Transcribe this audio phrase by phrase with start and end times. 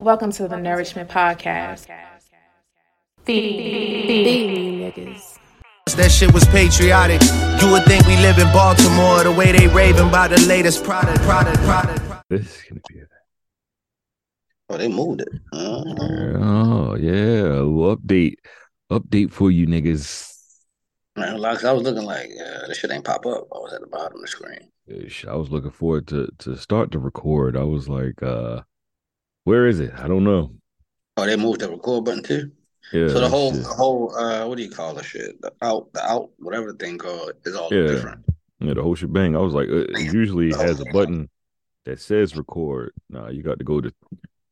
[0.00, 1.86] Welcome to the Nourishment Podcast.
[3.24, 5.38] Feed, feed niggas.
[5.96, 7.20] That shit was patriotic.
[7.60, 11.20] You would think we live in Baltimore the way they raving about the latest product,
[11.22, 11.98] product, product.
[12.06, 12.26] product.
[12.30, 13.08] This is gonna be it.
[14.70, 15.28] Oh, they moved it.
[15.52, 15.82] Uh,
[16.40, 18.34] Oh yeah, Well, update,
[18.92, 20.32] update for you niggas.
[21.16, 23.48] man, like I was looking like uh, this shit ain't pop up.
[23.52, 24.70] I was at the bottom of the screen.
[25.28, 27.56] I was looking forward to to start to record.
[27.56, 28.62] I was like, uh
[29.48, 29.92] where is it?
[29.96, 30.52] I don't know.
[31.16, 32.52] Oh, they moved the record button too.
[32.92, 33.62] Yeah, so the whole, shit.
[33.64, 35.40] the whole, uh, what do you call the shit?
[35.42, 37.86] The out, the out, whatever the thing called is all Yeah.
[37.88, 38.24] different.
[38.60, 39.34] yeah, the whole shebang.
[39.36, 41.28] I was like, uh, it usually has a button
[41.84, 42.92] that says record.
[43.10, 43.92] Nah, you got to go to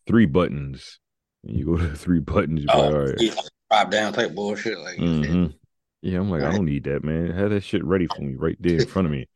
[0.06, 0.98] three buttons.
[1.44, 2.64] And you go to three buttons.
[2.64, 3.14] You're like, Oh, all right.
[3.20, 3.34] yeah,
[3.70, 4.78] drop down type bullshit.
[4.78, 5.54] Like, Mhm.
[6.02, 7.30] Yeah, I'm like, I don't need that, man.
[7.30, 9.28] Have that shit ready for me right there in front of me.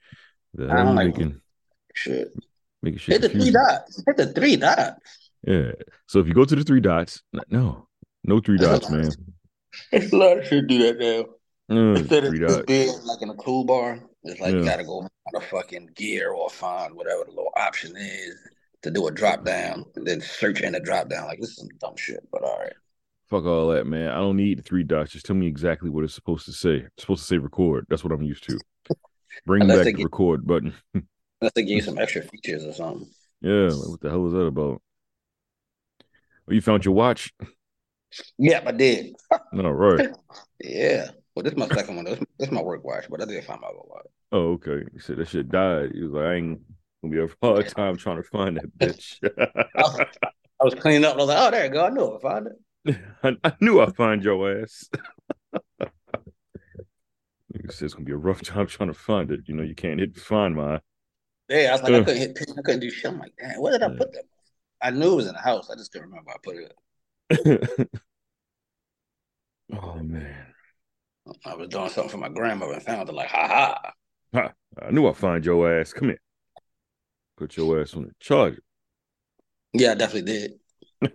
[0.55, 1.41] The I hell don't like- making
[1.95, 2.29] shit.
[2.83, 4.03] making shit Hit the three dots.
[4.07, 5.20] Hit the three dots.
[5.45, 5.73] Yeah.
[6.07, 7.87] So if you go to the three dots, no,
[8.25, 9.11] no three dots, man.
[9.93, 11.75] It's a lot of shit do that now.
[11.75, 12.67] Mm, Instead of three just dots.
[12.67, 16.95] being like in a toolbar, it's like you gotta go a fucking gear or find
[16.95, 18.37] whatever the little option is
[18.83, 21.27] to do a drop down and then search in the drop down.
[21.27, 22.73] Like this is some dumb shit, but all right.
[23.29, 24.09] Fuck all that, man.
[24.11, 25.13] I don't need the three dots.
[25.13, 26.79] Just tell me exactly what it's supposed to say.
[26.79, 27.87] It's supposed to say record.
[27.89, 28.59] That's what I'm used to.
[29.47, 30.75] Bring back the get- record button.
[31.41, 33.09] Unless they give you some extra features or something.
[33.41, 33.69] Yeah.
[33.69, 34.83] Like, what the hell is that about?
[36.51, 37.33] Oh, you found your watch?
[38.39, 39.15] Yep, I did.
[39.53, 40.09] No, right.
[40.63, 41.11] Yeah.
[41.35, 42.05] Well, this is my second one.
[42.05, 44.07] This, this is my work watch, but I did find my other watch.
[44.33, 44.85] Oh, okay.
[44.93, 45.93] You said that shit died.
[45.95, 46.61] You was like, I ain't
[47.03, 49.17] gonna be a hard time trying to find that bitch.
[50.61, 51.87] I was cleaning up and I was like, oh, there you go.
[51.87, 52.97] I knew I found it.
[53.23, 54.91] I, I knew I'd find your ass.
[57.55, 59.41] Nigga said it's gonna be a rough time trying to find it.
[59.47, 60.81] You know, you can't hit find mine.
[61.49, 62.05] Yeah, I was like, I Uh.
[62.05, 62.39] couldn't hit.
[62.59, 63.11] I couldn't do shit.
[63.11, 63.97] I'm like, damn, where did I Yeah.
[63.99, 64.25] put that?
[64.83, 65.71] I knew it was in the house.
[65.71, 66.31] I just couldn't remember.
[66.31, 67.89] I put it.
[69.73, 70.47] oh man.
[71.45, 73.15] I was doing something for my grandmother and found it.
[73.15, 73.93] Like, ha
[74.33, 74.53] ha.
[74.81, 75.93] I knew I'd find your ass.
[75.93, 76.21] Come here.
[77.37, 78.63] Put your ass on the charger.
[79.73, 80.55] Yeah, I definitely did.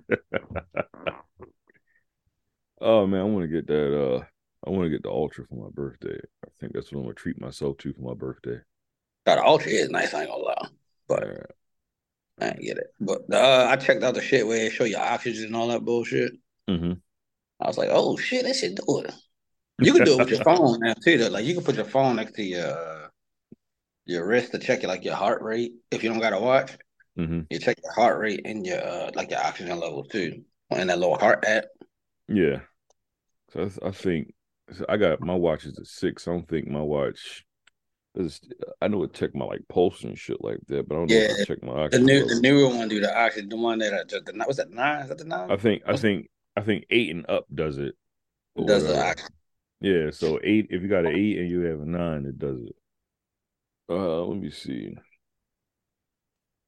[2.82, 4.24] oh man, I want to get that uh
[4.66, 6.20] I want to get the ultra for my birthday.
[6.44, 8.60] I think that's what I'm gonna treat myself to for my birthday.
[9.26, 10.14] The Ultra is nice.
[10.14, 10.68] I ain't gonna lie,
[11.08, 11.52] but.
[12.40, 12.88] I ain't get it.
[13.00, 15.86] But uh, I checked out the shit where it show you oxygen and all that
[15.86, 16.34] bullshit.
[16.68, 16.94] hmm
[17.62, 19.14] I was like, oh shit, that shit do it.
[19.80, 21.18] You can do it with your phone now too.
[21.18, 21.30] Though.
[21.30, 23.08] Like you can put your phone next to your uh,
[24.06, 25.74] your wrist to check your like your heart rate.
[25.92, 26.78] If you don't got a watch,
[27.16, 30.44] hmm you check your heart rate and your uh, like your oxygen level too.
[30.70, 31.66] And that little heart app.
[32.28, 32.62] Yeah.
[33.54, 34.34] So I, I think
[34.74, 36.28] so I got my watch is a six.
[36.28, 37.46] I don't think my watch
[38.16, 38.42] is.
[38.82, 41.20] I know it check my like pulse and shit like that, but I don't know
[41.20, 42.06] if Yeah, it check my The oxygen.
[42.08, 43.50] new the newer one do the oxygen.
[43.50, 45.04] The one that uh, just the was that nine?
[45.04, 45.50] Is that the nine?
[45.50, 47.96] I think I think I think eight and up does it.
[48.56, 49.34] or Does the oxygen?
[49.82, 50.68] Yeah, so eight.
[50.70, 52.76] If you got an eight and you have a nine, it does it.
[53.90, 54.96] Uh, let me see.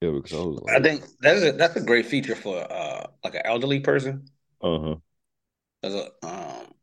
[0.02, 3.08] Yeah, because I was Like, I think that's a that's a great feature for uh
[3.24, 4.30] like an elderly person.
[4.62, 4.96] uh huh.
[5.82, 6.74] As a um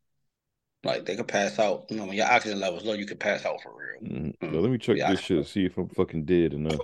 [0.84, 1.87] like they could pass out.
[1.89, 4.11] You know, when your oxygen level's low, you could pass out for real.
[4.11, 4.53] Mm-hmm.
[4.53, 5.47] Now, let me check this shit.
[5.47, 6.81] See if I'm fucking dead enough.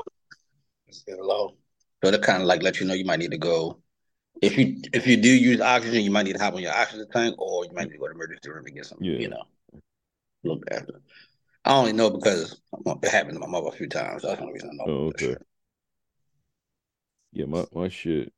[0.88, 1.56] It's getting low.
[2.02, 3.80] So that kind of like let you know you might need to go.
[4.40, 7.06] If you if you do use oxygen, you might need to hop on your oxygen
[7.12, 8.98] tank, or you might need to go to the emergency room and get some.
[9.00, 9.18] Yeah.
[9.18, 9.42] You know,
[10.44, 11.00] look after.
[11.64, 14.22] I only know because it happened to my mother a few times.
[14.22, 14.84] That's the only reason I know.
[14.90, 15.36] Oh, okay.
[17.32, 18.32] Yeah, my my shit,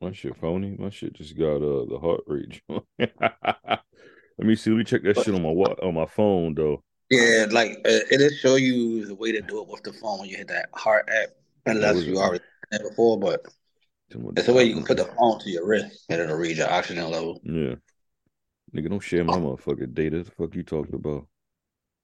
[0.00, 0.76] my shit phony.
[0.78, 2.62] My shit just got uh the heart rate.
[4.40, 4.70] let me see.
[4.70, 6.82] Let me check that shit on my wa- on my phone though.
[7.10, 10.28] Yeah, like uh, it'll show you the way to do it with the phone when
[10.28, 11.28] you hit that heart app,
[11.66, 13.18] unless you already done it before.
[13.18, 13.46] But
[14.36, 16.70] it's a way you can put the phone to your wrist and it'll read your
[16.70, 17.40] oxygen level.
[17.44, 17.74] Yeah,
[18.74, 20.22] nigga, don't share my motherfucking data.
[20.22, 21.26] The fuck you talking about?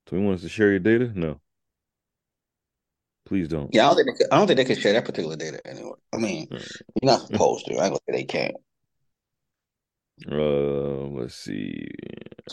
[0.08, 1.10] So you want us to share your data?
[1.14, 1.40] No.
[3.24, 3.74] Please don't.
[3.74, 5.60] Yeah, I don't think they could, I don't think they can share that particular data
[5.66, 5.92] anyway.
[6.12, 6.70] I mean, Mm.
[7.02, 7.74] you're not supposed to.
[7.74, 8.54] I gonna say they can't.
[10.30, 11.88] Uh, let's see.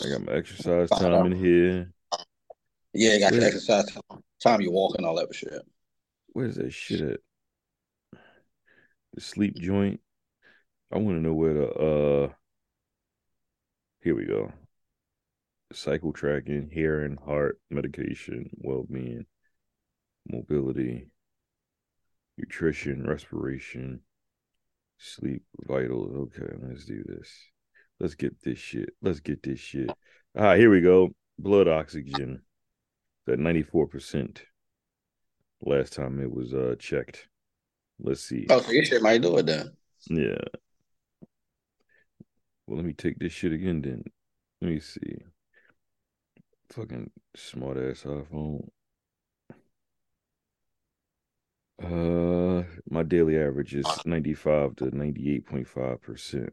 [0.04, 1.92] I got my exercise time in here.
[2.92, 5.62] Yeah, got your exercise time, time you walk and all that shit.
[6.28, 7.20] Where's that shit at?
[9.14, 10.00] The sleep joint.
[10.92, 12.32] I want to know where the uh.
[14.02, 14.52] Here we go.
[15.72, 19.24] Cycle tracking, hearing, heart, medication, well-being,
[20.30, 21.08] mobility,
[22.36, 24.00] nutrition, respiration,
[24.98, 26.28] sleep, vital.
[26.36, 27.30] Okay, let's do this.
[28.00, 28.90] Let's get this shit.
[29.00, 29.88] Let's get this shit.
[30.36, 31.10] All right, here we go.
[31.38, 32.42] Blood oxygen.
[33.28, 34.40] At 94%.
[35.62, 37.28] Last time it was uh checked.
[37.98, 38.46] Let's see.
[38.50, 39.70] Oh, so your shit might do it then.
[40.10, 40.36] Yeah.
[42.66, 44.04] Well, let me take this shit again then.
[44.60, 45.16] Let me see.
[46.70, 48.68] Fucking smart ass iPhone.
[51.82, 56.48] Uh, my daily average is 95 to 98.5%.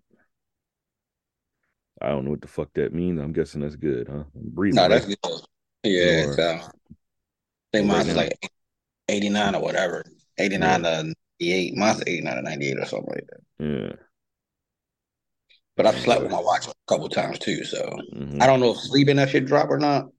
[2.02, 3.20] I don't know what the fuck that means.
[3.20, 4.24] I'm guessing that's good, huh?
[4.34, 4.76] Breathing.
[4.78, 5.18] No, that's good.
[5.84, 6.60] Yeah, Or- so I
[7.74, 8.52] think Right mine's like
[9.10, 10.04] 89 or whatever.
[10.38, 11.76] 89 to 98.
[11.76, 13.66] Mine's 89 to 98 or something like that.
[13.66, 13.96] Yeah.
[15.78, 18.42] But I've slept with my watch a couple times too, so mhm.
[18.42, 20.10] I don't know if sleeping that shit drop or not.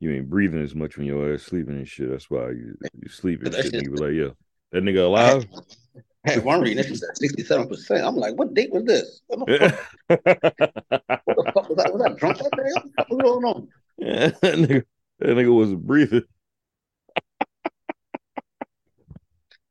[0.00, 2.10] You ain't breathing as much when your ass sleeping and shit.
[2.10, 3.72] That's why you you sleep and shit.
[3.74, 4.34] you be like, yo,
[4.72, 5.46] that nigga alive?
[6.24, 8.06] Hey, one reading this is at 67%.
[8.06, 9.22] I'm like, what date was this?
[9.26, 11.92] What the fuck, what the fuck was that?
[11.92, 12.70] Was I drunk that day?
[12.74, 13.68] What the fuck was going on?
[13.98, 14.84] Yeah, that nigga,
[15.18, 16.22] that nigga wasn't breathing.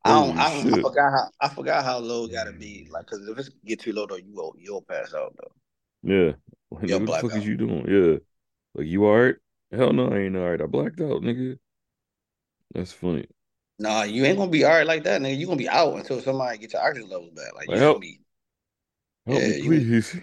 [0.03, 2.87] I don't, I, don't, I forgot how I forgot how low it gotta be.
[2.89, 5.51] Like, cause if it get too low though, you will you'll pass out though.
[6.03, 6.31] Yeah.
[6.71, 7.85] Like, what the fuck is you doing?
[7.87, 8.17] Yeah.
[8.73, 9.35] Like, you all right?
[9.71, 10.61] Hell no, I ain't all right.
[10.61, 11.57] I blacked out, nigga.
[12.73, 13.27] That's funny.
[13.81, 15.35] Nah, you ain't gonna be all right like that, nigga.
[15.37, 17.55] You gonna be out until somebody gets your oxygen levels back.
[17.55, 18.19] Like you Well, gonna be
[19.25, 20.21] Help Yeah, me, you- please.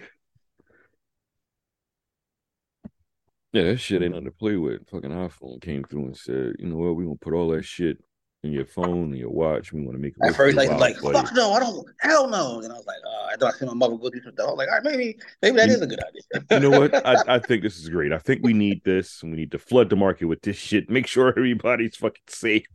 [3.51, 4.87] Yeah, that shit ain't nothing to play with.
[4.89, 7.97] Fucking iPhone came through and said, you know what, we gonna put all that shit
[8.43, 9.73] in your phone and your watch.
[9.73, 11.11] We want to make it at first like like play.
[11.13, 12.61] fuck no, I don't hell no.
[12.61, 14.47] And I was like, uh, I thought I see my mother go do some stuff.
[14.47, 16.21] I was like, all right, maybe maybe that You- is a good idea.
[16.51, 17.05] You know what?
[17.05, 18.13] I, I think this is great.
[18.13, 20.89] I think we need this and we need to flood the market with this shit.
[20.89, 22.65] Make sure everybody's fucking safe.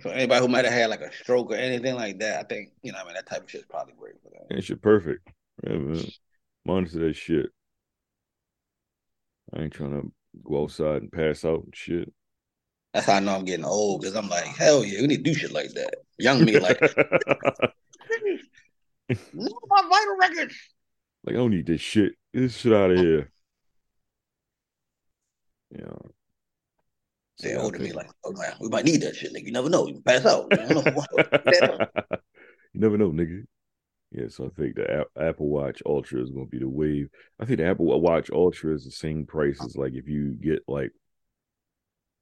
[0.00, 2.70] For anybody who might have had like a stroke or anything like that, I think
[2.82, 4.42] you know, I mean, that type of shit is probably great for them.
[4.50, 5.26] That shit perfect.
[5.64, 6.04] Yeah, man.
[6.66, 7.46] Monitor that shit.
[9.54, 10.12] I ain't trying to
[10.44, 12.12] go outside and pass out and shit.
[12.92, 15.30] That's how I know I'm getting old because I'm like, hell yeah, we need to
[15.30, 15.96] do shit like that.
[16.18, 16.80] Young me like,
[19.34, 20.56] no, my vital records.
[21.24, 22.14] Like, I don't need this shit.
[22.32, 23.30] Get this shit out of here.
[25.70, 26.10] Yeah.
[27.38, 29.46] Oh, they yeah, older me like, oh man, we might need that shit, nigga.
[29.46, 29.86] You never know.
[29.86, 30.46] You can pass out.
[30.50, 30.58] You,
[32.72, 33.42] you never know, nigga.
[34.12, 37.10] Yeah, so I think the A- Apple Watch Ultra is going to be the wave.
[37.38, 40.62] I think the Apple Watch Ultra is the same price as like if you get
[40.66, 40.92] like,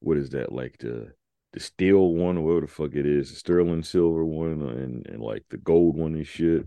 [0.01, 0.51] what is that?
[0.51, 1.13] Like the
[1.53, 5.23] the steel one or whatever the fuck it is, the sterling silver one and and
[5.23, 6.67] like the gold one and shit.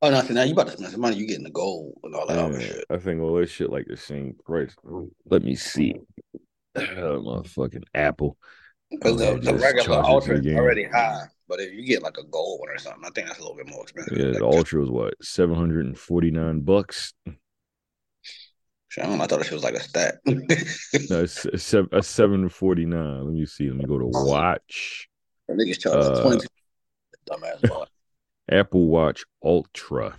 [0.00, 1.16] oh no, so now you about to spend some money.
[1.16, 2.84] You getting the gold and all that other shit.
[2.88, 4.74] I think all that shit like the same price.
[5.26, 5.96] Let me see.
[6.76, 8.36] Motherfucking Apple.
[8.90, 11.84] Because Oh, the, the regular charge it to ultra is already high, but if you
[11.84, 14.16] get like a gold one or something, I think that's a little bit more expensive.
[14.16, 17.12] Yeah, Like, the Ultra was what seven hundred and forty nine bucks.
[17.26, 19.22] I know.
[19.22, 20.16] I thought it was like a stat.
[20.24, 21.44] No, it's
[21.92, 23.24] a seven forty nine.
[23.24, 23.68] Let me see.
[23.68, 25.08] Let me go to watch
[25.50, 26.38] Niggas Uh.
[27.30, 27.86] Dumbass.
[28.50, 30.16] Apple Watch Ultra.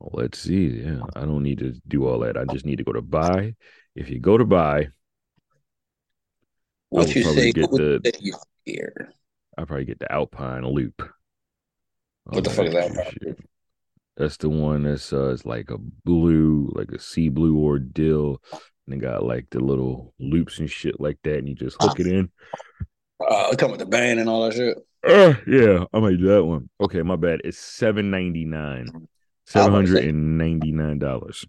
[0.00, 0.80] Well, let's see.
[0.82, 2.38] Yeah, I don't need to do all that.
[2.38, 3.54] I just need to go to buy.
[3.94, 4.88] If you go to buy,
[6.88, 7.52] What you probably say?
[7.52, 8.34] get What the- you say you
[8.64, 9.12] here?
[9.58, 10.94] I probably get the Alpine Loop.
[11.02, 11.08] All
[12.36, 13.38] What the fuck is shit.
[14.16, 18.40] That's the one that's uh, it's like a blue, like a sea blue ordeal.
[18.86, 22.00] And it got like the little loops and shit like that, and you just hook
[22.00, 22.30] it in.
[23.20, 24.76] Uh, come with the band and all that shit.
[25.04, 26.68] Uh, yeah, I might do that one.
[26.80, 27.40] Okay, my bad.
[27.44, 29.08] It's seven ninety nine.
[29.46, 31.44] Seven hundred and ninety nine dollars.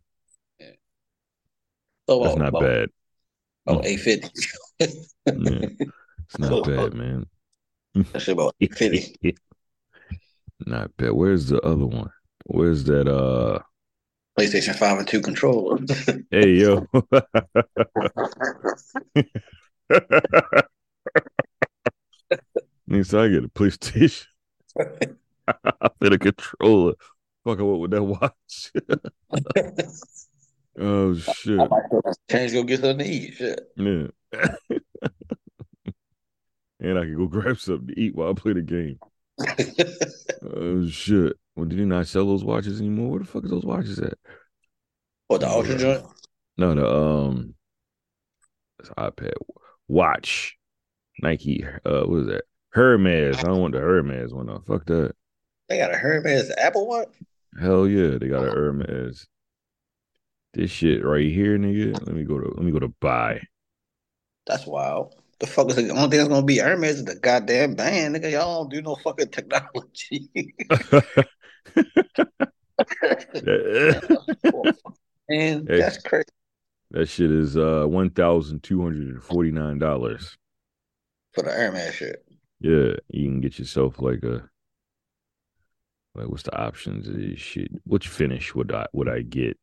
[2.07, 2.89] So That's uh, not about, bad.
[3.65, 4.29] About eight fifty.
[4.79, 4.87] Yeah,
[5.25, 7.25] it's not bad, man.
[7.95, 9.37] That shit about eight fifty.
[10.65, 11.13] not bad.
[11.13, 12.09] Where's the other one?
[12.45, 13.07] Where's that?
[13.07, 13.59] Uh,
[14.37, 15.79] PlayStation Five and Two controller.
[16.31, 16.85] hey yo.
[22.87, 24.25] Means I get a PlayStation.
[24.77, 26.95] I fit a controller.
[27.45, 28.71] Fuck, what with that watch.
[30.79, 31.59] Oh shit.
[31.59, 31.83] I might
[32.29, 33.35] change go get her knees.
[33.35, 33.61] Shit.
[33.77, 34.07] Yeah.
[36.79, 38.99] and I can go grab something to eat while I play the game.
[40.55, 41.33] Oh shit.
[41.55, 43.11] Well, did he not sell those watches anymore?
[43.11, 44.15] Where the fuck is those watches at?
[45.27, 46.05] what the ultra joint?
[46.57, 47.55] No, the um
[48.79, 49.33] it's iPad
[49.87, 50.57] watch.
[51.21, 52.43] Nike uh what is that?
[52.71, 53.37] Hermes.
[53.37, 54.47] I don't want the Hermes one.
[54.47, 55.15] No, fuck that.
[55.69, 57.09] They got a Hermes Apple Watch.
[57.59, 59.27] Hell yeah, they got a Hermes.
[60.53, 61.93] This shit right here, nigga.
[62.05, 63.41] Let me go to let me go to buy.
[64.45, 65.15] That's wild.
[65.39, 68.31] The fuck is the only thing that's gonna be Hermes is the goddamn band, nigga.
[68.31, 70.29] Y'all don't do no fucking technology.
[75.29, 75.77] and Hey.
[75.79, 76.25] that's crazy.
[76.91, 80.37] that shit is uh one thousand two hundred and forty nine dollars.
[81.33, 82.23] For the Hermes shit.
[82.59, 84.47] Yeah, you can get yourself like a
[86.15, 87.07] Like, what's the options?
[87.07, 89.57] of this Shit, which finish would I would I get?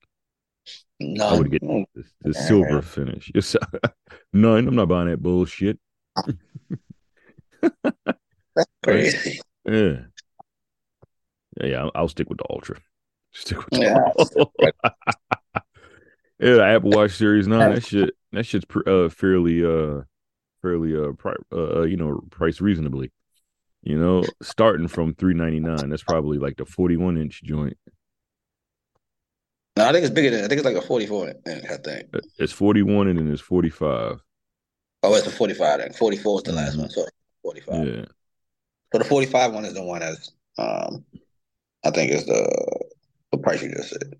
[1.20, 1.86] I would get the,
[2.22, 3.30] the silver finish.
[3.34, 3.56] Yes,
[4.32, 4.68] none.
[4.68, 5.78] I'm not buying that bullshit.
[7.82, 9.40] That's crazy.
[9.64, 9.96] Yeah,
[11.60, 11.66] yeah.
[11.66, 12.76] yeah I'll, I'll stick with the ultra.
[13.32, 14.90] Stick with the Yeah.
[16.40, 17.74] yeah, the Apple Watch Series Nine.
[17.74, 18.14] That shit.
[18.32, 20.02] That shit's pr- uh, fairly uh
[20.62, 23.12] fairly uh, pri- uh you know priced reasonably.
[23.82, 25.88] You know, starting from three ninety nine.
[25.90, 27.78] That's probably like the forty one inch joint.
[29.80, 32.14] No, I think it's bigger than I think it's like a 44 inch, I think.
[32.38, 34.20] It's forty one and then it's forty five.
[35.02, 35.92] Oh, it's a 45 then.
[35.94, 36.80] 44 is the last Mhm.
[36.80, 36.90] one.
[36.90, 37.06] So
[37.42, 37.86] 45.
[37.86, 38.04] Yeah.
[38.92, 41.02] So the 45 one is the one that's um
[41.82, 42.44] I think is the
[43.32, 44.14] the price you just said.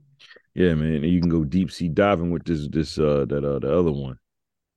[0.55, 0.95] Yeah, man.
[0.95, 3.93] And you can go deep sea diving with this this uh that uh the other
[3.93, 4.19] one.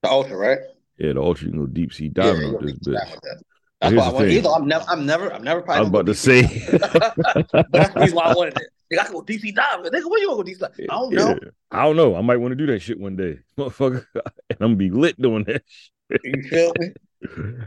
[0.02, 0.60] The ultra, right?
[0.98, 3.12] Yeah, the ultra you can go deep sea diving you with this bitch.
[3.12, 3.44] with
[3.84, 4.38] That's why I the want thing.
[4.38, 6.42] either I'm never I'm never I'm never probably I was about to say.
[6.72, 8.68] but that's the reason why I wanted it.
[8.92, 9.92] Nigga, I can go deep sea diving.
[9.92, 10.90] Nigga, where you gonna go deep sea diving?
[10.90, 11.28] I don't know.
[11.30, 11.50] Yeah.
[11.72, 12.16] I don't know.
[12.16, 14.06] I might want to do that shit one day, motherfucker.
[14.16, 14.24] And
[14.60, 15.64] I'm gonna be lit doing that
[16.10, 16.22] shit.
[16.24, 16.90] You feel me?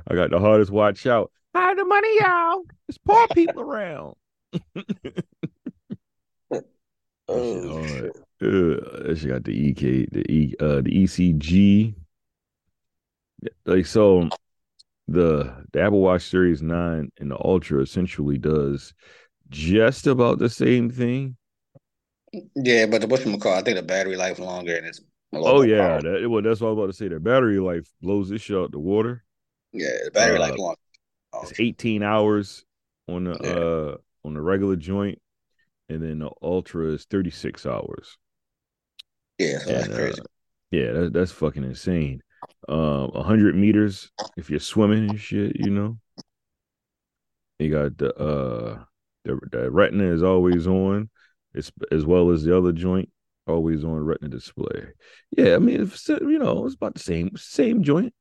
[0.08, 1.30] I got the hardest watch out.
[1.54, 2.62] Hide the money, y'all.
[2.86, 4.14] There's poor people around.
[7.28, 8.00] Oh, That shit shit.
[8.00, 8.10] hard.
[8.42, 11.94] Uh, that shit got the EK, the E, uh, the ECG.
[13.64, 14.28] Like so,
[15.08, 18.94] the the Apple Watch Series Nine and the Ultra essentially does
[19.50, 21.36] just about the same thing.
[22.54, 25.00] Yeah, but the McCall, I think the battery life longer and it's
[25.32, 27.08] Oh yeah, that, well, that's what I was about to say.
[27.08, 29.24] The battery life blows this shit out the water.
[29.72, 30.80] Yeah, the battery Uh, life longer.
[31.42, 32.64] It's 18 hours
[33.08, 33.52] on the Yeah.
[33.52, 35.20] uh on the regular joint,
[35.88, 38.18] and then the Ultra is 36 hours.
[39.38, 40.22] Yeah, so that's And, uh, crazy.
[40.70, 42.22] Yeah, that, that's fucking insane.
[42.68, 45.98] Um, 100 meters if you're swimming and shit, you know.
[47.58, 48.84] You got the uh
[49.24, 51.08] the, the retina is always on,
[51.54, 53.08] it's as well as the other joint
[53.46, 54.88] always on retina display.
[55.36, 58.12] Yeah, I mean, it's, you know, it's about the same same joint.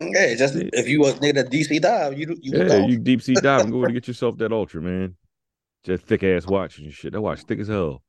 [0.00, 0.70] Yeah, just Yeah.
[0.72, 3.72] if you was nigga deep sea dive, you you Yeah, you deep sea dive and
[3.72, 5.16] go to get yourself that ultra, man.
[5.84, 7.12] Just thick ass watch and shit.
[7.12, 8.02] That watch thick as hell.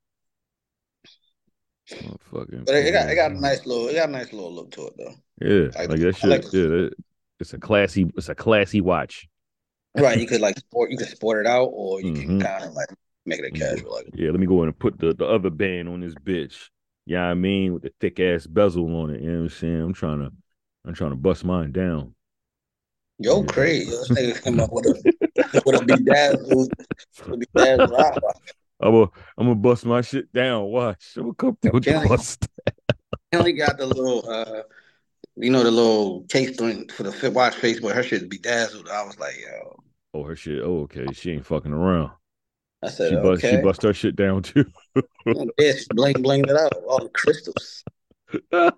[1.91, 2.65] Motherfucking.
[2.65, 4.71] But it, it got it got a nice little it got a nice little look
[4.71, 5.13] to it though.
[5.41, 6.29] Yeah, I- like that shit.
[6.29, 6.91] like yeah, that,
[7.39, 8.11] it's a classy.
[8.17, 9.27] It's a classy watch.
[9.97, 12.43] Right, you could like sport you could sport it out or you can Mhm.
[12.43, 12.89] kind of like
[13.25, 15.49] make it a casual like Yeah, let me go in and put the, the other
[15.49, 16.69] band on this bitch.
[17.05, 19.21] Yeah, you know I mean with the thick ass bezel on it.
[19.21, 19.81] You know what I'm saying?
[19.81, 20.31] I'm trying to,
[20.85, 22.13] I'm trying to bust mine down.
[23.19, 23.47] yo Yeah.
[23.47, 23.89] crazy.
[23.91, 26.73] This nigga come up with a with a bedazzled
[27.27, 28.23] with a bedazzled.
[28.81, 30.65] I'm gonna, I'm gonna bust my shit down.
[30.65, 32.07] Watch, I'm gonna come through Kelly.
[32.07, 32.47] bust.
[33.31, 34.61] He only got the little uh
[35.35, 38.87] you know the little case thing for the fit watch face, but her shit bedazzled.
[38.87, 39.75] I was like, yo.
[40.13, 40.61] Oh, her shit.
[40.63, 41.11] Oh, okay.
[41.11, 42.11] She ain't fucking around.
[42.81, 43.57] I said, She bust, okay.
[43.57, 44.65] she bust her shit down too.
[45.25, 47.83] Yeah, she bling bling it out, all the crystals.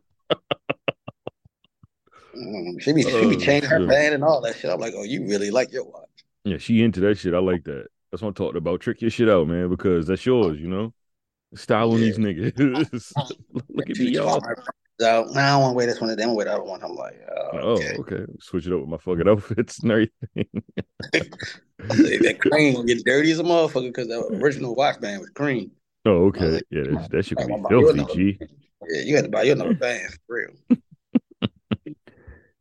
[2.37, 4.69] Mm, she be she be Oh, changing her band and all that shit.
[4.69, 6.07] I'm like, oh, you really like your watch?
[6.43, 7.33] Yeah, she into that shit.
[7.33, 7.87] I like that.
[8.11, 8.79] That's what I'm talking about.
[8.81, 10.93] Trick your shit out, man, because that's yours, you know?
[11.55, 12.05] Style on Yeah.
[12.05, 13.13] these niggas.
[13.53, 14.39] Look at me, be y'all.
[14.39, 14.57] talking her
[15.05, 15.33] out.
[15.33, 16.81] Now I don't want to wear this one, and then wear the other one.
[16.83, 17.95] I'm like, oh, Oh, okay.
[17.99, 18.25] okay.
[18.39, 20.63] Switch it up with my fucking outfits and everything.
[21.79, 25.71] That cream gonna get dirty as a motherfucker because the original watch band was cream.
[26.05, 26.61] Oh, okay.
[26.71, 28.05] Yeah, that, that shit Like, be filthy, you.
[28.07, 28.39] G.
[28.89, 30.79] Yeah, you had to buy your another band for real.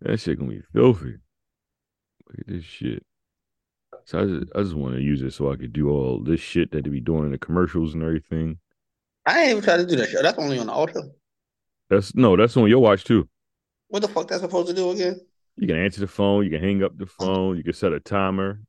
[0.03, 1.15] That shit gonna be filthy.
[2.29, 3.05] Look at this shit.
[4.07, 6.41] So I just, I just want to use it so I could do all this
[6.41, 8.59] shit that they be doing in the commercials and everything.
[9.27, 10.23] I ain't even try to do that shit.
[10.23, 11.03] That's only on the Ultra.
[11.91, 13.29] That's no, that's on your watch too.
[13.89, 15.21] What the fuck that's supposed to do again?
[15.57, 17.99] You can answer the phone, you can hang up the phone, you can set a
[17.99, 18.61] timer,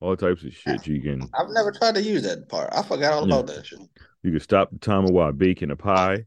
[0.00, 0.86] all types of shit.
[0.86, 2.70] You can I've never tried to use that part.
[2.72, 3.34] I forgot all Yeah.
[3.34, 3.80] about that shit.
[4.22, 6.24] you can stop the timer while baking a pie.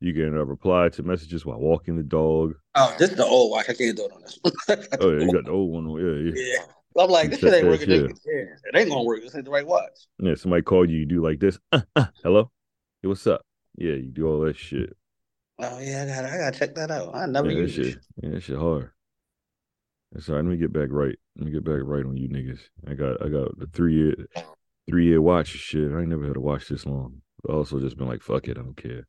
[0.00, 2.54] You can uh, reply to messages while walking the dog.
[2.74, 3.68] Oh, this is the old watch.
[3.68, 4.54] I can't do it on this one.
[5.00, 5.90] Oh yeah, you got the old one.
[6.00, 6.56] Yeah, yeah.
[6.56, 6.64] Yeah.
[6.98, 7.90] I'm like, this shit ain't working.
[7.90, 7.98] Yeah.
[7.98, 9.22] It ain't gonna work.
[9.22, 10.08] This ain't the right watch.
[10.18, 11.58] Yeah, somebody called you, you do like this.
[11.72, 12.50] Uh, uh, hello?
[13.02, 13.42] Hey, what's up?
[13.76, 14.96] Yeah, you do all that shit.
[15.60, 17.14] Oh yeah, I gotta I gotta check that out.
[17.14, 17.86] I never Yeah, that shit.
[17.86, 17.98] it.
[18.22, 18.90] Yeah, that shit hard.
[20.12, 20.44] That's all right.
[20.44, 21.16] Let me get back right.
[21.36, 22.60] Let me get back right on you niggas.
[22.88, 24.14] I got I got the three year
[24.88, 25.92] three year watch shit.
[25.92, 27.22] I ain't never had a watch this long.
[27.42, 29.06] But also just been like, fuck it, I don't care.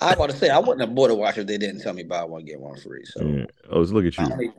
[0.00, 1.92] I was about to say I wouldn't have bought a watch if they didn't tell
[1.92, 3.04] me buy one get one free.
[3.04, 3.44] So Yeah.
[3.72, 4.52] I was look at you.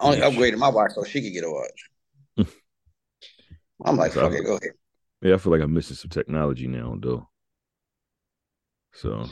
[0.00, 2.48] Only, I only upgraded my watch so she could get a watch.
[3.84, 4.72] I'm like, So it, go ahead.
[5.22, 7.28] Yeah, I feel like I'm missing some technology now though.
[8.92, 9.26] So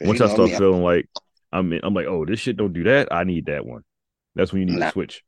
[0.00, 1.08] once I start me, feeling like
[1.52, 3.12] I'm in, I'm like, oh, this shit don't do that.
[3.12, 3.82] I need that one.
[4.34, 4.86] That's when you need Nah.
[4.86, 5.22] to switch.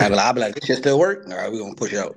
[0.00, 1.26] I be like, I be like, this shit still work?
[1.28, 2.16] All right, we're gonna push it out.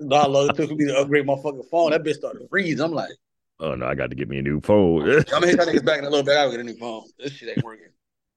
[0.00, 1.90] No, how long it took me to upgrade my fucking phone.
[1.90, 2.80] That bitch started to freeze.
[2.80, 3.10] I'm like,
[3.60, 5.02] oh no, I got to get me a new phone.
[5.02, 6.32] I'm gonna hit that niggas back in a little bit.
[6.36, 7.04] I gotta get a new phone.
[7.18, 7.88] This shit ain't working.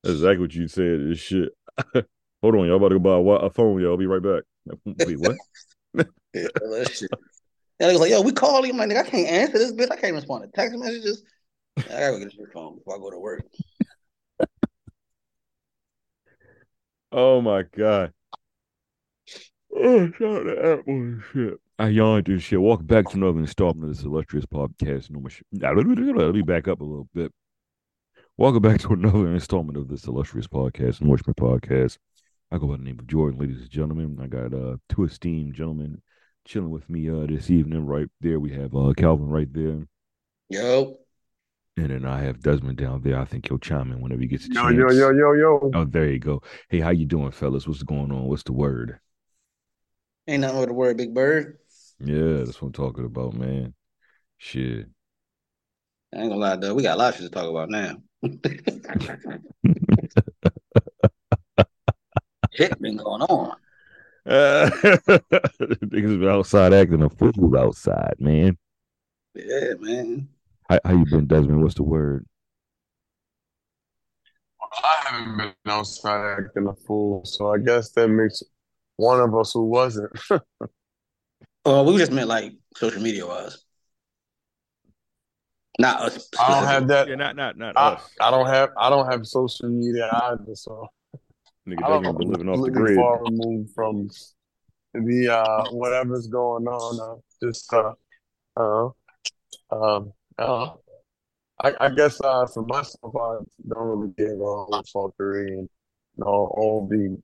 [0.03, 0.99] Exactly what you said.
[1.07, 1.49] This shit.
[2.41, 3.79] Hold on, y'all about to go buy a, a phone.
[3.81, 4.43] Y'all I'll be right back.
[5.07, 5.35] Wait, what?
[6.33, 7.09] Yeah, that shit.
[7.81, 8.79] And I was like, yo, we call him.
[8.79, 9.91] I'm like, nigga, I can't answer this bitch.
[9.91, 11.25] I can't respond to text messages.
[11.77, 13.43] I gotta go get a new phone before I go to work.
[17.11, 18.13] Oh my god.
[19.75, 21.53] Oh, shout out to Apple and shit.
[21.77, 22.61] I yawned and shit.
[22.61, 25.09] Welcome back to another installment of this illustrious podcast.
[25.09, 25.45] No more shit.
[25.51, 27.33] Let me back up a little bit.
[28.37, 31.97] Welcome back to another installment of this illustrious podcast, Nourishment Podcast.
[32.51, 34.17] I go by the name of Jordan, ladies and gentlemen.
[34.21, 36.01] I got uh two esteemed gentlemen
[36.45, 37.85] chilling with me uh this evening.
[37.85, 39.85] Right there, we have uh Calvin right there,
[40.49, 40.95] Yo,
[41.77, 43.19] and then I have Desmond down there.
[43.19, 44.75] I think he'll chime in whenever he gets a Yo, chance.
[44.75, 45.71] yo, yo, yo, yo.
[45.75, 46.41] Oh, there you go.
[46.69, 47.67] Hey, how you doing, fellas?
[47.67, 48.25] What's going on?
[48.25, 48.99] What's the word?
[50.27, 51.57] ain't nothing with the word Big Bird.
[51.99, 53.73] Yeah, that's what I'm talking about, man.
[54.37, 54.87] Shit.
[56.13, 56.73] I ain't gonna lie, though.
[56.73, 57.95] We got a lot of shit to talk about now.
[62.53, 63.55] shit been going on.
[64.25, 68.57] Uh, Niggas been outside acting a fool outside, man.
[69.33, 70.27] Yeah, man.
[70.69, 71.63] How, how you been, Desmond?
[71.63, 72.25] What's the word?
[74.61, 78.43] I haven't been outside acting a fool, so I guess that makes
[78.97, 80.11] one of us who wasn't.
[81.63, 83.63] Oh, we just meant like social media wise.
[85.81, 86.29] Not us.
[86.39, 87.07] I don't have that.
[87.07, 88.09] Yeah, not not not I, us.
[88.19, 88.69] I don't have.
[88.77, 90.87] I don't have social media either, so
[91.67, 92.95] Nigga I Desmond don't been living off the grid.
[92.95, 94.09] far removed from
[94.93, 96.99] the uh whatever's going on.
[96.99, 97.93] Uh, just uh,
[98.57, 98.89] uh,
[99.71, 100.71] um, uh,
[101.59, 105.69] I, I guess uh for myself, I don't really get involved with fuckery and
[106.17, 107.17] you know, all the.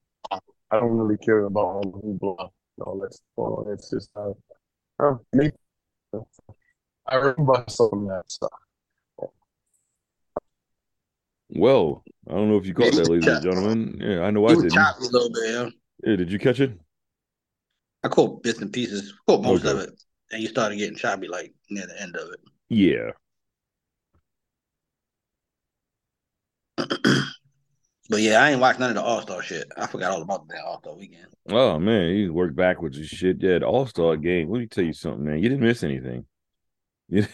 [0.70, 3.74] I don't really care about all the hoopla and all that stuff.
[3.74, 4.34] It's just uh,
[5.00, 5.52] uh, me.
[7.08, 8.52] I remember some of that stuff.
[11.50, 13.98] Well, I don't know if you caught that, ladies and gentlemen.
[14.02, 14.78] Yeah, I know I You was didn't.
[14.78, 15.70] a little bit, yeah.
[16.04, 16.78] Yeah, did you catch it?
[18.04, 19.72] I caught bits and pieces, caught most Okay.
[19.72, 19.92] of it,
[20.32, 22.40] and you started getting choppy like near the end of it.
[22.70, 23.12] Yeah.
[28.10, 29.70] But yeah, I ain't watched none of the All Star shit.
[29.76, 31.28] I forgot all about that All Star weekend.
[31.50, 33.42] Oh man, you worked backwards and shit.
[33.42, 34.50] Yeah, the All Star game.
[34.50, 35.40] Let me tell you something, man.
[35.44, 36.26] You didn't miss anything.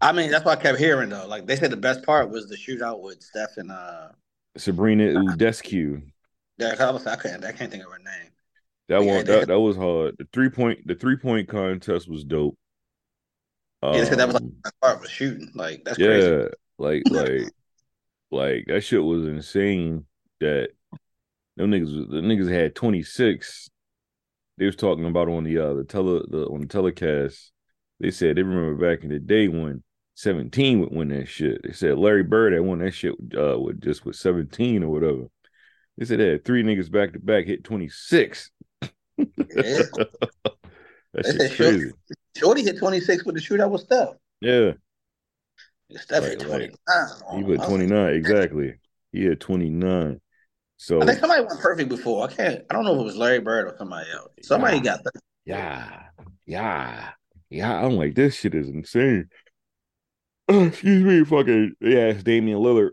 [0.00, 1.26] I mean, that's what I kept hearing though.
[1.26, 4.08] Like they said, the best part was the shootout with Steph and uh.
[4.56, 6.02] Sabrina Ionescu.
[6.58, 8.30] Derek, I was I couldn't I can't think of her name.
[8.88, 10.16] That Yeah, one they- that, that was hard.
[10.18, 12.56] The three point the three point contest was dope.
[13.82, 15.50] Yeah, they that was like Um, the part was shooting.
[15.54, 16.46] Like that's yeah, crazy.
[16.78, 17.48] like like
[18.30, 20.06] like that shit was insane.
[20.40, 20.70] That
[21.56, 23.68] them niggas the niggas had twenty six.
[24.58, 27.51] They was talking about on the uh the tele the on the telecast.
[28.02, 29.82] They said they remember back in the day when
[30.14, 31.62] seventeen would win that shit.
[31.62, 35.22] They said Larry Bird had won that shit uh with just with seventeen or whatever.
[35.96, 38.50] They said they had three niggas back to back hit twenty six.
[38.80, 39.24] Yeah.
[39.54, 41.92] that shit's said Shorty, crazy.
[42.36, 44.08] Shorty hit twenty six with the shootout with Steph.
[44.40, 44.72] Yeah.
[45.92, 46.48] Steph Right, hit right.
[46.48, 47.38] twenty nine.
[47.38, 48.74] He put 29, exactly.
[49.12, 50.20] He had 29.
[50.78, 52.24] So I think somebody went perfect before.
[52.28, 52.62] I can't.
[52.68, 54.30] I don't know if it was Larry Bird or somebody else.
[54.42, 54.82] Somebody Yeah.
[54.82, 55.04] got.
[55.04, 55.12] That.
[55.44, 56.02] Yeah,
[56.46, 57.10] yeah,
[57.52, 57.84] yeah.
[57.84, 59.28] I'm like, this shit is insane.
[60.48, 61.74] Excuse me, fucking.
[61.80, 62.90] They asked Damian Lillard.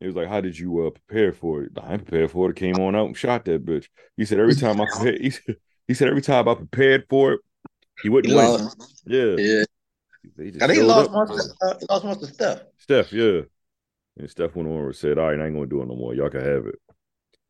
[0.00, 2.56] He was like, "How did you uh, prepare for it?" I ain't prepared for it.
[2.56, 3.86] Came on out and shot that bitch.
[4.16, 5.56] He said every time I prepared, he said,
[5.88, 7.40] he said every time I prepared for it,
[8.02, 8.46] he wouldn't He win.
[8.46, 9.02] lost.
[9.04, 9.64] Yeah, Yeah,
[10.36, 11.30] they just I think he lost most.
[11.30, 12.60] Of, uh, lost most of Steph.
[12.78, 13.40] Steph, yeah.
[14.16, 16.14] And Steph went on and said, "All right, I ain't gonna do it no more.
[16.14, 16.76] Y'all can have it."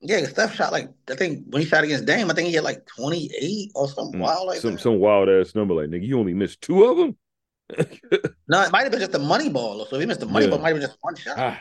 [0.02, 2.64] Yeah, Steph shot like I think when he shot against Dame, I think he had
[2.64, 4.80] like twenty eight or something Mm, wild like some that.
[4.80, 5.74] some wild ass number.
[5.74, 7.16] Like nigga, you only missed two of them.
[8.48, 9.84] No, it might have been just the money ball.
[9.86, 10.50] So if he missed the money Yeah.
[10.50, 11.38] ball, it might have been just one shot.
[11.38, 11.60] ah,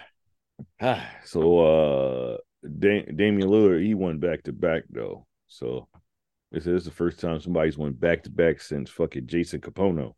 [0.82, 1.10] ah.
[1.26, 2.38] So uh,
[2.80, 5.28] da- Damian Lillard he won back to back though.
[5.48, 5.88] So
[6.52, 10.16] this is the first time somebody's won back to back since fucking Jason Kapono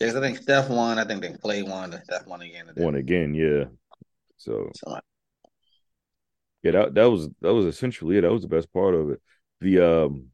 [0.00, 0.98] Yeah, 'cause I think Steph won.
[0.98, 1.92] I think they played one.
[2.04, 2.64] Steph won again.
[2.74, 3.34] then won again.
[3.34, 3.64] Yeah.
[4.38, 5.04] So somebody-
[6.64, 8.22] yeah, that that was that was essentially it.
[8.22, 9.20] That was the best part of it.
[9.60, 10.28] The um,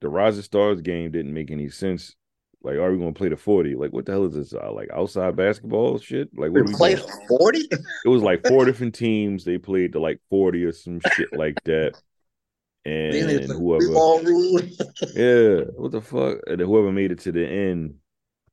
[0.00, 2.16] the Rising Stars game didn't make any sense.
[2.62, 3.74] Like, are we going to play the forty?
[3.74, 4.54] Like, what the hell is this?
[4.54, 6.30] Uh, like outside basketball shit?
[6.34, 6.96] Like, what we doing?
[7.28, 7.68] forty.
[8.04, 9.44] It was like four different teams.
[9.44, 11.92] They played to like 40 or some shit like that.
[12.86, 13.82] And whoever,
[15.16, 16.38] yeah, what the fuck?
[16.46, 17.96] And whoever made it to the end,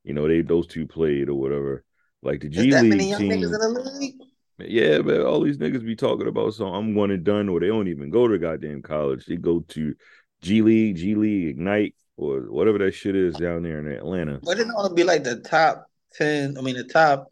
[0.03, 1.83] you know, they those two played or whatever.
[2.23, 3.43] Like the G Is that many League team,
[4.59, 4.91] niggas in the league?
[4.91, 7.67] Yeah, but all these niggas be talking about so I'm one and done, or they
[7.67, 9.25] don't even go to goddamn college.
[9.25, 9.95] They go to
[10.41, 14.39] G League, G League, Ignite, or whatever that shit is down there in Atlanta.
[14.43, 16.57] But it to be like the top ten.
[16.57, 17.27] I mean, the top.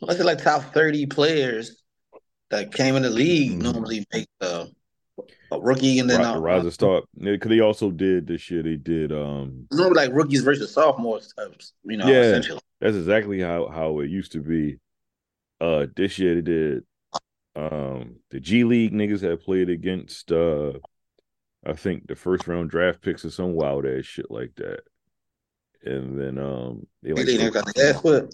[0.00, 0.38] What's it like?
[0.38, 1.82] Top thirty players
[2.50, 3.62] that came in the league Mhm.
[3.62, 4.72] normally make the
[5.52, 8.64] a rookie, and then the Rise of Star, because they also did this shit.
[8.64, 11.34] They did um normally like rookies versus sophomores.
[11.36, 11.48] uh,
[11.84, 12.22] You know, Yeah.
[12.22, 12.60] essentially.
[12.80, 14.78] That's exactly how how it used to be.
[15.60, 16.84] Uh, this year they did.
[17.54, 20.32] Um, the G League niggas had played against.
[20.32, 20.72] Uh,
[21.64, 24.80] I think the first round draft picks or some wild ass shit like that.
[25.84, 28.28] And then um, they They like didn't got the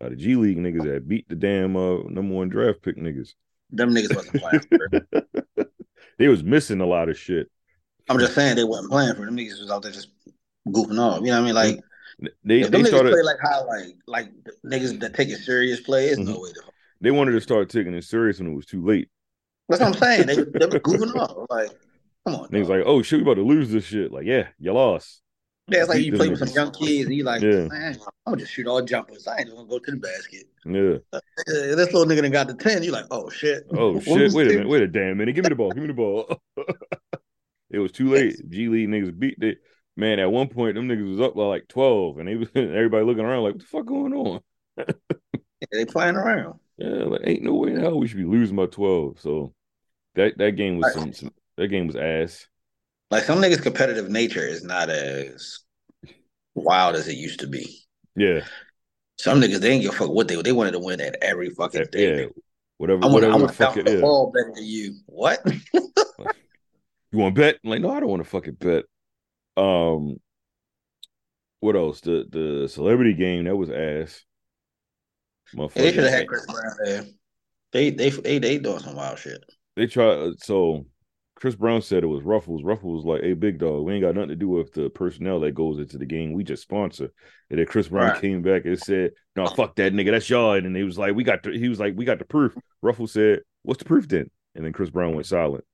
[0.00, 3.30] uh, the G League niggas that beat the damn uh number one draft pick niggas.
[3.70, 4.60] Them niggas wasn't playing.
[4.60, 5.66] For
[6.18, 7.50] they was missing a lot of shit.
[8.08, 10.08] I'm just saying they wasn't playing for them niggas was out there just
[10.68, 11.20] goofing off.
[11.20, 11.54] You know what I mean?
[11.54, 11.80] Like
[12.44, 13.12] They they started.
[13.12, 14.32] play like how like like
[14.66, 16.62] niggas that take it serious play, it's no way to.
[17.00, 19.08] They wanted to start taking it serious when it was too late.
[19.68, 20.26] That's what I'm saying.
[20.26, 21.46] They, they were goofing off.
[21.48, 21.70] Like,
[22.26, 22.48] come on.
[22.48, 22.70] Niggas dog.
[22.70, 24.12] like, oh shit, we about to lose this shit.
[24.12, 25.22] Like, yeah, you lost.
[25.68, 27.68] Yeah, it's like you play with some young kids and you like, Yeah.
[27.68, 29.28] man, I'm gonna just shoot all jumpers.
[29.28, 30.44] I ain't gonna go to the basket.
[30.66, 30.96] Yeah.
[31.12, 32.82] Uh, this little nigga done got the 10.
[32.82, 33.66] you're like, oh shit.
[33.70, 34.32] Oh shit!
[34.32, 34.68] Wait a minute!
[34.68, 35.34] Wait a damn minute!
[35.34, 35.70] Give me the ball!
[35.70, 36.40] Give me the ball!
[37.70, 38.34] it was too late.
[38.50, 39.58] G League niggas beat it.
[40.00, 43.04] Man, at one point, them niggas was up by like twelve, and they was everybody
[43.04, 44.40] looking around like, "What the fuck going on?"
[44.78, 46.58] Yeah, they playing around.
[46.78, 49.20] Yeah, like ain't no way in hell we should be losing by twelve.
[49.20, 49.52] So
[50.14, 51.14] that that game was Right.
[51.14, 52.46] some, that game was ass.
[53.10, 55.58] Like some niggas' competitive nature is not as
[56.54, 57.82] wild as it used to be.
[58.16, 58.40] Yeah,
[59.18, 61.50] Some niggas they didn't give a fuck what they they wanted to win at every
[61.50, 62.18] fucking thing.
[62.20, 62.24] yeah.
[62.78, 64.00] Whatever, I want whatever I the want to fuck it the is.
[64.00, 64.94] ball better than you.
[65.04, 65.44] What?
[67.12, 67.58] You want to bet?
[67.64, 68.84] I'm like, no, I don't want to fucking bet.
[69.60, 70.16] Um,
[71.60, 72.00] what else?
[72.00, 74.24] The the celebrity game that was ass.
[75.74, 77.04] they should have had Chris Brown there.
[77.72, 79.44] They they they they doing some wild shit.
[79.76, 80.86] they try so
[81.36, 82.62] Chris Brown said it was Ruffles.
[82.62, 85.40] Ruffles was like, hey, big dog, we ain't got nothing to do with the personnel
[85.40, 86.32] that goes into the game.
[86.34, 87.10] We just sponsor.
[87.48, 88.20] And then Chris Brown Right.
[88.20, 90.52] came back and said, No, fuck that nigga, that's y'all.
[90.52, 92.56] And he was like, We got the he was like, We got the proof.
[92.82, 94.30] Ruffles said, What's the proof then?
[94.54, 95.64] And then Chris Brown went silent.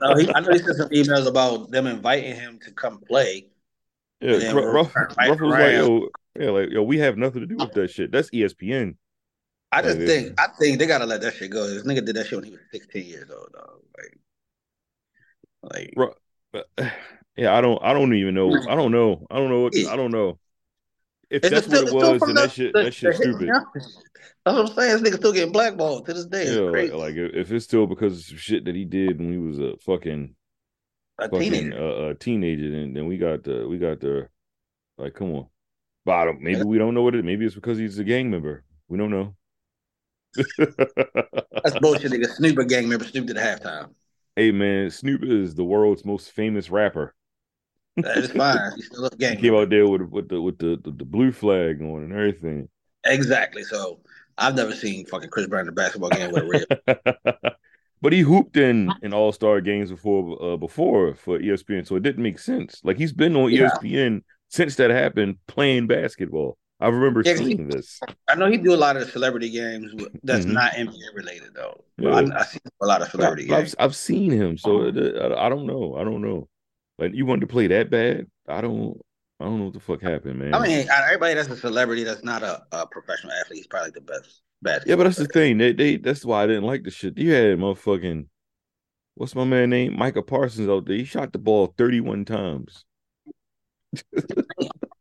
[0.00, 3.46] No, he, I know he sent some emails about them inviting him to come play.
[4.20, 7.46] yeah, then Ru- we're Ruff, Ruffles like, yo, yeah, like, yo, we have nothing to
[7.46, 8.10] do with that shit.
[8.10, 8.96] That's ESPN.
[9.72, 11.66] I just Like, think I think they gotta let that shit go.
[11.66, 13.80] This nigga did that shit when he was 16 years old, dog.
[15.62, 16.92] Like, like
[17.36, 18.50] yeah, I don't I don't even know.
[18.68, 19.26] I don't know.
[19.30, 20.38] I don't know what I don't know.
[21.34, 23.48] If It's that's still- what it was, then the- that shit that shit's stupid.
[24.46, 25.02] That's what I'm saying.
[25.02, 26.42] This nigga still getting blackballed to this day.
[26.42, 29.38] It's Yeah, like, like if it's still because of shit that he did when he
[29.38, 30.34] was a fucking
[31.18, 31.78] a fucking teenager.
[31.78, 34.28] uh, a teenager, then then we got the we got the
[34.98, 35.46] like come on.
[36.04, 36.38] bottom.
[36.42, 37.24] Maybe we don't know what it.
[37.24, 38.64] Maybe it's because he's a gang member.
[38.88, 39.34] We don't know.
[40.58, 42.26] That's bullshit, nigga.
[42.28, 43.04] Snoop a gang member.
[43.06, 43.90] Snoop did halftime.
[44.36, 47.14] hey man, Snoop is the world's most famous rapper.
[47.96, 48.72] That is fine.
[48.76, 51.04] He's still a He gang came out there with with the with the, the, the
[51.04, 52.68] blue flag on and everything.
[53.04, 53.62] Exactly.
[53.64, 54.00] So
[54.36, 57.54] I've never seen fucking Chris Brown in a basketball game with a red.
[58.02, 62.02] but he hooped in in All Star games before uh, before for ESPN, so it
[62.02, 62.80] didn't make sense.
[62.84, 63.68] Like he's been on Yeah.
[63.68, 66.58] ESPN since that happened, playing basketball.
[66.80, 68.00] I remember Yeah, seeing this.
[68.28, 70.52] I know he do a lot of celebrity games that's Mhm.
[70.52, 71.82] not NBA related though.
[71.98, 72.10] Yeah.
[72.10, 73.74] I, I see a lot of celebrity I've, games.
[73.78, 75.96] I've seen him, so I, I don't know.
[75.96, 76.48] I don't know.
[76.98, 78.26] Like you wanted to play that bad?
[78.48, 79.00] I don't.
[79.40, 80.54] I don't know what the fuck happened, man.
[80.54, 84.00] I mean, everybody that's a celebrity that's not a, a professional athlete is probably the
[84.00, 84.90] best basketball.
[84.90, 85.58] yeah, but that's the thing.
[85.58, 87.18] They, they that's why I didn't like the shit.
[87.18, 88.26] You had motherfucking
[89.16, 89.98] what's my man name?
[89.98, 90.96] Micah Parsons out there.
[90.96, 92.84] He shot the ball thirty one times.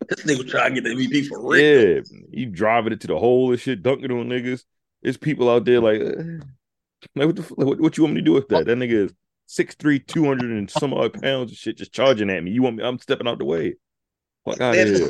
[0.09, 1.95] This nigga trying to get the MVP for real.
[1.95, 2.01] Yeah,
[2.31, 4.63] he driving it to the hole and shit, dunking on niggas.
[5.01, 6.05] There's people out there like, uh,
[7.15, 8.65] like what the what, what you want me to do with that?
[8.65, 9.13] That nigga is
[9.47, 12.51] 6'3", 200 and some odd pounds of shit just charging at me.
[12.51, 12.83] You want me?
[12.83, 13.75] I'm stepping out the way.
[14.45, 15.09] Fuck out of here.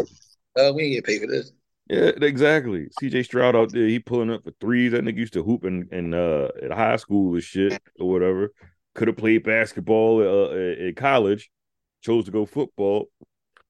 [0.58, 1.52] Uh, we ain't get paid for this.
[1.90, 2.88] Yeah, exactly.
[3.02, 4.94] CJ Stroud out there, he pulling up for threes.
[4.94, 8.54] That nigga used to hoop in, in uh at high school and shit or whatever.
[8.96, 11.50] Could have played basketball uh, at, college.
[12.02, 13.10] Chose to go football.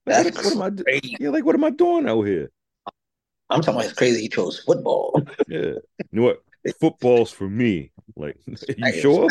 [0.06, 0.82] Like, That's what, what am I?
[0.82, 1.16] crazy.
[1.18, 2.50] Yeah, like what am I doing out here?
[3.50, 5.20] I'm talking about it's crazy he chose football.
[5.48, 5.80] Yeah, you
[6.12, 6.42] know what?
[6.80, 7.92] Football's for me.
[8.16, 9.28] Like, you sure?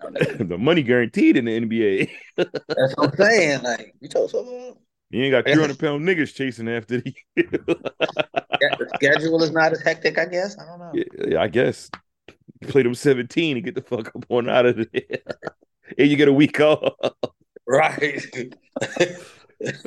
[0.38, 2.10] The money guaranteed in the NBA.
[2.36, 3.62] That's what I'm saying.
[3.62, 4.78] Like, you chose football?
[5.10, 7.12] You ain't got 300 pound niggas chasing after you.
[7.36, 10.58] The schedule is not as hectic, I guess.
[10.58, 10.92] I don't know.
[11.28, 11.90] yeah, I guess.
[12.62, 15.02] Play them 17 and get the fuck up on out of there.
[15.98, 16.94] and you get a week off.
[17.66, 18.22] Right.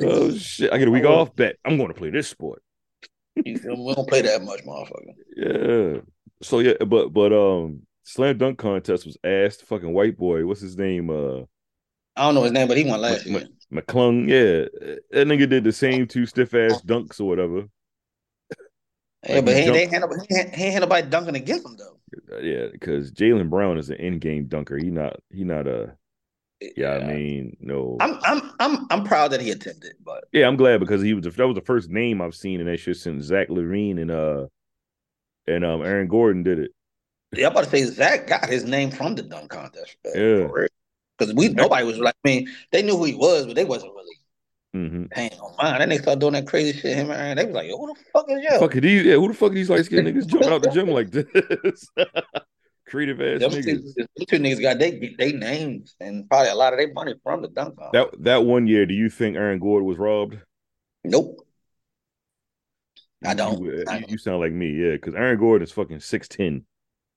[0.00, 0.72] Oh shit!
[0.72, 1.34] I get a week off.
[1.36, 2.62] Bet I'm going to play this sport.
[3.36, 3.84] You feel me?
[3.86, 5.14] We don't play that much, motherfucker.
[5.36, 6.00] Yeah.
[6.42, 9.64] So yeah, but but um, slam dunk contest was asked.
[9.64, 11.10] Fucking white boy, what's his name?
[11.10, 11.42] Uh,
[12.16, 13.48] I don't know his name, but he won last Mc- year.
[13.72, 14.28] McClung.
[14.28, 17.66] Yeah, that nigga did the same two stiff ass dunks or whatever.
[19.28, 21.76] Yeah, Like, but he ain't- they nobody, he, ain't, he ain't nobody dunking against him
[21.76, 22.40] though.
[22.40, 24.76] Yeah, because Jaylen Brown is an in game dunker.
[24.76, 25.94] He not he not a
[26.76, 26.94] yeah.
[26.94, 27.96] I mean, no.
[28.00, 31.22] I'm I'm I'm I'm proud that he attempted, but yeah, I'm glad because he was
[31.24, 34.10] the, that was the first name I've seen in that shit since Zach LaVine and
[34.10, 34.46] uh
[35.46, 36.70] and um Aaron Gordon did it.
[37.32, 39.96] Yeah, I'm about to say Zach got his name from the dunk contest.
[40.14, 40.48] Yeah.
[41.18, 43.92] Because we nobody was like, I mean, they knew who he was, but they wasn't
[43.94, 44.06] really
[44.72, 45.06] Mm-hmm.
[45.06, 45.80] paying no mind.
[45.80, 46.96] Then they started doing that crazy shit.
[46.96, 48.60] Him and they was like, Yo, who the fuck is yo?
[48.60, 49.14] Fuck it, these yeah.
[49.14, 51.88] Who the fuck are these light skinned niggas jumping out the gym like this?
[52.88, 53.94] Creative ass Them niggas.
[53.96, 57.42] two, two niggas got they they names and probably a lot of their money from
[57.42, 58.12] the dunk contest.
[58.12, 60.38] That that one year, do you think Aaron Gordon was robbed?
[61.02, 61.44] Nope.
[63.24, 63.60] I don't.
[63.64, 64.10] You, I don't.
[64.10, 64.92] you sound like me, yeah.
[64.92, 66.64] Because Aaron Gordon is fucking six ten.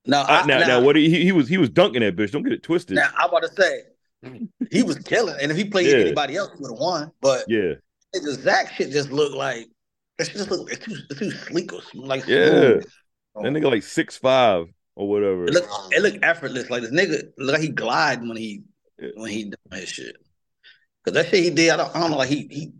[0.06, 2.32] No, Uh, I, now, now, now, what he, he was he was dunking that bitch.
[2.32, 2.96] Don't get it twisted.
[2.96, 3.84] now I'm about to say
[4.72, 5.98] he was killing, and if he played Yeah.
[6.06, 7.12] anybody else, he would have won.
[7.22, 7.76] But yeah,
[8.14, 9.68] it just Zach shit just looked like
[10.20, 12.50] it just look it's too it's too sleek or smooth, like Yeah.
[12.50, 12.84] smooth.
[13.36, 15.46] that nigga like six five or whatever.
[15.46, 16.70] It look it look effortless.
[16.70, 18.64] Like this nigga look like he glide when he
[19.00, 19.10] Yeah.
[19.16, 20.16] when he done his shit.
[21.06, 22.72] Cause that shit he did, I don't, I don't know, like he he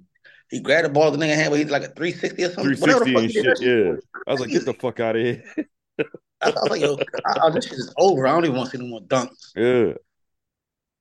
[0.50, 2.64] he grabbed the ball the nigga hand, but he's like a 360 or something.
[2.64, 3.62] Three the sixty and shit.
[3.62, 3.94] Yeah,
[4.28, 5.44] I was like, get the fuck out of here.
[6.44, 8.28] I, I was like, yo, I, I, this shit is over.
[8.28, 9.52] I don't even want to see no more dunks.
[9.56, 9.94] Yeah.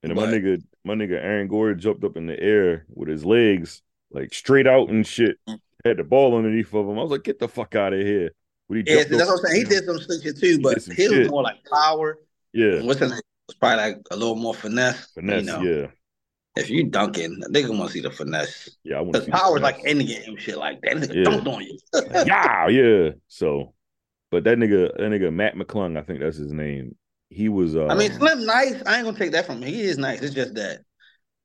[0.05, 3.25] And then my nigga, my nigga Aaron Gordon jumped up in the air with his
[3.25, 5.37] legs like straight out and shit.
[5.49, 5.61] Mm.
[5.85, 6.99] Had the ball underneath of him.
[6.99, 8.31] I was like, get the fuck out of here.
[8.69, 9.57] When he Yeah, that's what I'm saying.
[9.57, 12.19] He did some slick shit too, but his was more like power.
[12.53, 13.21] Yeah, What's his name?
[13.49, 15.07] Was probably like a little more finesse.
[15.15, 15.41] finesse.
[15.47, 15.87] You know, Yeah,
[16.57, 18.69] if you dunking, they gonna want to see the finesse.
[18.85, 18.99] yeah.
[18.99, 19.79] I want to see the power is finesse.
[19.79, 20.97] like end game shit like that.
[20.97, 21.31] Nigga Yeah.
[21.31, 21.79] dunked on you.
[22.27, 23.11] yeah, yeah.
[23.29, 23.75] So,
[24.33, 26.97] but that nigga, that nigga Mac McClung, I think that's his name.
[27.29, 27.77] He was.
[27.77, 28.83] Uh, I mean, Slim nice.
[28.87, 29.69] I ain't gonna take that from him.
[29.69, 30.23] He is nice.
[30.23, 30.81] It's just that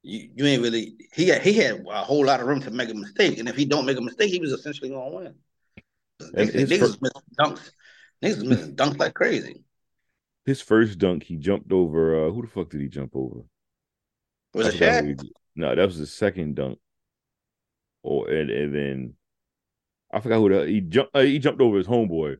[0.04, 0.96] you, you ain't really.
[1.14, 3.58] He had, he had a whole lot of room to make a mistake, and if
[3.58, 5.36] he don't make a mistake, he was essentially gonna win.
[6.22, 7.72] Niggas, niggas missing dunks.
[8.24, 9.64] Niggas missing dunks like crazy.
[10.46, 12.26] his first dunk, he jumped over.
[12.26, 13.42] Uh, who the fuck did he jump over?
[14.54, 15.02] Was it Shaq?
[15.02, 15.32] who he did.
[15.58, 16.80] No, that was his second dunk.
[18.02, 19.14] Or and, and then
[20.12, 21.14] I forgot who the, he jumped.
[21.14, 22.38] Uh, he jumped over his homeboy,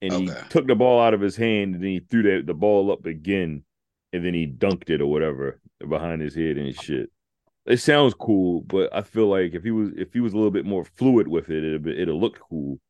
[0.00, 2.54] and he took the ball out of his hand, and then he threw that the
[2.54, 3.64] ball up again,
[4.12, 7.10] and then he dunked it or whatever behind his head and shit.
[7.66, 10.50] It sounds cool, but I feel like if he was if he was a little
[10.50, 12.80] bit more fluid with it, it'd it'd have looked cool.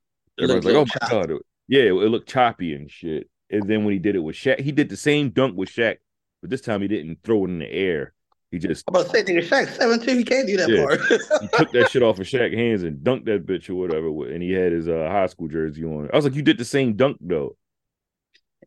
[0.40, 3.28] Everybody's like, "Oh my god!" It- yeah, it, it looked choppy and shit.
[3.50, 5.96] And then when he did it with Shaq, he did the same dunk with Shaq,
[6.40, 8.12] but this time he didn't throw it in the air.
[8.50, 10.16] He just I'm about to say, nigga, Shaq seven two.
[10.16, 10.84] He can't do that Yeah.
[10.87, 11.00] part.
[11.42, 14.08] he took that shit off of Shaq's hands and dunked that bitch or whatever.
[14.32, 16.08] And he had his uh, high school jersey on.
[16.12, 17.56] I was like, you did the same dunk though.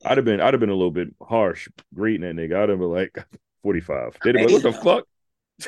[0.05, 2.55] I'd have been, I'd have been a little bit harsh grading that nigga.
[2.61, 3.25] I'd have been like
[3.63, 4.15] forty five.
[4.23, 5.05] They'd have been like, what the fuck?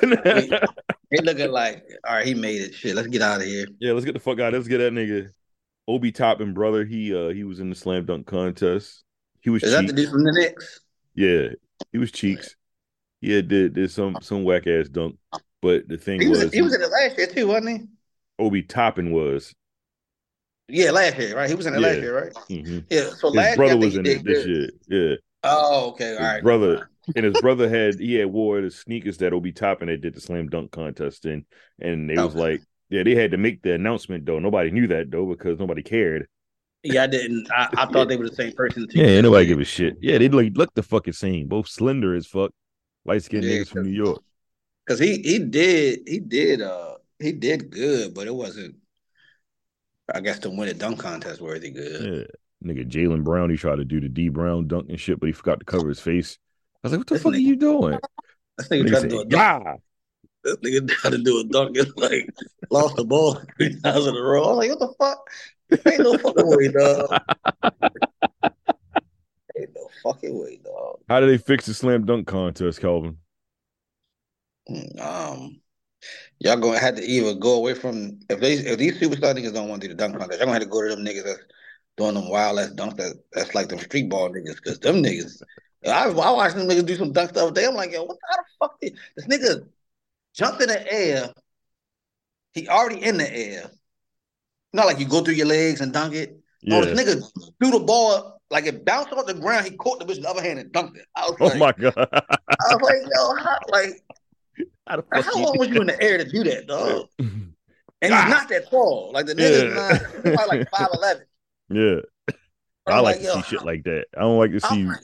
[1.12, 2.74] They looking like, all right, he made it.
[2.74, 3.68] Shit, let's get out of here.
[3.80, 4.54] yeah, let's get the fuck out.
[4.54, 5.30] Let's get that nigga.
[5.88, 6.86] Obi Toppin brother.
[6.86, 9.04] He uh he was in the slam dunk contest.
[9.42, 10.80] He was Is that the dude from the Knicks?
[11.14, 11.50] Yeah,
[11.92, 12.56] he was cheeks.
[13.24, 15.18] Yeah, did did some some whack ass dunk.
[15.62, 17.88] But the thing He was, was, he was in it last year too, wasn't he?
[18.38, 19.54] Obi Toppin was.
[20.68, 21.48] Yeah, last year, right?
[21.48, 21.88] He was in it Yeah.
[21.88, 22.34] last year, right?
[22.50, 22.86] Mhm.
[22.90, 23.10] Yeah.
[23.18, 24.70] So His last brother year, was in it this year.
[24.90, 25.16] Yeah.
[25.44, 26.44] Oh, okay, all His right.
[26.44, 30.16] brother and his brother had he had wore the sneakers that Obi Toppin had did
[30.16, 31.46] the slam dunk contest in,
[31.80, 34.40] and they was like, yeah, they had to make the announcement though.
[34.40, 36.28] Nobody knew that though because nobody cared.
[36.84, 37.50] Yeah, I didn't.
[37.50, 38.86] I, I thought they were the same person.
[38.90, 39.00] Too.
[39.00, 39.96] Yeah, nobody give a shit.
[40.02, 42.52] Yeah, they like look the fucking same, both slender as fuck,
[43.06, 44.22] light skinned Yeah, niggas from New York.
[44.86, 48.76] Because he he did he did uh he did good, but it wasn't.
[50.14, 52.28] I guess to win a dunk contest worthy good.
[52.64, 55.28] Yeah, nigga Jaylen Brown, he tried to do the Dee Brown dunk and shit, but
[55.28, 56.38] he forgot to cover his face.
[56.84, 58.00] I was like, what the This fuck are you doing?
[58.58, 59.32] This nigga Nigga tried to do a dunk.
[59.32, 59.76] yeah.
[60.44, 62.30] This nigga tried to do a dunk and like
[62.70, 64.44] lost the ball three times in a row.
[64.44, 65.30] I was like, what the fuck?
[65.88, 67.22] Ain't no fucking way, dog.
[70.04, 71.00] No fucking way, dog.
[71.10, 73.18] How do they fix the slam dunk contest, Calvin?
[75.00, 75.60] Um,
[76.40, 79.68] y'all gonna have to either go away from if they if these superstar niggas don't
[79.68, 81.44] want to do the dunk contest, y'all gonna have to go to them niggas that's
[81.98, 85.42] doing them wild ass dunks that that's like them street ball niggas because them niggas.
[85.86, 87.68] I, I watched them niggas do some dunk stuff today.
[87.68, 89.68] I'm like, yo, what the, how the fuck did this nigga
[90.34, 91.34] jumped in the air?
[92.54, 93.70] He already in the air.
[94.72, 96.40] Not like you go through your legs and dunk it.
[96.64, 96.94] No, Yeah.
[96.94, 99.66] this nigga threw the ball like it bounced off the ground.
[99.66, 101.06] He caught the bitch in the other hand and dunked it.
[101.16, 101.94] I was Oh like, my god.
[101.98, 104.04] I was like, yo, how, like
[104.88, 107.08] How the fuck how long was you in the air to do that, dog?
[108.02, 109.12] And he's not that tall.
[109.14, 109.74] Like the nigga's Yeah.
[109.74, 111.24] not he's probably like five eleven.
[111.70, 112.02] Yeah,
[112.86, 114.06] I like like, to yo, see shit like that.
[114.18, 115.00] I don't like to see like,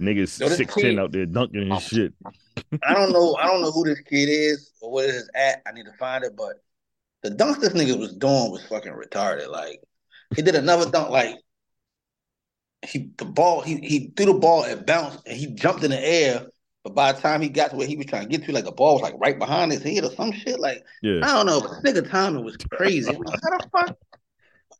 [0.00, 2.12] niggas Yo, six ten out there dunking and shit.
[2.82, 3.36] I don't know.
[3.36, 5.62] I don't know who this kid is or what it is at.
[5.64, 6.34] I need to find it.
[6.36, 6.54] But
[7.22, 9.48] the dunk this nigga was doing was fucking retarded.
[9.48, 9.80] Like
[10.34, 11.10] he did another dunk.
[11.10, 11.36] Like
[12.86, 13.60] he the ball.
[13.60, 16.46] He he threw the ball and bounced and he jumped in the air.
[16.84, 18.64] But by the time he got to where he was trying to get to, like
[18.64, 20.60] the ball was like right behind his head or some shit.
[20.60, 21.60] Like Yeah, I don't know.
[21.60, 23.08] But nigga timing was crazy.
[23.08, 23.96] I'm like, how the fuck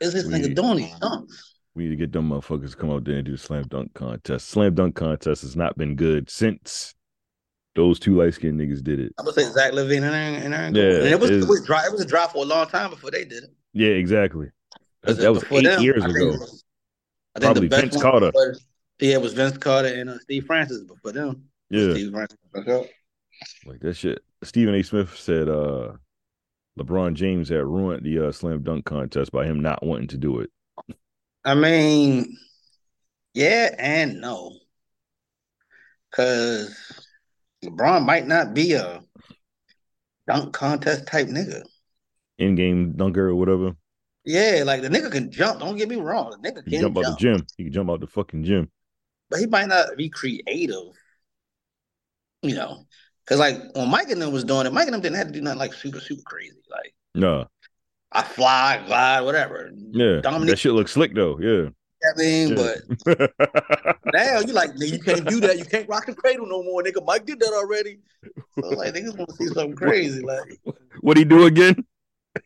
[0.00, 1.48] is this nigga doing these dunks?
[1.78, 3.94] we need to get them motherfuckers to come out there and do the slam dunk
[3.94, 4.48] contest.
[4.48, 6.94] Slam dunk contest has not been good since
[7.76, 9.12] those two light skinned niggas did it.
[9.16, 10.34] I'm gonna say Zach LaVine and Aaron.
[10.42, 11.84] And, Aaron Yeah, and it was it was dry.
[11.86, 13.50] It was a dry for a long time before they did it.
[13.72, 14.50] Yeah, exactly.
[15.04, 16.04] That, that was eight them, years
[17.34, 17.62] I think ago.
[17.64, 18.30] it was- I Probably Vince Carter.
[18.34, 18.64] was-
[19.00, 21.44] yeah, it was Vince Carter and uh, Steve Francis but for them.
[21.70, 22.38] Yeah, Steve Francis.
[23.66, 24.22] like that shit.
[24.42, 24.82] Stephen A.
[24.82, 25.92] Smith said uh
[26.78, 30.40] LeBron James had ruined the uh, slam dunk contest by him not wanting to do
[30.40, 30.50] it.
[31.44, 32.36] I mean,
[33.34, 34.52] yeah and no,
[36.10, 36.76] because
[37.64, 39.00] LeBron might not be a
[40.26, 41.62] dunk contest type nigga.
[42.38, 43.72] In game dunker or whatever.
[44.28, 45.60] Yeah, like the nigga can jump.
[45.60, 47.46] Don't get me wrong, the nigga can jump jump, out the gym.
[47.56, 48.70] He can jump out the fucking gym.
[49.30, 50.92] but he might not be creative.
[52.42, 52.84] You know,
[53.24, 55.32] because like when Mike and them was doing it, Mike and them didn't have to
[55.32, 56.58] do nothing like super super crazy.
[56.70, 57.46] Like Nah.
[58.12, 59.70] I fly, glide, whatever.
[59.74, 60.20] Yeah.
[60.20, 61.38] Dominique- That shit looks slick though.
[61.40, 61.70] Yeah.
[62.04, 62.74] I mean, Yeah.
[63.06, 63.32] but
[64.12, 65.58] now you like nigga, you can't do that.
[65.58, 67.04] You can't rock the cradle no more, nigga.
[67.04, 67.98] Mike did that already.
[68.60, 70.22] So like niggas want to see something crazy.
[70.22, 70.60] Like
[71.00, 71.84] what he do again?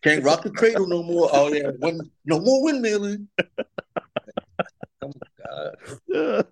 [0.02, 1.28] Can't rock the cradle no more.
[1.32, 1.70] Oh yeah,
[2.24, 3.26] no more windmilling.
[5.02, 5.12] oh my
[6.12, 6.46] god.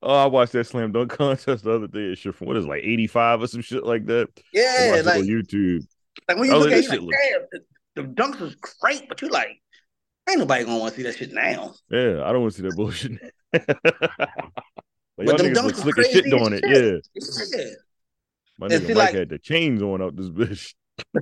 [0.00, 2.00] Oh, I watched that slam dunk contest the other day.
[2.12, 4.28] It's shit from what is it, like 85 or some shit like that.
[4.52, 5.84] Yeah, like on YouTube.
[6.28, 7.40] like when you was look at it, like, damn,
[7.96, 9.60] the, the dunks is great, but you like,
[10.30, 11.74] ain't nobody gonna want to see that shit now.
[11.90, 13.12] Yeah, I don't want to see that bullshit.
[13.52, 13.66] like,
[15.26, 16.64] But them dunks look slick as shit crazy doing it.
[16.64, 17.06] shit.
[17.16, 17.58] Yeah.
[17.58, 17.64] Yeah.
[18.60, 20.74] My And nigga see, Mike like- had the chains on out this bitch.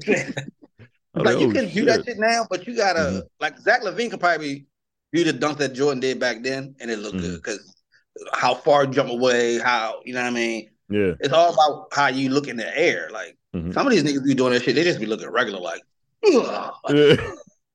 [1.17, 3.23] I like you oh, can do that shit now, but you gotta Mhm.
[3.41, 4.67] like Zach LaVine could probably
[5.13, 7.21] do the dunk that Jordan did back then, and it looked Mhm.
[7.23, 7.75] good because
[8.35, 10.71] how far jump away, how you know what I mean.
[10.91, 11.15] Yeah.
[11.21, 13.09] It's all about how you look in the air.
[13.11, 13.73] Like Mhm.
[13.73, 15.83] some of these niggas be doing that shit, they just be looking regular, like,
[16.23, 17.19] like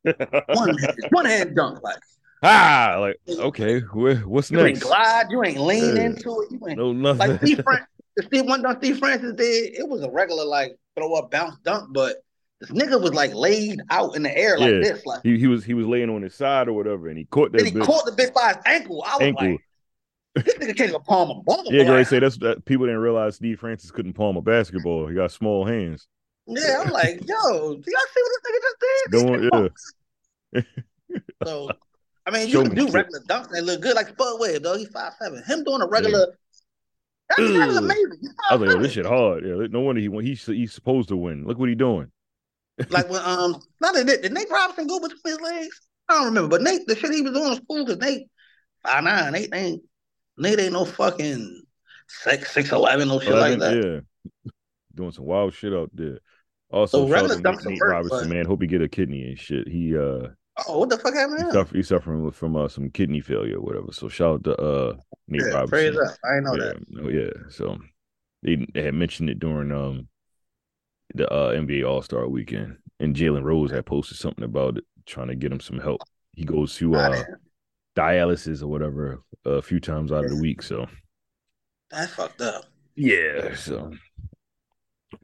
[0.49, 1.99] one hand, one hand dunk, like
[2.43, 4.61] ah, like okay, what's next.
[4.61, 6.03] you ain't glide, you ain't lean Yeah.
[6.03, 7.17] into it, you ain't No, nothing.
[7.31, 7.63] like Steve.
[8.17, 11.55] The Steve one dunk Steve Francis did, it was a regular like throw up bounce
[11.63, 12.17] dunk, but
[12.61, 14.79] this nigga was like laid out in the air like Yeah.
[14.79, 15.21] this, like.
[15.23, 17.57] he, he was he was laying on his side or whatever, and he caught that
[17.63, 19.03] Then he bitch caught the bitch by his ankle.
[19.05, 19.51] I was ankle.
[19.51, 21.65] like, this nigga can't even palm a ball.
[21.65, 21.83] Yeah.
[21.83, 25.07] Gray say that's that people didn't realize Steve Francis couldn't palm a basketball.
[25.07, 26.07] He got small hands.
[26.47, 29.51] Yeah, I'm like, yo, do y'all see what this nigga just did?
[29.51, 29.73] Don't
[30.53, 30.61] yeah.
[31.45, 31.69] So,
[32.25, 32.93] I mean, you Show can do shit.
[32.93, 34.77] regular dunks and they look good, like Spud Webb, though.
[34.77, 35.43] He's five seven.
[35.45, 36.27] Him doing a regular,
[37.29, 37.83] that, that is Ugh.
[37.83, 38.29] amazing.
[38.49, 39.45] I was like, oh, this shit hard.
[39.45, 40.23] Yeah, no wonder he won.
[40.25, 41.45] He's he's supposed to win.
[41.45, 42.11] Look what he doing.
[42.89, 45.81] Like when um, not that did Nate Robinson go between his legs?
[46.09, 48.27] I don't remember, but Nate, the shit he was doing was cool because Nate
[48.83, 49.31] five nine.
[49.33, 49.81] Nate ain't
[50.37, 51.63] Nate ain't no fucking
[52.07, 53.75] six six eleven no shit like that.
[53.75, 54.51] Yeah,
[54.95, 56.19] doing some wild shit out there.
[56.71, 58.45] Also, So shout out to Nate, Nate Robinson, but- man.
[58.45, 59.67] Hope he get a kidney and shit.
[59.67, 60.27] He uh
[60.67, 61.39] Oh, what the fuck happened?
[61.39, 63.91] to he suffer, he's suffering from uh, some kidney failure or whatever.
[63.91, 64.95] So shout out to uh
[65.27, 65.69] Nate Yeah, Robinson.
[65.69, 66.17] praise up.
[66.25, 66.77] I know yeah, that.
[67.03, 67.49] oh yeah.
[67.49, 67.79] So
[68.43, 70.07] they, they had mentioned it during um
[71.15, 75.27] the uh, NBA All Star Weekend, and Jalen Rose had posted something about it, trying
[75.27, 76.01] to get him some help.
[76.35, 77.23] He goes to uh
[77.97, 80.61] dialysis or whatever a few times out of the week.
[80.61, 80.87] So
[81.89, 82.65] That's fucked up.
[82.95, 83.91] yeah, so
[85.11, 85.17] You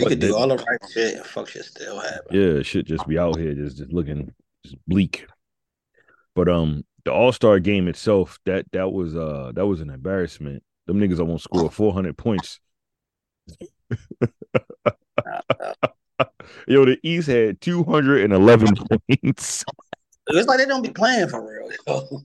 [0.00, 2.22] But could do all the right shit and fuck shit still happen.
[2.30, 4.32] yeah, shit just be out here just just looking
[4.64, 5.26] just bleak.
[6.34, 10.62] But um, the All Star game itself that that was uh that was an embarrassment.
[10.86, 12.58] Them niggas almost scored four hundred points.
[16.68, 19.64] Yo, the East had two hundred and eleven points.
[20.28, 22.24] It's like they don't be playing for real.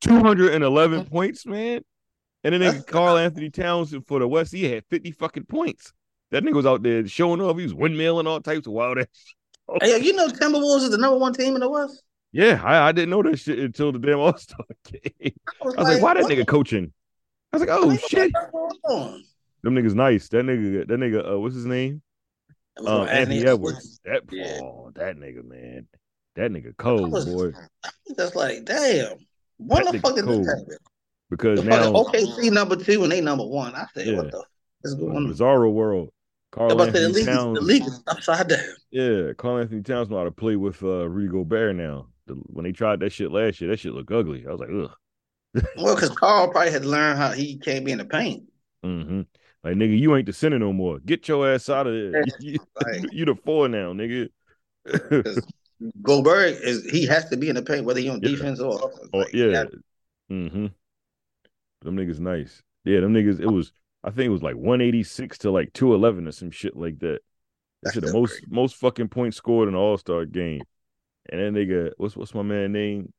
[0.00, 1.82] Two hundred and eleven points, man.
[2.44, 5.92] And then nigga Karl-Anthony Towns for the West, he had fifty fucking points.
[6.30, 7.56] That nigga was out there showing off.
[7.56, 9.06] He was windmilling all types of wild ass.
[9.80, 12.02] Hey, you know Timberwolves is the number one team in the West?
[12.32, 15.32] Yeah, I, I didn't know that shit until the damn All Star game.
[15.62, 16.92] I was like, why that nigga coaching?
[17.52, 18.30] I was like, oh shit.
[19.66, 19.84] Fuck going on?
[19.84, 20.28] Them niggas nice.
[20.28, 22.02] That nigga, that nigga, uh, what's his name?
[22.76, 24.00] From Anthony Edwards.
[24.04, 24.60] That Yeah.
[24.62, 25.86] oh, that nigga, man.
[26.34, 27.52] That nigga cold, was- boy.
[28.16, 29.16] That's like, damn.
[29.58, 30.44] What That the fuck did cold.
[30.44, 30.76] this happen?
[31.30, 33.74] Because The now OKC number two and they number one.
[33.74, 34.16] I said, Yeah.
[34.18, 34.44] what the
[34.84, 35.26] is going on?
[35.26, 36.10] Bizarro world.
[36.52, 37.58] Karl about to the league, Towns.
[37.58, 38.60] the league is upside down.
[38.90, 42.06] Yeah, Karl-Anthony Towns know how to play with uh, Rudy Gobert now.
[42.26, 44.44] The, when they tried that shit last year, that shit looked ugly.
[44.46, 45.62] I was like, ugh.
[45.76, 48.44] Well, because Karl probably had to learn how he can't be in the paint.
[48.84, 49.22] hmm
[49.66, 51.00] Like nigga, you ain't the center no more.
[51.00, 52.22] Get your ass out of there.
[52.40, 54.28] You, Like, you the four now, nigga.
[56.02, 58.28] Gobert is he has to be in the paint whether he on Yeah.
[58.28, 59.10] defense or offense.
[59.12, 59.64] oh Like, he yeah.
[60.30, 60.66] Mm-hmm.
[61.82, 62.62] Them niggas nice.
[62.84, 63.40] Yeah, them niggas.
[63.40, 63.72] It was.
[64.04, 66.76] I think it was like one eighty six to like two eleven or some shit
[66.76, 67.18] like that.
[67.82, 68.46] That That's the most crazy.
[68.48, 70.62] most fucking points scored in an All Star game.
[71.28, 73.12] And then nigga, what's what's my man name?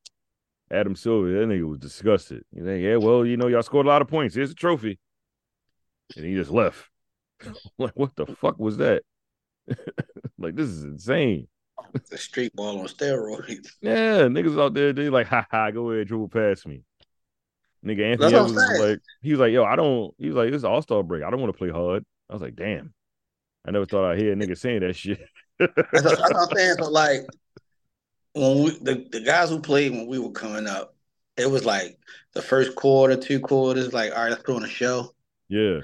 [0.70, 1.30] Adam Silver.
[1.30, 2.42] That nigga was disgusted.
[2.54, 4.34] He's like, yeah, well, you know, y'all scored a lot of points.
[4.34, 4.98] Here's a trophy.
[6.16, 6.88] And he just left.
[7.78, 9.02] like, what the fuck was that?
[10.38, 11.48] like, this is insane.
[12.10, 13.68] the street ball on steroids.
[13.80, 16.82] Yeah, niggas out there, they like, ha ha, go ahead, dribble past me.
[17.84, 20.26] Nigga, Anthony That's what I'm Edwards was like, he was like, yo, I don't, he
[20.26, 21.22] was like, this All Star break.
[21.22, 22.04] I don't want to play hard.
[22.28, 22.92] I was like, damn.
[23.66, 25.20] I never thought I'd hear a nigga saying that shit.
[25.58, 26.76] That's what I'm saying.
[26.78, 27.26] So like
[28.32, 30.94] when we the, the guys who played when we were coming up,
[31.36, 31.98] it was like
[32.34, 35.14] the first quarter, two quarters, like, all right, let's put on a show.
[35.48, 35.80] Yeah.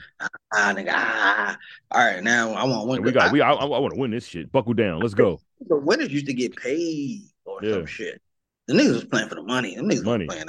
[0.52, 1.56] Ah, nigga, ah.
[1.90, 3.02] All right, now I want to win.
[3.02, 4.52] we got, we, I, I, want to win this shit.
[4.52, 5.00] Buckle down.
[5.00, 5.40] Let's go.
[5.66, 7.74] the winners used to get paid or Yeah.
[7.74, 8.20] some shit.
[8.66, 9.74] The niggas was playing for the money.
[9.76, 10.26] Them niggas Money.
[10.26, 10.46] was playing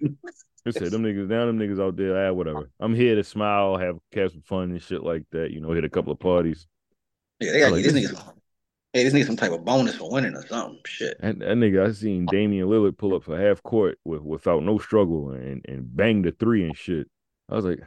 [0.00, 0.16] the
[0.64, 2.70] They said them niggas down, them niggas out there, ah, whatever.
[2.80, 5.50] I'm here to smile, have have some fun and shit like that.
[5.50, 6.66] You know, hit a couple of parties.
[7.40, 8.32] Yeah, they gotta Like, this these niggas.
[8.92, 10.78] Hey, this nigga some type of bonus for winning or something.
[10.86, 11.16] Shit.
[11.20, 14.78] And that nigga, I seen Damian Lillard pull up for half court with without no
[14.78, 17.08] struggle and and bang the three and shit.
[17.50, 17.80] I was like,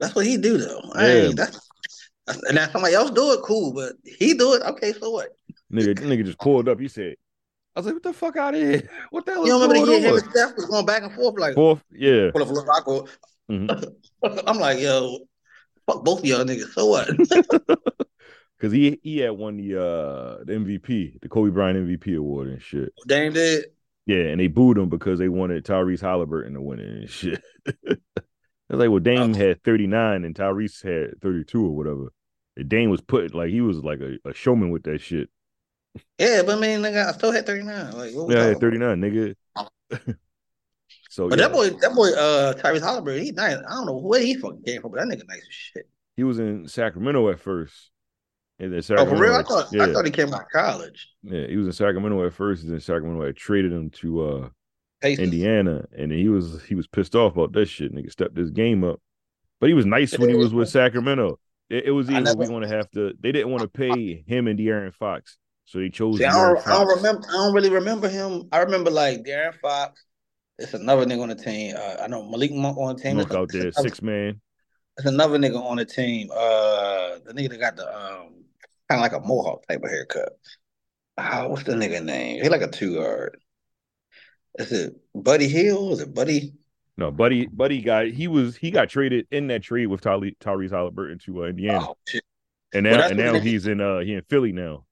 [0.00, 0.80] That's what he do though.
[0.96, 1.30] Yeah.
[1.34, 1.70] that's,
[2.26, 4.62] and now somebody else do it, cool, but he do it.
[4.62, 5.28] Okay, so what?
[5.72, 6.80] nigga, nigga just pulled up.
[6.80, 7.14] He said,
[7.74, 8.88] I was like, what the fuck out of here?
[9.10, 10.18] What the hell You remember the year?
[10.18, 12.30] Steph was going back and forth like Fourth, yeah.
[12.34, 13.06] of Rocco.
[13.50, 13.94] Mhm.
[14.46, 15.18] I'm like, yo,
[15.86, 16.72] fuck both of y'all niggas.
[16.72, 17.08] So what?
[18.60, 22.62] Cause he he had won the uh the MVP, the Kobe Bryant MVP award and
[22.62, 22.92] shit.
[23.06, 23.66] Dame did.
[24.06, 27.42] Yeah, and they booed him because they wanted Tyrese Halliburton to win it and shit.
[28.68, 29.34] It's like, well, Dame Oh.
[29.34, 32.12] had 39 and Tyrese had 32 or whatever.
[32.56, 35.28] And Dame was put like he was like a, a showman with that shit.
[36.18, 37.92] Yeah, but I mean, nigga, I still had 39.
[37.92, 38.60] Like, what Yeah, I had about?
[38.60, 39.34] 39, nigga.
[41.10, 43.56] so But yeah, that boy, that boy, uh, Tyrese Halliburton, he nice.
[43.56, 45.88] I don't know where he fucking came from, but that nigga nice as shit.
[46.16, 47.90] he was in Sacramento at first.
[48.58, 49.34] And then Oh, for real?
[49.34, 51.10] I thought yeah, I thought he came out of college.
[51.22, 54.48] yeah, he was in Sacramento at first, and then Sacramento had traded him to uh
[55.00, 55.24] Pacers.
[55.24, 57.94] Indiana, and he was he was pissed off about that shit.
[57.94, 59.00] Nigga stepped his game up,
[59.60, 61.38] but he was nice when he was with Sacramento.
[61.68, 63.12] It, it was either never- we going to have to.
[63.20, 66.18] They didn't want to pay him and De'Aaron Fox, so they chose.
[66.18, 67.26] See, I don't, I don't remember.
[67.28, 68.48] I don't really remember him.
[68.52, 70.02] I remember like De'Aaron Fox.
[70.58, 71.76] It's another nigga on the team.
[71.76, 73.16] Uh, I know Malik Monk on the team.
[73.16, 74.40] Monk It's, out there, six man.
[74.96, 76.30] it's another nigga on the team.
[76.32, 78.44] Uh, the nigga that got the um
[78.88, 80.30] kind of like a mohawk type of haircut.
[81.18, 82.42] Ah, what's the nigga name?
[82.42, 83.36] He like a two guard.
[84.58, 85.92] Is it Buddy Hield?
[85.92, 86.52] Is it Buddy?
[86.98, 88.08] No, buddy, buddy guy.
[88.10, 91.88] He was he got traded in that trade with Ty- Tyrese Halliburton to uh, Indiana,
[91.90, 91.96] Oh
[92.72, 94.86] and now that's and now he's in uh he in Philly now.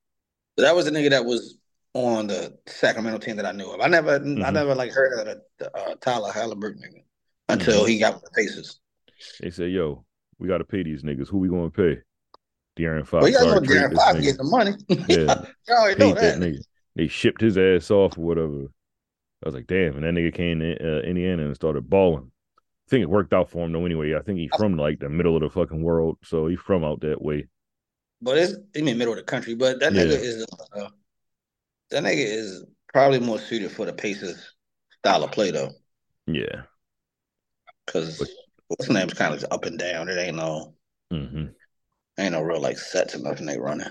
[0.59, 1.57] That was the nigga that was
[1.95, 3.81] on the Sacramento team that I knew of.
[3.81, 4.53] I never, I Mhm.
[4.53, 7.03] never like heard of the, uh, Tyler Halliburton nigga
[7.49, 7.89] until Mhm.
[7.89, 8.81] he got with the Pacers.
[9.41, 10.05] They said, "Yo,
[10.39, 11.29] we got to pay these niggas.
[11.29, 12.03] Who we going to pay?"
[12.77, 13.23] De'Aaron Fox.
[13.25, 14.73] But you Sorry, trade De'Aaron Fox get the money.
[15.09, 15.45] Yeah.
[15.69, 16.41] you already know that that.
[16.41, 16.59] nigga.
[16.97, 18.67] They shipped his ass off or whatever.
[19.45, 19.97] I was like, damn.
[19.97, 22.31] And that nigga came to uh, Indiana and started balling.
[22.59, 23.85] I think it worked out for him though.
[23.85, 26.85] Anyway, I think he's from like the middle of the fucking world, so he's from
[26.85, 27.47] out that way.
[28.23, 29.55] But it's in the middle of the country.
[29.55, 30.03] But that Yeah.
[30.03, 30.89] nigga is uh,
[31.91, 34.55] that nigga is probably more suited for the Pacers
[34.99, 35.73] style of play though,
[36.27, 36.63] Yeah.
[37.87, 38.19] because
[38.69, 40.09] what's his name's kind of up and down.
[40.09, 40.75] It ain't no
[41.13, 41.47] mm-hmm.
[42.19, 43.89] ain't no real like sets or nothing they running.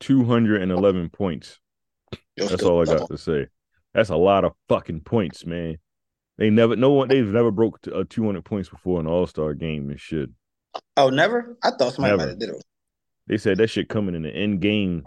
[0.00, 1.58] Two hundred and eleven points.
[2.36, 3.46] That's all I got to say.
[3.94, 5.78] That's a lot of fucking points, man.
[6.38, 9.26] They never, no one, they've never broke uh, two hundred points before in an All
[9.26, 10.30] Star game and shit.
[10.96, 11.56] Oh, never?
[11.62, 12.16] I thought somebody Never.
[12.18, 12.64] might have did it.
[13.26, 15.04] They said that shit coming in the end game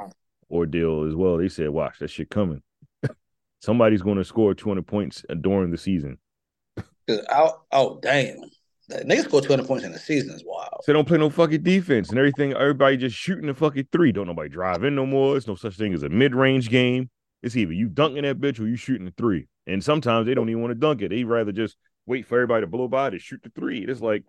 [0.51, 1.37] ordeal as well.
[1.37, 2.61] They said, watch that shit coming.
[3.59, 6.17] Somebody's going to score 200 points during the season.
[7.09, 8.37] I, oh damn,
[8.89, 10.81] that nigga scored 200 points in the season is wild.
[10.83, 12.53] So they don't play no fucking defense and everything.
[12.53, 14.11] Everybody just shooting the fucking three.
[14.11, 15.33] Don't nobody drive in no more.
[15.33, 17.09] There's no such thing as a mid range game.
[17.43, 19.47] It's either you dunking that bitch or you shooting the three.
[19.67, 21.09] And sometimes they don't even want to dunk it.
[21.09, 21.75] They rather just
[22.05, 23.79] wait for everybody to blow by to shoot the three.
[23.79, 24.23] It's like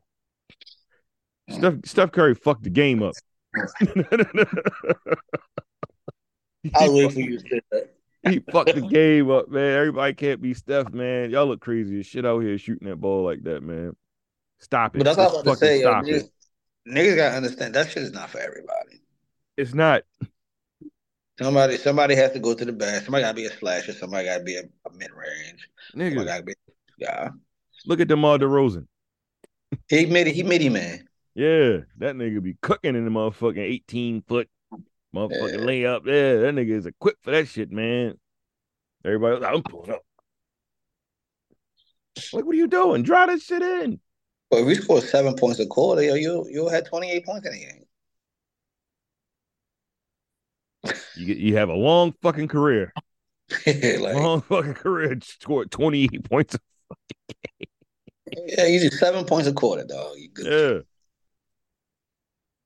[1.49, 3.15] Steph Steph Curry fucked the game up.
[6.75, 7.39] I was he, waiting fuck- for you
[7.71, 7.91] that.
[8.31, 9.79] he fucked the game up, man.
[9.79, 11.31] Everybody can't be Steph, man.
[11.31, 13.95] Y'all look crazy as shit out here shooting that ball like that, man.
[14.59, 14.99] Stop it.
[14.99, 15.83] But that's what I was about to say.
[15.83, 16.31] Yo, niggas,
[16.89, 19.03] niggas gotta understand that shit is not for everybody.
[19.57, 20.03] It's not.
[21.39, 23.07] Somebody, somebody has to go to the best.
[23.07, 23.93] Somebody gotta be a slasher.
[23.93, 25.69] Somebody gotta be a, a mid range.
[25.95, 26.55] Nigga, gotta be.
[26.99, 27.31] Yeah,
[27.87, 28.87] look at DeMar DeRozan.
[29.89, 30.35] he made it.
[30.35, 31.09] He made it, man.
[31.35, 34.49] Yeah, that nigga be cooking in the motherfucking 18 foot
[35.15, 35.99] motherfucking Yeah.
[35.99, 36.07] layup.
[36.07, 38.15] Yeah, that nigga is equipped for that shit, man.
[39.05, 40.03] Everybody, was, I'm pulling up.
[42.33, 43.03] Like, what are you doing?
[43.03, 44.01] Draw that shit in.
[44.51, 47.47] But if we score seven points a quarter, yo, you you had twenty eight points
[47.47, 47.84] in the game.
[51.17, 52.93] You you have a long fucking career.
[53.67, 55.19] like, Long fucking career.
[55.23, 56.59] Scored 28 points.
[58.33, 60.17] yeah, you do seven points a quarter, dog.
[60.17, 60.47] You good.
[60.75, 60.81] Yeah.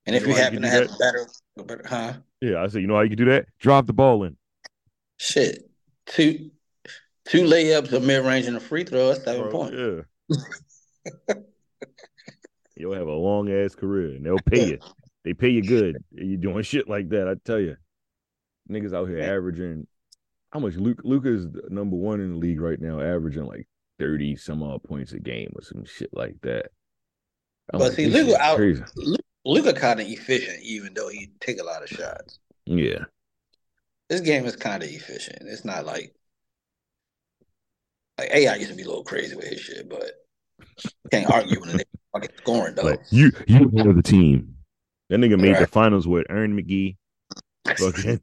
[0.06, 1.28] And if You you know you happen to have better,
[1.66, 2.12] better, huh?
[2.40, 2.62] Yeah.
[2.62, 3.46] I said, you know how you can do that?
[3.58, 4.36] Drop the ball in.
[5.18, 5.68] Shit,
[6.06, 6.50] two
[7.26, 9.08] two layups, a mid range, and a free throw.
[9.08, 9.76] That's seven Bro, points.
[9.76, 11.34] Yeah.
[12.76, 14.78] You'll have a long ass career and they'll pay you.
[15.24, 16.02] They pay you good.
[16.12, 17.76] You're doing shit like that, I tell you.
[18.70, 19.86] Niggas out here averaging
[20.52, 23.66] how much Luke Luka is number one in the league right now, averaging like
[23.98, 26.66] 30 some odd points a game or some shit like that.
[27.72, 28.60] I'm But like, see, Luka out-.
[29.44, 32.38] Luka kind of efficient, even though he take a lot of shots.
[32.66, 33.04] Yeah.
[34.08, 35.38] This game is kind of efficient.
[35.42, 36.14] It's not like
[38.18, 40.12] like AI used to be a little crazy with his shit, but
[41.10, 42.82] can't argue when they fucking scoring though.
[42.82, 44.56] Like you you know the team.
[45.08, 46.96] That nigga made the finals with Aaron McKie.
[47.76, 48.20] Fucking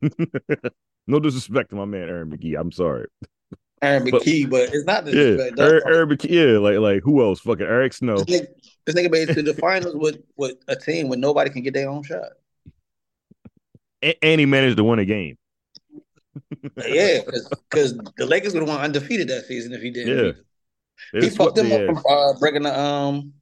[1.08, 2.60] no disrespect to my man Aaron McKie.
[2.60, 3.08] I'm sorry.
[3.82, 5.60] Aaron but- McKie, but it's not the Yeah, disrespect.
[5.60, 7.40] Aaron, Aaron McKie, yeah, like like who else?
[7.42, 8.18] Fucking Eric Snow.
[8.18, 8.48] This nigga,
[8.86, 11.74] this nigga made it to the finals with, with a team where nobody can get
[11.74, 12.30] their own shot.
[14.04, 15.38] A- and he managed to win a game.
[16.86, 20.18] Yeah, because the Lakers would have won undefeated that season if he didn't.
[20.18, 20.24] Yeah.
[20.24, 20.46] beat them.
[21.14, 23.34] They He fucked them up from uh, breaking the um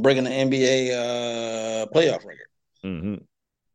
[0.00, 2.48] breaking the NBA uh playoff record
[2.84, 3.22] Mhm.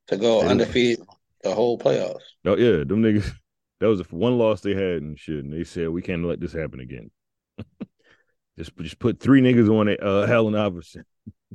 [0.08, 0.50] to go Yeah.
[0.50, 1.06] undefeated
[1.50, 2.22] the whole playoffs.
[2.46, 3.30] Oh yeah, them niggas.
[3.80, 5.44] That was the one loss they had and shit.
[5.44, 7.12] And they said we can't let this happen again.
[8.58, 10.02] just just put three niggas on it.
[10.02, 11.06] Uh, Allen Iverson.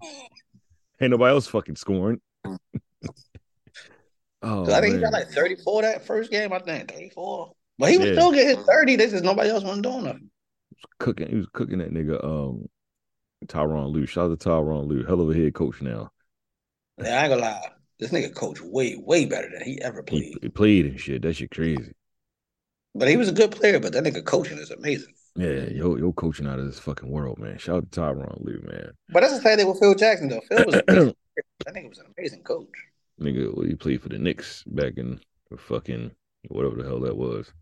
[1.00, 2.20] Ain't nobody else fucking scoring.
[4.40, 6.92] oh, I think he got like 34 that first game, I think.
[6.92, 7.52] 34.
[7.78, 8.12] But he was Yeah.
[8.12, 8.94] still getting his 30.
[8.94, 10.30] This is nobody else wasn't doing nothing.
[11.00, 11.28] cooking.
[11.28, 12.22] He was cooking that nigga.
[12.24, 12.68] Um,
[13.46, 14.06] Tyronn Lue.
[14.06, 15.04] Shout out to Tyronn Lue.
[15.04, 16.12] Hell of a head coach now.
[17.02, 17.68] Yeah, I ain't gonna lie.
[17.98, 20.34] This nigga coach way, way better than he ever played.
[20.42, 21.22] he played and shit.
[21.22, 21.92] That shit crazy.
[22.94, 25.14] But he was a good player, but that nigga coaching is amazing.
[25.34, 27.56] Yeah, yo, yo, coaching out of this fucking world, man.
[27.56, 28.92] Shout out to Tyronn Lue, man.
[29.08, 30.42] But that's the same thing with Phil Jackson, though.
[30.48, 32.68] Phil was that nigga was an amazing coach.
[33.20, 35.20] Nigga, well, he played for the Knicks back in
[35.50, 36.10] the fucking
[36.48, 37.52] whatever the hell that was.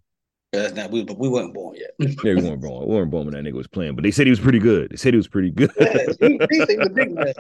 [0.52, 1.90] That's not we, but we weren't born yet.
[1.98, 2.88] Yeah, we weren't born.
[2.88, 4.90] We weren't born when that nigga was playing, but they said he was pretty good.
[4.90, 5.70] They said he was pretty good.
[5.78, 7.34] Yeah, he, he, he was a big man.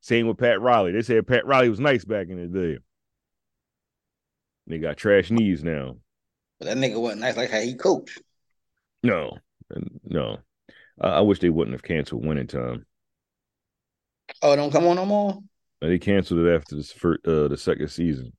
[0.00, 0.92] Same with Pat Riley.
[0.92, 2.78] They said Pat Riley was nice back in the day.
[4.66, 5.96] They got trash knees now.
[6.58, 8.20] But that nigga wasn't nice like how he coached.
[9.02, 9.38] No,
[10.04, 10.38] no.
[11.00, 12.84] I, I wish they wouldn't have canceled winning time.
[14.42, 15.38] Oh, don't come on no more.
[15.80, 18.32] They canceled it after this first, uh, the second season.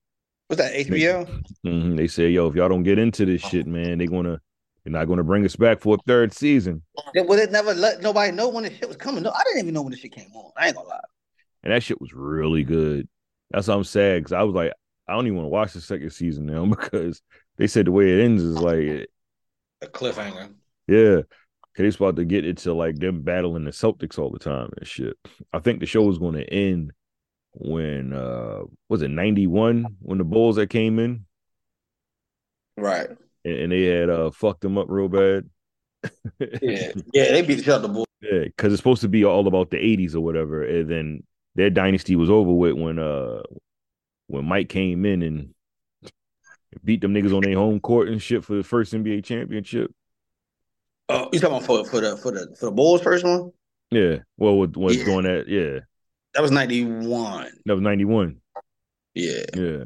[0.47, 1.25] What's that, HBO?
[1.65, 1.97] Mhm.
[1.97, 4.39] They said, "Yo, if y'all don't get into this shit, man, they gonna
[4.83, 6.83] they're not gonna bring us back for a third season."
[7.15, 9.23] Yeah, well, it never let nobody know when the shit was coming.
[9.23, 10.51] No, I didn't even know when the shit came on.
[10.57, 10.99] I ain't gonna lie.
[11.63, 13.07] And that shit was really good.
[13.51, 14.73] That's why I'm sad because I was like,
[15.07, 17.21] I don't even want to watch the second season now because
[17.57, 19.07] they said the way it ends is like,
[19.81, 20.53] A cliffhanger.
[20.87, 21.23] yeah, cause
[21.77, 25.15] they supposed to get into like them battling the Celtics all the time and shit.
[25.53, 26.91] I think the show is going to end
[27.55, 31.25] when uh was it 91 when the Bulls that came in
[32.77, 33.07] Right.
[33.45, 35.49] and, and they had uh fucked them up real bad.
[36.61, 36.91] Yeah.
[37.13, 38.05] Yeah, they beat the shit out the bull.
[38.21, 41.23] Yeah, because it's supposed to be all about the '80s or whatever, and then
[41.55, 43.41] their dynasty was over with when uh
[44.27, 45.53] when Mike came in and
[46.83, 49.91] beat them niggas on their home court and shit for the first NBA championship.
[51.09, 53.51] Oh, you talking about for for the for the for the Bulls first one?
[53.91, 55.05] Yeah, well, with was Yeah.
[55.05, 55.81] doing that, yeah,
[56.33, 57.51] That was ninety one.
[57.65, 58.37] that was '91.
[59.13, 59.43] Yeah.
[59.55, 59.83] Yeah,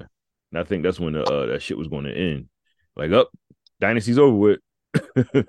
[0.51, 2.47] and I think that's when the, uh, that shit was going to end.
[2.95, 3.29] Like, up,
[3.81, 4.59] dynasty's over with.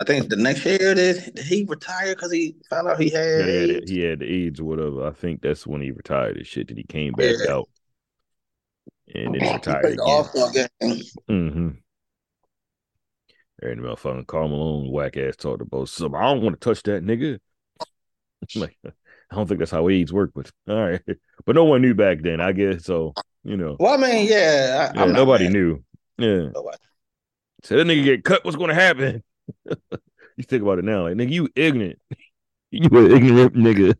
[0.00, 3.46] I think the next year did, did he retire because he found out he had,
[3.46, 5.06] Yeah, he, had, he had the AIDS or whatever.
[5.06, 6.68] I think that's when he retired and shit.
[6.68, 7.52] That he came back Yeah.
[7.56, 7.68] out
[9.14, 11.02] and then he He retired the again.
[11.30, 11.68] Mm-hmm.
[13.64, 16.14] And motherfucking Karl Malone whack ass talked about some.
[16.14, 17.38] I don't want to touch that nigga.
[18.56, 18.76] like,
[19.32, 21.00] I don't think that's how AIDS work, but all right.
[21.44, 22.84] But no one knew back then, I guess.
[22.84, 25.52] So you know, Well, I mean, yeah, I, yeah, nobody mad.
[25.54, 25.84] knew.
[26.18, 26.76] Yeah, Nobody.
[27.64, 28.44] so that nigga get cut.
[28.44, 29.24] What's going to happen?
[29.66, 31.98] you think about it now, like nigga, you ignorant.
[32.74, 33.94] You an ignorant nigga.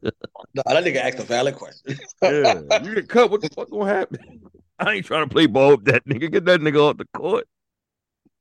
[0.55, 1.99] No, that nigga asked a valid question.
[2.23, 3.31] yeah, you get cut.
[3.31, 4.41] What the fuck gonna happen?
[4.79, 6.33] I ain't trying to play ball with that nigga.
[6.33, 7.47] Get that nigga off the court.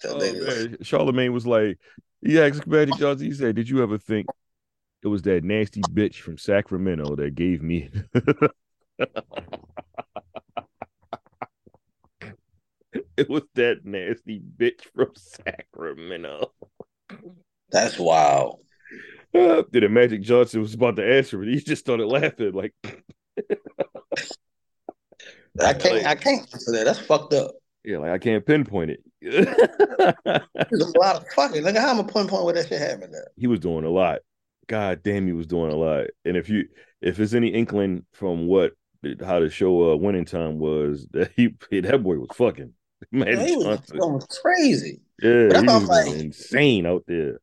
[0.06, 0.68] Oh.
[0.82, 1.78] Charlemagne was like,
[2.22, 3.28] he asked Magic Johnson.
[3.28, 4.28] He said, "Did you ever think
[5.04, 7.90] it was that nasty bitch from Sacramento that gave me?"
[13.18, 16.52] it was that nasty bitch from Sacramento.
[17.72, 18.60] That's wild.
[19.34, 22.52] Uh, then Magic Johnson was about to answer, but he just started laughing.
[22.52, 22.74] Like,
[25.60, 26.06] I can't.
[26.06, 26.86] I can't answer that.
[26.86, 27.52] That's fucked up.
[27.86, 29.04] yeah, like I can't pinpoint it.
[29.22, 31.64] There's a lot of fucking.
[31.64, 33.16] Look at how I'm a pinpoint where that shit happened.
[33.16, 33.30] At.
[33.38, 34.20] he was doing a lot.
[34.72, 36.08] God damn, he was doing a lot.
[36.24, 36.66] And if you
[37.02, 38.72] if there's any inkling from what
[39.20, 41.48] how the show uh, winning time was, that he
[41.82, 42.74] that boy was fucking
[43.12, 45.02] Man, he was going crazy.
[45.22, 47.40] Yeah, But he was what I'm going like- insane out there.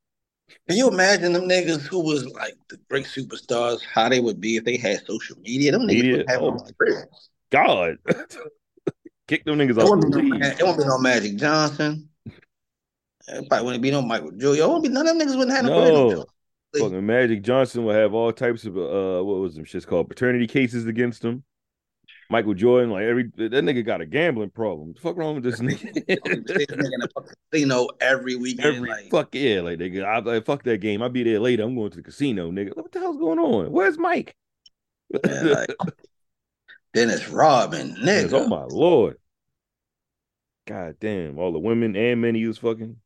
[0.66, 4.56] Can you imagine them niggas who was like the great superstars, how they would be
[4.56, 5.72] if they had social media?
[5.72, 7.02] Them niggas would have Oh my.
[7.50, 7.96] God,
[9.28, 10.44] kick them niggas It out wouldn't, the be no, league.
[10.44, 12.08] it wouldn't be no Magic Johnson.
[13.26, 14.62] It probably wouldn't be no Michael Jordan.
[14.62, 16.24] It wouldn't be none of them niggas wouldn't have no.
[16.74, 16.80] No.
[16.80, 16.84] career.
[16.84, 20.08] Like- Fucking Magic Johnson will have all types of uh what was them shit's called
[20.08, 21.44] paternity cases against him.
[22.30, 24.92] Michael Jordan, like every that nigga got a gambling problem.
[24.92, 25.94] The fuck wrong with this nigga?
[26.06, 28.76] Nigga in a fucking casino every weekend.
[28.76, 31.00] Every like, fuck yeah, like nigga, I like fuck that game.
[31.00, 31.62] I'll be there later.
[31.62, 32.76] I'm going to the casino, nigga.
[32.76, 33.72] What the hell's going on?
[33.72, 34.34] Where's Mike?
[35.24, 35.70] man, like,
[36.92, 38.32] Dennis Rodman, nigga.
[38.34, 39.16] oh my lord.
[40.66, 42.96] God damn, all the women and men he was fucking.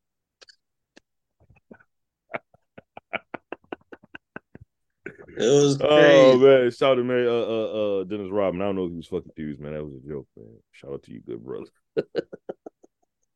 [5.37, 6.45] It was Oh crazy.
[6.45, 8.63] man, shout out to man, uh, uh, uh, Dennis Rodman.
[8.63, 9.73] I don't know if he was fucking dudes, man.
[9.73, 10.47] That was a joke, man.
[10.73, 11.67] Shout out to you, good brother.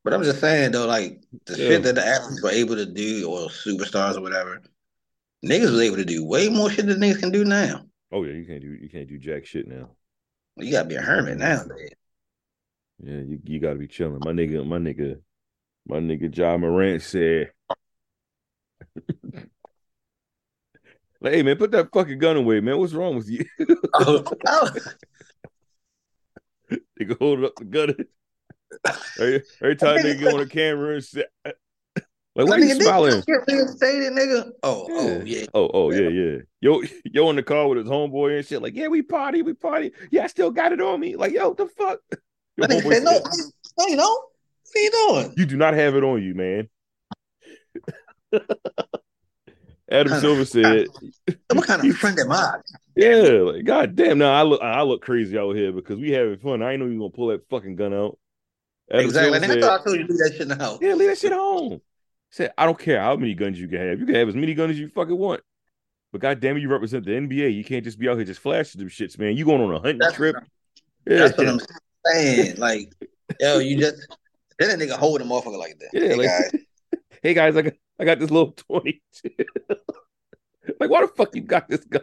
[0.04, 1.66] But I'm just saying though, like the Yeah.
[1.66, 4.62] shit that the athletes were able to do, or superstars or whatever,
[5.44, 7.84] niggas was able to do way more shit than niggas can do now.
[8.12, 9.90] Oh yeah, you can't do you can't do jack shit now.
[10.56, 11.90] You gotta be a hermit nowadays.
[13.02, 14.20] Yeah, you, you gotta be chilling.
[14.20, 15.20] My nigga, my nigga,
[15.88, 17.50] my nigga Ja Morant said,
[21.20, 22.78] like, hey man, put that fucking gun away, man.
[22.78, 23.44] What's wrong with you?
[23.94, 24.70] Oh, oh,
[27.00, 27.94] Nigga hold up the gun.
[29.18, 31.54] every, every time they go on the camera and say, like,
[32.34, 33.22] what are you nigga, smiling?
[33.26, 34.50] Get reinstated, nigga.
[34.62, 35.46] Oh, oh yeah.
[35.54, 36.38] Oh, oh, yeah, yeah.
[36.60, 38.62] Yo, yo in the car with his homeboy and shit.
[38.62, 39.92] Like, yeah, we party, we party.
[40.10, 41.16] Yeah, I still got it on me.
[41.16, 42.00] Like, yo, the fuck?
[42.56, 44.24] Your That nigga homeboy said, no, said, no, you don't.
[44.72, 45.34] What you doing?
[45.36, 46.68] You do not have it on you, man.
[49.90, 50.88] Adam Silver said,
[51.52, 52.56] What kind of friend am I?
[52.96, 53.14] "Yeah,
[53.44, 54.18] like, god damn.
[54.18, 56.62] Now I look, I look crazy out here because we having fun.
[56.62, 58.18] I ain't know you gonna pull that fucking gun out."
[58.90, 59.38] Adam Exactly.
[59.38, 60.78] Silver I said, thought I told you to do that shit in the house.
[60.80, 61.80] "Yeah, leave that shit home."
[62.30, 64.00] Said, "I don't care how many guns you can have.
[64.00, 65.40] You can have as many guns as you fucking want."
[66.10, 67.54] But god damn it, you represent the NBA.
[67.54, 69.36] You can't just be out here just flashing them shits, man.
[69.36, 70.36] You going on a hunting That's, trip?
[71.06, 71.60] Yeah, that's what I'm
[72.06, 72.56] saying.
[72.56, 72.92] Like,
[73.38, 74.06] yo, you just
[74.58, 75.90] then a nigga hold a motherfucker like that.
[75.92, 76.50] Yeah, hey, like- guys.
[77.22, 79.30] hey guys, I got I got this little 22.
[80.80, 82.02] like, why the fuck you got this gun?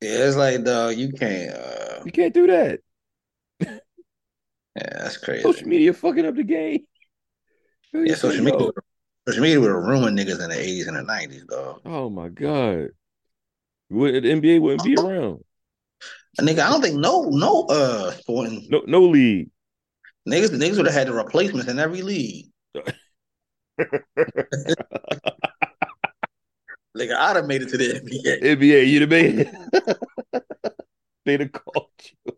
[0.00, 1.54] Yeah, it's like, dog, you can't.
[1.54, 2.80] Uh, You can't do that.
[3.60, 3.78] yeah,
[4.74, 5.42] that's crazy.
[5.42, 6.80] Social media fucking up the game.
[7.92, 8.52] Yeah, social Yo.
[8.52, 8.70] media.
[9.26, 11.80] Social media would have ruined niggas in the 80s and the 90s, dog.
[11.84, 12.90] Oh my god.
[13.90, 15.42] Would the NBA wouldn't be around.
[16.38, 19.50] And nigga, I don't think no no uh sporting No no league.
[20.28, 22.46] niggas niggas would have had the replacements in every league.
[26.96, 28.42] Nigga, I'd have made it to the NBA.
[28.42, 29.48] NBA, you'd have made it.
[31.24, 31.90] They'd have called
[32.26, 32.32] you.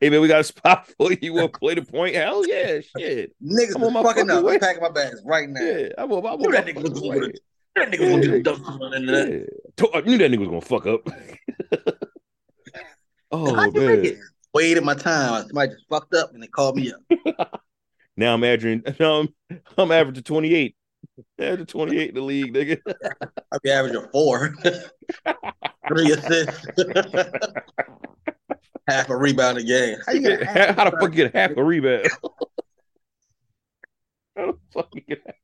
[0.00, 1.18] hey man, we got a spot for you.
[1.20, 2.14] You want to play the point?
[2.14, 3.34] Hell yeah, shit.
[3.42, 4.44] Niggas I'm on my fucking fucking up.
[4.44, 4.54] way.
[4.54, 5.60] I'm packing my bags right now.
[5.60, 7.28] Yeah, I'm on, I'm on that my nigga was gonna
[7.76, 9.28] That nigga gonna do dumb shit in that.
[9.28, 9.86] Yeah.
[9.94, 11.08] I uh, knew that nigga was gonna fuck up.
[13.30, 14.04] oh How'd man.
[14.04, 14.18] it?
[14.52, 15.42] Waited my time.
[15.46, 17.62] Somebody just fucked up and they called me up.
[18.20, 18.82] Now I'm averaging.
[19.00, 19.34] Now I'm,
[19.78, 20.76] I'm averaging 28.
[21.38, 22.78] Averaging 28 in the league, nigga.
[23.50, 24.54] I'd be averaging four.
[25.88, 26.66] Three assists.
[28.88, 29.96] half a rebound a game.
[30.06, 32.08] How you get half How the fuck you get half a rebound?
[34.36, 35.36] How the fuck you get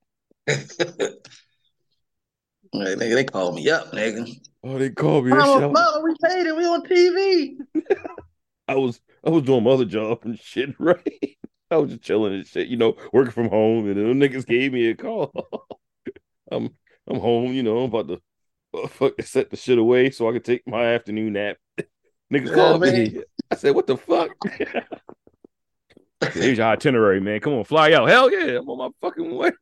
[2.73, 4.31] Hey, nigga, they called me up, nigga.
[4.63, 5.31] Oh, they called me.
[5.31, 6.55] That shit, I, Mama, mama, we paid it.
[6.55, 7.57] We on TV.
[8.69, 11.37] I was I was doing my other job and shit, right?
[11.71, 14.73] I was just chilling and shit, you know, working from home, and them niggas gave
[14.73, 15.33] me a call.
[16.51, 16.71] I'm
[17.09, 20.43] I'm home, you know, I'm about to fuck set the shit away so I can
[20.43, 21.57] take my afternoon nap.
[22.33, 23.23] Niggas called me.
[23.51, 24.31] I said, "What the fuck?"
[26.33, 27.41] Here's your itinerary, man.
[27.41, 28.09] Come on, fly out.
[28.09, 29.53] Hell yeah, I'm on my fucking way.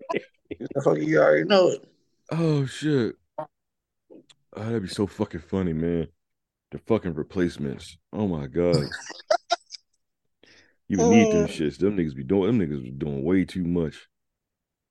[0.51, 1.85] The fuck you already know it.
[2.31, 3.17] Oh shit.
[3.39, 3.47] Oh,
[4.57, 6.09] that'd be so fucking funny, man.
[6.71, 7.99] The fucking replacements.
[8.13, 8.85] Oh my god.
[10.89, 11.78] You need them shits.
[11.78, 12.47] Them niggas be doing.
[12.47, 14.07] Them niggas be doing way too much.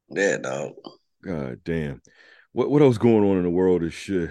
[0.09, 0.73] Yeah, dog.
[1.23, 2.01] God damn.
[2.51, 4.29] What what else going on in the world is shit?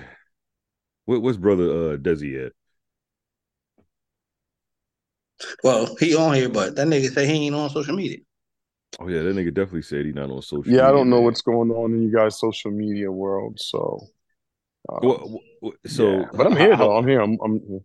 [1.05, 2.53] What what's brother uh Desi at?
[5.65, 8.19] Well, he on here, but that nigga say he ain't on social media.
[9.01, 10.73] Oh yeah, that nigga definitely said he not on social.
[10.73, 11.25] Yeah, I don't know man.
[11.25, 14.07] what's going on in you guys' social media world, so.
[14.89, 15.29] uh, What,
[15.61, 16.27] what- so, yeah.
[16.35, 16.97] but I'm here though.
[16.97, 17.21] I'm here.
[17.21, 17.39] I'm.
[17.43, 17.81] I'm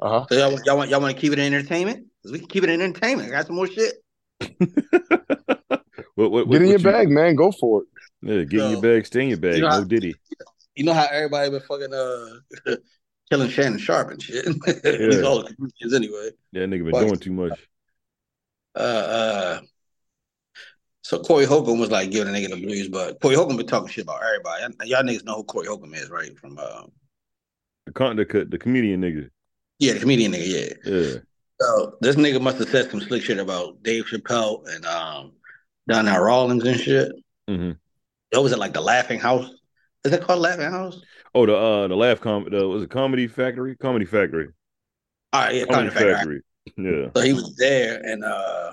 [0.00, 0.26] uh huh.
[0.30, 2.06] So y'all, y'all want y'all want to keep it in entertainment?
[2.26, 3.28] 'Cause we can keep it in entertainment.
[3.28, 3.94] I got some more shit.
[6.16, 7.36] what, what, Get in your you- bag, man.
[7.36, 7.88] Go for it.
[8.22, 9.56] Yeah, get in your bag, stay in your bag.
[9.56, 10.14] you know how- no Diddy.
[10.74, 12.74] You know how everybody been fucking uh
[13.30, 14.44] killing Shannon Sharpe and shit.
[14.66, 15.22] These Yeah.
[15.22, 16.30] all the comedians anyway.
[16.52, 17.06] Yeah, nigga been Fuck.
[17.06, 17.58] doing too much.
[18.74, 19.60] Uh, uh,
[21.02, 23.88] so Corey Holcomb was like giving a nigga the blues, but Corey Holcomb been talking
[23.88, 24.62] shit about everybody.
[24.84, 26.36] Y'all- Y'all niggas know who Corey Holcomb is, right?
[26.38, 26.82] From uh,
[27.86, 29.30] The con the, the comedian nigga.
[29.78, 30.46] yeah, the comedian nigga,
[30.84, 30.92] yeah.
[30.92, 31.14] Yeah.
[31.60, 35.32] So this nigga must have said some slick shit about Dave Chappelle and um
[35.88, 37.12] Donnell Rawlings and shit.
[37.48, 37.72] hmm
[38.30, 39.50] What was it like the Laughing House?
[40.04, 41.00] Is it called Laughing House?
[41.34, 43.76] Oh, the uh the laugh com the was it Comedy Factory?
[43.76, 44.48] Comedy Factory.
[45.32, 46.14] All right, yeah, Comedy Comedy Factory.
[46.14, 46.42] Factory.
[46.76, 47.10] Yeah.
[47.16, 48.72] So he was there, and uh,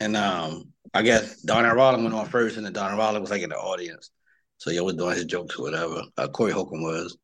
[0.00, 3.42] and um, I guess Donnell Rawlings went on first, and then Donnell Rawlings was like
[3.42, 4.10] in the audience.
[4.58, 6.02] So yo was doing his jokes or whatever.
[6.16, 7.16] Uh, Corey Holcomb was,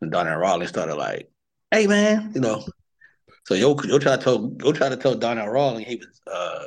[0.00, 1.28] and Donnell Rawlings started like,
[1.70, 2.64] "Hey man," you know.
[3.46, 6.64] So yo, yo try to tell, yo try to tell Donnell Rawlings he was uh,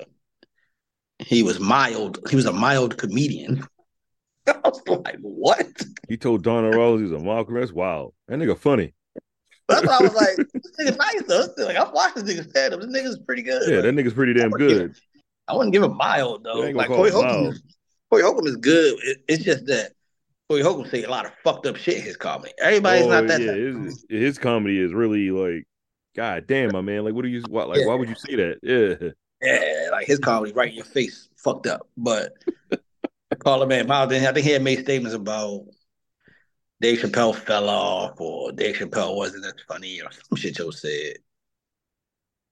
[1.19, 2.19] he was mild.
[2.29, 3.65] He was a mild comedian.
[4.47, 5.65] I was like, what?
[6.09, 7.55] He told Donna Rawlings he's a Malcolm.
[7.55, 8.13] That's wild.
[8.27, 8.93] That nigga funny.
[9.67, 10.35] That's what I was like.
[10.37, 11.63] This nigga's nice though.
[11.65, 12.81] Like I watched this nigga stand up.
[12.81, 13.63] This nigga's pretty good.
[13.67, 14.95] Yeah, Like, that nigga's pretty damn give good.
[15.47, 16.57] I wouldn't give him mild though.
[16.57, 17.53] You ain't gonna Like Corey Holcomb,
[18.09, 18.95] Corey Holcomb is good.
[19.03, 19.93] It- it's just that
[20.49, 22.51] Corey Holcomb say a lot of fucked up shit in his comedy.
[22.59, 23.41] Everybody's Oh, not that.
[23.41, 25.65] yeah, his, his comedy is really like,
[26.15, 27.03] God damn, my man.
[27.03, 27.43] Like, what do you?
[27.49, 27.69] What?
[27.69, 28.59] Like, why would you say that?
[28.63, 29.09] Yeah.
[29.41, 31.87] Yeah, like his comedy right in your face, fucked up.
[31.97, 32.33] But
[33.39, 34.09] call him man mild.
[34.09, 35.65] Then I think he had made statements about
[36.81, 41.17] Dave Chappelle fell off or Dave Chappelle wasn't as funny or some shit Joe said.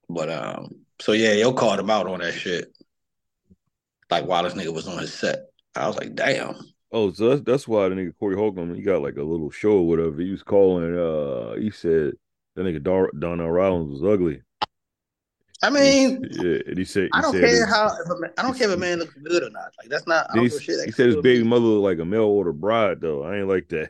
[0.09, 2.75] But um, so yeah, yo called him out on that shit.
[4.11, 5.45] Like while this nigga was on his set,
[5.75, 6.55] I was like, damn.
[6.91, 9.77] Oh, so that's that's why the nigga Corey Holcomb he got like a little show
[9.77, 10.21] or whatever.
[10.21, 10.95] He was calling.
[10.97, 12.13] Uh, he said
[12.55, 14.41] that nigga Dar- Donnell Rawlings was ugly.
[15.61, 17.87] I mean, Yeah, and he said he I don't said care how.
[17.87, 19.71] If a man, I don't care if a man looks good or not.
[19.79, 20.27] Like that's not.
[20.29, 20.85] I don't he, shit.
[20.85, 23.23] he said his baby be- mother looked like a mail order bride though.
[23.23, 23.89] I ain't like that.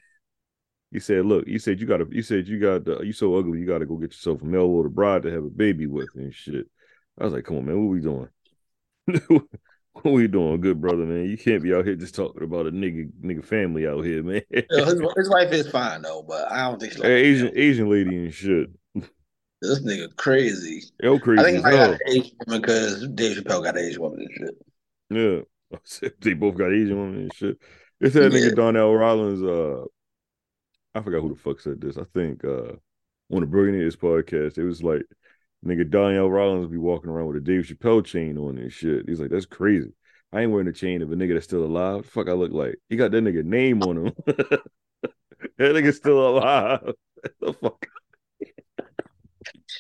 [0.92, 2.06] He said, "Look, he said you got to.
[2.06, 2.86] He said you got.
[2.86, 3.60] to you so ugly.
[3.60, 6.10] You got to go get yourself a mail order bride to have a baby with
[6.16, 6.70] and shit."
[7.20, 7.84] I was like, "Come on, man.
[7.84, 8.30] What we doing?
[9.94, 11.30] what we doing, good brother, man?
[11.30, 14.42] You can't be out here just talking about a nigga nigga family out here, man.
[14.50, 17.22] You know, his, his wife is fine though, but I don't think she's like Hey,
[17.26, 18.70] Asian Asian lady and shit.
[19.62, 20.84] this nigga crazy.
[21.02, 21.92] Yo, crazy I think he as might hell.
[21.92, 25.48] got an Asian woman because Dave Chappelle got an Asian woman and shit.
[26.02, 27.58] Yeah, they both got Asian women and shit.
[28.02, 28.40] It's that Yeah.
[28.40, 29.42] nigga Donnell Rawlings.
[29.42, 29.86] Uh,
[30.96, 31.98] I forgot who the fuck said this.
[31.98, 32.74] I think uh,
[33.32, 35.04] on the Billionaires podcast, it was like
[35.66, 39.08] nigga Donnell Rawlings be walking around with a Dave Chappelle chain on and shit.
[39.08, 39.92] He's like, that's crazy.
[40.32, 42.06] I ain't wearing a chain of a nigga that's still alive.
[42.06, 44.14] Fuck, I look like he got that nigga name on him.
[44.26, 44.62] that
[45.60, 46.92] nigga still alive.
[47.40, 47.86] the fuck?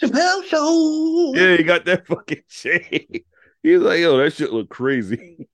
[0.01, 1.33] Chappelle show.
[1.35, 3.23] Yeah, he got that fucking chain.
[3.63, 5.47] He's like, yo, that shit look crazy.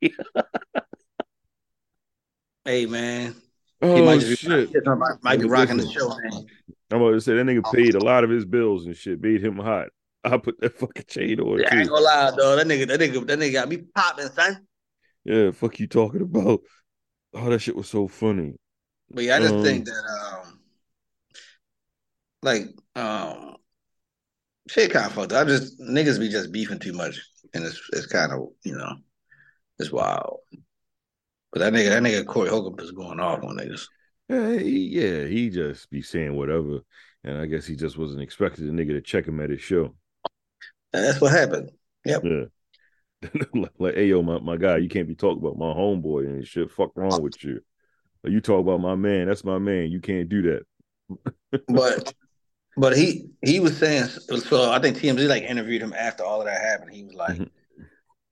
[2.65, 3.33] Hey man,
[3.81, 6.45] he oh might just be, might, might be rocking the show, man.
[6.91, 7.71] I'm about to say that nigga oh.
[7.71, 9.89] paid a lot of his bills and shit, made him hot.
[10.23, 12.55] I put that fucking chain on Yeah, I ain't gonna lie, though.
[12.55, 14.67] That nigga, that nigga, that nigga got me popping, son.
[15.23, 16.61] Yeah, fuck you talking about.
[17.33, 18.55] Oh, that shit was so funny.
[19.11, 20.59] But yeah, I just Um, think that um,
[22.41, 22.63] like
[22.95, 23.55] um,
[24.69, 25.33] shit kind of fucked.
[25.33, 25.45] up.
[25.45, 27.19] I just niggas be just beefing too much,
[27.53, 28.95] and it's it's kind of you know,
[29.79, 30.39] it's wild.
[31.51, 33.85] But that nigga, that nigga Corey Holcomb is going off on niggas.
[34.29, 36.81] Yeah, he, yeah, he just be saying whatever,
[37.23, 39.95] and I guess he just wasn't expecting the nigga to check him at his show.
[40.93, 41.71] And that's what happened.
[42.05, 42.17] Yeah.
[43.53, 46.47] like, like, hey yo, my, my guy, you can't be talking about my homeboy and
[46.47, 46.71] shit.
[46.71, 47.59] Fuck wrong with you.
[48.23, 49.91] Like, you talk about my man, that's my man.
[49.91, 50.63] You can't do that.
[51.67, 52.13] But
[52.77, 54.71] but he he was saying so.
[54.71, 56.93] I think TMZ like interviewed him after all of that happened.
[56.93, 57.49] He was like, Mhm.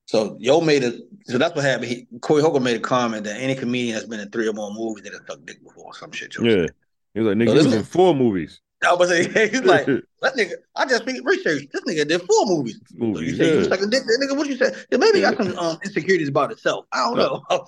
[0.06, 0.92] so yo made a
[1.24, 1.88] so that's what happened.
[1.88, 4.72] He, Corey Holcomb made a comment that any comedian that's been in three or more
[4.72, 6.34] movies that have sucked dick before, or some shit.
[6.40, 6.50] Yeah.
[6.52, 6.70] said.
[7.14, 8.60] He was like, nigga, So this was in four movies.
[8.86, 9.86] I was like, he's like
[10.22, 10.52] that nigga.
[10.76, 12.80] I just re- researched this nigga did four movies.
[12.88, 13.36] So you movies.
[13.38, 13.68] say you yeah.
[13.68, 14.36] sucking dick, nigga?
[14.36, 14.72] What you say?
[14.90, 16.86] Yeah, maybe got some um, insecurities about himself.
[16.92, 17.42] I don't know.
[17.50, 17.66] oh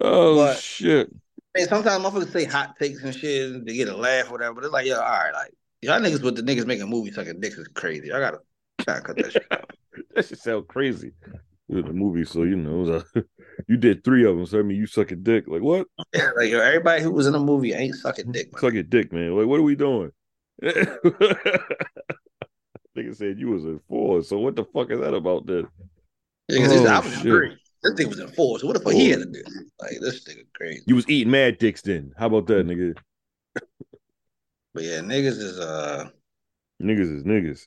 [0.00, 1.10] Oh But- shit.
[1.56, 4.54] I mean, sometimes motherfuckers say hot takes and shit to get a laugh or whatever,
[4.54, 7.38] but it's like, yo, all right, like y'all niggas with the niggas making movies sucking
[7.40, 8.10] dicks is crazy.
[8.12, 8.40] I gotta
[8.80, 9.70] try to cut that shit out.
[10.16, 11.12] That shit sound crazy.
[11.70, 13.02] In the movie, so you know,
[13.68, 14.44] you did three of them.
[14.44, 15.44] So I mean, you suck a dick.
[15.48, 15.86] Like what?
[16.14, 18.52] Yeah, like everybody who was in the movie ain't sucking dick.
[18.52, 18.60] Man.
[18.60, 19.34] Suck a dick, man.
[19.36, 20.10] Like what are we doing?
[22.96, 24.22] Nigga said you was in four.
[24.22, 25.46] So what the fuck is that about?
[25.46, 25.66] Then
[26.48, 27.56] Yeah, 'cause he said, Oh, I was in three.
[27.82, 28.58] This nigga was in four.
[28.58, 29.42] So what the fuck he had to do?
[29.80, 30.82] Like this nigga crazy.
[30.86, 31.82] you was eating mad dicks.
[31.82, 32.96] Then how about that, nigga?
[34.74, 36.08] But yeah, niggas is uh
[36.82, 37.66] Niggas is niggas.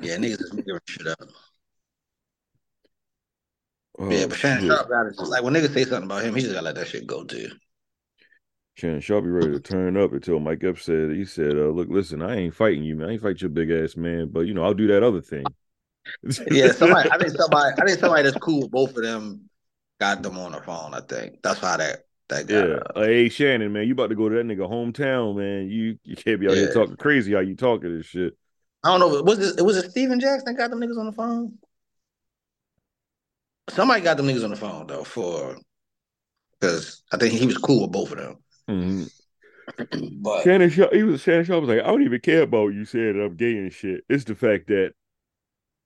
[0.00, 1.18] yeah, niggas is giving shit up.
[3.98, 4.68] Oh, yeah, but Shannon.
[4.68, 5.18] Sharpe got it.
[5.18, 7.50] Like when niggas say something about him, he just gotta let that shit go too.
[8.76, 11.88] Shannon Sharpe be ready to turn up until Mike Epps said he said, uh, "Look,
[11.88, 13.08] listen, I ain't fighting you, man.
[13.08, 15.44] I ain't fight your big ass man, but you know I'll do that other thing."
[16.50, 19.50] Yeah, somebody I think somebody I think somebody that's cool with both of them
[20.00, 21.42] got them on the phone, I think.
[21.42, 22.76] That's how that that got Yeah.
[22.94, 25.68] uh, hey Shannon, man, you about to go to that nigga hometown, man.
[25.68, 28.34] You you can't be out here talking crazy how you talking this shit.
[28.84, 29.22] I don't know.
[29.22, 31.58] Was it was it Steven Jackson that got them niggas on the phone?
[33.68, 35.56] Somebody got them niggas on the phone though for
[36.60, 38.36] because I think he was cool with both of them.
[38.68, 39.10] Mhm.
[40.20, 42.84] But Shannon Sharpe, he was Shannon Sharpe was like, I don't even care about you
[42.84, 44.02] saying that I'm gay and shit.
[44.08, 44.92] It's the fact that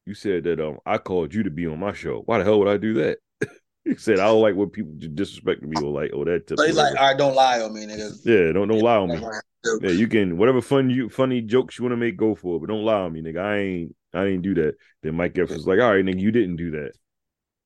[0.06, 2.22] you said that um I called you to be on my show.
[2.26, 3.18] Why the hell would I do that?
[3.84, 6.48] he said I don't like when people just disrespect me or like, oh that.
[6.48, 8.20] so he's like, all right, don't lie on me, niggas.
[8.24, 9.20] yeah, don't don't lie on me.
[9.20, 12.56] Yeah, Yeah, you can whatever fun you funny jokes you want to make, go for
[12.56, 13.40] it, but don't lie on me, nigga.
[13.40, 14.76] I ain't I ain't do that.
[15.02, 16.92] Then Mike Epps was like, all right, nigga, you didn't do that.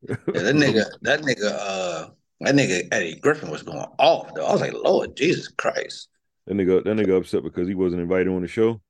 [0.08, 2.08] Yeah, that nigga, that nigga, uh,
[2.40, 4.46] that nigga Eddie Griffin was going off though.
[4.46, 6.08] I was like, Lord Jesus Christ.
[6.46, 8.80] That nigga, that nigga upset because he wasn't invited on the show.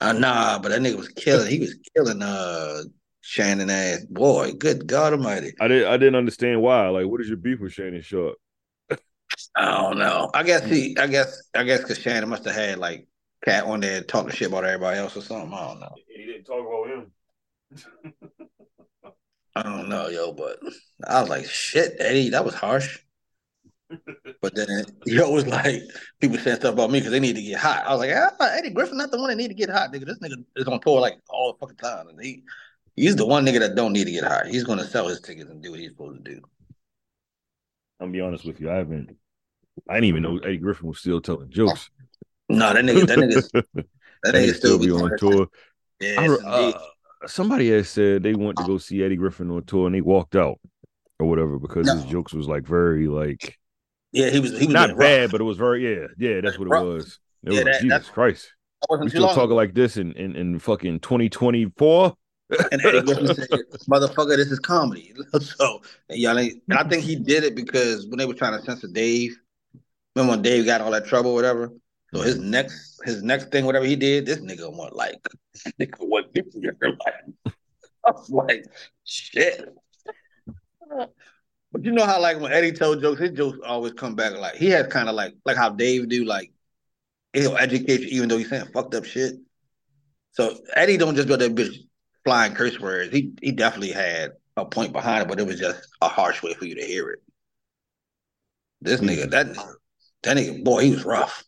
[0.00, 1.50] Uh, nah, but that nigga was killing.
[1.50, 2.82] He was killing uh
[3.22, 4.52] Shannon ass boy.
[4.52, 5.52] Good God Almighty.
[5.60, 6.88] I didn't I didn't understand why.
[6.88, 8.36] Like, what is your beef with Shannon Sharpe?
[9.56, 10.30] I don't know.
[10.34, 10.96] I guess he.
[10.98, 11.42] I guess.
[11.54, 13.08] I guess because Shannon must have had like
[13.44, 15.52] cat on there talking shit about everybody else or something.
[15.52, 15.94] I don't know.
[16.14, 18.22] He didn't talk about him.
[19.56, 20.32] I don't know, yo.
[20.32, 20.58] But
[21.08, 22.98] I was like, shit, Eddie, that was harsh.
[24.42, 25.80] But then yo was like,
[26.20, 27.84] people saying stuff about me because they need to get hot.
[27.86, 30.04] I was like, ah, Eddie Griffin not the one that need to get hot, nigga.
[30.04, 32.42] This nigga is on tour like all the fucking time, and he
[32.96, 34.46] he's the one nigga that don't need to get hot.
[34.46, 36.40] He's gonna sell his tickets and do what he's supposed to do.
[37.98, 38.70] I'm gonna be honest with you.
[38.70, 39.16] I haven't.
[39.88, 41.88] I didn't even know Eddie Griffin was still telling jokes.
[42.48, 43.86] No, that nigga, that nigga, that
[44.22, 45.48] That nigga nigga still be on tour.
[46.00, 46.18] Yes,
[47.22, 47.24] I re- indeed.
[47.24, 50.00] uh, somebody had said they went to go see Eddie Griffin on tour and they
[50.00, 50.58] walked out
[51.18, 53.58] or whatever because his jokes was like very like
[54.12, 55.32] yeah, he was he was not bad, rough.
[55.32, 57.18] but it was very yeah, yeah, that's what it was.
[57.44, 58.52] It Yeah, was like, that- Jesus Christ.
[59.00, 62.14] We still long talking like this in, in, in fucking 2024.
[62.70, 63.48] And Eddie Griffin said,
[63.88, 66.62] "Motherfucker, this is comedy." So and y'all ain't.
[66.68, 69.36] And I think he did it because when they were trying to censor Dave,
[70.14, 71.72] remember when Dave got all that trouble, or whatever.
[72.14, 75.16] So his next, his next thing, whatever he did, this nigga went like,
[75.80, 77.54] nigga what like.
[78.04, 78.64] I like,
[79.04, 79.68] shit.
[81.72, 84.54] But you know how like when Eddie told jokes, his jokes always come back like
[84.54, 86.52] he has kind of like like how Dave do like
[87.32, 89.34] he'll educate you even though he's saying fucked up shit.
[90.32, 91.76] So Eddie don't just go that bitch
[92.24, 93.12] flying curse words.
[93.12, 96.54] He he definitely had a point behind it, but it was just a harsh way
[96.54, 97.18] for you to hear it.
[98.80, 99.54] This nigga, that
[100.22, 101.44] that nigga, boy, he was rough.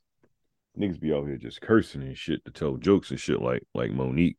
[0.78, 3.90] Niggas be out here just cursing and shit to tell jokes and shit like like
[3.90, 4.36] Mo'Nique.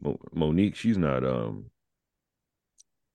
[0.00, 1.66] Mo- Mo'Nique, she's not um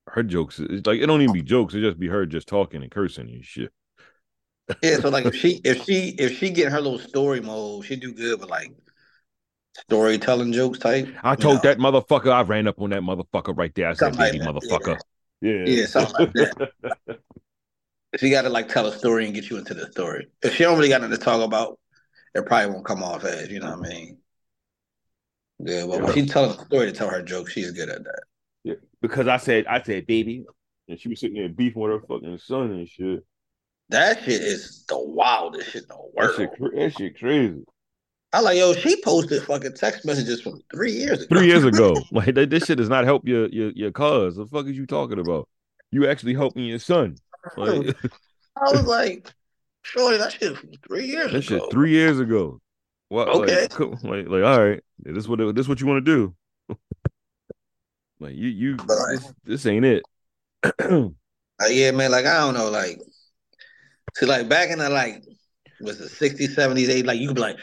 [0.07, 2.81] her jokes it's like it don't even be jokes, it just be her just talking
[2.81, 3.71] and cursing and shit.
[4.83, 7.85] Yeah, so like if she if she if she get in her little story mode,
[7.85, 8.71] she do good with like
[9.79, 11.07] storytelling jokes type.
[11.23, 11.61] I told know.
[11.61, 13.89] that motherfucker, I ran up on that motherfucker right there.
[13.89, 14.99] I said, Something like baby that, motherfucker.
[15.41, 15.65] Yeah.
[15.65, 16.71] Yeah, something like that.
[18.19, 20.27] She got to like tell a story and get you into the story.
[20.43, 21.79] If she don't really got nothing to talk about,
[22.33, 24.17] it probably won't come off as you know what I mean.
[25.59, 28.21] Yeah, but when she's telling a story to tell her joke, she's good at that.
[28.63, 30.45] Yeah, because I said, I said, baby.
[30.87, 33.23] And she was sitting there beefing with her fucking son and shit.
[33.89, 36.35] That shit is the wildest shit in the That world.
[36.35, 37.63] shit, cra- that shit crazy.
[38.33, 41.35] I like yo, she posted fucking text messages from three years ago.
[41.35, 41.95] Three years ago.
[42.11, 44.37] Like that, this shit does not help your your your cause.
[44.37, 45.47] The fuck is you talking about?
[45.91, 47.17] You actually helping your son.
[47.57, 47.95] Like
[48.55, 49.31] I was like,
[49.81, 50.57] surely that shit
[50.87, 51.59] three years that ago.
[51.59, 52.59] shit three years ago.
[53.09, 53.61] What Okay.
[53.61, 53.99] like, cool.
[54.03, 54.81] like like all right.
[54.99, 56.11] This what this what you want to
[56.69, 56.75] do.
[58.19, 60.03] like you you But, this, this ain't it.
[60.63, 61.09] Like, uh,
[61.69, 62.99] yeah, man, like I don't know, like
[64.15, 65.23] see, like back in the like
[65.79, 67.57] was the 60s, 70s, 80s, like you could be like,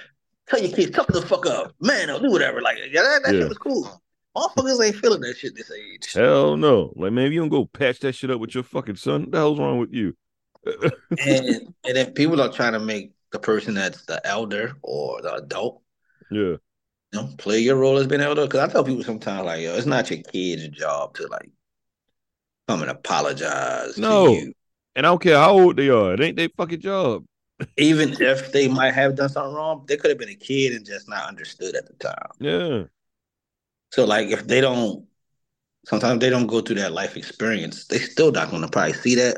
[0.49, 2.61] tell your kids, tough the fuck up, man, or do whatever.
[2.61, 3.41] Like, yeah, that, that Yeah.
[3.41, 4.03] shit was cool.
[4.37, 6.13] Motherfuckers ain't feeling that shit this age.
[6.13, 6.93] Hell no.
[6.97, 9.31] Like man, if you don't go patch that shit up with your fucking son, what
[9.33, 10.15] the hell's wrong with you?
[10.67, 15.35] And and then people are trying to make the person that's the elder or the
[15.35, 15.83] adult,
[16.31, 16.39] yeah.
[16.41, 16.59] you
[17.13, 18.45] know, play your role as being elder.
[18.47, 21.51] Because I tell people sometimes, like, yo, it's not your kid's job to like
[22.67, 23.95] come and apologize.
[23.95, 24.33] to No.
[24.33, 24.53] you.
[24.97, 26.15] And I don't care how old they are.
[26.15, 27.25] It ain't their fucking job.
[27.77, 30.85] even if they might have done something wrong, they could have been a kid and
[30.85, 32.31] just not understood at the time.
[32.41, 32.85] Yeah.
[33.93, 35.07] So, like, if they don't,
[35.87, 39.15] sometimes they don't go through that life experience, they still not going to probably see
[39.17, 39.37] that.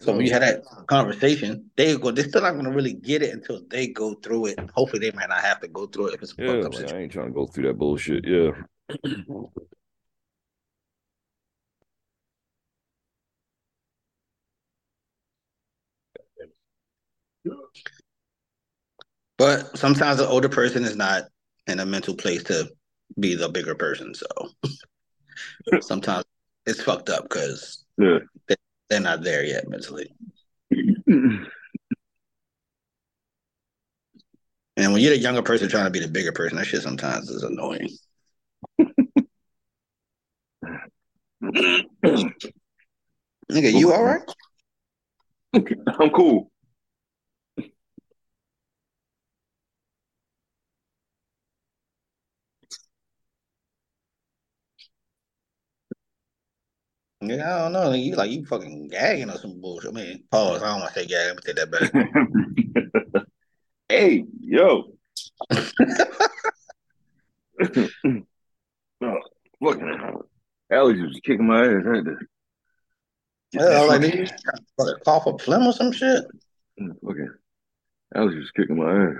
[0.00, 2.10] So when you have that conversation, they go.
[2.10, 4.58] They're still not going to really get it until they go through it.
[4.74, 6.72] Hopefully, they might not have to go through it if it's a Yeah, fucked up
[6.72, 6.96] like, situation.
[6.96, 8.26] I ain't trying to go through that bullshit.
[8.26, 8.50] Yeah.
[19.38, 21.24] But sometimes the older person is not
[21.66, 22.70] in a mental place to
[23.18, 24.14] be the bigger person.
[24.14, 24.26] So
[25.80, 26.24] sometimes
[26.66, 28.18] it's fucked up because Yeah.
[28.90, 30.12] They're not there yet mentally.
[34.76, 37.28] And when you're the younger person trying to be the bigger person, that shit sometimes
[37.30, 37.88] is annoying.
[43.50, 44.22] Nigga, you all right?
[45.54, 46.49] I'm cool.
[57.22, 57.92] Yeah, I don't know.
[57.92, 59.90] You like you fucking gagging or some bullshit.
[59.90, 60.62] I mean, pause.
[60.62, 61.36] I don't want to say gagging.
[61.36, 63.24] Let me take that back.
[63.90, 64.92] hey, yo.
[69.02, 69.18] oh,
[69.62, 70.14] fuck, man.
[70.72, 71.84] Alex was kicking my ass.
[71.84, 72.16] Had to
[73.52, 75.72] Yeah, I that was like, fucking- nigga, you trying to fucking cough a phlegm or
[75.72, 76.24] some shit.
[76.80, 77.34] Mm, fucking
[78.14, 79.16] Alex was kicking my ass.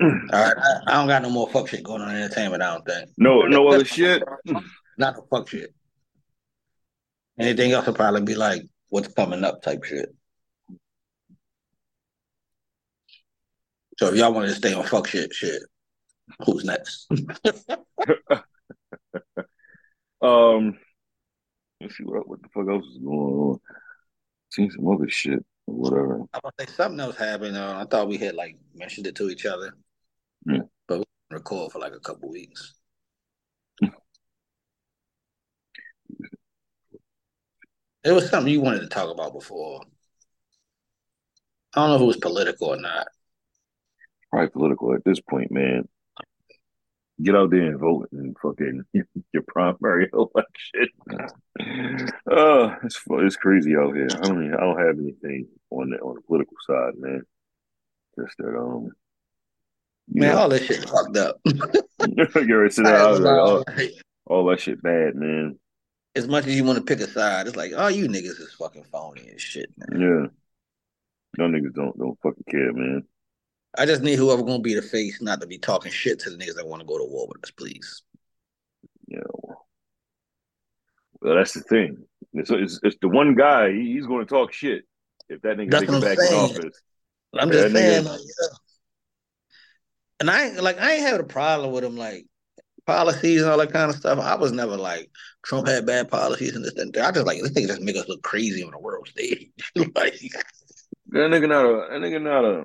[0.00, 2.62] All right, I, I don't got no more fuck shit going on in entertainment.
[2.62, 3.10] I don't think.
[3.16, 4.22] No, no other shit.
[4.98, 5.74] Not the fuck shit.
[7.38, 10.14] Anything else will probably be like what's coming up type shit.
[13.98, 15.62] So if y'all want to stay on fuck shit, shit,
[16.44, 17.08] who's next?
[20.22, 20.78] Um,
[21.80, 23.58] let's see what what the fuck else is going on.
[24.52, 26.20] Seen some other shit or whatever.
[26.32, 27.56] I was say something else happened.
[27.56, 29.72] Uh, I thought we had like mentioned it to each other,
[30.46, 30.60] Yeah.
[30.86, 32.74] but we didn't record for like a couple weeks.
[38.04, 39.82] It was something you wanted to talk about before.
[41.74, 43.06] I don't know if it was political or not.
[44.30, 45.88] Probably political at this point, man.
[47.22, 48.82] Get out there and vote and fucking
[49.32, 50.88] your primary election.
[52.30, 54.08] Uh, it's it's crazy out here.
[54.10, 57.22] I don't even, I don't have anything on the on the political side, man.
[58.18, 58.92] Just that um,
[60.08, 61.40] Man, know, all that shit fucked up.
[62.46, 63.90] you're right, sit I there, I ain't was gonna like, lie.
[64.26, 65.58] all, all that shit bad, man.
[66.14, 68.54] As much as you want to pick a side, it's like, oh, you niggas is
[68.58, 70.00] fucking phony and shit, man.
[70.00, 70.26] Yeah,
[71.44, 73.02] y'all niggas don't don't fucking care, man.
[73.78, 76.36] I just need whoever gonna be the face not to be talking shit to the
[76.36, 78.02] niggas that want to go to war with us, please.
[79.08, 79.20] Yeah.
[81.20, 82.04] well, that's the thing.
[82.34, 83.72] It's, it's, it's the one guy.
[83.72, 84.84] he- He's going to talk shit
[85.28, 86.82] if that nigga That's gets what I'm back in office.
[87.34, 88.56] I'm just saying, nigga- like, yeah.
[90.20, 92.26] And I ain't like I ain't had a problem with him like
[92.86, 94.18] policies and all that kind of stuff.
[94.18, 95.10] I was never like
[95.44, 97.06] Trump had bad policies and this and that.
[97.06, 99.50] I just like this nigga just make us look crazy on the world stage.
[99.76, 100.20] like
[101.08, 102.64] That nigga not a that nigga not a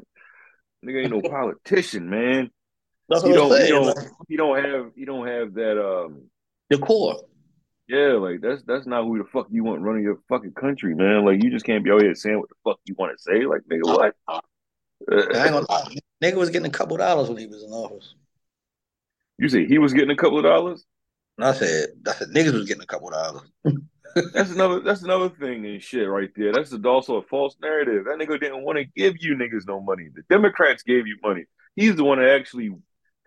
[0.85, 2.49] nigga ain't no politician, man.
[3.09, 3.73] that's He don't he saying.
[3.73, 6.23] don't like, he don't have he don't have that um
[6.69, 7.21] the core.
[7.87, 11.25] yeah, like that's that's not who the fuck you want running your fucking country, man.
[11.25, 13.45] Like you just can't be out here saying what the fuck you want to say.
[13.45, 14.15] Like nigga, what?
[14.29, 14.39] I
[15.09, 15.95] ain't gonna lie.
[16.21, 18.15] Nigga was getting a couple dollars when he was in office.
[19.37, 20.85] You say he was getting a couple of dollars?
[21.37, 23.49] And I said, I said niggas was getting a couple of dollars.
[24.33, 26.51] That's another that's another thing and shit right there.
[26.51, 28.05] That's also a false narrative.
[28.05, 30.07] That nigga didn't want to give you niggas no money.
[30.13, 31.45] The Democrats gave you money.
[31.75, 32.71] He's the one that actually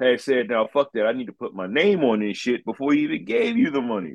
[0.00, 1.06] had said, "Now fuck that.
[1.06, 3.80] I need to put my name on this shit before he even gave you the
[3.80, 4.14] money."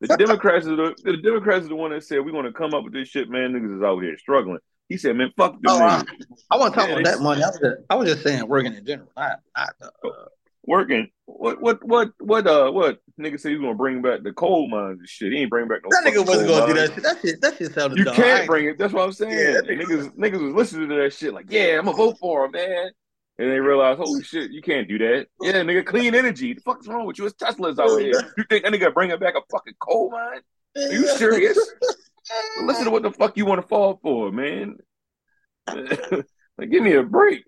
[0.00, 2.82] The Democrats are the, the Democrats are the one that said we're gonna come up
[2.82, 3.52] with this shit, man.
[3.52, 4.58] Niggas is out here struggling.
[4.88, 6.04] He said, "Man, fuck them Oh, I,
[6.50, 7.42] I wasn't talking Yeah, about that money.
[7.44, 10.08] I was just, I was just saying working in general, not not uh,
[10.66, 14.32] working." What what what what uh what nigga said he was gonna bring back the
[14.32, 15.32] coal mines and shit.
[15.32, 15.90] He ain't bring back no.
[15.90, 17.02] that nigga wasn't gonna do that shit.
[17.02, 18.14] That shit that shit sounded You dumb.
[18.14, 18.78] Can't bring it.
[18.78, 19.32] That's what I'm saying.
[19.32, 22.52] Yeah, niggas, niggas was listening to that shit like, yeah, I'm gonna vote for him,
[22.52, 22.90] man.
[23.38, 25.26] And they realized, holy shit, you can't do that.
[25.42, 26.54] Yeah, nigga, clean energy.
[26.54, 27.26] The fuck's wrong with you?
[27.26, 28.12] It's Tesla's out here.
[28.38, 30.40] You think that nigga bringing back a fucking coal mine?
[30.76, 31.58] Are you serious?
[32.62, 34.76] Listen to what the fuck you want to fall for, man.
[35.68, 37.44] like, give me a break.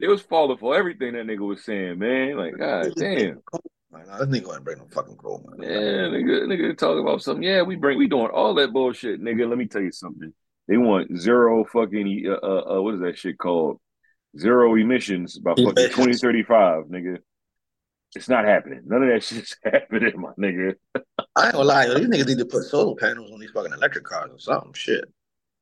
[0.00, 2.36] It was falling for everything that nigga was saying, man.
[2.36, 3.40] Like, god damn.
[3.92, 5.68] Like, nah, this nigga gonna bring no fucking coal, man.
[5.68, 7.42] Yeah, nigga, nigga talk about something.
[7.42, 9.48] Yeah, we bring, we doing all that bullshit, nigga.
[9.48, 10.32] Let me tell you something.
[10.66, 13.78] They want zero fucking, uh, uh, uh what is that shit called?
[14.38, 17.18] Zero emissions by fucking twenty thirty five, nigga.
[18.14, 18.82] It's not happening.
[18.86, 20.74] None of that shit's happening, my nigga.
[21.36, 23.72] I ain't gonna lie, yo, these niggas need to put solar panels on these fucking
[23.72, 24.72] electric cars or something.
[24.72, 25.04] Shit.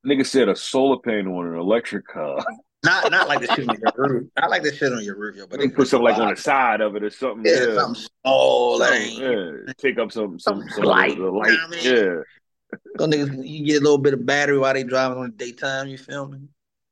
[0.07, 2.45] Nigga said a solar panel on an electric car.
[2.83, 4.29] Not not like the shit on your roof.
[4.39, 6.29] Not like the shit on your roof, yo, but They they put something like on
[6.29, 7.45] the the side of it or something.
[7.45, 9.73] yeah, Yeah, something small, Something, like yeah.
[9.79, 11.85] Take up some some Some some light, of the you know what I mean?
[11.85, 12.79] Yeah.
[12.97, 13.47] those niggas.
[13.49, 15.89] You get a little bit of battery while they driving on the daytime.
[15.89, 16.39] You feel me?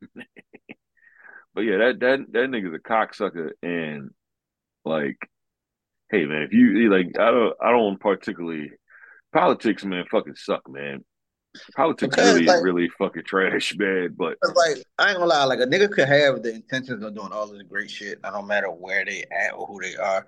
[1.55, 4.11] But yeah, that that that nigga's a cocksucker and
[4.85, 5.17] like,
[6.09, 8.71] hey man, if you like, I don't I don't particularly
[9.33, 11.05] politics, man, fucking suck, man.
[11.77, 14.15] Politics Because, really like- really fucking trash, man.
[14.17, 17.33] But like I ain't gonna lie, like a nigga could have the intentions of doing
[17.33, 18.19] all this great shit.
[18.25, 20.27] I don't matter where they at or who they are.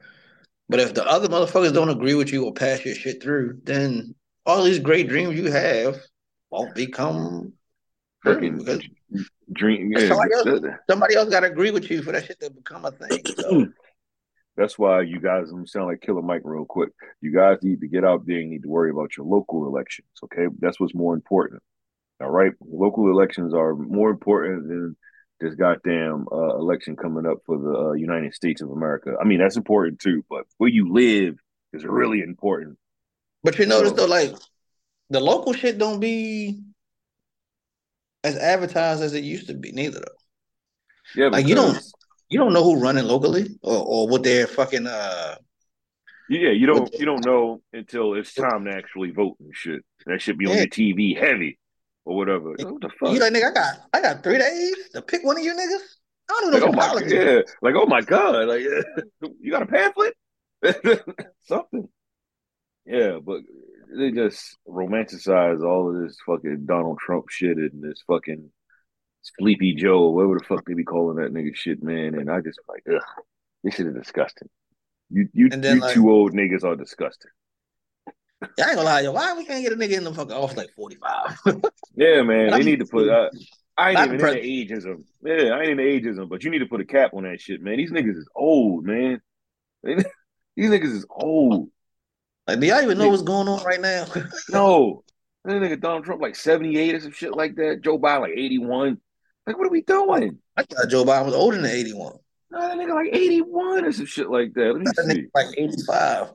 [0.68, 4.14] But if the other motherfuckers don't agree with you or pass your shit through, then
[4.47, 5.99] all these great dreams you have
[6.51, 7.53] won't become
[8.24, 8.81] because
[9.53, 10.61] dream, yeah, somebody else.
[10.89, 13.24] somebody else got to agree with you for that shit to become a thing.
[13.37, 13.66] So,
[14.57, 16.91] That's why you guys I'm sound like Killer Mike real quick.
[17.21, 20.09] You guys need to get out there and need to worry about your local elections.
[20.25, 21.63] Okay, that's what's more important.
[22.21, 24.97] All right, local elections are more important than
[25.41, 29.15] this goddamn uh, election coming up for the uh, United States of America.
[29.19, 31.39] I mean, that's important too, but where you live
[31.73, 32.77] is really important.
[33.43, 34.35] but you notice So- though, like
[35.09, 36.61] the local shit don't be
[38.23, 39.73] as advertised as it used to be.
[39.73, 40.21] Neither though.
[41.17, 41.83] Yeah, Like, you don't-
[42.31, 45.37] You don't know who running locally or or what their fucking uh.
[46.28, 49.85] Yeah, you don't you don't know until it's time to actually vote and shit.
[50.07, 50.59] That should be on Yeah.
[50.59, 51.59] your TV heavy
[52.05, 52.51] or whatever.
[52.51, 53.12] What the fuck?
[53.12, 55.83] You like nigga, I got I got three days to pick one of you niggas.
[56.31, 58.62] I don't even like, know oh some my yeah, like oh my god, like
[59.41, 60.14] you got a pamphlet,
[61.43, 61.89] something.
[62.87, 63.41] Yeah, but
[63.99, 68.51] they just romanticize all of this fucking Donald Trump shit and this fucking
[69.23, 72.14] Sleepy Joe, whatever the fuck they be calling that nigga shit, man.
[72.14, 73.03] And I just like, ugh,
[73.62, 74.49] this shit is disgusting.
[75.11, 77.31] You you then, you like- two old niggas are disgusting.
[78.57, 79.12] Yeah, I ain't gonna lie, yo.
[79.12, 81.39] Why we can't get a nigga in the fucking office like forty five?
[81.95, 83.09] Yeah, man, they need to put.
[83.09, 83.29] Uh,
[83.77, 84.37] I ain't Not even impressed.
[84.39, 85.05] into ageism.
[85.23, 87.61] Yeah, I ain't into ageism, but you need to put a cap on that shit,
[87.61, 87.77] man.
[87.77, 89.21] These niggas is old, man.
[89.83, 90.05] These
[90.57, 91.68] niggas is old.
[92.47, 94.07] like, do y'all even know what's going on right now?
[94.51, 95.05] No,
[95.45, 97.81] that nigga Donald Trump like seventy eight or some shit like that.
[97.83, 98.99] Joe Biden like eighty one.
[99.47, 100.38] Like, what are we doing?
[100.57, 102.16] I thought Joe Biden was older than eighty one.
[102.51, 104.72] No, that nigga like eighty one or some shit like that.
[104.72, 105.03] Let me see.
[105.03, 106.30] nigga like eighty five.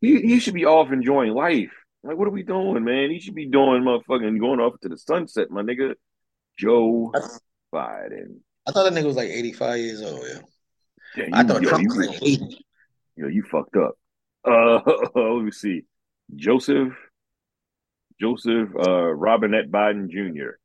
[0.00, 1.72] He he should be off enjoying life.
[2.02, 3.10] Like, what are we doing, man?
[3.10, 5.94] He should be doing motherfucking going off to the sunset, my nigga.
[6.58, 7.12] Joe
[7.74, 8.38] Biden.
[8.66, 10.24] I thought that nigga was like eighty five years old.
[10.26, 10.40] Yeah.
[11.16, 12.66] Yeah, you, I thought yo, Trump you, was like eighty.
[13.16, 13.98] yo, you fucked up.
[14.44, 14.80] Uh,
[15.14, 15.82] let me see.
[16.34, 16.92] Joseph,
[18.20, 20.58] Joseph, uh, Robinette Biden Jr.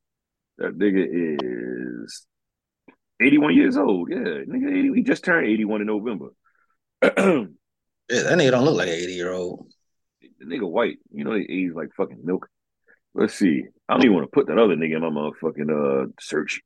[0.61, 2.25] That nigga is
[3.21, 4.09] 81 years old.
[4.11, 6.29] Yeah, nigga, 80, he just turned 81 in November.
[8.11, 9.71] Yeah, that nigga don't look like an eighty year old.
[10.21, 10.97] The nigga white.
[11.13, 12.49] You know they age like fucking milk.
[13.13, 13.63] Let's see.
[13.87, 16.59] I don't even want to put that other nigga in my motherfucking uh search.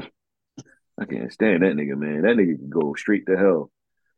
[0.00, 2.22] I can't stand that nigga, man.
[2.22, 3.70] That nigga can go straight to hell.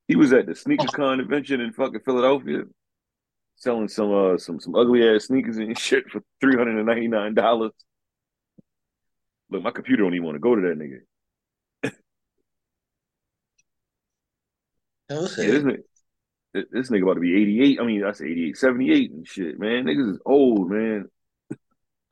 [0.09, 2.62] He was at the sneaker con convention in fucking Philadelphia,
[3.57, 7.09] selling some uh some some ugly ass sneakers and shit for three hundred and ninety
[7.09, 7.72] nine dollars.
[9.51, 11.00] Look, my computer don't even want to go to that nigga.
[15.11, 17.80] Yeah, this nigga, this- nigga about to be eighty eight.
[17.80, 19.84] I mean, that's 88, 78 and shit, man.
[19.84, 21.07] Niggas is old, man.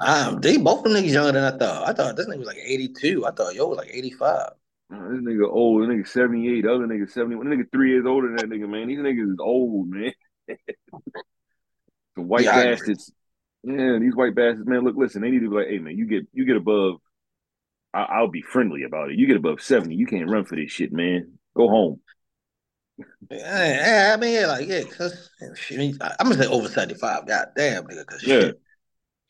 [0.01, 1.89] Um, they both of them niggas younger than I thought.
[1.89, 3.27] I thought this nigga was like eighty two.
[3.27, 4.51] I thought yo was like eighty five.
[4.93, 5.83] Uh, This nigga old.
[5.83, 6.63] This nigga 78.
[6.63, 7.51] The other nigga 71.
[7.51, 8.89] This nigga three years older than that nigga, man.
[8.89, 10.13] These niggas is old, man.
[12.15, 13.13] Some white Yeah, bastards.
[13.65, 14.85] Yeah, these white bastards, man.
[14.85, 17.01] Look, listen, they need to be like, hey, man, you get you get above.
[17.99, 19.19] I, I'll be friendly about it.
[19.19, 21.39] You get above 70, you can't run for this shit, man.
[21.57, 22.01] Go home.
[23.31, 27.27] Yeah, I mean, yeah, like yeah, cause shit, I'm gonna say over seventy five.
[27.27, 28.41] God damn, nigga, cause Yeah.
[28.41, 28.61] shit,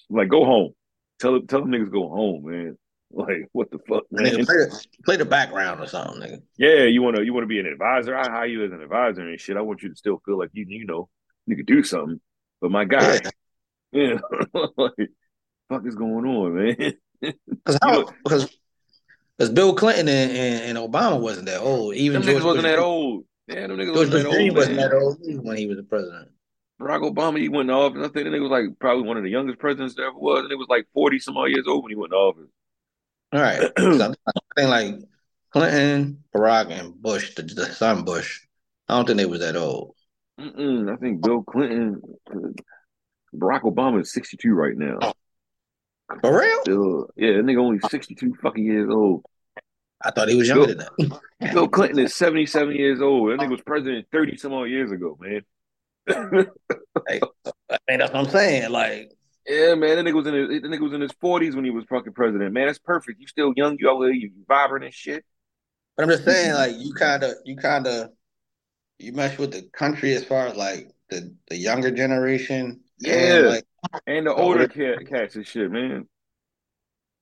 [0.09, 0.73] Like, go home.
[1.19, 2.79] Tell them, tell them niggas go home, man.
[3.11, 4.27] Like, what the fuck, man?
[4.27, 6.43] nigga, play the, play the background or something, nigga.
[6.59, 8.15] Yeah, you wanna you wanna be an advisor.
[8.15, 9.57] I hire you as an advisor and shit.
[9.57, 11.09] I want you to still feel like you you know
[11.47, 12.21] you could do something.
[12.61, 13.21] But my guy,
[13.93, 14.19] yeah,
[14.77, 15.11] like,
[15.71, 17.35] fuck is going on, man?
[17.65, 18.58] Cause how, because
[19.39, 21.95] because Bill Clinton and, and, and Obama wasn't that old.
[21.95, 23.25] Even Them George niggas wasn't Bush, that old.
[23.47, 24.57] Yeah, them niggas George wasn't Bush that old.
[24.57, 26.29] wasn't that old when he was the president.
[26.81, 27.99] Barack Obama, he went in office.
[27.99, 30.45] I think the nigga was like probably one of the youngest presidents there ever was,
[30.45, 32.51] and it was like forty some odd years old when he went in office.
[33.33, 34.95] All right, so I think like
[35.51, 38.41] Clinton, Barack, and Bush, the, the son Bush.
[38.89, 39.95] I don't think they was that old.
[40.41, 42.01] Mm-mm, I think Bill Clinton,
[43.35, 44.99] Barack Obama is 62 right now.
[45.03, 45.13] Oh,
[46.23, 47.07] For real?
[47.17, 49.25] Yeah, that nigga only 62 fucking years old.
[50.03, 51.21] I thought he was younger than that.
[51.53, 53.31] Bill Clinton is 77 years old.
[53.33, 55.43] That nigga was president 30 some odd years ago, man.
[57.07, 57.21] Hey,
[57.71, 58.71] I mean, that's what I'm saying.
[58.71, 59.11] Like,
[59.47, 61.71] Yeah, man, that nigga was in his that nigga was in his 40s when he
[61.71, 62.53] was fucking president.
[62.53, 63.21] Man, that's perfect.
[63.21, 65.25] You still young, you out there, you vibrant and shit.
[65.97, 68.11] but I'm just saying, like, you kind of, you kind of,
[68.99, 72.81] you mess with the country as far as like the the younger generation.
[72.99, 73.37] Yeah.
[73.39, 73.65] And, like
[74.07, 76.07] And the older cat, cats and shit, man.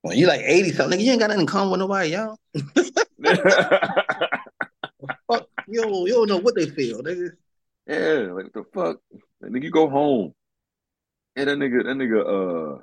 [0.03, 2.39] when you like 80 something, you ain't got nothing in common with nobody, y'all.
[5.31, 7.31] Fuck, you don't, you don't know what they feel, nigga.
[7.87, 8.99] yeah, like the fuck?
[9.41, 10.33] That nigga go home.
[11.37, 12.21] And that nigga, that nigga,
[12.79, 12.83] uh,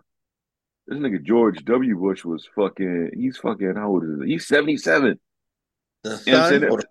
[0.87, 1.97] this nigga George W.
[1.97, 3.11] Bush was fucking.
[3.15, 3.75] He's fucking.
[3.75, 4.33] How old is he?
[4.33, 5.19] He's seventy seven.
[6.03, 6.85] The You know son the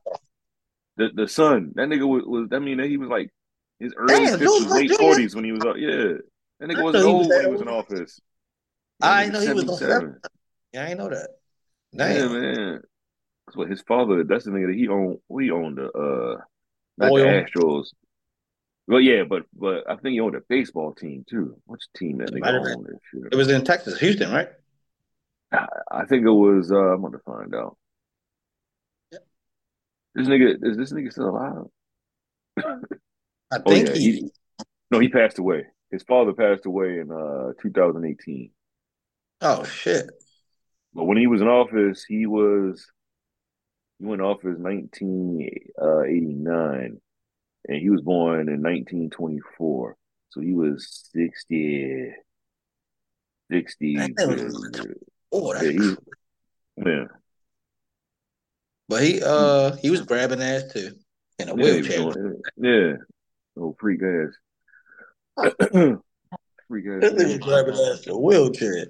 [0.97, 1.73] The the son.
[1.77, 2.25] That nigga was.
[2.27, 3.31] was I mean, he was like
[3.79, 5.77] his early Damn, fifties, late forties when he was up.
[5.79, 6.15] Yeah,
[6.63, 8.21] that nigga was old when he was in office.
[9.01, 10.21] I know he was on 77.
[10.73, 11.29] Yeah, I know that.
[11.93, 12.81] Yeah, man.
[13.47, 14.25] That's what his father.
[14.25, 15.19] That's the nigga that he owned.
[15.29, 16.41] We owned the uh,
[16.97, 17.25] not Oil.
[17.25, 17.89] the Astros.
[18.87, 21.57] Well, yeah, but but I think he owned a baseball team too.
[21.67, 22.75] Which team that It nigga might have been.
[22.77, 23.29] owned?
[23.33, 24.49] It was in Texas, Houston, right?
[25.53, 26.71] I, I think it was.
[26.71, 27.77] Uh, I'm gonna find out.
[29.13, 29.27] Yep.
[30.15, 31.65] This nigga is this nigga still alive?
[32.59, 34.31] I Oh think yeah, he, he
[34.91, 35.67] no, he passed away.
[35.93, 38.51] His father passed away in uh 2018.
[39.43, 40.11] Oh shit.
[40.95, 42.87] But when he was in office, he was
[43.99, 47.01] he went in office 1989,
[47.69, 49.97] and he was born in 1924.
[50.31, 52.15] So he was 60,
[53.51, 53.97] 60.
[53.97, 54.49] That Yeah,
[55.31, 55.95] Oh, that's yeah, he,
[56.85, 57.05] yeah,
[58.89, 60.97] But he uh he was grabbing ass too
[61.39, 62.13] in a yeah, wheelchair.
[62.13, 62.97] doing, yeah.
[63.57, 64.35] Oh, freak ass.
[65.37, 67.39] That nigga man.
[67.41, 68.87] grabbing ass in a wheelchair.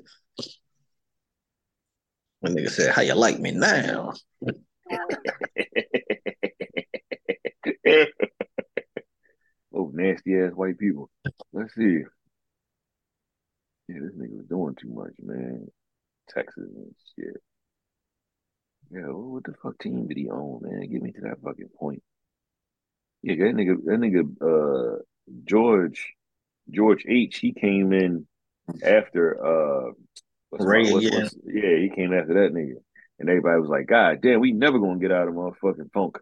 [2.40, 4.12] When nigga said, "How you like me now?"
[9.74, 11.10] oh, nasty ass white people.
[11.52, 12.02] Let's see.
[13.88, 15.66] Yeah, this nigga was doing too much, man.
[16.28, 17.42] Texas and shit.
[18.90, 20.88] Yeah, well, what the fuck team did he own, man?
[20.90, 22.02] Get me to that fucking point.
[23.22, 24.98] Yeah, that nigga, that nigga, uh,
[25.44, 26.12] George,
[26.70, 27.38] George H.
[27.38, 28.26] He came in
[28.84, 29.92] after, uh,
[30.52, 31.16] my- Reagan, what's- yeah.
[31.22, 32.76] what's- yeah, he came after that nigga,
[33.18, 36.18] and everybody was like, "God damn, we never gonna get out of motherfucking funk."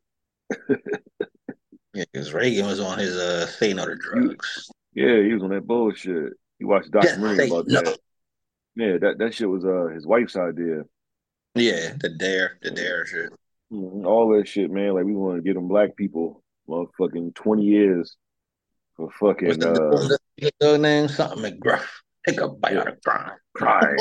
[1.92, 4.70] Yeah, because Reagan was on his uh say no to drugs.
[4.94, 6.34] Yeah, he was on that bullshit.
[6.58, 7.80] He watched a documentary about no.
[7.82, 7.98] that.
[8.76, 10.82] Yeah, that that shit was uh his wife's idea.
[11.56, 13.30] Yeah, the dare, the dare shit.
[13.72, 14.94] Mhm, All that shit, man.
[14.94, 18.16] Like we want to get them black people, motherfucking twenty years
[18.96, 21.08] for What's fucking the uh the dog name?
[21.08, 21.86] Something McGruff.
[22.26, 23.32] Take a bite out of crime.
[23.54, 23.96] crime.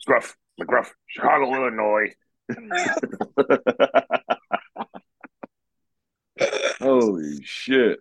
[0.00, 2.12] Scruff, McGruff, Chicago, Illinois.
[6.80, 8.00] Holy shit.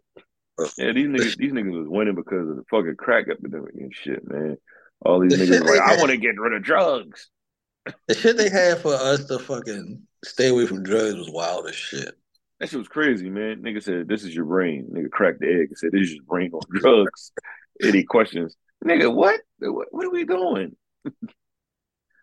[0.78, 4.28] Yeah, these niggas, these niggas was winning because of the fucking crack epidemic and shit,
[4.30, 4.58] man.
[5.06, 7.30] All these The niggas like, they I want to get rid of drugs.
[8.08, 11.76] The shit they had for us to fucking stay away from drugs was wild as
[11.76, 12.17] shit.
[12.60, 13.62] That shit was crazy, man.
[13.62, 16.24] Nigga said, "This is your brain." Nigga cracked the egg and said, "This is your
[16.24, 17.32] brain on drugs."
[17.84, 18.56] Any questions?
[18.84, 19.40] Nigga, what?
[19.60, 20.76] What, what are we doing?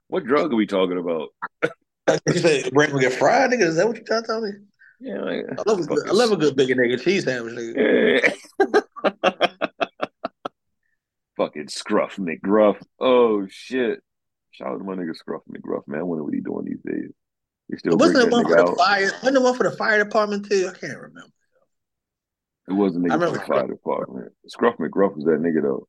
[0.09, 1.29] what drug are we talking about?
[2.27, 3.63] You said brain will get fried, nigga.
[3.63, 4.51] Is that what you trying to tell me?
[5.01, 8.35] Yeah, like, I love a good, I love a good bacon nigga cheese sandwich, nigga.
[9.03, 9.31] yeah.
[11.39, 12.77] Fucking Scruff McGruff.
[13.01, 14.01] Oh shit!
[14.51, 16.01] Shout out to my nigga Scruff McGruff, man.
[16.01, 17.11] I wonder what he doing these days.
[17.71, 18.77] He still Wasn't the one for the out.
[18.77, 19.11] fire?
[19.23, 20.71] Wasn't the one for the fire department too?
[20.73, 21.31] I can't remember.
[22.69, 24.33] It wasn't nigga for the fire department.
[24.47, 25.89] Scruff McGruff was that nigga though.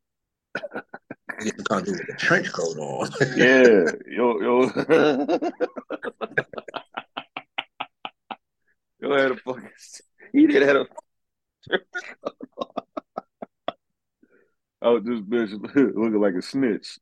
[1.42, 3.10] You used to with a trench coat on.
[3.36, 4.62] Yeah, yo, yo.
[9.02, 9.70] yo had a fucking.
[10.32, 10.86] He did have a.
[14.82, 17.00] Oh, this bitch looking like a snitch.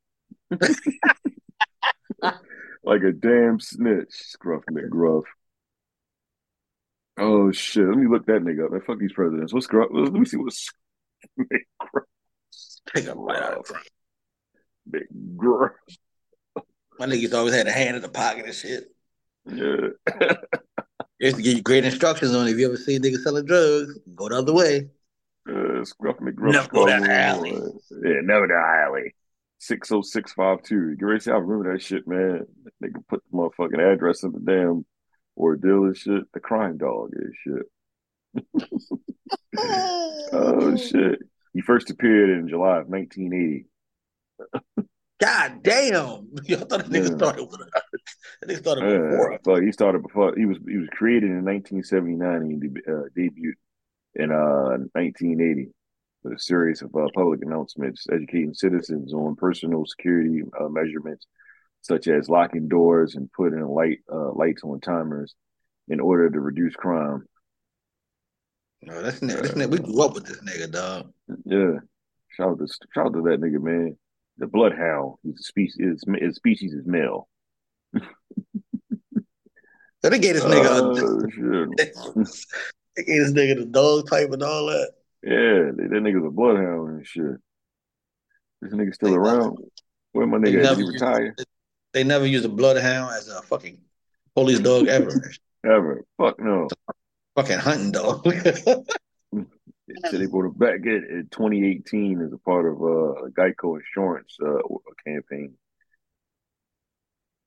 [2.84, 5.24] like a damn snitch, Scruff McGruff.
[7.18, 7.88] Oh shit!
[7.88, 8.72] Let me look that nigga up.
[8.72, 9.54] Man, fuck these presidents.
[9.54, 9.90] What's Scruff?
[9.92, 10.70] Let me see what's
[11.40, 12.04] McGruff.
[12.94, 13.84] Take a bite out of crime.
[14.90, 15.72] McGruff.
[17.00, 18.86] My niggas always had a hand in the pocket and shit.
[19.46, 19.90] Yeah.
[21.20, 23.98] They used to give you great instructions on if you ever see niggas selling drugs,
[24.14, 24.90] go the other way.
[25.50, 26.52] Uh, Scruff McGruff.
[26.52, 27.52] Never go down the alley.
[27.52, 29.16] Yeah, never the alley.
[29.68, 30.96] 60652.
[31.00, 31.32] You ready to see?
[31.32, 32.46] I remember that shit, man.
[32.82, 34.86] They could put the motherfucking address in the damn
[35.38, 36.24] ordeal and shit.
[36.34, 38.54] The crime dog is shit.
[40.36, 41.20] Oh shit!
[41.54, 43.66] He first appeared in July of 1980.
[45.22, 45.94] God damn!
[46.50, 47.16] I thought that nigga Yeah.
[47.18, 47.60] started with
[48.42, 49.62] that nigga started before.
[49.62, 53.54] He started before he was he was created in 1979 and he uh, debuted
[54.16, 55.70] in uh 1980
[56.24, 61.28] with a series of uh, public announcements educating citizens on personal security uh, measurements
[61.82, 65.36] such as locking doors and putting light uh, lights on timers
[65.90, 67.26] in order to reduce crime.
[68.82, 71.12] No, that's nigga, this nigga, we grew up with this nigga, dog.
[71.46, 71.80] Yeah,
[72.30, 73.98] shout out to shout out to that nigga man.
[74.38, 75.16] The bloodhound.
[75.24, 75.76] He's a species.
[75.80, 77.28] His, his species is male.
[80.02, 80.96] So they gave this nigga, Oh,
[81.30, 81.96] shit.
[81.96, 82.24] a,
[82.96, 84.92] they gave this nigga the dog type and all that.
[85.24, 87.38] Yeah, that that nigga's a bloodhound and shit.
[88.62, 89.58] This nigga still They around?
[90.12, 90.62] Where my nigga?
[90.62, 91.36] Never he used- retire?
[91.94, 93.80] They never used a bloodhound as a fucking
[94.36, 95.12] police dog ever.
[95.66, 96.04] Ever?
[96.18, 96.68] Fuck no.
[97.36, 98.26] fucking hunting dog.
[99.86, 103.32] They said they brought it back in, in 2018 as a part of uh, a
[103.32, 104.60] Geico insurance uh,
[105.06, 105.56] campaign.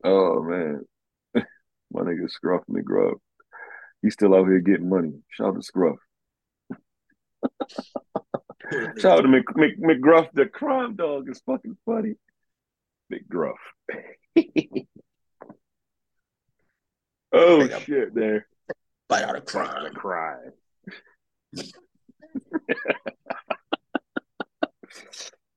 [0.05, 0.82] Oh man,
[1.93, 3.15] my nigga Scruff McGruff.
[4.03, 5.15] He's still out here getting money.
[5.31, 5.97] Shout out to Scruff.
[8.99, 10.28] Shout out to Mc, Mc, McGruff.
[10.33, 12.15] The crime dog is fucking funny.
[13.12, 13.55] McGruff.
[17.33, 18.47] oh shit, there.
[19.09, 19.95] Bite out of crime.
[19.95, 20.53] crime.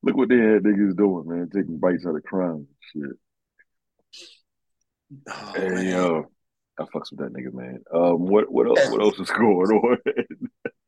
[0.02, 1.50] Look what they had niggas doing, man.
[1.52, 2.66] Taking bites out of crime.
[2.92, 3.10] Shit.
[5.28, 5.86] Oh, Hey man.
[5.86, 6.30] yo.
[6.80, 7.82] I fucks with that nigga, man.
[7.92, 8.90] Um, what what else?
[8.90, 9.98] What else is going on?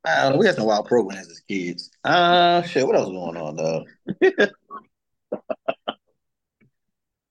[0.05, 0.35] I.
[0.35, 1.91] We had some wild programs as kids.
[2.03, 2.85] Uh shit.
[2.87, 3.85] What else is going on, though?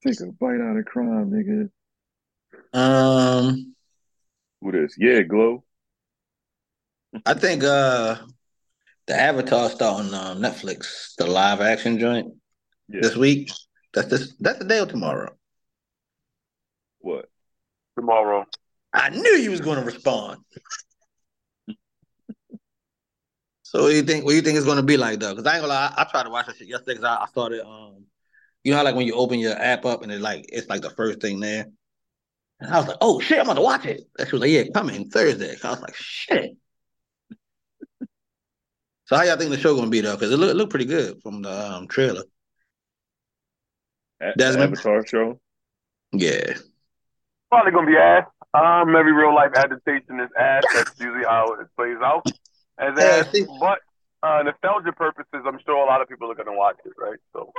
[0.06, 1.70] Take a bite out of crime, nigga.
[2.76, 3.74] Um,
[4.60, 4.96] What is?
[4.98, 5.64] Yeah, glow.
[7.26, 8.16] I think uh,
[9.06, 12.32] the Avatar starting on Netflix, the live action joint
[12.88, 13.00] Yeah.
[13.02, 13.50] this week.
[13.92, 14.34] That's this.
[14.40, 15.36] That's the day or tomorrow.
[17.00, 17.28] What?
[17.96, 18.46] Tomorrow.
[18.92, 20.40] I knew you was going to respond.
[23.62, 24.24] so what do you think?
[24.24, 25.34] What do you think it's going to be like, though?
[25.34, 27.22] Because I ain't gonna lie, I, I tried to watch that shit yesterday because I,
[27.22, 27.66] I started.
[27.66, 28.04] Um,
[28.64, 30.82] you know how like when you open your app up and it like it's like
[30.82, 31.66] the first thing there.
[32.60, 34.02] And I was like, oh shit, I'm going to watch it.
[34.18, 35.56] And she was like, yeah, coming Thursday.
[35.56, 36.56] So I was like, shit.
[39.06, 40.14] so how y'all think the show going to be though?
[40.14, 42.22] Because it look it looked pretty good from the um, trailer.
[44.20, 44.76] At, Desmond?
[44.76, 45.40] The Avatar show.
[46.12, 46.54] Yeah.
[47.52, 48.24] Probably gonna be ass.
[48.54, 50.62] Um, every real life adaptation is ass.
[50.72, 52.24] That's usually how it plays out
[52.78, 53.26] as ass.
[53.60, 53.80] But
[54.22, 57.18] uh, nostalgia purposes, I'm sure a lot of people are gonna watch it, right?
[57.34, 57.52] So,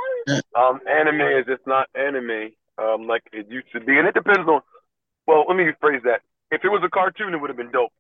[0.56, 4.50] um, anime is just not anime um, like it used to be, and it depends
[4.50, 4.62] on.
[5.28, 6.22] Well, let me rephrase that.
[6.50, 7.94] If it was a cartoon, it would have been dope.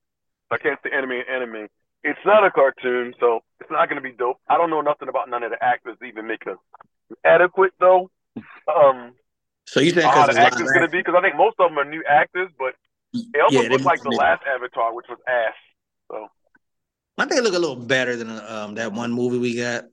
[0.49, 1.67] I can't say anime and anime.
[2.03, 4.37] It's not a cartoon, so it's not gonna be dope.
[4.49, 6.55] I don't know nothing about none of the actors even make a
[7.23, 8.09] adequate though.
[8.67, 9.13] Um,
[9.65, 11.79] So you think because the actors live gonna be because I think most of them
[11.79, 12.73] are new actors, but
[13.13, 15.53] they almost Yeah, look like the last Avatar, which was ass.
[16.11, 16.27] So
[17.17, 19.85] I think it look a little better than um that one movie we got.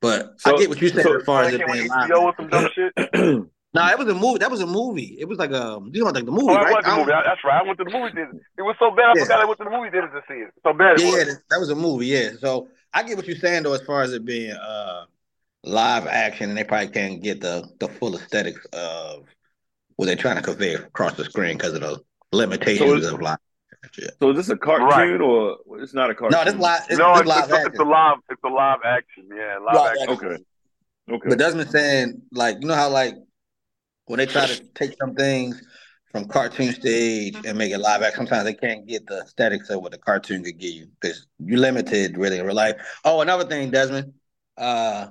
[0.00, 2.34] But So- I get what you said so- as far as I it being live.
[2.36, 3.46] Some dumb shit.
[3.72, 4.38] No, it was a movie.
[4.38, 5.16] That was a movie.
[5.20, 6.74] It was like um, you know, like the movie, Oh, right?
[6.74, 7.12] was the I movie.
[7.12, 7.60] That's right.
[7.60, 8.32] I went to the movie theater.
[8.58, 9.22] It was so bad, I Yeah.
[9.22, 10.50] forgot I went to the movie theater to see it.
[10.64, 11.26] So bad it Yeah, yeah, was.
[11.34, 12.06] that- that was a movie.
[12.06, 12.30] Yeah.
[12.40, 15.04] So I get what you're saying though, as far as it being uh
[15.64, 19.24] live action, and they probably can't get the the full aesthetics of
[19.96, 22.00] what they're trying to convey across the screen because of the
[22.32, 23.38] limitations it's- of live.
[23.84, 24.08] action.
[24.20, 25.20] So is this a cartoon Right.
[25.20, 26.38] or it's not a cartoon?
[26.38, 26.82] No, this live.
[26.88, 27.70] It's, no, this it's, live it's, a, action.
[27.72, 28.16] it's a live.
[28.30, 29.28] It's a live action.
[29.34, 30.02] Yeah, live, Live action.
[30.10, 30.26] action.
[30.26, 30.44] Okay.
[31.14, 31.28] Okay.
[31.28, 33.14] But Desmond saying, like, you know how like
[34.06, 35.62] when they try to take some things
[36.12, 39.80] from cartoon stage and make it live action, sometimes they can't get the aesthetics of
[39.82, 42.76] what the cartoon could give you because you're limited really in real life.
[43.04, 44.12] Oh, another thing, Desmond,
[44.56, 45.08] uh,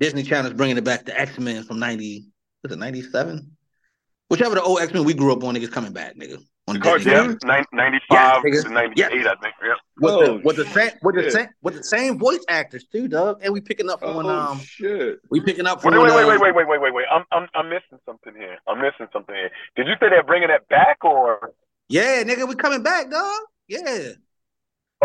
[0.00, 2.26] Disney Channel's bringing it back to X Men from ninety,
[2.62, 3.56] was it ninety seven?
[4.30, 6.38] Whichever the old X Men we grew up on, niggas coming back, nigga.
[6.68, 7.12] On The Disney cartoon?
[7.12, 7.36] Yeah, Channel.
[7.44, 9.54] nin- 95 Yeah, to 98, I think.
[9.64, 9.74] Yeah.
[10.00, 13.08] With Oh, the with the same with the same with the same voice actors too,
[13.08, 13.40] Doug.
[13.42, 15.18] And we picking up oh um shit.
[15.30, 17.04] we picking up from Wait, wait, wait, um, wait, wait, wait, wait, wait, wait.
[17.10, 18.58] I'm, I'm, I'm missing something here.
[18.68, 19.50] I'm missing something here.
[19.76, 21.52] Did you say they're bringing it back or?
[21.88, 23.40] Yeah, nigga, we coming back, dog.
[23.66, 24.10] Yeah.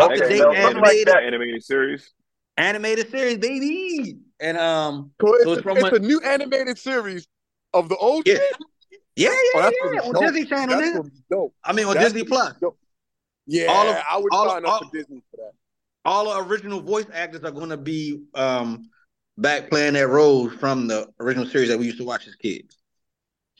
[0.00, 0.82] Okay, no, animated.
[0.82, 1.22] like that.
[1.22, 2.10] Animated series.
[2.58, 4.18] Animated series, baby.
[4.44, 7.26] And um So it's, So it's from it's a- a new animated series
[7.72, 8.34] of the old Yeah.
[9.16, 10.00] yeah, Oh, yeah, that's yeah.
[10.10, 10.22] On.
[10.22, 11.54] Disney Channel, That's gonna be dope.
[11.64, 12.54] I mean on That's Disney Plus.
[13.46, 15.52] Yeah, All of- I would all of- sign up all- for Disney for that.
[16.04, 18.90] All the original voice actors are gonna be um
[19.38, 22.76] back playing their roles from the original series that we used to watch as kids.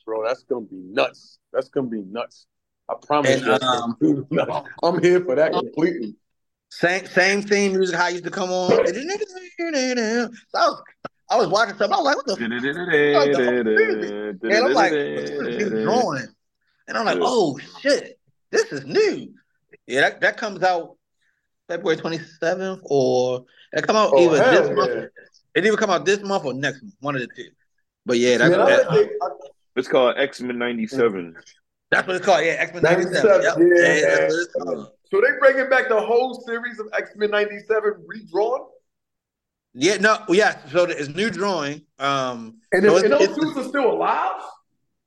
[0.05, 1.39] Bro, that's gonna be nuts.
[1.53, 2.47] That's gonna be nuts.
[2.91, 3.67] I promise And, you.
[3.67, 4.67] um.
[4.83, 6.15] I'm here for that completely.
[6.79, 8.71] Same same theme music how it used to come on.
[8.71, 8.77] So
[10.55, 10.83] I was
[11.31, 11.93] I was watching something.
[11.95, 12.43] I was like, what the fuck?
[14.43, 15.31] And I'm like, this
[15.71, 16.27] new drawing?
[16.89, 18.19] And I'm like, oh shit,
[18.51, 19.33] this is new.
[19.87, 20.97] Yeah, that, that comes out
[21.69, 24.91] February 27th, or that come out Oh, either this month.
[24.95, 25.05] yeah.
[25.55, 27.49] It either come out this month or next month, one of the two.
[28.05, 29.11] But yeah, that's I that, think
[29.77, 31.37] It's called X Men '97.
[31.91, 32.45] that's what it's called.
[32.45, 33.25] Yeah, X Men 97.
[33.31, 33.57] 97, Yep.
[33.59, 33.95] yeah.
[33.95, 34.89] Yeah, that's what it's called.
[35.15, 38.63] So they bringing back the whole series of X Men '97 redrawn,
[39.73, 40.59] Yeah, no, yeah.
[40.71, 41.83] So it's new drawing.
[42.01, 44.43] Um, and, so if, and those it's- dudes are still alive.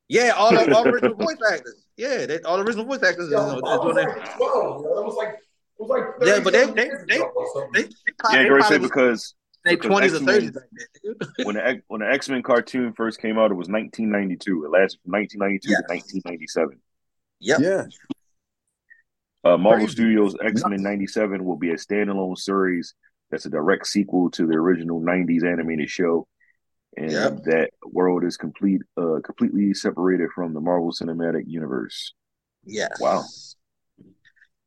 [0.07, 1.83] yeah, all the all the original voice actors.
[1.97, 3.25] Yeah, they, all the original voice actors.
[3.25, 4.83] Is, Yo, is I was their- like 12.
[4.83, 5.39] That was like, it
[5.77, 7.89] was like Yeah, but they- 37 they- years they- ago or they, they,
[8.31, 9.35] Yeah, they Gray probably said was because
[9.65, 10.57] in their because twenties or thirties
[11.43, 14.63] when the X- when the X Men cartoon first came out, it was 1992.
[14.63, 15.81] It lasted from 1992 Yes.
[15.81, 15.87] to
[16.23, 16.79] 1997.
[17.39, 17.59] Yep.
[17.59, 17.83] Yeah.
[19.47, 19.93] Uh, Marvel Crazy.
[19.93, 22.93] Studios X Men '97 will be a standalone series
[23.31, 26.27] that's a direct sequel to the original '90s animated show,
[26.95, 27.43] and Yep.
[27.43, 32.13] that world is complete, uh, completely separated from the Marvel Cinematic Universe.
[32.65, 32.99] Yes.
[32.99, 33.23] Wow.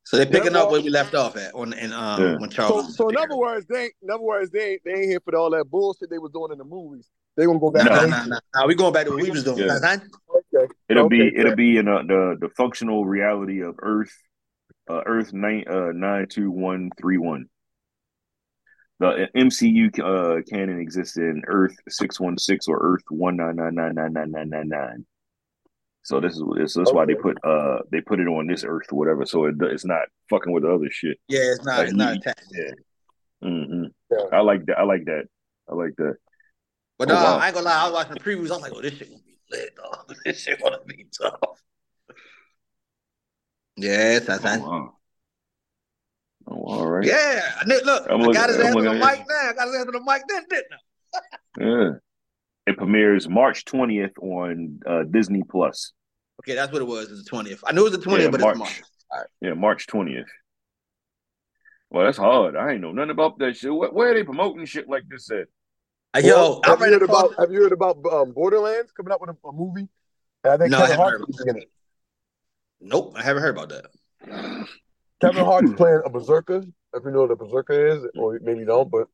[0.04, 2.38] So they're picking Yeah, up where we left off at on and um Yeah.
[2.38, 2.96] when So, Charles.
[2.96, 5.36] so in other words, they ain't, in other words, they ain't, they ain't here for
[5.36, 7.08] all that bullshit they was doing in the movies.
[7.36, 7.84] They gonna go back.
[7.84, 8.66] no, to no, no, no.
[8.66, 9.58] We going back to what we was doing.
[9.58, 9.78] Yeah.
[9.78, 10.72] Okay.
[10.88, 14.12] It'll Okay, be it'll be in uh, the the functional reality of Earth,
[14.90, 17.46] uh, Earth nine uh nine two one three one.
[18.98, 23.74] The MCU uh, canon exists in Earth six one six or Earth one nine nine
[23.74, 25.06] nine nine nine nine nine nine.
[26.02, 27.22] So this is so that's why they Okay.
[27.22, 29.24] put uh they put it on this Earth or whatever.
[29.26, 31.18] So it, it's not fucking with the other shit.
[31.28, 31.78] Yeah, it's not.
[31.78, 32.52] Like, It's not you- attached.
[32.52, 33.48] Yeah.
[33.48, 34.24] hmm Yeah.
[34.32, 34.78] I like that.
[34.78, 35.24] I like that.
[35.70, 36.14] I like that.
[36.98, 37.38] But Oh, no, wow.
[37.38, 37.80] I ain't gonna lie.
[37.80, 38.50] I was watching the previews.
[38.50, 40.14] I was like, "Oh, this shit gonna be lit, dog.
[40.24, 41.62] This shit gonna be tough."
[43.80, 44.96] Yes, that's Oh, wow.
[46.46, 47.06] Oh, all right.
[47.06, 49.50] Yeah, I look, I'm I got his ass on the mic now.
[49.50, 50.72] I got his ass on the mic then, didn't
[51.14, 51.18] I?
[51.58, 51.90] Yeah.
[52.66, 55.92] It premieres March twentieth on uh, Disney Plus.
[56.42, 57.10] Okay, that's what it was.
[57.10, 57.62] It's the twentieth.
[57.66, 58.52] I knew it was the twentieth, Yeah, but March.
[58.52, 58.58] it's
[59.10, 59.26] March.
[59.40, 60.28] Yeah, March twentieth.
[61.90, 62.54] Well, that's hard.
[62.56, 63.74] I ain't know nothing about that shit.
[63.74, 65.46] Where, where are they promoting shit like this at?
[66.14, 68.92] Uh, Yo, Well, I have you read heard about Have you heard about um, Borderlands
[68.92, 69.88] coming out with a, a movie?
[70.44, 71.70] And I think No, I Kevin haven't Hart's heard in it.
[72.80, 74.66] Nope, I haven't heard about that.
[75.20, 76.62] Kevin Hart's playing a berserker.
[76.94, 79.06] If you know what a berserker is, or maybe you don't, but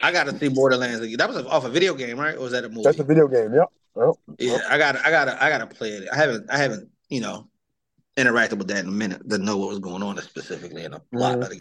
[0.00, 1.00] I got to see Borderlands.
[1.00, 1.16] again.
[1.18, 2.36] That was off a video game, right?
[2.36, 2.82] Or was that a movie?
[2.84, 3.52] that's a video game.
[3.54, 3.68] Yep.
[3.96, 4.14] Yep.
[4.38, 6.08] Yeah, I got, I got, I got to play it.
[6.12, 7.48] I haven't, I haven't, you know,
[8.16, 11.00] interacted with that in a minute to know what was going on specifically in a
[11.00, 11.38] plot.
[11.38, 11.42] Mhm.
[11.42, 11.60] of the-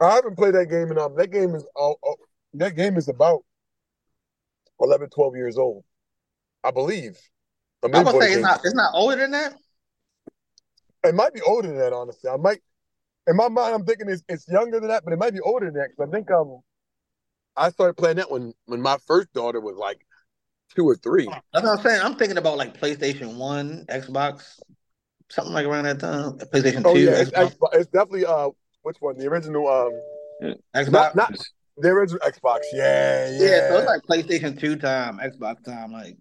[0.00, 2.18] I haven't played that game, and um, that game is all, all-
[2.54, 3.44] that game is about
[4.80, 5.84] 11, 12 years old,
[6.64, 7.16] I believe.
[7.82, 9.54] I I mean, was boy, say it's game- not, it's not older than that.
[11.04, 12.30] It might be older than that, honestly.
[12.30, 12.60] I might,
[13.26, 15.66] in my mind, I'm thinking it's, it's younger than that, but it might be older
[15.66, 15.90] than that.
[15.90, 16.60] Because I think um,
[17.56, 20.04] I started playing that when when my first daughter was like
[20.74, 21.26] two or three.
[21.26, 22.00] That's what I'm saying.
[22.02, 24.60] I'm thinking about like PlayStation One, Xbox,
[25.30, 26.38] something like around that time.
[26.38, 27.74] PlayStation Oh Two, yeah, it's, Xbox, Xbox.
[27.74, 28.50] it's definitely uh,
[28.82, 29.16] which one?
[29.18, 30.90] The original um, Xbox.
[30.90, 31.34] not not
[31.76, 32.60] the original Xbox.
[32.72, 35.92] Yeah, yeah, yeah, so it's like PlayStation Two time, Xbox time.
[35.92, 36.16] Like,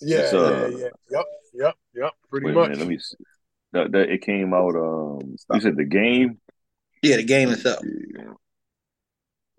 [0.00, 0.88] yeah, It's, uh, yeah, yeah.
[1.10, 1.24] Yep,
[1.54, 2.12] yep, yep.
[2.30, 2.68] Pretty Wait a much.
[2.70, 3.16] minute, let me see.
[3.74, 4.76] That, that it came out.
[4.76, 6.38] Um, you said the game.
[7.02, 7.80] yeah, the game itself.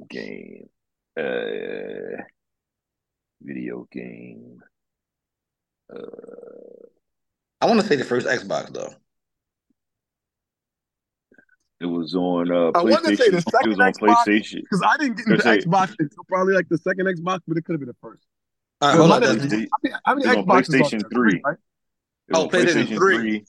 [0.09, 0.69] Game.
[1.19, 2.23] Uh,
[3.41, 4.59] video game.
[5.93, 5.99] Uh,
[7.61, 8.93] I want to say the first Xbox though.
[11.81, 13.31] It was on uh, I wanted to say PlayStation.
[13.31, 14.15] the It second was on Xbox.
[14.25, 14.61] PlayStation.
[14.61, 17.65] Because I didn't get into say- Xbox until probably like the second Xbox, but it
[17.65, 18.23] could have been the first.
[18.81, 19.35] All right, Well, hold my on.
[19.37, 19.69] name It was Desmond.
[19.83, 21.09] the- How many, how many It was on PlayStation there?
[21.11, 21.41] 3.
[21.43, 21.57] right?
[22.29, 23.17] it Oh, PlayStation PlayStation 3.
[23.17, 23.45] 3,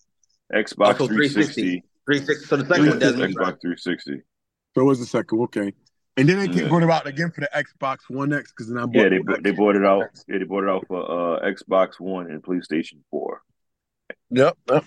[0.52, 2.46] Xbox Also 360, 360.
[2.46, 3.20] So the and second one doesn't.
[3.20, 4.22] Xbox 360.
[4.74, 5.72] So it was the second, okay.
[6.18, 6.52] And then they Yeah.
[6.62, 9.08] keep brought it out again for the Xbox One X because then I bought Yeah,
[9.10, 10.04] they the they bought it out.
[10.28, 13.42] Yeah, they bought it out for uh, Xbox One and PlayStation 4.
[14.30, 14.56] Yep.
[14.70, 14.84] yep.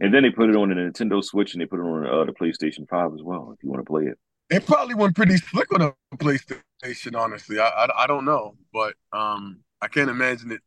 [0.00, 2.24] And then they put it on the Nintendo Switch and they put it on uh,
[2.24, 4.18] the PlayStation 5 as well, if you want to play it.
[4.50, 7.58] It probably went pretty slick on the PlayStation, honestly.
[7.58, 10.60] I, I I don't know, but um, I can't imagine it.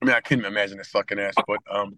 [0.00, 1.96] I mean, I can't imagine it sucking ass, but um,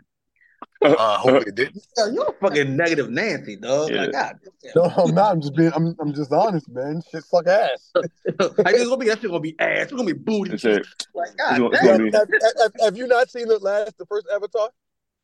[0.85, 1.87] uh, hopefully it didn't.
[1.97, 3.91] Yo, you're a fucking negative Nancy, dog.
[3.91, 4.03] Yeah.
[4.03, 4.39] Like, God,
[4.77, 5.33] No, I'm not.
[5.33, 5.73] I'm just being.
[5.75, 5.95] I'm.
[6.01, 7.03] I'm just honest, man.
[7.11, 7.91] Shit suck ass.
[7.95, 8.03] damn.
[8.39, 9.85] like, it's gonna be that shit gonna be ass.
[9.85, 10.53] It's gonna be booty.
[10.55, 10.83] It's a-
[11.15, 11.87] Like, God, gonna- damn.
[11.87, 12.29] have, be- have,
[12.61, 14.71] have, have you not seen the last, the first Avatar,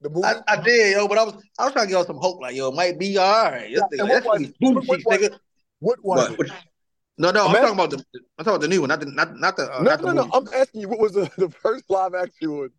[0.00, 0.24] the movie?
[0.26, 2.40] I, I did, yo, but I was I was trying to give us some hope.
[2.40, 3.70] Like, yo, it might be all right.
[3.70, 5.38] Yeah, nigga, that's what gonna be was- booty what cheeks, nigga.
[5.80, 6.46] what was What?
[6.48, 6.52] it?
[7.20, 7.96] No, no, I'm Imagine- talking about the
[8.38, 10.06] I'm talking about the new one, not the not not the uh, No, not the
[10.06, 10.22] no, no.
[10.22, 10.30] movie.
[10.34, 12.70] I'm asking you, what was the, the first live action one?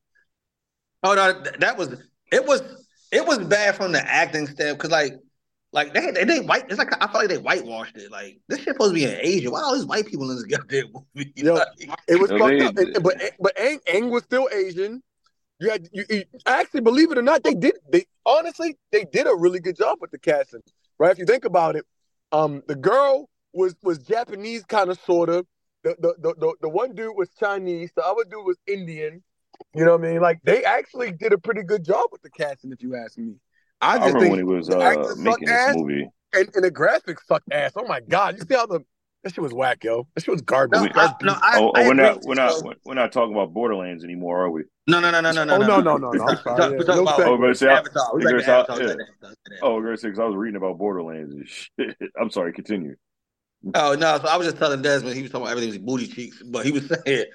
[1.04, 1.90] Oh no, th- that was
[2.32, 2.62] it was
[3.12, 5.14] it was bad from the acting step because like
[5.72, 6.66] Like they they, they white.
[6.70, 8.12] It's like I feel like they whitewashed it.
[8.12, 9.52] Like this shit supposed to be in Asia.
[9.52, 11.32] Why all these white people in this goddamn movie?
[11.36, 11.68] Yo, Like,
[12.08, 12.78] It was fucked up.
[12.78, 15.04] And- but but Aang, Aang was still Asian.
[15.60, 19.28] You had you, you actually believe it or not, they did they honestly they did
[19.28, 20.62] a really good job with the casting.
[20.98, 21.12] Right?
[21.12, 21.86] If you think about it,
[22.32, 25.46] um the girl was was Japanese kind of sort of.
[25.84, 29.24] The, the the the the one dude was Chinese, the other dude was Indian.
[29.76, 30.22] You know what I mean?
[30.22, 33.36] Like they actually did a pretty good job with the casting, if you ask me.
[33.82, 36.10] I I remember think when he was uh, making this movie.
[36.34, 37.72] and, and the graphics suck ass.
[37.76, 38.36] Oh my god!
[38.38, 38.82] You see how the
[39.24, 40.08] that shit was whack, yo.
[40.16, 40.78] That shit was garbage.
[40.80, 43.12] no, We- I, no, I, oh, I oh, we're agree not we're not we're not
[43.12, 44.64] talking about Borderlands anymore, are we?
[44.88, 45.56] No, no, no, no, no, no.
[45.56, 46.24] Oh, no, no, no, no.
[46.26, 46.72] I'm sorry.
[46.72, 47.20] We Yeah, talking about.
[47.22, 48.16] Oh, but Avatar.
[48.16, 48.78] We I back guess Avatar.
[48.78, 48.88] We yeah.
[48.88, 49.36] back to Avatar.
[49.62, 51.48] Oh, because I was reading about Borderlands and
[51.80, 51.98] shit.
[52.20, 52.96] I'm sorry, continue.
[53.76, 54.18] Oh no!
[54.20, 56.66] So I was just telling Desmond he was talking about everything was booty cheeks, but
[56.66, 57.26] he was saying,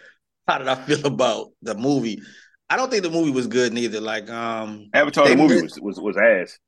[0.46, 2.20] "How did I feel about the movie?"
[2.68, 4.00] I don't think the movie was good neither.
[4.00, 6.58] Like, um, Avatar the movie missed- was, was was ass.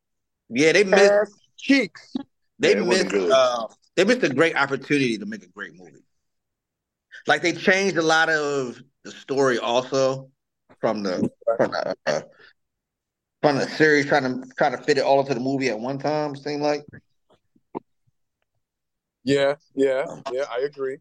[0.51, 1.11] yeah, they missed.
[1.13, 2.15] Ass cheeks.
[2.59, 3.15] They Yeah, missed.
[3.15, 3.67] Uh,
[3.97, 6.05] they missed a great opportunity to make a great movie.
[7.27, 10.31] Like they changed a lot of the story also
[10.81, 12.21] from the from the, uh,
[13.43, 15.99] from the series, trying to trying to fit it all into the movie at one
[15.99, 16.37] time.
[16.37, 16.85] Seemed like.
[19.25, 20.45] Yeah, yeah, yeah.
[20.51, 20.99] I agree.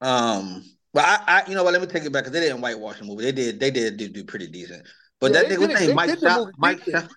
[0.00, 1.72] Um, but I, I, you know what?
[1.72, 3.24] Let me take it back because they didn't whitewash the movie.
[3.24, 4.86] They did, they did do, do pretty decent.
[5.20, 5.96] But Yeah, that nigga, did what's it- his name?
[5.96, 6.82] Mike, Sha- Mike.
[6.84, 7.08] Sha-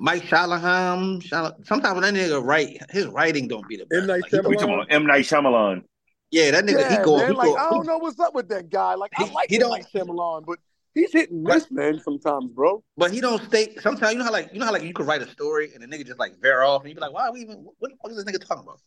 [0.00, 1.20] Mike Shalahan.
[1.22, 4.02] Shala- Sometimes when that nigga write, his writing don't be the best.
[4.02, 4.06] M.
[4.06, 4.48] Night Like, Shyamalan.
[4.48, 5.82] We talking about M Night Shyamalan.
[6.30, 7.30] yeah, that nigga, yeah, he go, man.
[7.30, 8.94] he like go, I don't know what's up with that guy.
[8.94, 10.58] Like I like he him don't- like Shyamalan, but
[10.94, 12.00] he's hitting miss, man.
[12.04, 12.82] Sometimes, bro.
[12.96, 13.74] but he don't stay.
[13.80, 15.82] Sometimes you know how like you know how like you could write a story and
[15.82, 17.56] the nigga just like veer off and you be like, why are we even?
[17.80, 18.80] What the fuck is this nigga talking about?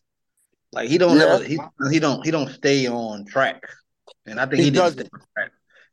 [0.71, 1.25] Like he don't Yeah.
[1.25, 1.59] never he
[1.91, 3.63] he don't he don't stay on track,
[4.25, 5.07] and I think He he, didn't doesn't.
[5.07, 5.43] stay.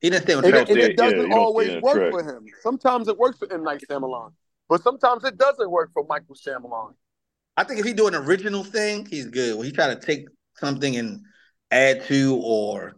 [0.01, 0.69] He didn't stay on And, track.
[0.69, 2.11] it, and it doesn't yeah, always stay work track.
[2.13, 2.45] for him.
[2.63, 4.33] Sometimes it works for M Night Shyamalan,
[4.69, 6.95] but sometimes it doesn't work for Michael Shyamalan.
[7.57, 9.57] I think if he do an original thing, he's good.
[9.57, 11.21] When he try to take something and
[11.73, 12.97] add to or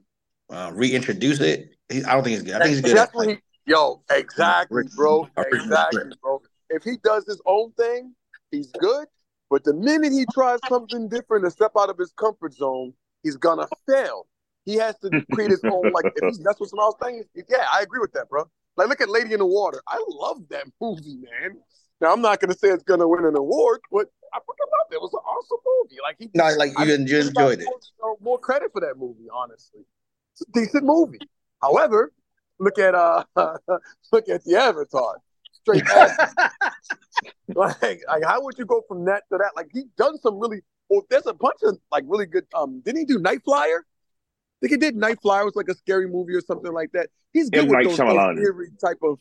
[0.50, 2.54] uh, reintroduce it, he, I don't think he's good.
[2.56, 2.96] I think he's good.
[2.96, 6.20] That's At, when like, he, yo, exactly, bro, Original exactly, script.
[6.20, 6.42] bro.
[6.68, 8.14] If he does his own thing,
[8.50, 9.06] he's good.
[9.48, 12.92] But the minute he tries something different to step out of his comfort zone,
[13.22, 14.26] he's gonna fail.
[14.64, 15.92] He has to create his own.
[15.92, 17.24] Like if he's, that's what I was saying.
[17.48, 18.44] Yeah, I agree with that, bro.
[18.76, 19.82] Like look at Lady in the Water.
[19.88, 21.58] I love that movie, man.
[22.00, 24.96] Now I'm not gonna say it's gonna win an award, but I fucking loved it.
[24.96, 25.96] It was an awesome movie.
[26.02, 27.66] Like he, no, like you, think you enjoyed it.
[28.00, 29.82] More, more credit for that movie, honestly.
[30.32, 31.18] It's a decent movie.
[31.60, 32.12] However,
[32.58, 33.24] look at uh
[34.12, 35.16] look at the Avatar.
[35.52, 35.82] Straight
[37.54, 39.50] like, like how would you go from that to that?
[39.56, 43.00] Like he done some really well, there's a bunch of like really good um didn't
[43.00, 43.84] he do Night Flyer?
[44.62, 47.08] I think he did Night Flyer was like a scary movie or something like that.
[47.32, 47.68] He's good M.
[47.68, 49.18] with Night those, those eerie type of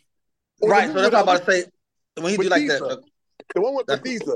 [0.61, 0.87] right.
[0.87, 1.63] So that's what I'm with, about to say.
[2.21, 3.01] When he do like that, Batista.
[3.55, 4.33] the one with That's- Batista.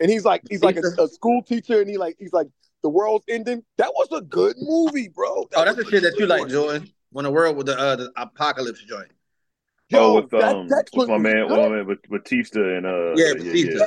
[0.00, 2.48] And he's like he's like a, a school teacher and he like he's like
[2.82, 3.62] the world's ending.
[3.78, 5.46] That was a good movie, bro.
[5.54, 6.48] oh, that's the a shit that you good like, one.
[6.50, 6.90] Jordan.
[7.12, 9.12] When the world with the uh, the apocalypse joint.
[9.92, 11.70] oh, with that, um, that with my was man, with good.
[11.70, 13.78] my man, Batista and uh, Yeah, Batista.
[13.78, 13.84] Yeah,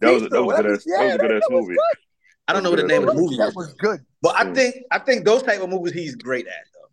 [0.00, 0.62] That was a- Batista, that was a whatever.
[0.68, 1.66] good ass- that was a good ass movie.
[1.74, 1.98] good.
[2.46, 4.00] I don't know what the name of the movie That is, was good.
[4.20, 6.88] but I think I think those type of movies he's great at though.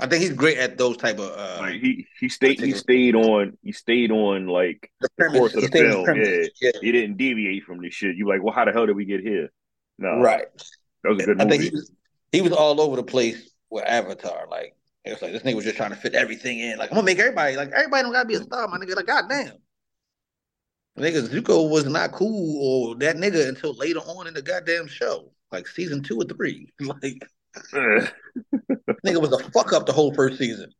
[0.00, 3.14] I think he's great at those type of uh, Like he he stayed he stayed
[3.14, 5.38] on he stayed on like the the premise.
[5.38, 6.04] course of He the stayed with film.
[6.04, 6.48] premise.
[6.60, 8.16] Yeah, he didn't deviate from this shit.
[8.16, 9.50] You like, well, how the hell did we get here?
[9.98, 10.46] No, right.
[11.04, 11.58] that was a good I movie.
[11.58, 11.90] think he was
[12.32, 14.46] he was all over the place with Avatar.
[14.50, 14.74] Like
[15.04, 16.76] it was like this nigga was just trying to fit everything in.
[16.78, 18.94] Like I'm gonna make everybody like everybody don't gotta be a star, my nigga.
[18.96, 19.52] Like goddamn.
[20.98, 25.32] Nigga, Zuko was not cool or that nigga until later on in the goddamn show,
[25.52, 26.72] like season two or three.
[26.80, 27.22] Like
[29.06, 30.70] nigga was a fuck up the whole first season.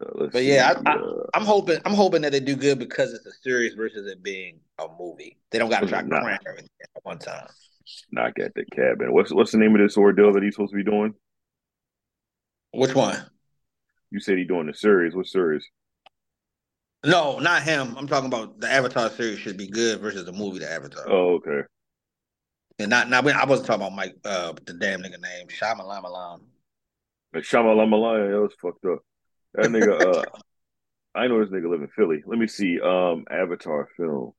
[0.00, 3.12] Uh, But yeah, see, I- uh, I'm hoping I'm hoping that they do good because
[3.12, 5.36] it's a series versus it being a movie.
[5.50, 7.46] They don't gotta try to cram everything at one time.
[8.10, 9.12] knock at the cabin.
[9.12, 11.14] What's what's the name of this ordeal that he's supposed to be doing?
[12.72, 13.18] Which one?
[14.10, 15.14] You said he doing the series.
[15.14, 15.66] What series?
[17.04, 17.94] No, not him.
[17.96, 21.04] I'm talking about the Avatar series should be good versus the movie The Avatar.
[21.08, 21.62] Oh, okay.
[22.80, 25.48] And not not I wasn't talking about Mike uh the damn nigga name.
[25.48, 26.40] Shyamalan
[27.34, 29.00] Shyamalan, that was fucked up.
[29.54, 30.24] That nigga, uh,
[31.14, 32.22] I know this nigga live in Philly.
[32.26, 32.80] Let me see.
[32.80, 34.32] Um, Avatar film.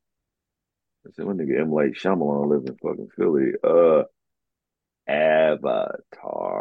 [1.05, 1.71] I said, one nigga M.
[1.71, 3.51] Light Shyamalan live in fucking Philly.
[3.63, 4.03] Uh,
[5.07, 6.59] Avatar.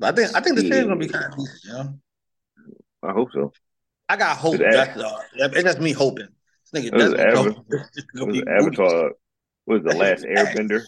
[0.00, 1.98] I think I think the series gonna be kind of decent, know?
[3.02, 3.52] I hope so.
[4.12, 4.54] I got hope.
[4.56, 6.28] Is That's uh, it's just me hoping.
[6.70, 9.12] This nigga What is Desmond Ava- told me it's gonna What is be Avatar?
[9.64, 10.54] What is the last shit was ass.
[10.54, 10.82] Airbender?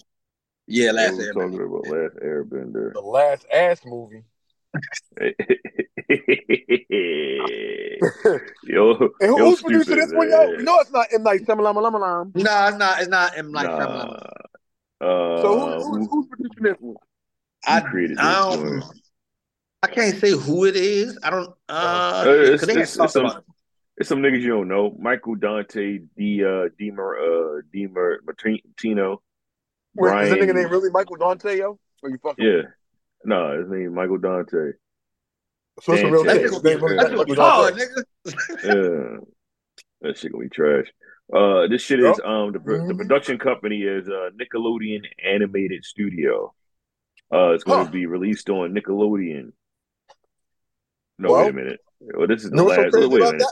[0.67, 1.33] Yeah, last we were year.
[1.33, 2.93] talking about last Airbender.
[2.93, 4.25] The last ass movie.
[8.65, 8.99] Yo, And
[9.31, 10.37] who, yo, who's producing this one, yo?
[10.51, 10.61] man.
[10.61, 12.35] You it's not M Night Shyamalan.
[12.35, 12.99] No, it's not.
[13.01, 13.79] It's not M like Nah.
[13.79, 14.31] Shyamalan.
[15.01, 15.67] Uh, So who,
[15.99, 16.97] who's, who's producing this one?
[17.67, 18.83] I, created this I one?
[19.87, 19.99] Don't.
[19.99, 21.19] I can't say who it is.
[21.23, 21.49] I don't.
[21.69, 23.45] Uh, Uh, it's- 'cause they had it's- it's some- it.
[23.97, 24.91] It's some niggas you don't know.
[24.99, 29.23] Michael Dante, D uh Demer uh Demer Martino.
[29.95, 31.79] Wait, is Brian that nigga name really Michael Dante, yo?
[32.03, 32.45] Or you fucking?
[32.45, 32.63] Yeah.
[33.25, 34.73] No, his name is Michael Dante.
[35.81, 36.43] So it's a real Dante.
[36.43, 36.51] shit.
[36.51, 38.65] That His name shit really that shit Michael was nigga.
[38.65, 39.21] Yeah.
[40.01, 40.87] that shit gonna be trash.
[41.33, 42.27] Uh this shit is Yup.
[42.27, 46.53] um the pro- the production company is uh Nickelodeon Animated Studio.
[47.33, 47.91] Uh it's gonna Huh.
[47.93, 49.53] be released on Nickelodeon.
[51.19, 51.81] No, Well, wait a minute.
[52.01, 53.43] Well, this is the You know so last wait a minute.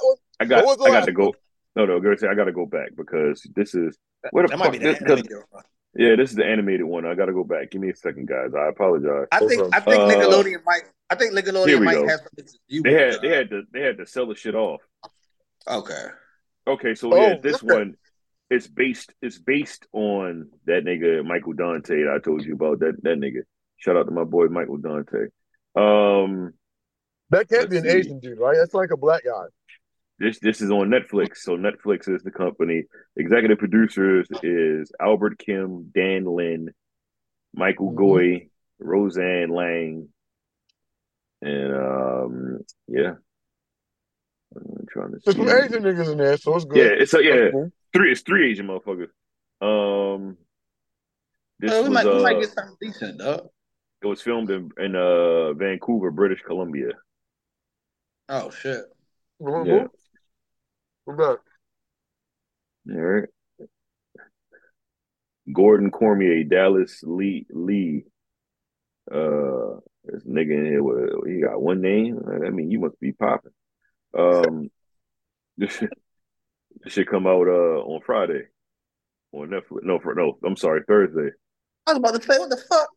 [0.41, 1.35] I got What was the I got to go.
[1.77, 3.97] No, no, go say I got to go back because this is
[4.31, 5.63] where the That fuck might be the this, 'cause- animated one.
[5.95, 7.07] yeah, this is the animated one.
[7.07, 7.71] I got to go back.
[7.71, 8.55] Give me a second, guys.
[8.55, 9.27] I apologize.
[9.33, 9.63] I think.
[9.75, 10.83] I think Uh, Nickelodeon might.
[11.09, 12.09] I think Nickelodeon might go.
[12.09, 13.23] have something to They had it.
[13.23, 14.81] they had to they had to sell the shit off.
[15.69, 16.07] Okay.
[16.67, 17.75] Okay, so Oh, yeah, this okay.
[17.75, 17.97] one
[18.51, 22.81] it's based it's based on that nigga Michael Dante that I told you about.
[22.81, 23.43] That that nigga.
[23.79, 25.27] Shout out to my boy Michael Dante.
[25.75, 26.53] Um,
[27.33, 27.89] That can't be an see.
[27.91, 28.57] Asian dude, right?
[28.59, 29.45] That's like a black guy.
[30.19, 31.39] this this is on Netflix.
[31.39, 32.85] So Netflix is the company.
[33.17, 36.71] Executive producers is Albert Kim, Dan Lin,
[37.55, 37.97] Michael Mhm.
[37.97, 38.49] Goi,
[38.79, 40.09] Roseanne Lang,
[41.41, 43.15] and um yeah.
[44.55, 45.49] I'm trying to There's some.
[45.49, 46.77] Asian niggas in there, so it's good.
[46.77, 47.73] Yeah, it's a, yeah, That's cool.
[47.95, 48.13] three.
[48.13, 49.09] It's three Asian motherfuckers.
[49.63, 50.37] Um,
[51.59, 52.07] this Uh, we was might.
[52.07, 53.49] we might uh, get something decent, dog.
[54.03, 56.91] it was filmed in in uh Vancouver, British Columbia.
[58.35, 58.83] Oh shit.
[59.43, 59.67] Mhm.
[59.67, 59.87] Yeah.
[61.05, 61.39] What's that?
[62.95, 63.29] All right.
[65.53, 68.05] Gordon Cormier, Dallas Lee Lee.
[69.11, 72.23] Uh, this nigga in here with he got one name.
[72.27, 73.53] I mean, you must be popping.
[74.19, 74.71] Um,
[75.59, 75.91] this shit,
[76.83, 78.45] this shit come out uh on Friday
[79.33, 79.83] on Netflix.
[79.83, 81.33] No, for no, I'm sorry, Thursday.
[81.87, 82.89] I was about to say, what the fuck?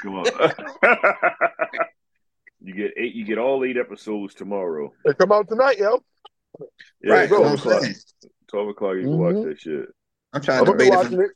[0.00, 1.80] Come on.
[2.64, 3.14] you get eight.
[3.14, 4.92] You get all eight episodes tomorrow.
[5.04, 6.00] They come out tonight, yo.
[7.02, 7.28] Yeah, right.
[7.28, 7.82] twelve That's what I'm o'clock.
[7.82, 8.30] saying.
[8.48, 8.94] Twelve o'clock.
[8.96, 9.44] You can watch Mhm.
[9.44, 9.86] that shit.
[10.32, 11.30] I'm trying I'm to gonna be debate if I'm, it.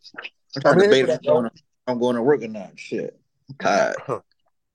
[0.57, 1.51] I'm trying I'm to debate for if I'm going, to,
[1.87, 2.79] I'm going to work or not.
[2.79, 3.21] Shit.
[3.51, 4.23] I'm tired.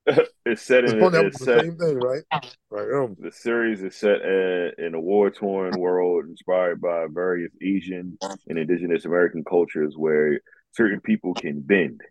[0.46, 1.00] it's set in.
[1.00, 1.62] fun to have It's the set.
[1.64, 2.24] same thing, right?
[2.70, 2.92] Right.
[2.94, 8.18] Um, The series is set in, in a war-torn world inspired by various Asian
[8.48, 10.40] and indigenous American cultures where
[10.72, 12.02] certain people can bend.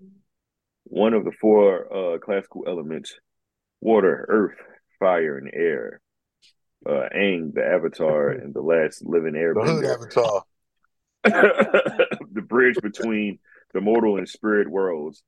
[0.85, 3.14] One of the four uh, classical elements,
[3.83, 4.57] water, earth,
[4.99, 6.01] fire, and air.
[6.87, 10.45] Uh, Aang, the avatar, and the last living the avatar.
[11.25, 13.39] the bridge between
[13.75, 15.23] the mortal and spirit worlds,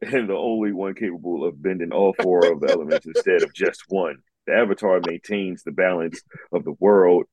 [0.00, 3.82] and the only one capable of bending all four of the elements instead of just
[3.88, 4.16] one.
[4.46, 6.22] The avatar maintains the balance
[6.52, 7.24] of the world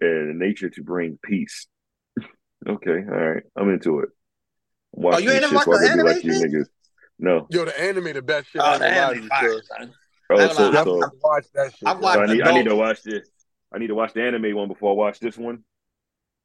[0.00, 1.66] and nature to bring peace.
[2.68, 4.08] okay, all right, I'm into it.
[4.96, 6.60] I'm watching Oh, you ain't this shit so I can the be like you animation?
[6.60, 6.66] niggas.
[7.18, 8.60] No, Yo, the anime, the best shit.
[8.62, 9.94] Oh, the ain't gonna lie to anime fire, son.
[10.34, 10.94] Oh, I ain't so gonna lie.
[10.94, 11.88] You so, have to watch that shit.
[11.88, 12.12] I've yo.
[12.12, 13.28] so I need I need to watch this.
[13.72, 15.64] I need to watch the anime one before I watch this one.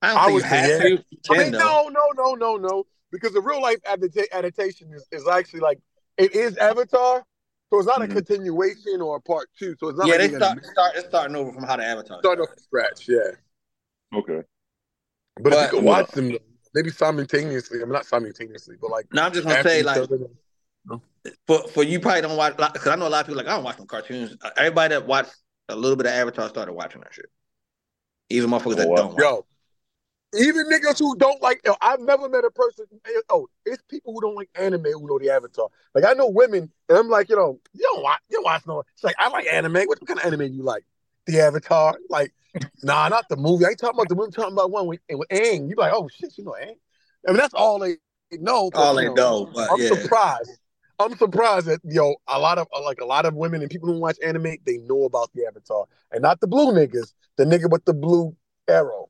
[0.02, 0.90] I don't I think you say have to.
[0.90, 1.00] You
[1.32, 2.86] I mean, no, no, no, no, no.
[3.12, 5.80] Because the real life adapta- adaptation is, is actually like
[6.18, 7.24] it is Avatar,
[7.70, 8.14] so it's not a Mhm.
[8.14, 9.76] continuation or a part two.
[9.80, 11.78] So it's not Yeah, like they they're gonna start start it's starting over from how
[11.78, 12.54] the Avatar start off started.
[12.54, 13.08] from scratch.
[13.10, 14.44] Yeah, Okay.
[15.42, 16.38] but, if you But- could watch them,
[16.74, 17.80] maybe simultaneously.
[17.80, 20.18] I mean, not simultaneously, but like Now I'm just gonna say like other.
[21.46, 23.56] For for you probably don't watch because I know a lot of people like I
[23.56, 24.36] don't watch no cartoons.
[24.42, 25.36] Uh, Everybody that watched
[25.70, 27.30] a little bit of Avatar started watching that shit.
[28.30, 28.96] Even motherfuckers that Oh, wow.
[28.96, 29.14] don't.
[29.14, 29.20] Watch.
[29.20, 29.46] Yo,
[30.36, 32.86] even niggas who don't like, yo, I've never met a person.
[33.30, 35.70] Oh, it's people who don't like anime who know the Avatar.
[35.96, 38.68] Like I know women, and I'm like, you know, you don't watch, you don't watch
[38.68, 38.84] no.
[38.94, 39.84] It's like I like anime.
[39.86, 40.84] What kind of anime you like?
[41.26, 41.98] The Avatar?
[42.10, 42.34] Like,
[42.84, 43.66] nah, not the movie.
[43.66, 44.28] I ain't talking about the movie.
[44.28, 45.70] I'm talking about one with, with Aang.
[45.70, 46.76] You like, oh shit, you know Aang.
[47.28, 47.98] I mean, that's all they
[48.32, 48.70] know.
[48.70, 49.90] but, All you they know, but I'm yeah.
[49.90, 50.60] surprised.
[51.00, 53.92] I'm surprised that yo, a lot of uh, like a lot of women and people
[53.92, 57.70] who watch anime, they know about the Avatar, and not the blue niggas, the nigga
[57.70, 58.36] with the blue
[58.68, 59.10] arrow.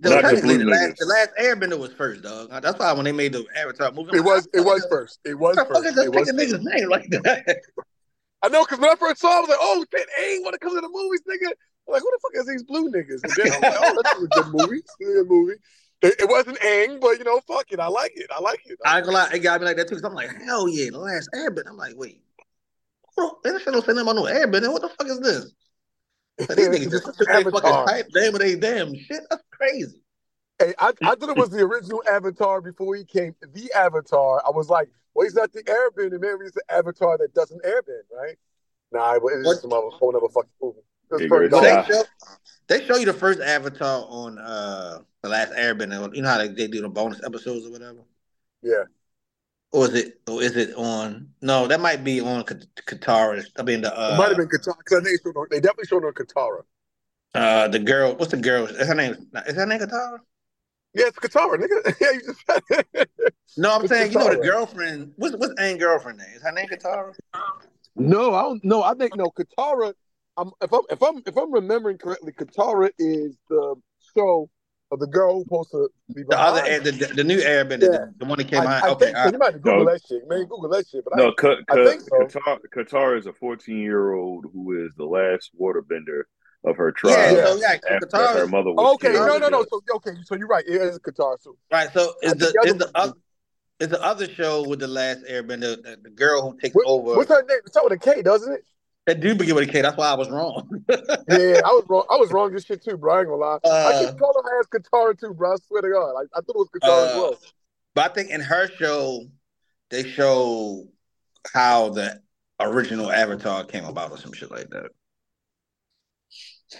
[0.00, 2.50] The, Not the technically, blue the last the last Airbender was first, dog.
[2.62, 4.48] That's why when they made the Avatar movie, It like, was.
[4.52, 5.20] It was first.
[5.24, 5.90] It was How the fuck first.
[5.90, 7.60] is this It was picking niggas name like that?
[8.42, 10.54] I know, because when I first saw, it, I was like, "Oh shit, Aang want
[10.54, 11.52] to come to the movies, nigga."
[11.86, 13.22] I'm like, who the fuck is these blue niggas?
[13.22, 14.78] And then I'm like, "Oh, that's a good movie.
[14.78, 15.54] It's a good movie."
[16.02, 17.78] It, it wasn't Aang, but you know, fuck it.
[17.78, 18.26] I like it.
[18.34, 18.78] I like it.
[18.84, 19.94] I ain't gonna lie, it got me like that too.
[19.94, 21.68] Cause I'm like, hell yeah, the last Airbender.
[21.70, 22.22] I'm like, wait,
[23.16, 24.72] bro, they shit don't say nothing about no Airbender.
[24.72, 25.52] What the fuck is this?
[26.46, 27.86] So these niggas just took their fucking Avatar.
[27.86, 29.22] type name of damn shit.
[29.30, 30.00] That's crazy.
[30.58, 33.34] Hey, I, I thought it was the original Avatar before he came.
[33.40, 34.42] The Avatar.
[34.46, 36.20] I was like, well, he's not the Airbender.
[36.20, 38.36] Maybe he's the Avatar that doesn't airbend, right?
[38.92, 39.52] Nah, it was What?
[39.52, 40.80] just some other whole other fucking movie.
[41.10, 41.86] Was Hey, first Grace, Well, dog.
[41.86, 42.04] they show,
[42.68, 46.14] they show you the first Avatar on uh the last Airbender.
[46.14, 48.00] You know how they, they do the bonus episodes or whatever.
[48.62, 48.84] Yeah.
[49.72, 50.20] Or is it?
[50.28, 51.30] Or is it on?
[51.40, 53.44] No, that might be on Kat- Katara.
[53.58, 54.76] I mean the uh, it might have been Katara.
[54.78, 56.62] Because they, showed on- they definitely showed on Katara.
[57.34, 58.14] uh the girl.
[58.16, 58.66] What's the girl?
[58.66, 59.14] Is her name?
[59.46, 60.18] Is her name Katara?
[60.94, 61.94] Yeah, it's Katara, nigga.
[62.00, 63.08] yeah, you just.
[63.56, 65.12] No, I'm It's saying you know the girlfriend.
[65.16, 66.28] What's what's Aang girlfriend name?
[66.34, 67.14] Is her name Katara?
[67.96, 68.64] No, I don't.
[68.64, 69.30] No, I think no.
[69.30, 69.94] Katara.
[70.36, 73.76] I'm, if I'm if I'm if I'm remembering correctly, Katara is the
[74.14, 74.50] show
[74.92, 76.84] of the girl who's supposed to be The other, behind.
[76.84, 77.88] the, the, the new Airbender, Yeah.
[77.88, 78.84] the, the one that came I, behind.
[78.84, 79.32] I okay, think all so.
[79.32, 79.92] You might have to Google No.
[79.92, 80.40] that shit, man.
[80.44, 81.04] Google that shit.
[81.04, 82.16] But No, I, Ka- I think so.
[82.20, 86.22] Katara, Katara is a 14 year old who is the last waterbender
[86.64, 87.44] of her tribe Yeah, Yeah.
[87.46, 88.34] so yeah, after Katara.
[88.36, 89.64] her mother was okay, no, no, no.
[89.70, 90.64] So okay, so you're right.
[90.66, 91.36] It is Katara.
[91.40, 91.88] So Right.
[91.92, 93.12] So is the the is other the one- other
[93.80, 97.16] is the other show with the last Airbender the, the girl who takes what, over?
[97.16, 97.58] what's her name?
[97.66, 98.64] It's out with a K, doesn't it?
[99.06, 99.82] That do begin with a K.
[99.82, 100.68] That's why I was wrong.
[101.28, 102.04] Yeah, I was wrong.
[102.10, 102.52] I was wrong.
[102.52, 103.14] This shit too, bro.
[103.14, 103.58] I ain't gonna lie.
[103.64, 105.52] I Uh, keep calling her as Katara too, bro.
[105.52, 106.14] I swear to God.
[106.16, 107.38] I, I thought it was Katara as Uh, well.
[107.94, 109.26] but I think in her show
[109.90, 110.88] they show
[111.52, 112.20] how the
[112.58, 114.90] original Avatar came about or some shit like that.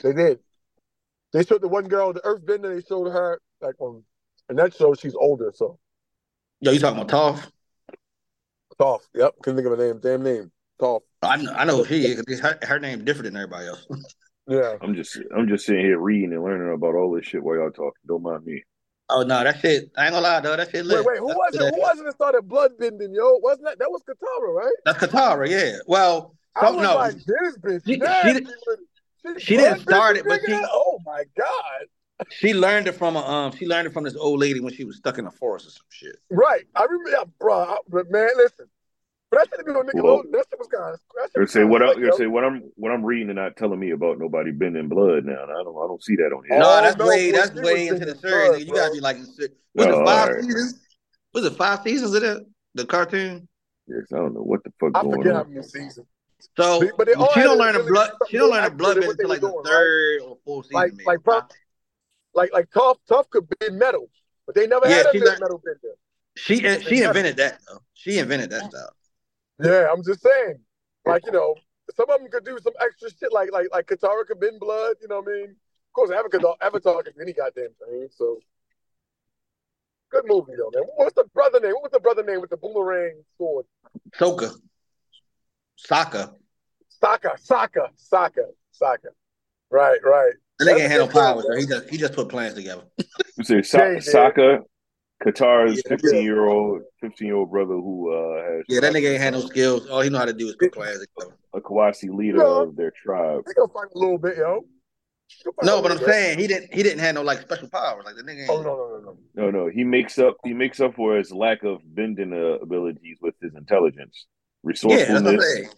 [0.03, 0.41] They did.
[1.33, 2.75] They showed the one girl, the Earthbender.
[2.75, 4.03] They showed her like on
[4.51, 4.95] in that show.
[4.95, 5.79] She's older, so
[6.61, 7.51] Yo, you talking about Toph?
[8.79, 9.01] Toph.
[9.15, 10.01] Yep, couldn't think of a name.
[10.03, 10.51] Damn name,
[10.81, 11.03] Toph.
[11.23, 12.23] I know, I know she is.
[12.23, 13.87] 'cause Her, her name different than everybody else.
[14.49, 14.77] Yeah.
[14.83, 17.71] I'm just I'm just sitting here reading and learning about all this shit while y'all
[17.71, 17.93] talking.
[18.09, 18.61] Don't mind me.
[19.09, 19.93] Oh no, that shit.
[19.97, 20.57] I ain't gonna lie, though.
[20.57, 20.99] That shit lit.
[20.99, 21.19] Wait, wait.
[21.21, 21.75] Who That's- was it?
[21.75, 23.37] Who was it that started bloodbending, yo?
[23.41, 24.73] Wasn't that that was Katara, right?
[24.85, 25.49] That's Katara.
[25.49, 25.77] Yeah.
[25.87, 28.45] Well, I so, was no, like, this bitch She- nasty.
[28.45, 30.47] she- with- she didn't start it, but nigga?
[30.59, 32.27] she- Oh my god.
[32.31, 33.53] she learned it from a um.
[33.57, 35.71] She learned it from this old lady when she was stuck in the forest or
[35.71, 36.17] some shit.
[36.31, 36.65] Right.
[36.75, 37.55] I remember, yeah, bro.
[37.61, 38.67] I, but man, listen.
[39.33, 41.31] But that should have been on Well, that shit was kind of.
[41.35, 43.93] You're say what I, you're say what I'm what I'm reading and not telling me
[43.93, 45.43] about nobody bending blood now.
[45.45, 46.59] I don't I don't see that on here.
[46.59, 48.49] Oh, no, that's no, way that's way into the thinking series.
[48.51, 48.61] blood.
[48.61, 50.45] You gotta be like, was it Oh, five alright.
[50.45, 50.81] seasons?
[51.33, 52.45] Was it five seasons of that?
[52.75, 53.49] The cartoon.
[53.87, 55.49] Yes, I don't know what the fuck I going forget how on.
[55.55, 56.07] many seasons.
[56.55, 58.11] So But- but they all she don't learn the really blood.
[58.29, 60.39] She don't learn a blood accurate until what they like the were doing, third or
[60.45, 60.75] fourth season.
[60.77, 61.05] Like, maybe.
[61.07, 61.41] like, pro-
[62.35, 64.11] like, like Toph, Toph could bend metal,
[64.45, 65.95] but they never Yeah, had a she big learned- metal bender.
[66.37, 67.81] she she invented that though.
[67.95, 68.91] She invented that stuff.
[69.63, 70.59] Yeah, I'm just saying.
[71.07, 71.55] Like, you know,
[71.97, 74.97] some of them could do some extra shit, like, like, like Katara could bend blood.
[75.01, 75.51] You know what I mean?
[75.51, 78.09] Of course, Avatar, Avatar can do any goddamn thing.
[78.17, 78.39] So,
[80.11, 80.85] good movie though, man.
[80.97, 81.73] What's the brother name?
[81.73, 83.67] What was the brother name with the boomerang sword?
[84.19, 84.55] Soka,
[85.79, 86.35] Sokka.
[87.03, 88.47] Sokka, Sokka, Sokka,
[88.81, 89.09] Sokka.
[89.71, 90.33] Right, right.
[90.59, 91.47] That That's nigga a had no good show, powers.
[91.49, 91.57] though.
[91.57, 92.85] He just he just put plans together.
[93.49, 94.31] You say Yeah,
[95.25, 95.37] Sa- he did.
[95.37, 95.97] Sokka, Katara's Yeah.
[95.97, 99.33] 15 year old 15 year old brother who uh has Yeah, that nigga ain't had
[99.35, 99.89] no skills.
[99.89, 101.05] All he know how to do is put plans
[101.55, 102.63] a Kawasi leader Yeah.
[102.63, 103.43] of their tribe.
[103.47, 104.65] He gonna fight a little bit, yo.
[105.29, 106.07] He gonna fight a No, but I'm bit.
[106.07, 108.05] saying he didn't he didn't have no like special powers.
[108.05, 108.41] Like the nigga.
[108.43, 109.19] Ain't, Oh no, no, no, no.
[109.35, 113.19] No, no, he makes up he makes up for his lack of bending uh, abilities
[113.21, 114.27] with his intelligence,
[114.65, 115.69] yeah, that's what I'm resourcefulness, saying.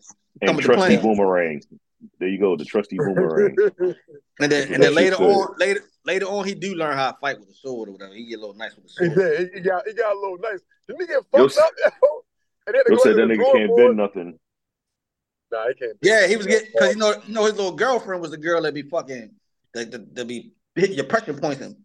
[0.43, 1.03] And trusty plan.
[1.03, 1.63] boomerang.
[2.19, 3.57] There you go, the trusty boomerang.
[4.41, 5.31] And then and then later good.
[5.31, 8.15] on, later later on, he do learn how to fight with a sword or whatever.
[8.15, 9.15] He get a little nice with the sword.
[9.15, 9.51] did.
[9.53, 10.61] He, he got he got a little nice.
[10.89, 11.71] Didn't he get Yo, fucked up?
[12.03, 12.25] Yo?
[12.67, 13.97] And then Yo said that nigga can't board.
[13.97, 14.39] bend nothing.
[15.53, 15.97] Nah, he can't.
[16.03, 18.61] Yeah, he was getting because you know you know his little girlfriend was the girl
[18.63, 19.31] that be fucking
[19.75, 21.77] that that, that be hit your pressure points and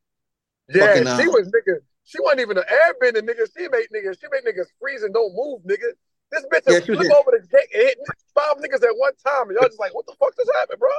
[0.73, 1.79] Yeah, fucking, she uh, was nigga.
[2.03, 3.45] She wasn't even an airbender, nigga.
[3.55, 4.19] She made niggas.
[4.19, 5.91] She made niggas freeze and don't move, nigga.
[6.31, 7.97] This bitch Yeah, yeah, she flip over the gate and hit
[8.35, 10.89] five niggas at one time, and y'all just like, what the fuck just happened, bro?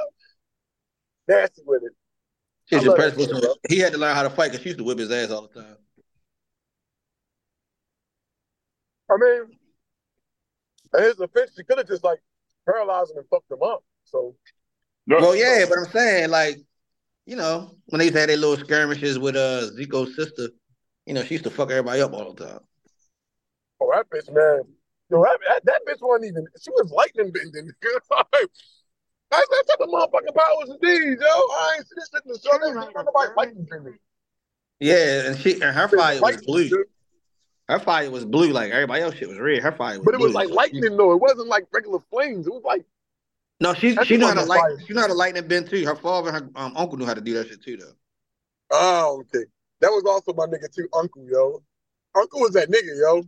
[1.27, 1.93] Nasty with it.
[2.65, 3.59] she was I your love pressure that shit, points.
[3.69, 5.47] He had to learn how to fight because she used to whip his ass all
[5.47, 5.77] the time.
[9.09, 9.57] I mean,
[10.95, 12.19] at his offense, she could have just like
[12.65, 13.83] paralyzed him and fucked him up.
[14.05, 14.35] So
[15.07, 16.57] Well, yeah, but I'm saying like,
[17.25, 20.49] you know, when they had to their little skirmishes with uh Zuko's sister,
[21.05, 22.59] you know, she used to fuck everybody up all the time.
[23.79, 24.63] Oh, that bitch, man.
[25.11, 27.71] Yo, that, that, that bitch wasn't even, she was lightning bending.
[29.29, 31.27] That's that type of motherfucking powers indeed, yo.
[31.27, 32.57] I ain't seen this shit in the show.
[32.59, 33.97] They ain't nobody lightning bending.
[34.79, 36.69] Yeah, and she and her fire was Lightning, blue.
[36.69, 36.87] dude.
[37.69, 39.61] Her fire was blue, like everybody else shit was red.
[39.61, 41.13] Her fire was But it was like lightning, though.
[41.13, 42.47] It wasn't like regular flames.
[42.47, 42.83] It was like,
[43.59, 44.79] No, she That's she knew the how to light fire.
[44.85, 45.85] she knew how to lightning bend too.
[45.85, 47.93] Her father and her um, uncle knew how to do that shit too though.
[48.71, 49.45] oh, okay.
[49.81, 51.61] That was also my nigga, too, Uncle, yo.
[52.15, 53.23] Uncle was that nigga, yo.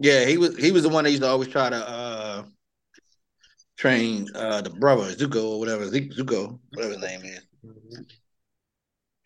[0.00, 2.44] Yeah, he was he was the one that used to always try to uh
[3.76, 7.40] train uh the brother Zuko or whatever Zuko whatever his name is.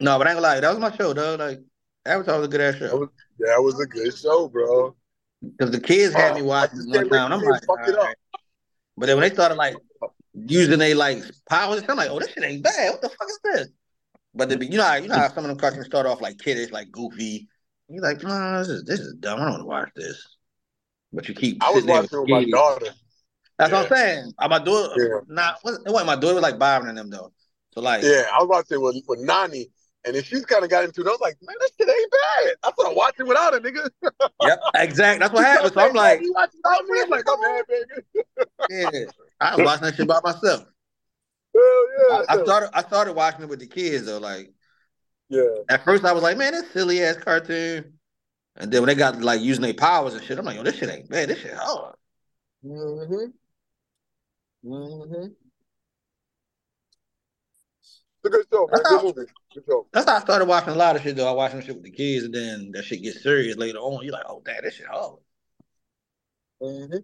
[0.00, 1.34] No, but I ain't gonna lie, that was my show, though.
[1.36, 1.60] Like
[2.06, 2.96] Avatar was a good ass That show.
[2.98, 3.08] was,
[3.40, 4.94] that was a good show, bro.
[5.42, 8.00] Because the kids had me Uh, watching just one time, I'm like, fuck it all
[8.02, 8.06] up.
[8.06, 8.16] right.
[8.96, 9.76] but then when they started like
[10.34, 11.82] using they like powers.
[11.88, 12.90] I'm like, oh, this shit ain't bad.
[12.92, 13.68] What the fuck is this?
[14.34, 16.38] But the, you know, how, you know how some of them cartoons start off like
[16.38, 17.48] kiddish, like goofy.
[17.88, 19.40] You're like, nah, this is this is dumb.
[19.40, 20.24] I don't want to watch this.
[21.12, 21.62] But you keep.
[21.62, 22.86] I was watching with my daughter.
[23.58, 23.96] That's what I'm Yeah.
[23.96, 24.32] saying.
[24.38, 25.20] Uh, My daughter, Yeah.
[25.26, 27.32] not it wasn't my daughter was like Byron and them though.
[27.72, 29.70] So like, Yeah, I was watching with with Nani,
[30.04, 31.06] and then she's kind of got into it.
[31.06, 32.54] I was like, man, this shit ain't bad.
[32.62, 33.90] I started watching without her, nigga.
[34.42, 35.20] yep, exact.
[35.20, 35.74] That's what happened.
[35.74, 37.00] So I'm like, you watching without me?
[37.02, 38.26] I'm like, oh man, baby.
[38.68, 39.04] yeah,
[39.40, 40.64] I was watching that shit by myself.
[41.54, 42.24] Hell yeah.
[42.28, 44.18] I, I started I started watching it with the kids though.
[44.18, 44.52] Like
[45.28, 45.42] yeah.
[45.68, 47.97] at first I was like, man, this silly ass cartoon.
[48.58, 50.76] And then when they got like using their powers and shit, I'm like, yo, this
[50.76, 51.28] shit ain't bad.
[51.28, 51.94] This shit hard.
[52.64, 53.14] Mm-hmm.
[54.68, 55.26] Mm-hmm.
[57.80, 58.68] It's a good show, man.
[58.72, 59.30] That's Good how- movie.
[59.54, 59.86] Good show.
[59.92, 61.28] That's how I started watching a lot of shit though.
[61.28, 64.02] I watched some shit with the kids and then that shit gets serious later on.
[64.04, 65.18] You're like, oh damn, this shit hard.
[66.60, 66.96] Mm-hmm.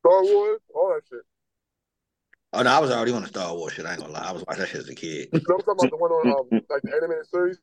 [0.00, 1.22] Star Wars, all that shit.
[2.52, 3.86] Oh no, I was already on the Star Wars shit.
[3.86, 4.28] I ain't gonna lie.
[4.28, 5.28] I was watching that shit as a kid.
[5.32, 7.58] No, I'm talking about the one on um, like the animated series.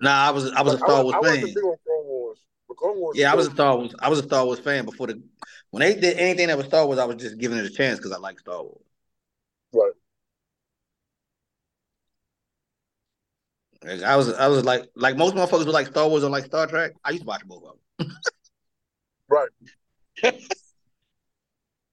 [0.00, 1.30] Nah, I was I was a Like, Star I, Wars I fan.
[1.30, 2.38] wasn't big on Clone Wars.
[2.68, 3.16] But Clone Wars.
[3.18, 3.50] Yeah, I was a.
[3.50, 3.94] Star Wars.
[3.98, 5.22] I was a Star Wars fan before the
[5.70, 6.98] when they did anything that was Star Wars.
[6.98, 8.84] I was just giving it a chance because I like Star Wars.
[9.72, 9.92] Right.
[13.84, 16.44] Like, I was I was like like most motherfuckers were like Star Wars or like
[16.44, 16.92] Star Trek.
[17.04, 18.16] I used to watch both of them.
[19.28, 19.48] Right.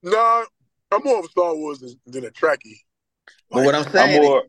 [0.04, 0.44] nah,
[0.92, 2.80] I'm more of a Star Wars than, than a Trekkie.
[3.54, 4.44] But what I'm saying, I'm saying, more,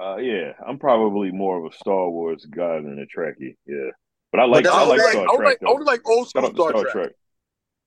[0.00, 3.56] uh, yeah, I'm probably more of a Star Wars guy than a Trekkie.
[3.66, 3.90] Yeah,
[4.32, 5.10] but I like that's I all like right.
[5.12, 5.72] Star I only Trek like, I though.
[5.74, 6.92] only like old school Star, Star Trek.
[6.92, 7.10] Trek.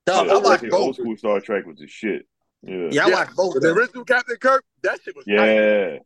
[0.06, 2.26] dog, Yeah, I like yeah, old school Star Trek was the shit.
[2.64, 3.14] Yeah, Yeah, I Yeah.
[3.16, 3.60] watched both.
[3.62, 5.34] The original Captain Kirk, that shit was tight.
[5.36, 5.98] yeah.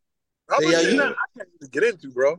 [0.49, 2.35] How much Yeah, shit you- I can't even get into, bro.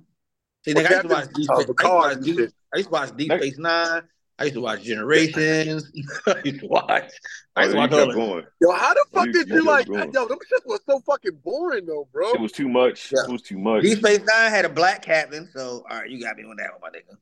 [0.64, 2.52] See, nigga, I used to watch Deep uh, I used watch Deep, shit.
[2.72, 4.02] I used to watch Deep That- Space Nine.
[4.38, 5.90] I used to watch Generations.
[6.26, 7.10] I used to watch.
[7.56, 8.14] I Oh, used to oh, watch all that.
[8.14, 8.44] going.
[8.60, 9.86] Yo, how the fuck you- did you you like?
[9.86, 10.12] going.
[10.12, 12.32] Yo, them shit was so fucking boring though, bro.
[12.32, 13.12] It was too much.
[13.12, 13.22] Yeah.
[13.28, 13.82] It was too much.
[13.82, 16.70] Deep Space Nine had a black captain, so all right, you got me on that
[16.78, 17.16] one, my nigga.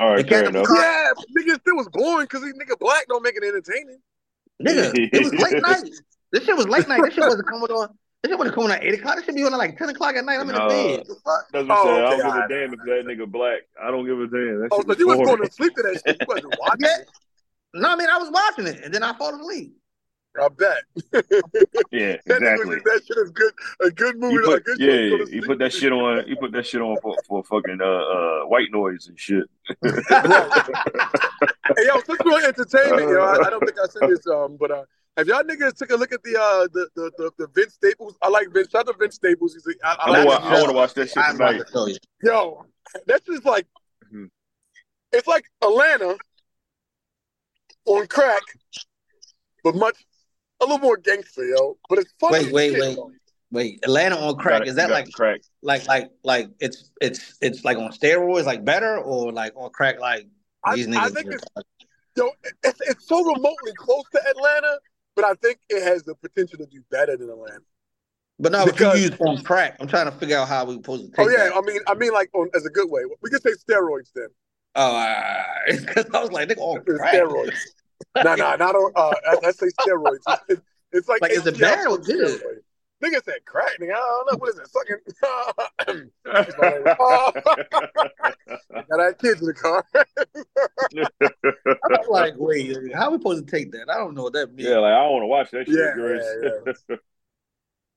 [0.00, 0.66] All right, The fair enough.
[0.66, 3.98] Picard- Yeah, nigga, it was boring because these nigga black don't make it entertaining.
[4.60, 5.88] Nigga, it was late night.
[6.32, 7.00] This shit was late night.
[7.04, 7.96] This shit wasn't coming on.
[8.24, 9.16] This shit wasn't coming on at eight o'clock.
[9.16, 10.40] This should be on at like ten o'clock at night.
[10.40, 10.68] I'm in the Nah.
[10.70, 11.04] bed.
[11.06, 11.44] The fuck?
[11.52, 12.00] That's what Oh, I'm saying.
[12.06, 13.60] I don't give a damn if that nigga black.
[13.78, 14.60] I don't give a damn.
[14.62, 16.18] That Oh, shit so you was going to sleep to that shit.
[16.22, 16.96] You wasn't watching Yeah.
[17.00, 17.08] it.
[17.74, 19.74] No, I mean I was watching it and then I fall asleep.
[20.40, 20.78] I bet.
[21.92, 22.66] Yeah, That nigga exactly.
[22.76, 23.52] was that shit is good.
[23.82, 24.34] A good movie.
[24.36, 26.26] You a good show to yeah, go to he put that shit on.
[26.26, 29.44] He put that shit on for, for fucking uh, uh white noise and shit.
[31.76, 34.70] Hey yo, since we're entertainment, yo, I, I don't think I said this, um, but
[34.70, 34.84] uh,
[35.16, 38.16] have y'all niggas took a look at the uh the the the, the Vince Staples?
[38.22, 38.70] I like Vince.
[38.70, 39.54] Shout out to Vince Staples.
[39.54, 40.42] He's a, I, I I like want.
[40.42, 40.58] that I show.
[40.60, 41.66] want to watch that shit I'm about tonight.
[41.66, 41.96] to tell you.
[42.22, 42.66] Yo,
[43.06, 43.66] that's just like
[44.12, 44.28] Mhm.
[45.12, 46.16] it's like Atlanta
[47.86, 48.42] on crack,
[49.62, 49.96] but much
[50.60, 51.76] a little more gangster, yo.
[51.88, 52.44] But it's funny.
[52.44, 52.96] Wait, wait, shit, wait.
[52.96, 53.10] though.
[53.50, 54.60] Wait, Atlanta on crack.
[54.60, 55.40] gotta- Is that like crack?
[55.62, 60.00] like like like it's it's it's like on steroids, like better, or like on crack,
[60.00, 60.26] like
[60.64, 61.14] I- these I niggas?
[61.14, 61.64] think it's-
[62.16, 62.30] Yo,
[62.62, 64.78] it's it's so remotely close to Atlanta,
[65.16, 67.60] but I think it has the potential to do better than Atlanta.
[68.38, 69.76] but no, but you because- use on crack.
[69.80, 71.56] I'm trying to figure out how we supposed to take Oh yeah, that.
[71.56, 73.02] I mean, I mean, like on as a good way.
[73.22, 74.28] We could say steroids then.
[74.76, 75.14] Oh,
[75.68, 77.14] because I was like, on It's crack.
[77.14, 77.54] steroids.
[78.24, 78.92] no, no, not on.
[78.96, 80.18] Uh, I, I say steroids.
[80.26, 80.62] It's, it's,
[80.92, 82.40] it's like Like, is it HGH bad or good?
[83.02, 83.12] Steroids.
[83.12, 83.78] Nigga said crack.
[83.80, 84.68] Nigga, I don't know what is it.
[84.68, 84.96] Sucking.
[86.98, 87.56] oh, uh,
[88.90, 89.84] got our kids in the car.
[91.22, 93.90] I'm like, wait, how are we supposed to take that?
[93.90, 94.68] I don't know what that means.
[94.68, 95.76] yeah, like I don't want to watch that shit.
[95.76, 96.24] Yeah, Grace.
[96.88, 96.96] yeah,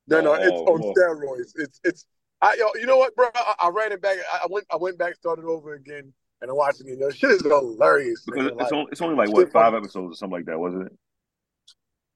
[0.09, 0.93] no, no, it's Oh, on boy.
[0.93, 1.51] steroids.
[1.55, 2.05] It's it's.
[2.41, 3.27] I yo, you know what, bro?
[3.33, 4.17] I, I ran it back.
[4.31, 6.99] I I went I went back, started over again, and I watched it again.
[6.99, 8.23] Yo, shit is hilarious.
[8.25, 9.77] because it's Like, only, it's only like what five funny.
[9.77, 10.93] episodes or something like that, wasn't it?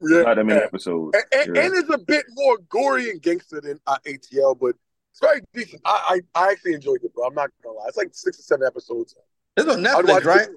[0.01, 1.15] Yeah, Not that many episodes.
[1.15, 1.63] And, and, Yeah.
[1.65, 4.75] and it's a bit more gory and gangster than uh, ATL, but
[5.11, 5.81] it's very decent.
[5.85, 7.25] I, I I actually enjoyed it, bro.
[7.27, 7.85] I'm not gonna lie.
[7.87, 9.15] It's like six or seven episodes.
[9.57, 10.41] It's on Netflix, watch right?
[10.47, 10.49] it.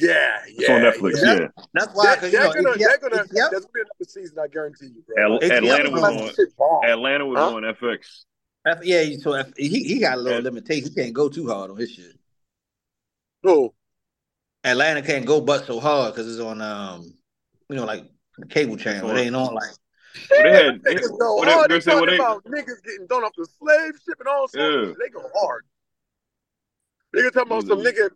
[0.00, 1.22] Yeah, It's on Netflix.
[1.24, 1.34] yeah.
[1.40, 3.66] Yeah, That's why, They're, because you they're know, gonna, ATL, they're gonna, ATL, there's gonna
[3.74, 4.38] be another season.
[4.38, 5.24] I guarantee you, bro.
[5.24, 6.34] Al- Atlanta was was on.
[6.34, 6.48] shit.
[6.90, 7.54] Atlanta was Huh?
[7.54, 8.24] on FX.
[8.66, 9.04] F- yeah.
[9.20, 10.44] So if, he he got a little Yeah.
[10.44, 10.88] limitation.
[10.90, 12.12] He can't go too hard on his shit.
[13.42, 13.74] No,
[14.64, 17.14] Atlanta can't go but so hard because it's on um,
[17.68, 18.04] you know, like
[18.38, 19.10] the cable channel.
[19.10, 19.70] It ain't on like
[20.30, 20.82] Well, they had.
[20.82, 21.70] They, niggas go what they, hard.
[21.70, 22.24] they They say what talking they.
[22.24, 24.90] about niggas getting thrown off the slave ship and all sorts Yeah.
[24.90, 24.96] of.
[24.98, 25.64] They go hard.
[27.16, 27.86] Nigga talking about some Mm.
[27.86, 28.10] nigga.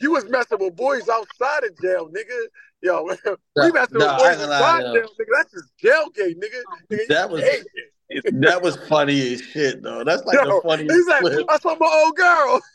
[0.00, 2.46] You was messing with boys outside of jail, nigga.
[2.82, 3.12] Yo, we
[3.56, 4.94] Nah, messing nah, with I boys gonna lie, outside yo.
[4.94, 5.26] jail, nigga.
[5.36, 6.62] That's just jail gay, nigga.
[6.90, 7.62] nigga That you was- gay.
[8.32, 10.02] that was funny as shit though.
[10.04, 11.46] That's like Yo, the funniest He's like, clip.
[11.48, 12.60] I saw my old girl.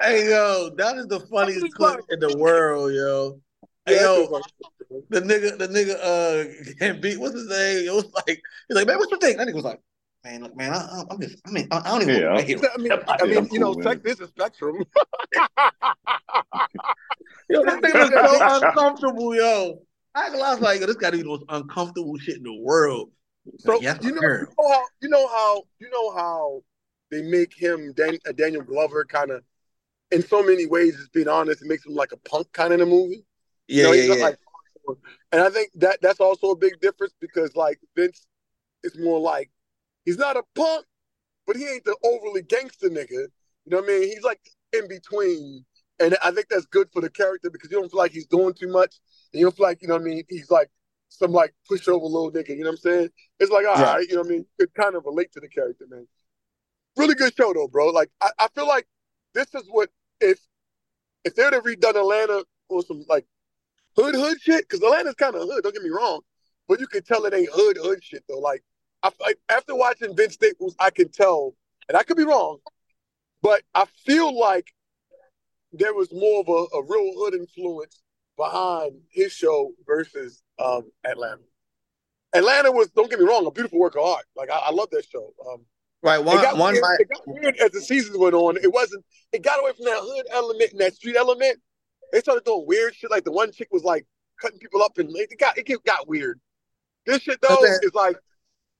[0.00, 3.40] Hey yo, that is the funniest clip like- in the world, yo.
[3.84, 4.28] Hey, yo,
[5.10, 7.18] the nigga, the nigga, uh, can't beat.
[7.18, 7.88] What's his name?
[7.88, 9.38] It was like, he's like, man, what you think?
[9.38, 9.80] That nigga was like,
[10.24, 12.14] man, look, man, I, I'm just, I mean, I, I don't even.
[12.20, 14.00] Yeah, want I'm- to I mean, I Yeah, mean, I'm you know, cool, man.
[14.02, 14.84] sex is spectrum.
[17.48, 19.82] Yo, that nigga was so uncomfortable, yo.
[20.14, 22.36] I, ain't gonna lie, I was like, yo, this gotta be the most uncomfortable shit
[22.36, 23.10] in the world.
[23.58, 26.62] So Like, yeah, you know, you know how you know how you know how
[27.10, 29.42] they make him Dan, uh, Daniel Glover kind of
[30.10, 30.96] in so many ways.
[30.96, 33.24] Just being honest, it makes him like a punk kind of in the movie.
[33.70, 34.20] You Yeah, know, yeah, not yeah.
[34.20, 34.36] like
[35.32, 38.26] and I think that that's also a big difference because like Vince
[38.84, 39.50] is more like
[40.04, 40.86] he's not a punk,
[41.46, 43.10] but he ain't the overly gangster nigga.
[43.10, 43.28] You
[43.68, 44.02] know what I mean?
[44.04, 44.40] He's like
[44.72, 45.64] in between.
[46.00, 48.54] And I think that's good for the character because you don't feel like he's doing
[48.54, 48.96] too much.
[49.32, 50.70] And you don't feel like, you know what I mean, he's like
[51.08, 53.10] some like pushover little nigga, you know what I'm saying?
[53.40, 53.96] It's like, all Right.
[53.96, 54.46] right, you know what I mean?
[54.58, 56.06] You could kind of relate to the character, man.
[56.96, 57.88] Really good show though, bro.
[57.90, 58.86] Like I, I feel like
[59.34, 59.90] this is what
[60.20, 60.38] if
[61.24, 63.26] if they'd have redone Atlanta on some like
[63.96, 66.20] hood hood shit, because Atlanta's kind of hood, don't get me wrong.
[66.68, 68.38] But you can tell it ain't hood hood shit though.
[68.38, 68.62] Like
[69.02, 71.54] I, I after watching Vince Staples, I can tell,
[71.88, 72.58] and I could be wrong,
[73.42, 74.72] but I feel like
[75.72, 78.02] there was more of a, a real hood influence
[78.36, 81.42] behind his show versus um, Atlanta.
[82.34, 84.24] Atlanta was, don't get me wrong, a beautiful work of art.
[84.36, 85.32] Like I, I love that show.
[85.50, 85.64] Um,
[86.02, 88.56] Right, it, one, got one weird, might, it got weird as the seasons went on.
[88.56, 89.04] It wasn't.
[89.32, 91.60] It got away from that hood element and that street element.
[92.12, 93.10] They started doing weird shit.
[93.10, 94.06] Like the one chick was like
[94.40, 96.40] cutting people up, and it got it got weird.
[97.06, 97.76] This shit though Okay.
[97.82, 98.16] is like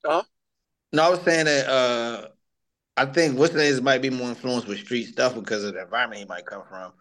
[0.04, 0.22] huh?
[0.92, 2.28] No, I was saying that uh
[2.96, 6.20] I think what's name might be more influenced with street stuff because of the environment
[6.20, 6.92] he might come from.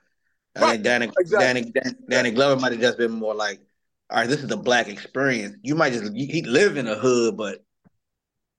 [0.55, 1.61] I Right, think Danny, exactly.
[1.61, 3.59] Danny, Danny, Danny Glover might have just been more like,
[4.09, 5.55] all right, this is the black experience.
[5.63, 7.63] You might just he live in a hood, but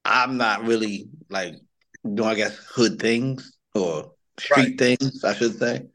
[0.05, 1.55] I'm not really like
[2.03, 5.87] doing I guess hood things or street things, I should say.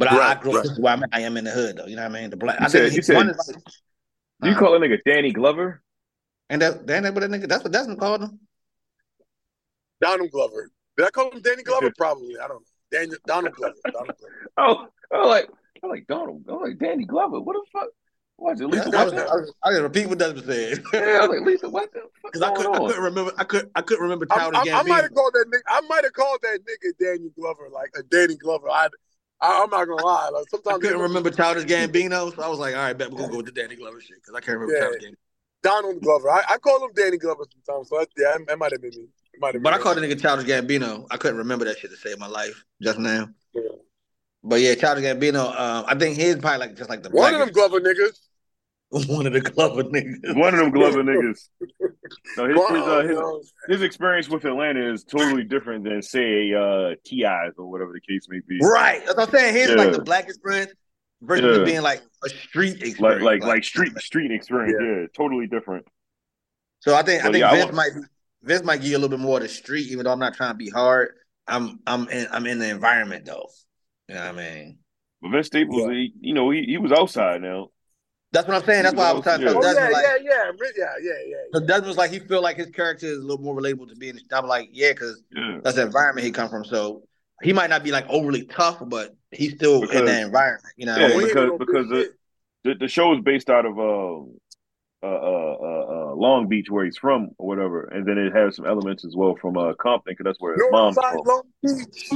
[0.00, 0.56] But I, I grew up.
[0.56, 0.62] right.
[0.62, 1.86] This is why I'm, I am in the hood, though.
[1.86, 2.30] You know what I mean?
[2.30, 2.58] The black.
[2.58, 3.36] You I said- you said- like,
[4.42, 5.82] Do you call a nigga Danny Glover?
[6.48, 8.40] and that, that, what that nigga, that's what Desmond called him.
[10.00, 10.70] Donald Glover.
[10.96, 11.92] Did I call him Danny Glover?
[11.98, 12.34] Probably.
[12.42, 12.98] I don't know.
[12.98, 13.74] Daniel Donald Glover.
[13.92, 14.34] Donald Glover.
[14.56, 15.48] Oh, I like
[15.82, 16.44] I like Donald.
[16.48, 17.40] I like Danny Glover.
[17.40, 17.88] What the fuck?
[18.36, 18.66] What is it?
[18.66, 19.14] Lisa West?
[19.14, 20.82] I I gotta repeat what Desmond said.
[20.94, 21.68] Yeah, I was like Lisa.
[21.68, 23.32] What the fuck Because I couldn't, I couldn't remember.
[23.38, 23.70] I could.
[23.74, 25.60] I couldn't remember I, I, I might have called that nigga.
[25.68, 28.68] I might have called that nigga Daniel Glover, like a Danny Glover.
[28.70, 28.88] I,
[29.42, 30.28] I I'm not gonna lie.
[30.32, 33.18] Like I couldn't people- remember Childish Gambino, so I was like, all right, bet we're
[33.18, 34.88] gonna go with the Danny Glover shit because I can't remember Yeah.
[34.90, 35.14] Childish Gambino.
[35.62, 36.30] Donald Glover.
[36.30, 37.88] I, I call him Danny Glover sometimes.
[37.90, 39.08] So that, yeah, that might have been me.
[39.34, 41.06] It might have But I called the nigga Childish Gambino.
[41.10, 43.28] I couldn't remember that shit to save my life just now.
[43.54, 43.62] me.
[44.42, 45.48] But yeah, Childish Gambino.
[45.58, 48.18] Um, I think his probably like just like the One of them Glover niggas.
[49.08, 50.36] one of the Glover niggas.
[50.36, 51.48] One of them Glover niggas.
[52.36, 53.02] No, his, his, uh,
[53.38, 58.00] his, his experience with Atlanta is totally different than say uh Ti's or whatever the
[58.00, 58.58] case may be.
[58.60, 59.00] Right.
[59.06, 59.54] That's what I'm saying.
[59.54, 59.76] His Yeah.
[59.76, 60.72] like the black experience
[61.22, 61.64] versus Yeah.
[61.64, 63.22] being like a street Like experience.
[63.22, 64.76] like like street street experience.
[64.80, 65.00] Yeah.
[65.02, 65.86] Yeah, totally different.
[66.80, 68.00] So I think I think yeah, I Vince want- might be
[68.42, 70.34] Vince might give you a little bit more of the street, even though I'm not
[70.34, 71.10] trying to be hard.
[71.46, 73.48] I'm I'm in I'm in the environment though.
[74.08, 74.78] You know what I mean?
[75.22, 77.68] But Vince Staples, he, you know, he, he was outside now.
[78.32, 78.84] That's what I'm saying.
[78.84, 79.52] That's why I was trying to Yeah.
[79.52, 82.20] tell Oh yeah, Desmond like yeah, yeah, yeah, yeah, yeah, so Desmond was like he
[82.20, 84.18] feel like his character is a little more relatable to being.
[84.32, 85.58] I'm like yeah, because Yeah.
[85.64, 86.64] that's the environment he come from.
[86.64, 87.02] So
[87.42, 90.74] he might not be like overly tough, but he's still in Because- that environment.
[90.76, 90.96] You know?
[90.96, 91.34] Yeah, what I mean?
[91.34, 92.12] We ain't because- because shit.
[92.62, 94.18] The, the show is based out of uh,
[95.02, 98.54] uh, uh, uh, uh, Long Beach, where he's from, or whatever, and then it has
[98.56, 101.16] some elements as well from uh, Compton, because that's where his mom's from.
[101.24, 102.10] Long Beach.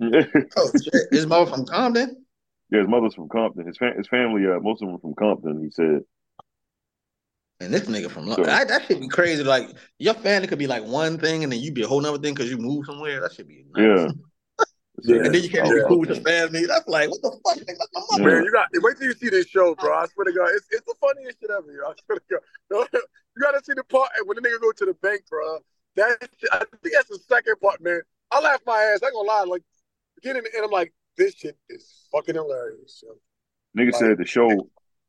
[0.56, 2.23] Oh shit, is Mo from Compton?
[2.70, 3.66] His mother's from Compton.
[3.66, 5.62] His fa- his family, uh, most of them from Compton.
[5.62, 6.00] He said,
[7.60, 8.46] And this nigga from So- London.
[8.46, 9.44] That, that should be crazy.
[9.44, 12.18] Like your family could be like one thing, and then you be a whole other
[12.18, 13.20] thing because you moved somewhere.
[13.20, 13.78] That should be nuts.
[13.78, 15.22] "Yeah, Yeah.
[15.26, 16.66] And then you can't Oh, be cool with your family.
[16.66, 17.58] That's like, what the fuck?
[17.58, 17.76] nigga?
[17.78, 18.34] That's my mother.
[18.36, 19.92] Man, you got wait till you see this show, bro.
[19.92, 21.70] I swear to God, it's, it's the funniest shit ever.
[21.72, 21.82] Yo.
[21.88, 22.88] I swear to God,
[23.36, 25.58] you gotta see the part when the nigga go to the bank, bro.
[25.96, 26.16] That
[26.52, 28.00] I think that's the second part, man.
[28.30, 29.00] I laugh my ass.
[29.02, 29.44] I ain't gonna lie.
[29.46, 29.62] Like
[30.22, 33.02] getting and I'm like, this shit is fucking hilarious.
[33.06, 33.14] Yo.
[33.80, 34.48] Nigga Like- said the show,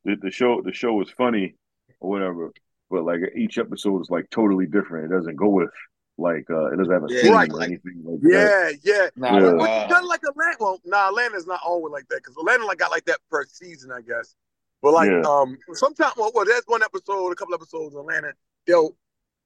[0.04, 1.56] the, the show, the show is funny
[2.00, 2.52] or whatever,
[2.90, 5.12] but like each episode is like totally different.
[5.12, 5.70] It doesn't go with
[6.18, 7.52] like uh, it doesn't have a Yeah, theme right.
[7.52, 8.78] or anything like that.
[8.84, 9.08] Yeah, yeah.
[9.16, 9.52] Nah, Yeah.
[9.54, 10.56] Which uh, is kind of like Atlanta.
[10.60, 13.92] Well, nah, Atlanta's not always like that because Atlanta like got like that per season,
[13.92, 14.36] I guess.
[14.82, 15.22] But like, Yeah.
[15.28, 18.34] um, sometimes, well, well, there's one episode, a couple episodes in Atlanta,
[18.68, 18.96] they'll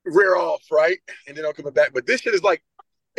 [0.05, 1.91] rear off, right, and then they'll come back.
[1.93, 2.61] But this shit is like,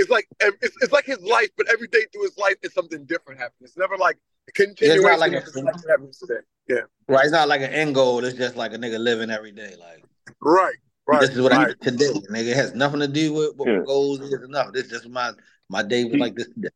[0.01, 3.05] it's like it's, it's like his life, but every day through his life is something
[3.05, 3.65] different happening.
[3.69, 4.17] It's never like
[4.49, 5.01] a continuation.
[5.05, 6.41] It's not like of a- his life happens today.
[6.69, 7.25] Yeah, right.
[7.25, 8.25] It's not like an end goal.
[8.25, 9.75] It's just like a nigga living every day.
[9.79, 10.05] Like
[10.41, 10.75] right,
[11.07, 11.21] right.
[11.21, 11.81] this is what I right.
[11.81, 12.13] did today.
[12.31, 13.79] Nigga, it has nothing to do with what Yeah.
[13.79, 14.33] my goals is.
[14.33, 14.73] Enough.
[14.73, 15.33] This is just my
[15.69, 16.69] my day was He- like this today.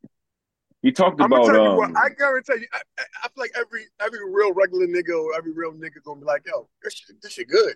[0.83, 1.77] He talked I'm gonna about tell you um.
[1.79, 1.91] what.
[1.97, 2.67] I guarantee you.
[2.75, 6.21] I, I I feel like every every real regular nigga or every real nigga gonna
[6.21, 7.75] be like, yo, this shit, this shit good.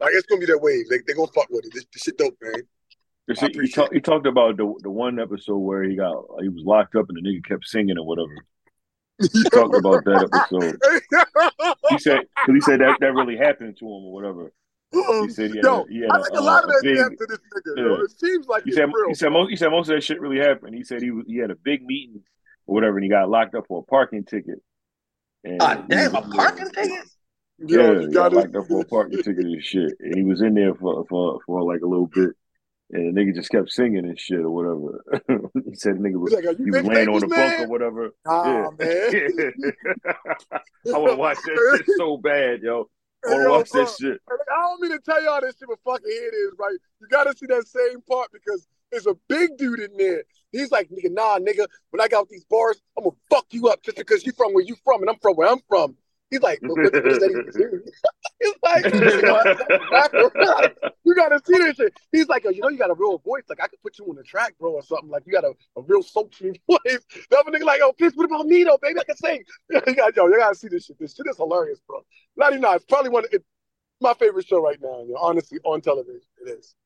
[0.00, 0.88] Like it's gonna be their wave.
[0.88, 1.72] They they gonna fuck with it.
[1.74, 2.62] This, this shit dope, man.
[3.38, 6.48] He, I he, talk, he talked about the the one episode where he got he
[6.48, 8.34] was locked up and the nigga kept singing or whatever.
[9.20, 10.78] He talked about that episode.
[11.90, 14.52] He said because he said that that really happened to him or whatever.
[14.92, 16.96] He said he had yo, a, I think a a, lot of uh, that big,
[16.98, 17.76] happened to this nigga.
[17.76, 17.96] Yo.
[17.98, 18.04] yeah.
[18.04, 19.08] It seems like He said real.
[19.08, 20.74] he said most he said most of that shit really happened.
[20.74, 22.22] He said he was he had a big meeting
[22.66, 24.60] or whatever, and he got locked up for a parking ticket.
[25.44, 27.04] And Ah, damn, was a in there- parking ticket?
[27.62, 29.92] Yeah, Yo, he you got gotta- locked up for a parking ticket and shit.
[30.00, 32.30] And he was in there for for for like a little bit.
[32.92, 35.04] And the nigga just kept singing and shit or whatever.
[35.64, 38.10] he said nigga was like, you he was laying on the bunk or whatever.
[38.26, 39.28] Nah, yeah.
[39.36, 39.52] man.
[40.94, 42.88] I want to watch that shit so bad, yo.
[43.24, 43.84] I want to watch bro.
[43.84, 44.20] that shit.
[44.28, 46.76] I don't mean to tell y'all this shit, but fucking here it is, right?
[47.00, 50.24] You gotta see that same part because there's a big dude in there.
[50.50, 53.82] He's like, nigga, nah, nigga, when I got these bars, I'm gonna fuck you up
[53.82, 55.96] just because you from where you from and I'm from where I'm from.
[56.30, 57.82] He's like, what, what, what does that even mean?
[58.40, 58.84] He's like,
[61.04, 61.92] you gotta see this shit.
[62.12, 63.42] He's like, yo, you know, you got a real voice.
[63.48, 65.08] Like, I could put you on the track, bro, or something.
[65.10, 67.00] Like, you got a, a real sultry voice.
[67.30, 69.00] The other nigga, like, oh, bitch, what about me, though, baby?
[69.00, 69.42] I can sing.
[69.70, 70.98] you got, yo, you gotta see this shit.
[71.00, 72.00] This shit is hilarious, bro.
[72.36, 73.44] Not even, it's probably one of it,
[74.00, 76.22] my favorite show right now, you know, honestly, on television.
[76.46, 76.76] It is.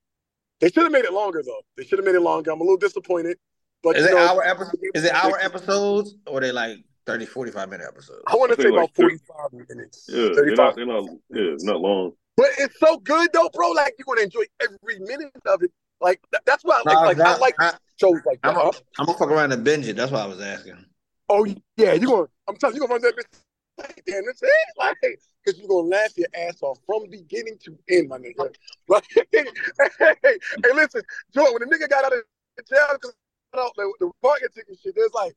[0.61, 1.61] They should have made it longer, though.
[1.77, 2.51] They should have made it longer.
[2.51, 3.37] I'm a little disappointed.
[3.83, 4.81] But, Is it know, hour episode?
[4.95, 8.23] Is it hour episodes or they like 30, 45 minute episodes?
[8.27, 9.19] I want to say think about like thir-
[9.51, 10.07] 45 minutes.
[10.09, 10.57] Yeah, they're 35.
[10.57, 12.13] not, they're not, yeah, not long.
[12.37, 13.71] But it's so good though, bro.
[13.71, 15.71] Like you're gonna enjoy every minute of it.
[16.01, 18.49] Like th- that's why, No, like, like I like I, shows like that.
[18.49, 19.97] I'm gonna I'm gonna fuck around and binge it.
[19.97, 20.85] That's why I was asking.
[21.29, 22.27] oh yeah, you gonna.
[22.49, 23.39] I'm telling you, you gonna run that bitch.
[23.77, 24.51] Like, damn, that's it.
[24.79, 28.53] Like, because you're gonna laugh your ass off from beginning to end, my nigga.
[28.89, 30.39] Like, hey, hey, hey,
[30.75, 31.03] listen,
[31.35, 32.21] Joe, when the nigga got out of
[32.69, 33.15] jail because
[33.53, 35.35] the, the parking ticket shit, there's like.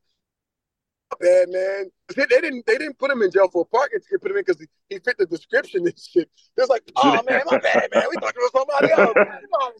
[1.20, 1.90] Bad man.
[2.14, 2.66] They, they didn't.
[2.66, 4.20] They didn't put him in jail for a parking ticket.
[4.20, 6.30] Put him in because he, he fit the description and shit.
[6.56, 8.04] It's like, oh man, my bad, man.
[8.10, 9.14] We thought you was somebody else.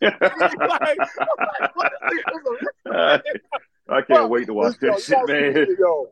[0.69, 3.23] Like, like, what the-
[3.89, 5.55] I can't wait to watch that shit, man.
[5.55, 6.09] this, Yo.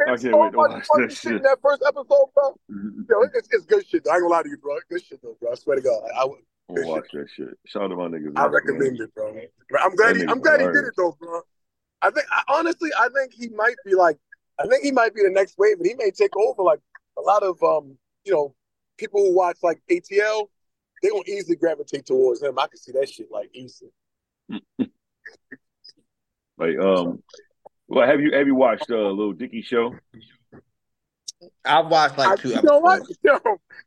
[0.00, 2.56] I can't so wait to watch that shit in that first episode, bro.
[2.70, 3.02] Mm-hmm.
[3.10, 4.04] Yo, it's, it's good shit.
[4.04, 4.12] Though.
[4.12, 4.76] I ain't gonna lie to you, bro.
[4.88, 5.52] Good shit though, bro.
[5.52, 7.48] I swear to God, I, would- watch that shit.
[7.66, 8.32] Shout out to my niggas.
[8.36, 8.52] I man.
[8.52, 9.34] recommend it, bro.
[9.80, 10.16] I'm glad.
[10.16, 11.42] He, I'm glad he did it though, bro.
[12.02, 14.18] I think I, honestly, I think he might be like,
[14.60, 16.80] I think he might be the next wave, and he may take over like
[17.18, 18.54] a lot of um, you know,
[18.98, 20.46] people who watch like ATL.
[21.02, 22.58] They gonna easily gravitate towards him.
[22.58, 23.90] I can see that shit like easy.
[26.60, 27.22] Like, um,
[27.88, 29.94] well, have you have you watched uh, Little Dicky show?
[31.64, 32.96] I've watched like two you know what?
[32.96, 33.18] episodes.
[33.24, 33.38] Yo,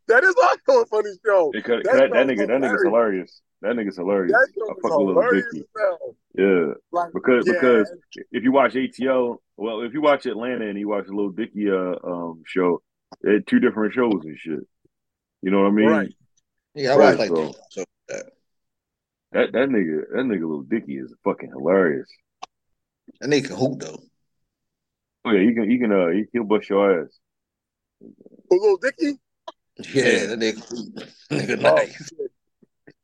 [0.08, 1.52] that is also a funny show.
[1.54, 3.42] Because That that, that show's nigga, that nigga's hilarious.
[3.64, 4.32] That nigga's hilarious.
[4.34, 5.66] That I show is fuck with Little hilarious Dicky.
[5.76, 6.16] as.
[6.36, 7.54] Yeah, Like, because yeah.
[7.54, 7.92] because
[8.32, 11.70] if you watch ATL, well, if you watch Atlanta and you watch the Little Dicky
[11.72, 12.82] uh um show,
[13.22, 14.60] they're two different shows and shit.
[15.42, 15.88] You know what I mean?
[15.90, 16.14] Right.
[16.76, 17.84] Yeah, I Right, watched like so- two.
[19.32, 22.08] That that nigga, that nigga Little Dicky is fucking hilarious.
[23.22, 24.00] That nigga can hoop though.
[25.26, 27.18] Oh yeah, you can you can uh he, he'll bust your ass.
[28.04, 28.10] Oh,
[28.52, 29.18] little Dicky.
[29.94, 30.96] Yeah, that nigga, hoop.
[31.32, 31.96] nigga Oh, nice.
[32.10, 32.32] shit.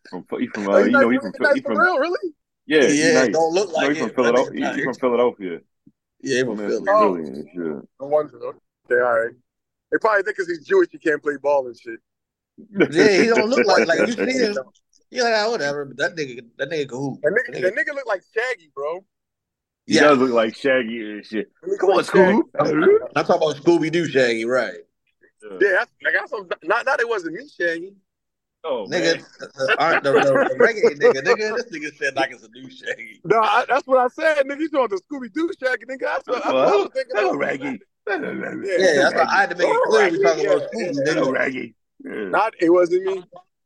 [0.10, 1.77] From he from Oh, uh, he you know nice, he he from nice he from
[1.77, 2.34] real, really?
[2.65, 3.34] yeah he Yeah, nice.
[3.34, 4.15] don't look You know, like he from it.
[4.15, 4.53] Philadelphia.
[4.61, 5.60] nigga He, he from Philadelphia.
[6.22, 6.86] Yeah, he My from man Philly.
[6.90, 7.15] Oh.
[7.15, 7.48] Philly and.
[8.02, 8.38] No wonder.
[8.38, 9.34] Okay, all right.
[9.91, 11.99] They probably think because he's Jewish, he can't play ball and shit.
[12.91, 14.57] Yeah, he don't look like like you see him.
[15.11, 15.86] You're like, ah, whatever.
[15.86, 17.22] But that nigga, that nigga can hoop.
[17.22, 19.03] That That nigga, nigga- that nigga look like Shaggy, bro.
[19.88, 20.02] He Yeah.
[20.02, 21.52] does look like Shaggy and shit.
[21.80, 22.40] Come on, like Shaggy.
[22.53, 23.10] Scoob.
[23.15, 24.76] I'm talking about Scooby Doo Shaggy, right?
[25.41, 27.95] Yeah, I like, that's some, not not it wasn't me, Shaggy.
[28.65, 29.26] Oh Nigga, man.
[29.40, 31.56] the, aren't the, the, the reggae nigga, nigga.
[31.56, 33.22] This nigga said like it's a new Shaggy.
[33.23, 34.60] No, I, that's what I said, nigga.
[34.60, 36.07] You talking the Scooby Doo Shaggy, nigga?
[36.07, 37.15] I, what, that's what I was thinking.
[37.15, 37.38] Hello, of.
[37.40, 37.80] Raggy.
[38.07, 41.34] Yeah, that's why I had to make it clear we talking about Scooby, Hello, nigga.
[41.34, 41.73] Raggy.
[42.03, 42.30] Yeah.
[42.30, 43.23] Not it wasn't me.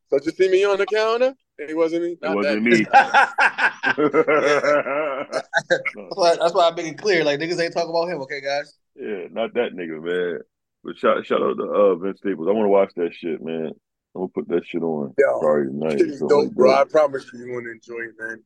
[0.09, 1.33] So you see me on the counter?
[1.57, 2.17] It wasn't me.
[2.21, 2.71] It wasn't that.
[2.71, 2.85] me.
[5.69, 7.23] That's why, that's why I make it clear.
[7.23, 8.77] Like niggas ain't talking about him, okay, guys?
[8.95, 10.39] yeah, not that nigga, man.
[10.83, 12.47] But shout shout out to uh Vince Staples.
[12.47, 13.71] I want to watch that shit, man.
[14.15, 15.97] I'm gonna put that shit on Yo, Friday night.
[15.97, 16.69] Shit is so dope, bro.
[16.71, 16.81] that.
[16.81, 18.43] I promise you, you want to enjoy it, man.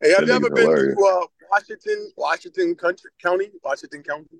[0.00, 0.96] Hey, have That you ever been hilarious.
[0.96, 4.38] to uh, Washington, Washington Country County, Washington County?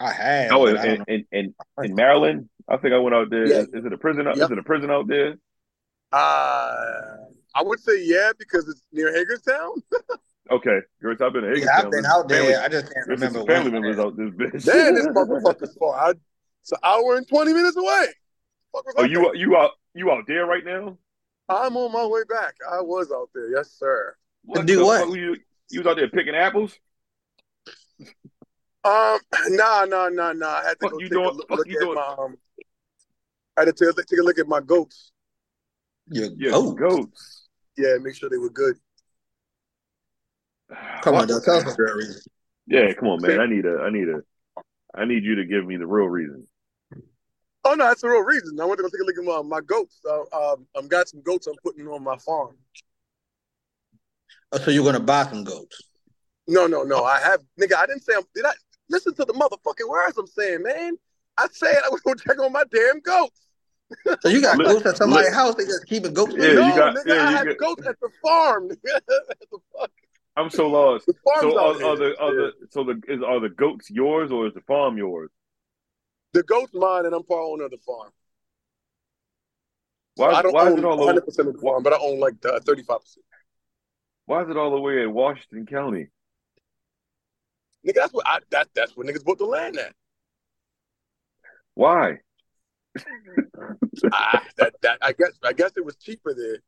[0.00, 0.52] I have.
[0.52, 1.54] Oh, but I in, in, in,
[1.84, 3.46] in Maryland, I think I went out there.
[3.46, 3.56] Yeah.
[3.58, 4.26] Is, is it a prison?
[4.26, 4.46] Out, Yep.
[4.46, 5.36] Is it a prison out there?
[6.12, 7.16] Uh,
[7.54, 9.82] I would say yeah because it's near Hagerstown.
[10.50, 11.76] Okay, Girls, I've been to Yeah, Hagerstown.
[11.86, 12.62] I've been There's out family- there.
[12.62, 14.66] I just can't remember family members out this bitch.
[14.66, 15.94] Man, this motherfucker's far.
[15.96, 16.10] I,
[16.60, 18.06] it's an hour and twenty minutes away.
[18.72, 19.40] Fuck was Oh, I you thinking?
[19.40, 20.96] you out you out there right now?
[21.48, 22.54] I'm on my way back.
[22.70, 24.16] I was out there, yes, sir.
[24.64, 25.08] do what?
[25.14, 25.36] You,
[25.70, 26.72] you was out there picking apples?
[28.84, 29.18] Um,
[29.48, 30.46] nah, nah, nah, nah.
[30.48, 31.94] I had to Fuck go you take doing- a look, look at doing?
[31.94, 32.36] my um.
[33.56, 35.12] I had to take, take a look at my goats.
[36.08, 36.74] Your Yeah, goat.
[36.78, 37.48] goats.
[37.76, 38.76] Yeah, make sure they were good.
[41.02, 41.44] Come What- on, dog.
[41.44, 42.22] Tell us for a reason.
[42.66, 43.40] Yeah, come on, man.
[43.40, 44.22] I need a, I need a,
[44.94, 46.46] I need you to give me the real reason.
[47.64, 48.58] Oh no, that's the real reason.
[48.60, 50.00] I went to go take a look at my, my goats.
[50.08, 52.56] Uh, um, I've got some goats I'm putting on my farm.
[54.52, 55.80] Oh, so you're gonna buy some goats?
[56.48, 57.04] No, no, no.
[57.04, 57.76] I have nigga.
[57.76, 58.24] I didn't say I'm.
[58.34, 58.52] Did I
[58.90, 60.96] listen to the motherfucking words I'm saying, man?
[61.38, 63.40] I said I was gonna check on my damn goats.
[64.22, 65.54] So you got goats at somebody's look- house?
[65.54, 66.34] They just keeping goats?
[66.36, 68.68] Yeah, no, you got- nigga, yeah, I you have got- goats at the farm.
[68.70, 69.00] Nigga.
[69.06, 69.90] the fuck?
[70.36, 71.06] I'm so lost.
[71.06, 73.90] The farm's So out are, are the are the so the is are the goats
[73.90, 75.30] yours or is the farm yours?
[76.32, 78.10] The goat's mine, and I'm part owner of the farm.
[80.16, 81.82] Why I is, don't why is own it all 100 the percent of the farm,
[81.82, 83.24] but I own like uh, 35 percent.
[84.26, 86.08] why is it all the way in Washington County?
[87.86, 89.94] Nigga, that's what I that that's where niggas bought the land at.
[91.74, 92.18] Why?
[94.12, 96.58] ah, that that I guess I guess it was cheaper there.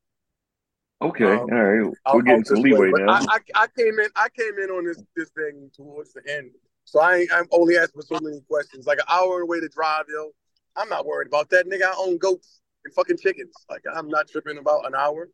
[1.02, 1.92] Okay, Um, all right.
[2.14, 2.88] We're getting out some this way.
[2.88, 3.12] leeway now.
[3.12, 4.08] I, I, I came in.
[4.16, 6.52] I came in on this this thing towards the end,
[6.84, 8.86] so I ain't, I'm only asking so many questions.
[8.86, 10.30] Like an hour away to drive, yo.
[10.76, 11.82] I'm not worried about that, nigga.
[11.84, 13.54] I own goats and fucking chickens.
[13.70, 15.28] Like I'm not tripping about an hour.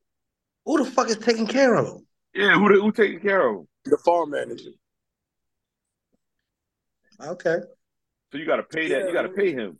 [0.66, 2.06] Who the fuck is taking care of them?
[2.34, 3.68] yeah, who the- who taking care of them?
[3.86, 4.70] The farm manager.
[7.22, 7.58] Okay.
[8.32, 9.06] So you got to pay that.
[9.06, 9.78] You got to pay him.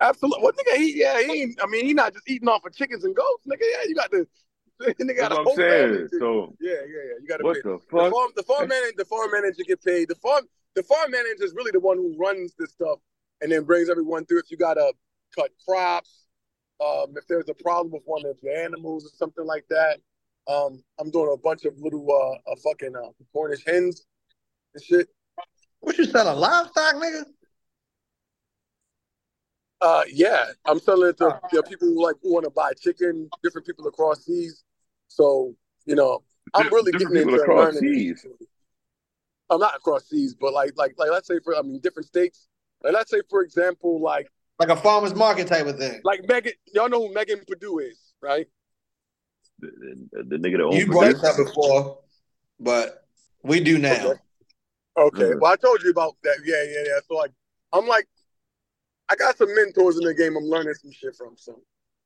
[0.00, 0.42] Absolutely.
[0.42, 0.76] What nigga?
[0.76, 1.20] He yeah.
[1.20, 1.60] He ain't.
[1.62, 3.60] I mean, he not just eating off of chickens and goats, nigga.
[3.62, 4.26] Yeah, you got to.
[4.80, 5.92] Nigga got That's a what I'm saying.
[5.92, 6.08] family.
[6.20, 7.14] So yeah, yeah, yeah.
[7.20, 7.62] You got to what pay.
[7.64, 8.12] the The fuck?
[8.12, 10.08] farm, the farm manager, the farm manager get paid.
[10.08, 12.98] The farm, the farm manager is really the one who runs this stuff
[13.40, 14.40] and then brings everyone through.
[14.40, 14.92] If you gotta
[15.34, 16.26] cut crops,
[16.84, 19.98] um, if there's a problem with one of your animals or something like that,
[20.48, 24.06] um, I'm doing a bunch of little uh, uh fucking uh, Cornish hens
[24.74, 25.08] and shit.
[25.80, 27.24] What you selling livestock, nigga?
[29.80, 32.72] Uh, yeah, I'm selling it to you know, people who like who want to buy
[32.80, 34.64] chicken, different people across seas.
[35.08, 35.54] So
[35.86, 36.22] you know,
[36.54, 37.94] I'm really Different getting people into across learning.
[37.94, 38.26] seas.
[39.50, 42.48] I'm not across seas, but like like like let's say for I mean different states.
[42.82, 46.00] Like let's say for example, like Like a farmer's market type of thing.
[46.04, 48.46] like Megan, y'all know who Megan Perdue is, right?
[49.60, 49.70] The,
[50.12, 51.20] the, the nigga that owns You brought goats?
[51.22, 51.98] this up before,
[52.60, 53.04] but
[53.42, 53.92] we do now.
[54.10, 54.20] Okay.
[54.98, 55.28] Okay.
[55.28, 55.34] Yeah.
[55.40, 56.38] Well, I told you about that.
[56.44, 56.98] Yeah, yeah, yeah.
[57.08, 57.30] So like,
[57.72, 58.06] I'm like,
[59.08, 60.36] I got some mentors in the game.
[60.36, 61.34] I'm learning some shit from.
[61.36, 61.60] So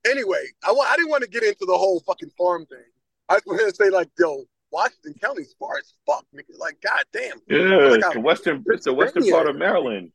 [0.07, 0.91] anyway, I want.
[0.91, 2.85] I didn't want to get into the whole fucking farm thing.
[3.29, 6.59] I just wanted to say like, yo, Washington County, County's far as fuck, nigga.
[6.59, 7.39] Like, goddamn.
[7.49, 8.65] Yeah, Like it's I- the western.
[8.69, 10.11] It's the western part of Maryland.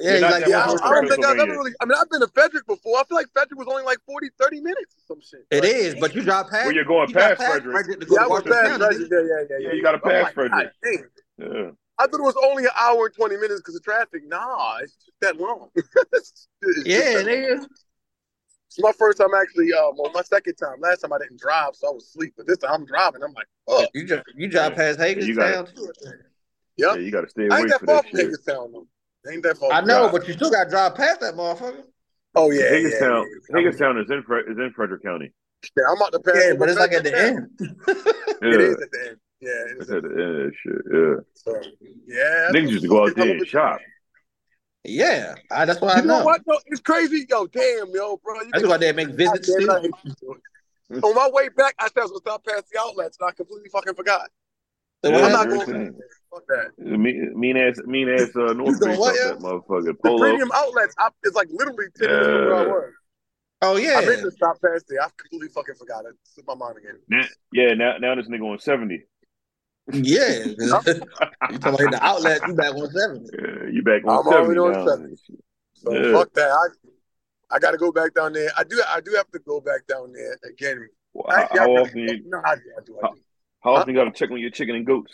[0.00, 1.52] Yeah, You're he's not like, Yeah, I, much don't- North I don't think I've ever
[1.58, 1.72] really.
[1.80, 2.98] I mean, I've been to Frederick before.
[2.98, 5.44] I feel like Frederick was only like 40, 30 minutes or some shit.
[5.50, 6.66] it Like, is, but you drive past.
[6.66, 8.00] Well, you're going you drive past Frederick.
[8.00, 9.08] to go Yeah, I to Washington past Frederick.
[9.10, 9.68] Yeah, yeah, yeah, yeah.
[9.68, 10.72] Yeah, you gotta pass like, Frederick.
[10.82, 11.02] God.
[11.38, 11.70] Yeah.
[12.00, 14.22] I thought it was only an hour and 20 minutes because of traffic.
[14.28, 15.68] Nah, it's just that long.
[16.12, 17.66] It's just Yeah, that it is.
[18.78, 20.76] It's my first time actually, um, well, my second time.
[20.80, 22.34] Last time I didn't drive, so I was asleep.
[22.36, 23.24] But this time I'm driving.
[23.24, 25.90] I'm like, oh, You just you drive past Hagerstown too.
[26.76, 26.92] yeah.
[26.94, 28.26] Yeah, you got to stay I away ain't that for far that from shit.
[28.26, 28.86] Hagerstown, though.
[29.32, 29.72] Ain't that far.
[29.72, 30.12] I know, Hagerstown.
[30.20, 31.82] but you still got to drive past that motherfucker.
[32.36, 32.62] Oh, yeah.
[32.62, 33.56] yeah, Hagerstown, yeah, yeah.
[33.56, 35.32] Hagerstown is in is in Frederick County.
[35.76, 36.36] Yeah, I'm out the pass.
[36.36, 37.50] Yeah, but it's like at the end.
[37.58, 39.16] Yeah, It is at the end.
[39.40, 39.50] Yeah,
[39.80, 40.82] it's at the end of that shit.
[40.92, 41.60] Yeah, So,
[42.06, 42.50] yeah.
[42.52, 43.80] niggas used to go out there and shop.
[44.84, 46.24] Yeah, I, that's what I You know know.
[46.24, 46.42] what?
[46.46, 46.58] though?
[46.66, 47.26] it's crazy.
[47.28, 48.40] Yo, damn, yo, bro.
[48.40, 49.54] You I just go out there and make visits.
[49.54, 49.82] Goddamn, I too.
[49.82, 50.34] hate you,
[50.90, 51.04] dude.
[51.04, 53.32] On my way back, I said I was gonna stop past the outlets, and I
[53.32, 54.30] completely fucking forgot.
[55.04, 56.00] So Yeah, I'm not going everything.
[56.30, 56.78] Fuck that.
[56.78, 59.30] Mean, mean ass, mean ass uh, North doing Face what, yeah?
[59.30, 59.84] that motherfucker.
[59.86, 60.18] The Polo.
[60.18, 62.68] premium outlets, I, it's like literally ten minutes from where I Yeah.
[62.68, 62.92] was.
[63.60, 65.02] Oh yeah, I yeah, meant to stop past there.
[65.02, 66.14] I completely fucking forgot it.
[66.24, 66.98] Slipped my mind again.
[67.08, 69.04] Now, yeah, now now this nigga on seventy.
[69.92, 70.44] Yeah.
[70.58, 71.00] you talking
[71.50, 72.40] about the outlet?
[72.46, 73.26] You back on seven?
[73.32, 74.86] Yeah, you back on I'm already seventy on now.
[74.86, 75.16] 70.
[75.74, 76.12] So Yeah.
[76.12, 76.50] fuck that.
[76.50, 78.50] I I got to go back down there.
[78.58, 78.82] I do.
[78.86, 80.86] I do have to go back down there again.
[81.14, 82.60] Well, how, I how really- often you No, I do.
[82.76, 82.98] I do.
[83.02, 83.20] I, do.
[83.62, 85.12] how often you got to check on your chicken and goats?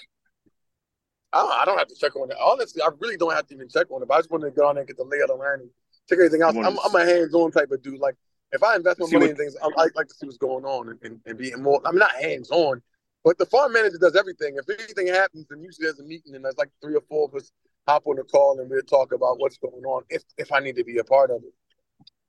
[1.32, 2.36] I, don't, I don't have to check on it.
[2.40, 4.08] Honestly, I really don't have to even check on it.
[4.08, 5.62] But I just want to go on there and get the lay of the land
[5.62, 5.70] and
[6.08, 6.56] check everything else.
[6.56, 7.98] I'm, I'm a hands-on type of dude.
[8.00, 8.14] Like
[8.52, 10.38] if I invest my See money what- in things, I like, like to see what's
[10.38, 11.80] going on and, and, and be more.
[11.84, 12.82] I'm not hands-on,
[13.24, 14.56] but the farm manager does everything.
[14.56, 17.34] If anything happens, then usually there's a meeting and there's like three or four of
[17.34, 17.50] us
[17.88, 20.76] hop on the call and we'll talk about what's going on if if I need
[20.76, 21.52] to be a part of it.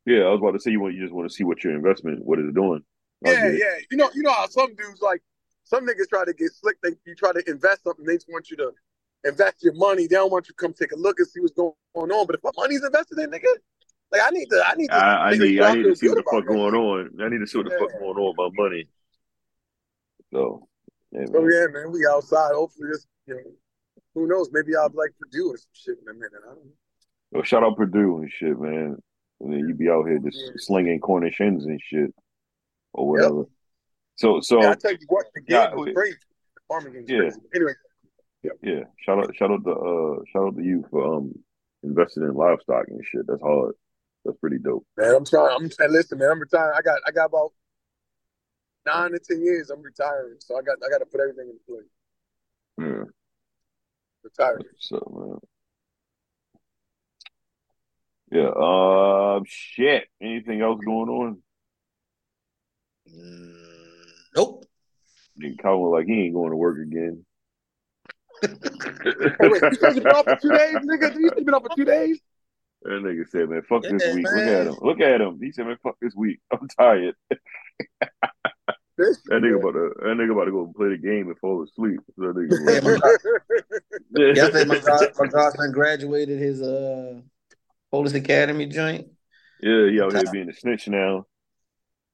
[0.06, 1.76] Yeah, I was about to say you want you just want to see what your
[1.76, 2.84] investment what is it's doing.
[3.22, 3.60] Yeah, it.
[3.60, 3.78] yeah.
[3.92, 5.22] You know, you know how some dudes like
[5.64, 6.78] some niggas try to get slick.
[6.82, 8.72] They you try to invest something, they just want you to
[9.26, 10.08] invest your money.
[10.08, 12.26] They don't want you to come take a look and see what's going on.
[12.26, 13.52] But if my money's invested in, nigga,
[14.12, 14.96] like I need to, I need to.
[14.96, 17.10] I, I need I need to see what the fuck going on.
[17.22, 17.80] I need to see what the Yeah.
[17.80, 18.88] fuck going on with my money.
[20.32, 20.68] So,
[21.12, 22.52] yeah, So yeah, man, we outside.
[22.54, 23.42] Hopefully this, you know,
[24.16, 24.50] Who knows?
[24.52, 26.32] Maybe I'll like Perdue or some shit in a minute.
[26.44, 26.72] I don't know.
[27.34, 28.98] Yo, shout out Perdue and shit, man.
[29.42, 30.52] And then you be out here just Yeah.
[30.58, 32.14] slinging Cornish hens and shit
[32.94, 33.44] or whatever.
[34.16, 36.18] So, so Yeah, I tell you what, the game Yeah, was crazy.
[36.56, 37.20] The farming game Yeah.
[37.20, 37.42] crazy.
[37.54, 37.74] Anyway,
[38.62, 41.34] yeah, shout out, shout out to uh, shout out to you for um
[41.84, 43.28] investing in livestock and shit.
[43.28, 43.74] That's hard.
[44.24, 44.86] That's pretty dope.
[44.98, 45.56] man, I'm trying.
[45.60, 45.92] I'm trying.
[45.92, 46.74] Listen, man, I'm retiring.
[46.78, 47.52] I got I got about
[48.86, 49.70] nine to ten years.
[49.70, 51.90] I'm retiring, so I got I got to put everything in place.
[52.78, 53.12] Yeah,
[54.24, 54.64] Retiring.
[54.80, 55.40] so
[58.32, 58.42] man.
[58.42, 58.52] Yeah.
[58.56, 59.44] Um.
[59.46, 60.08] Shit.
[60.22, 61.42] Anything else going on?
[63.10, 63.56] Mm,
[64.36, 64.66] nope.
[65.42, 67.26] Nigga Calvin like he ain't going to work again.
[69.40, 71.16] Hey, wait, you said you been off for two days, nigga?
[71.16, 72.20] You been off for two days?
[72.82, 74.28] That nigga said, "Man, fuck this Yeah, week.
[74.32, 74.78] Look at him.
[74.82, 76.40] Look at him." He said, "Man, fuck this week.
[76.52, 77.16] I'm tired."
[78.98, 81.64] This That nigga about to that nigga about to go play the game and fall
[81.64, 82.00] asleep.
[82.16, 87.20] So that Yeah, nigga my, like, yesterday my, god, my godson graduated his uh
[87.92, 89.08] police academy joint.
[89.62, 91.26] yeah, he out here being a snitch now.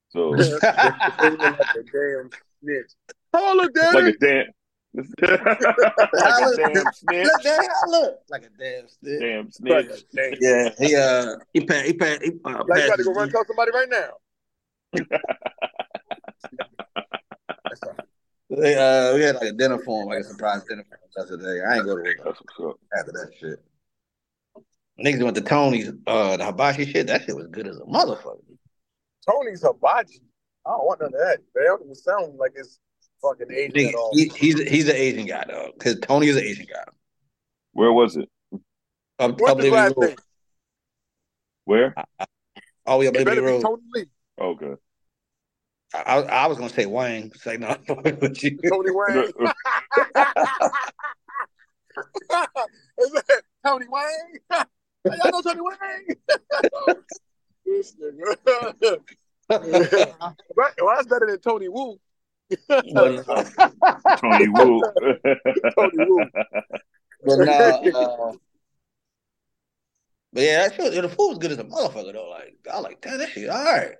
[0.10, 2.30] So like a damn
[2.62, 2.92] snitch.
[3.34, 3.96] Oh, look, daddy.
[3.96, 4.46] like a damn,
[4.96, 9.22] like a damn snitch, Look, Daddy, look like a damn snitch.
[9.22, 9.86] damn snitch.
[9.90, 12.98] a damn- Yeah, he uh he passed he passed he uh, Like you passed about
[12.98, 14.10] to go run and tell somebody right now.
[16.44, 17.96] That's all.
[18.50, 21.02] They, uh, we had like a dinner for him, like a surprise dinner for him
[21.16, 21.62] yesterday.
[21.66, 22.80] I ain't go to work That's what's up.
[22.98, 23.64] after that shit.
[25.00, 27.08] Niggas went to Tony's, uh, the hibachi shit.
[27.08, 28.40] That shit was good as a motherfucker.
[29.28, 30.22] Tony's hibachi.
[30.66, 31.40] I don't want none of that.
[31.56, 32.80] They don't even sound like it's
[33.22, 34.12] fucking Asian Nigga, at all.
[34.14, 36.84] he, he's he's an Asian guy though, because Tony is an Asian guy.
[37.74, 38.30] Where was it?
[39.18, 40.18] Up, What's up his Liberty last Road, name?
[41.66, 41.96] Where?
[42.86, 43.62] all the way up Liberty Road.
[43.62, 44.06] Tony Lee.
[44.40, 44.74] Okay.
[45.94, 47.32] I, I I was gonna say Wayne.
[47.36, 48.58] Say no, but you.
[48.70, 49.18] Tony Wayne.
[52.98, 54.40] Is that Tony Wayne?
[55.06, 56.16] Y'all know Tony Wayne?
[57.66, 59.00] this nigga.
[60.56, 62.00] right, well, that's better than Tony Wu.
[62.70, 63.20] Tony
[64.50, 64.82] Wu.
[65.76, 66.26] Tony Wu.
[67.26, 68.34] but nah, uh,
[70.34, 72.30] but yeah, that shit, the food was good as a motherfucker though.
[72.30, 73.96] Like I was like, damn, that shit, all right.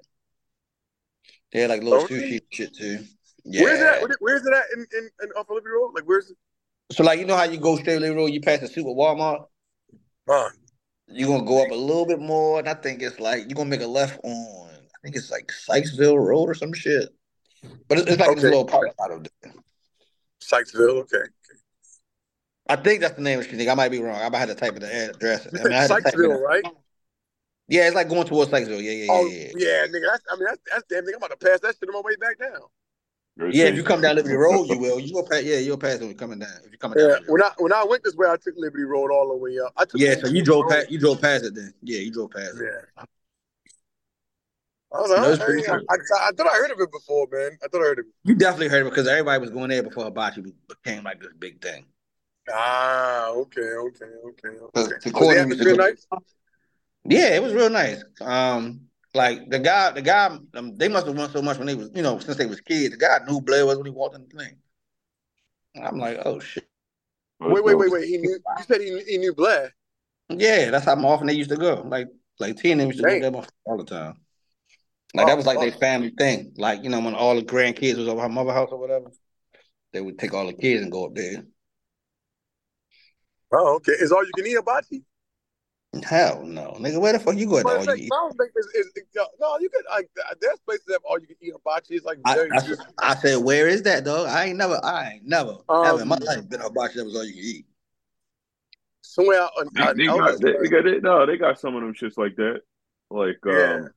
[1.52, 2.22] They had like little Tony?
[2.22, 3.00] sushi shit too.
[3.44, 3.64] Yeah.
[3.64, 4.18] Where's that?
[4.20, 5.92] Where's it at in, in, in off of Liberty Road?
[5.96, 6.38] Like, where's it?
[6.92, 9.46] So like you know how you go straight Liberty Road, you pass the super Walmart.
[10.30, 10.50] Uh,
[11.08, 13.70] You're gonna go up a little bit more, and I think it's like you're gonna
[13.70, 14.70] make a left on.
[14.70, 17.10] I think it's like Sykesville Road or some shit.
[17.88, 18.50] But it's, it's like this Okay.
[18.50, 19.54] little park out of there.
[20.42, 21.02] Sykesville.
[21.02, 21.30] Okay.
[22.70, 23.68] I think that's the name of the street.
[23.68, 24.16] I might be wrong.
[24.22, 25.48] I might have to type in the address.
[25.48, 26.64] I mean, I had to type in Sykesville, right?
[27.68, 28.82] Yeah, it's like going towards Sykesville.
[28.84, 29.48] Yeah, yeah, yeah, Oh, yeah.
[29.56, 30.06] yeah, nigga.
[30.12, 31.14] That's, I mean, that's, that's damn thing.
[31.16, 32.60] I'm about to pass that shit on my way back down.
[33.54, 35.00] Yeah, if you come down Liberty Road, you will.
[35.00, 35.44] You will pass.
[35.44, 36.50] Yeah, you'll pass when you're coming down.
[36.66, 37.08] If you're coming down.
[37.08, 39.36] Yeah, Liberty when I when I went this way, I took Liberty Road all the
[39.38, 39.72] way up.
[39.78, 40.72] I took Yeah, so you drove Road.
[40.72, 40.92] past.
[40.92, 41.74] You drove past it then.
[41.82, 42.64] Yeah, you drove past it.
[42.98, 43.04] Yeah.
[44.94, 45.86] I was like, No, it's hey, I, cool.
[45.90, 47.58] I, I thought I heard of it before, man.
[47.64, 48.12] I thought I heard of it.
[48.26, 51.32] You definitely heard of it because everybody was going there before Hibachi became like this
[51.40, 51.86] big thing.
[52.52, 54.70] Ah, okay, okay, okay, The- okay.
[54.74, 56.08] the Was the corner atmosphere was- nice?
[57.06, 58.04] Yeah, it was real nice.
[58.22, 58.82] Um,
[59.14, 61.90] like the guy, the guy, um, they must have won so much when they was,
[61.94, 62.92] you know, since they was kids.
[62.92, 64.58] The guy knew who Blair was when he walked in the thing.
[65.84, 66.68] I'm like, oh shit.
[67.40, 68.08] Wait, wait, wait, wait.
[68.08, 68.40] He knew.
[68.58, 69.74] You said he, he knew Blair.
[70.30, 71.84] Yeah, that's how often they used to go.
[71.86, 72.08] Like,
[72.40, 73.20] like T and them used to Dang.
[73.22, 74.22] go there all the time.
[75.14, 76.54] Like that was like their family thing.
[76.56, 79.12] Like you know, when all the grandkids was over her mother house or whatever,
[79.92, 81.44] they would take all the kids and go up there.
[83.52, 83.92] Oh, okay.
[83.94, 85.04] Is all you can eat hibachi?
[86.04, 87.02] Hell no, nigga.
[87.02, 87.66] Where the fuck you going?
[87.66, 88.12] to All it's you eat?
[88.14, 89.58] I don't think it's, it's, it's- no.
[89.60, 90.10] You could like
[90.40, 91.96] there's places that have all you can eat hibachi.
[91.96, 92.62] It's like I, very I,
[93.00, 94.28] I said, where is that, dog?
[94.30, 97.04] I ain't never, I ain't never, Um, ever in my life been a hibachi that
[97.06, 97.66] was all you can eat.
[99.02, 99.52] somewhere out.
[99.74, 101.04] They, out they got, they, they got it.
[101.04, 102.62] No, they got some of them shits like that,
[103.10, 103.74] like Yeah.
[103.74, 103.90] um,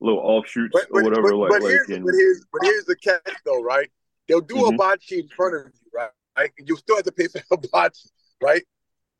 [0.00, 1.22] little offshoots But, or whatever.
[1.30, 3.90] but, like, but like here's, in, but here's but here's the catch though, right?
[4.28, 4.72] They'll do Mhm.
[4.72, 6.08] hibachi in front of you, right?
[6.38, 6.50] Right?
[6.58, 8.08] You still have to pay for hibachi,
[8.42, 8.64] right?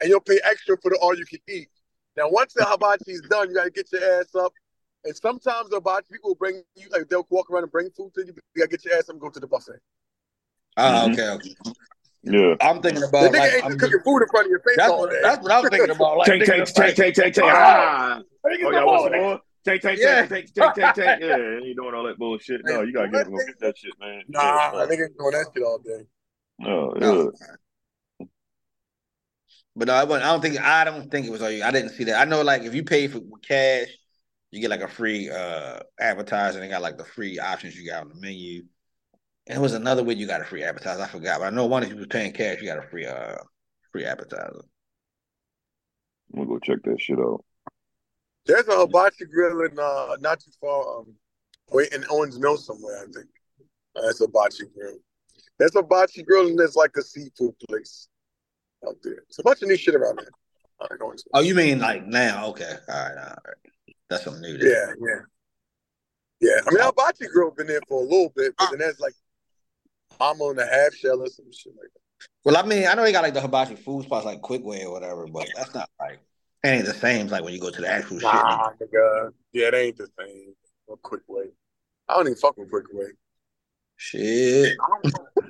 [0.00, 1.68] And you'll pay extra for the all you can eat.
[2.16, 4.52] Now, once the hibachi is done, you gotta get your ass up.
[5.04, 8.12] And sometimes the hibachi people will bring you like they'll walk around and bring food
[8.14, 8.32] to you.
[8.54, 9.80] You gotta get your ass up and go to the buffet.
[10.76, 11.12] Ah, Mhm.
[11.12, 11.54] okay, okay.
[12.22, 12.54] yeah.
[12.60, 14.76] I'm thinking about The nigga like, ain't I'm cooking food in front of your face
[14.76, 15.20] that's all what day.
[15.22, 16.16] that's what I'm thinking about.
[16.18, 17.48] Like, Tank, thinking tank, of, tank, like, tank, tank, tank.
[17.52, 18.22] Ah.
[18.44, 18.48] Ah.
[18.48, 19.20] Niggas Oh, in y'all the want some morning.
[19.22, 19.40] more?
[19.64, 20.26] Tank, tank, Yeah.
[20.26, 21.22] tank, tank, tank, tank, tank.
[21.22, 21.36] Yeah,
[21.66, 22.60] ain't doing all that bullshit.
[22.64, 24.22] No, you gotta get up and go get that shit, man.
[24.28, 24.40] Nah,
[24.72, 26.06] Yeah, nigga ain't doing that shit all day.
[26.58, 27.32] no, No.
[27.40, 27.46] yeah.
[29.76, 31.64] But no, I, wasn't- I don't think I don't think it was all you.
[31.64, 32.20] I didn't see that.
[32.20, 33.88] I know like if you pay for with cash,
[34.50, 36.60] you get like a free uh advertiser.
[36.60, 38.64] They got like the free options you got on the menu.
[39.46, 41.02] And it was another way you got a free advertiser.
[41.02, 43.06] I forgot, but I know one if you was paying cash, you got a free
[43.06, 43.36] uh
[43.94, 44.64] Free appetizer.
[46.32, 47.44] I'm gonna go check that shit out.
[48.44, 51.14] There's a hibachi grill in uh, not too far, um,
[51.70, 53.28] wait in Owings Mill somewhere, I think.
[53.94, 54.98] Uh, that's a hibachi grill.
[55.60, 58.08] There's a hibachi grill and there's like a seafood place
[58.86, 59.24] out there.
[59.28, 60.28] It's a bunch of new shit around there.
[60.90, 60.98] In
[61.32, 62.46] Oh, you mean like now?
[62.48, 63.72] Okay, all right, all right.
[64.10, 64.58] That's something new.
[64.58, 64.68] There.
[64.68, 65.20] Yeah, yeah,
[66.40, 66.60] yeah.
[66.66, 69.14] I mean, hibachi grill been there for a little bit, but then there's like
[70.18, 72.28] mama and a half shell or some shit like that.
[72.44, 74.84] Well, I mean, I know they got like the hibachi food spots like Quick Way
[74.84, 76.20] or whatever, but that's not like
[76.62, 78.32] it ain't the same like when you go to the actual shit.
[78.32, 79.32] Nah, nigga.
[79.52, 80.54] Yeah, it ain't the same.
[80.88, 81.46] No quick way.
[82.08, 83.06] I don't even fuck with quick way.
[83.96, 84.76] Shit.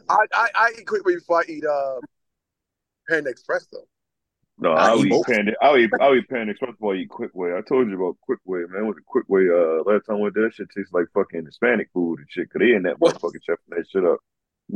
[0.08, 2.00] I, I I eat quick way before I eat uh
[3.08, 3.86] Panda Express though.
[4.58, 5.26] No, I I'll eat eat.
[5.26, 5.52] Panda.
[5.60, 5.90] I'll eat.
[6.00, 7.50] I'll eat Panda Express before I eat Quick Way.
[7.56, 8.86] I told you about Quick Way, man.
[8.86, 11.44] With the Quick Way, uh, last time I went there, that shit tastes like fucking
[11.44, 12.50] Hispanic food and shit.
[12.50, 14.18] Cause they in that motherfucking chef that shit up.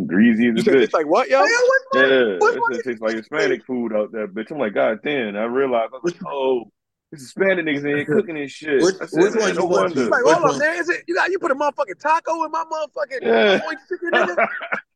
[0.06, 0.82] Greasy as a bitch.
[0.82, 1.38] it's like what, yo?
[1.40, 4.26] Man, what's Yeah, wrong- what's that wrong shit with tastes like Hispanic food out there,
[4.28, 4.50] bitch.
[4.50, 5.36] I'm like, God damn.
[5.36, 6.64] I realized, I was like, oh,
[7.12, 8.82] this Hispanic niggas in here cooking this shit.
[8.82, 10.10] Which- I said, which one no you want wonder.
[10.10, 10.59] Like, hold up, one?
[10.59, 10.76] man.
[10.76, 13.60] Is it you got you put a motherfucking taco in my motherfucking Yeah.
[13.88, 14.48] chicken, nigga?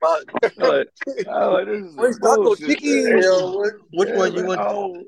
[0.00, 0.32] Fuck.
[0.58, 0.88] Like,
[1.28, 3.16] I this is Orange taco bullshit, chicken.
[3.16, 4.60] which, which Yeah, one you want?
[4.60, 5.06] I don't-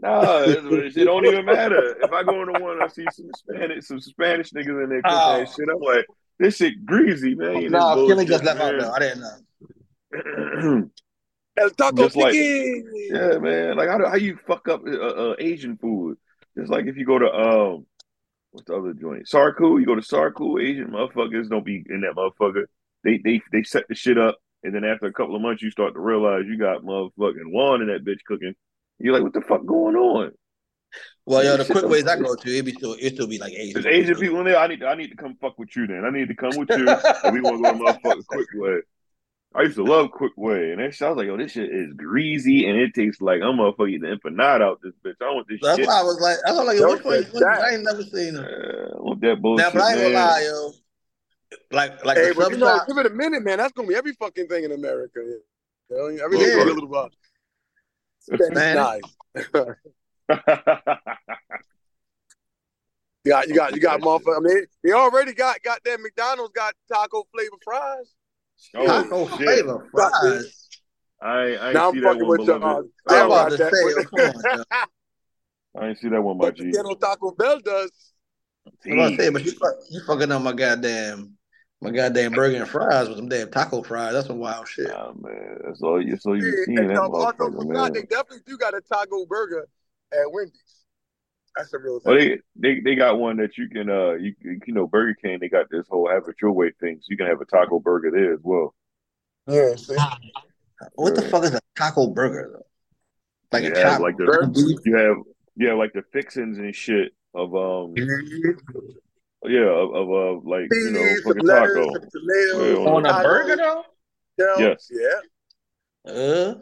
[0.00, 1.96] Nah, it, it don't even matter.
[2.02, 5.18] If I go into one, I see some Spanish, some Spanish niggas in there cooking
[5.18, 5.38] Oh.
[5.38, 5.68] that shit.
[5.72, 6.06] I'm like,
[6.40, 7.56] this shit greasy, man.
[7.56, 8.90] Ain't No, this Philly bullshit, just left out though.
[8.90, 10.88] I didn't know.
[11.58, 12.84] El taco Just like- chicken.
[13.12, 13.76] yeah, man.
[13.76, 16.16] Like, how, do- how you fuck up uh, uh, Asian food?
[16.56, 17.86] It's like if you go to um,
[18.50, 19.26] what's the other joint?
[19.26, 19.78] Sarku.
[19.78, 20.60] You go to Sarku.
[20.62, 22.64] Asian motherfuckers don't be in that motherfucker.
[23.04, 25.70] They they they set the shit up, and then after a couple of months, you
[25.70, 28.54] start to realize you got motherfucking one in that bitch cooking.
[28.98, 30.32] You're like, what the fuck going on?
[31.24, 33.52] Well, yo, the quick ways I go to, it be still it still be like
[33.52, 33.82] Asian.
[33.82, 34.58] There's Asian people in there.
[34.58, 36.04] I need to, I need to come fuck with you then.
[36.04, 38.80] I need to come with you, and we want to go to motherfucking Quick Way.
[39.54, 41.70] I used to love Quick Way, and that shit, I was like, yo, this shit
[41.70, 45.14] is greasy, and it tastes like I'm motherfucking eating empanada out this bitch.
[45.20, 45.86] I want this That's shit.
[45.86, 47.14] why I was like, I was like, yo, Don't which one?
[47.14, 47.42] say Which one?
[47.42, 47.62] that.
[47.62, 48.44] I ain't never seen them.
[48.44, 50.72] Uh, I want that bullshit, Now, but I ain't gonna lie, yo.
[51.70, 53.58] Like, like Hey, the but you know, give it a minute, man.
[53.58, 55.20] That's gonna be every fucking thing in America.
[55.20, 55.40] You
[55.90, 56.56] know, everything's Yeah.
[56.56, 57.12] gonna be a little bit
[58.20, 59.02] Spanish Spanish.
[60.28, 60.46] nice.
[63.24, 64.36] You got, you got, you got, motherfucker.
[64.36, 68.14] I mean, they already got, got that McDonald's got taco flavor fries.
[68.74, 69.64] Oh, Taco shit.
[69.64, 70.68] flavor fries.
[71.20, 72.58] I, I ain't Now see I'm that fucking one, with y'all.
[72.58, 72.88] beloved.
[73.06, 73.72] They I'm don't about got to that.
[73.72, 74.64] say, come on.
[75.80, 76.64] I ain't see that one, my But G.
[76.64, 77.92] the ghetto Taco Bell does.
[78.84, 79.52] I'm about to say, but you
[79.90, 81.36] you fucking up my goddamn
[81.82, 84.12] my goddamn burger and fries with some damn taco fries.
[84.12, 84.88] That's some wild shit.
[84.88, 86.02] Nah, man, that's all.
[86.04, 87.92] That's all you Yeah, seen that also motherfucker, man.
[87.92, 89.68] They definitely do got a taco burger
[90.12, 90.54] at Wendy's.
[91.56, 92.38] That's a real Well, thing.
[92.56, 95.48] they, they they got one that you can uh you you know Burger King they
[95.48, 98.10] got this whole have it your way thing so you can have a taco burger
[98.10, 98.74] there as well.
[99.46, 99.96] Yeah, see,
[100.94, 102.66] What the fuck is a taco burger though?
[103.52, 104.46] Like You a have chop like the burger?
[104.46, 104.78] beef?
[104.86, 105.16] you have
[105.56, 107.94] yeah like the fixings and shit of um
[109.44, 111.92] yeah of, of uh like you know some fucking lettuce, taco.
[111.92, 113.84] some tomatoes, Yeah, on a avocados, burger though?
[114.38, 114.60] shells.
[114.90, 115.22] Yes.
[116.04, 116.54] Yeah, Uh,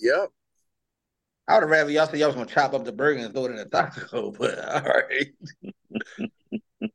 [0.00, 0.30] yep.
[1.48, 3.46] I would have rather y'all say y'all was gonna chop up the burger and throw
[3.46, 5.32] it in a taco, but all right.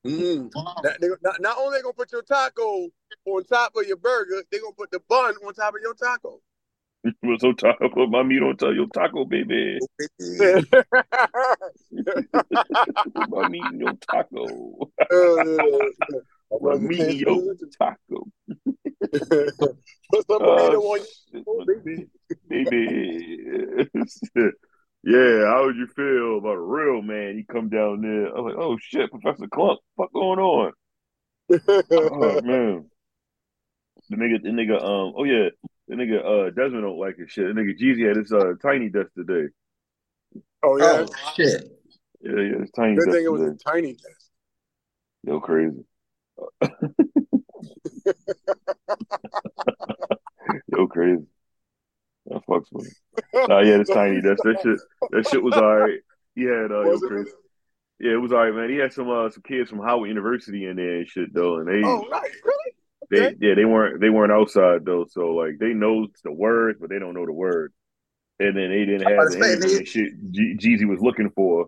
[0.06, 0.52] Mm.
[0.84, 2.88] That- they- not, not only they gonna put your taco
[3.26, 6.40] on top of your burger, they gonna put the bun on top of your taco.
[7.24, 9.78] Put some taco put my meat on your taco baby.
[10.18, 10.66] Put
[13.30, 14.90] my meat in your taco.
[15.12, 18.28] Uh, my meat in your taco.
[20.12, 20.96] Put some burrito Oh,
[21.32, 22.08] your oh, baby.
[22.48, 23.88] baby.
[25.04, 27.36] yeah, how would you feel about a real man?
[27.38, 28.28] He come down there.
[28.36, 30.72] I was like, oh shit, Professor Klump, what going on?
[31.92, 32.90] Oh man.
[34.10, 35.50] The nigga, the nigga, um, oh yeah,
[35.88, 37.48] the nigga, uh, Desmond don't like his shit.
[37.54, 39.48] The nigga Jeezy had his uh tiny desk today.
[40.64, 41.06] oh yeah.
[41.08, 41.64] Oh shit.
[42.22, 43.56] Yeah, yeah, his tiny Good desk thing it was today.
[43.56, 44.30] a tiny desk.
[45.24, 45.86] Yo, crazy.
[50.68, 51.24] Yo, crazy.
[52.28, 52.92] That fucks with me.
[53.48, 54.44] Nah, yeah, this tiny desk.
[54.44, 54.80] That shit,
[55.12, 56.00] that shit was alright.
[56.36, 57.32] He had uh, yo, Was it- crazy.
[58.00, 58.70] Yeah, it was alright, man.
[58.70, 61.68] He had some uh, some kids from Howard University in there and shit though, and
[61.68, 62.30] they Oh, nice.
[62.44, 62.76] Really?
[63.10, 63.36] They okay.
[63.40, 67.00] yeah they weren't they weren't outside though, so like they know the words, but they
[67.00, 67.74] don't know the word.
[68.40, 71.00] And then they didn't have about the to say, they- and shit G- Jeezy was
[71.00, 71.68] looking for.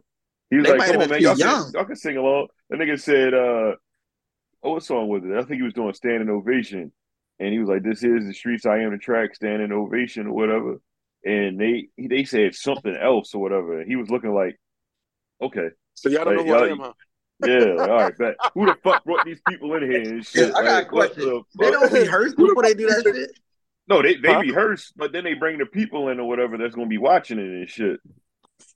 [0.50, 3.00] He was like, might "Come on, man, y'all can, y'all can sing along." The nigga
[3.00, 3.76] said, "Uh,
[4.64, 5.32] oh, what song was it?
[5.32, 6.92] I think he was doing Standing Ovation."
[7.40, 10.34] And he was like, "This is the streets, I am the track, standing ovation or
[10.34, 10.82] whatever."
[11.26, 13.80] And they they said something else or whatever.
[13.80, 14.58] And he was looking like,
[15.42, 16.94] "Okay, So y'all don't know Like, who I y'all- am, huh?
[17.46, 20.56] Yeah, all right, But Who the fuck brought these people in here and Yeah, shit?
[20.56, 21.24] I got a Like, what question.
[21.26, 23.32] the They don't rehearse before they do that shit.
[23.90, 24.40] No, they they Huh?
[24.40, 27.46] rehearse, but then they bring the people in or whatever that's gonna be watching it
[27.46, 28.00] and shit.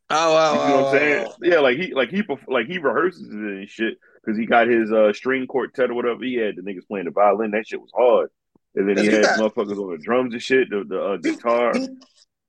[0.10, 1.24] Oh, wow, You know what I'm saying?
[1.24, 1.36] wow.
[1.42, 4.92] Yeah, like he like he like he rehearses it and shit because he got his
[4.92, 6.56] uh string quartet or whatever he had.
[6.56, 7.52] The niggas playing the violin.
[7.52, 8.30] That shit was hard.
[8.76, 11.18] And then he you had got- motherfuckers on the drums and shit, the, the uh,
[11.18, 11.74] guitar.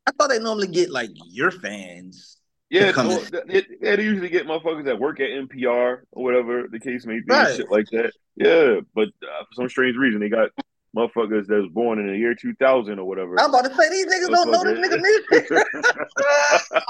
[0.07, 2.37] I thought they normally get like your fans.
[2.73, 3.27] Yeah, to come no, in.
[3.31, 7.17] th- it, they usually get motherfuckers that work at NPR or whatever the case may
[7.21, 7.55] be, Right.
[7.57, 8.13] shit like that.
[8.37, 10.49] Yeah, but uh, for some strange reason, they got
[10.97, 13.39] motherfuckers that was born in the year 2000 or whatever.
[13.39, 15.51] I'm about to say these niggas don't know this nigga music.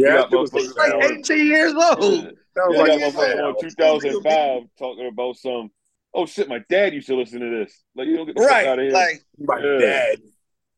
[0.00, 2.00] Yeah, got that shit was motherfuckers like born- 18 years old.
[2.00, 3.34] Sounds Yeah, like you got yeah.
[3.36, 5.70] motherfuckers born 2005 talking about some.
[6.14, 7.82] Oh shit, my dad used to listen to this.
[7.96, 8.82] Like you don't get the fuck out of Right.
[8.84, 8.92] here.
[8.92, 9.78] Like, my Yeah.
[9.80, 10.18] dad.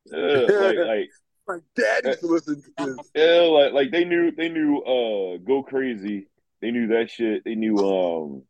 [0.07, 1.11] yeah, like like
[1.51, 3.11] My dad used to listen to this.
[3.15, 6.29] yeah, like like they knew they knew uh go crazy.
[6.61, 7.45] They knew that shit.
[7.45, 8.43] They knew um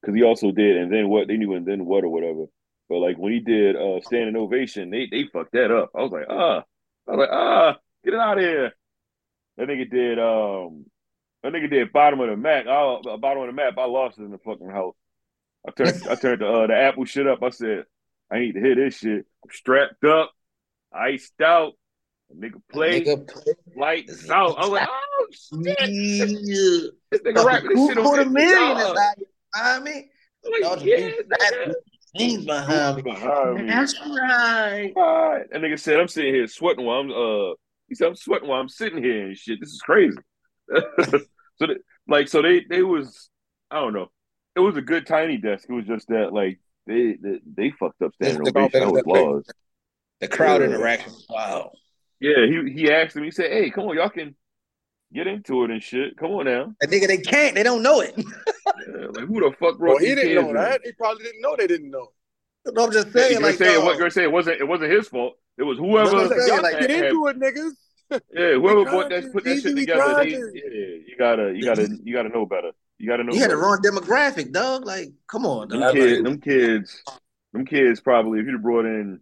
[0.00, 2.44] because he also did and then what they knew and then what or whatever.
[2.90, 5.92] But like when he did uh standing ovation, they they fucked that up.
[5.96, 6.64] I was like ah,
[7.08, 8.72] I was like ah, get it out of here.
[9.56, 10.84] That nigga did um
[11.42, 12.66] that nigga did bottom of the map.
[12.68, 13.78] Oh, bottom of the map.
[13.78, 14.94] I lost it in the fucking house.
[15.66, 17.42] I turned I turned the uh, the Apple shit up.
[17.42, 17.84] I said
[18.30, 19.24] I need to hear this shit.
[19.42, 20.32] I'm strapped up,
[20.92, 21.72] iced out.
[22.30, 23.28] A nigga play nigga,
[23.76, 24.56] lights out.
[24.58, 26.90] I was like, oh shit, yeah.
[27.10, 28.90] this nigga rapping this Who shit put a on million guitar.
[28.90, 29.26] inside you?
[29.54, 30.08] I mean,
[30.62, 31.10] Like, yeah,
[31.66, 31.74] beat
[32.16, 33.02] things behind me.
[33.02, 33.66] Behind me.
[33.66, 34.92] That's right.
[34.96, 35.44] Right.
[35.50, 37.54] That nigga said, I'm sitting here sweating while I'm uh
[37.88, 39.58] he said I'm sweating while I'm sitting here and shit.
[39.60, 40.16] This is crazy.
[40.76, 41.18] so
[41.60, 41.74] they,
[42.06, 43.28] like so they they was
[43.70, 44.08] I don't know.
[44.56, 45.66] It was a good tiny desk.
[45.68, 48.82] It was just that like they they, they fucked up standing They- they- ovation.
[48.82, 49.52] I was they- lost.
[50.20, 50.68] The crowd Yeah.
[50.68, 51.12] interaction.
[51.28, 51.72] Wow.
[52.20, 54.34] Yeah, he he asked him, he said, Hey, come on, y'all can
[55.12, 56.16] get into it and shit.
[56.16, 56.74] Come on now.
[56.80, 57.54] That nigga, they can't.
[57.54, 58.14] They don't know it.
[58.88, 60.80] Yeah, like who the fuck brought Well, he these didn't know that.
[60.84, 62.08] He probably didn't know they didn't know.
[62.66, 64.90] No, I'm just saying, you're like, saying, dog, what, you're saying it wasn't it wasn't
[64.92, 65.34] his fault.
[65.58, 67.72] It was whoever No, no, Like, y'all like, get had- into it, niggas.
[68.34, 70.38] Yeah, whoever We bought that, put that shit together, they, yeah,
[71.06, 72.70] you gotta, you gotta, you gotta know better.
[72.98, 73.32] You gotta know.
[73.34, 74.86] you had the wrong demographic, dog.
[74.86, 75.94] Like, come on, Them dog.
[75.94, 77.02] kids, Like, them kids,
[77.52, 79.20] them kids probably if you'd have brought in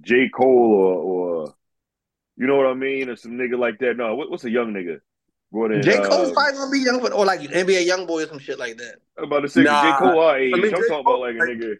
[0.00, 1.54] J Cole or, or
[2.36, 3.96] you know what I mean, or some nigga like that.
[3.96, 5.00] No, what, what's a young nigga
[5.52, 5.82] brought in?
[5.82, 5.96] J.
[5.96, 8.58] Cole's uh, probably gonna be young, but or like NBA young boy or some shit
[8.58, 8.96] like that.
[9.16, 9.82] I'm about to say Nah.
[9.82, 10.52] J Cole our age.
[10.54, 10.88] I mean, I'm J.
[10.88, 11.74] talking Cole, about like a nigga.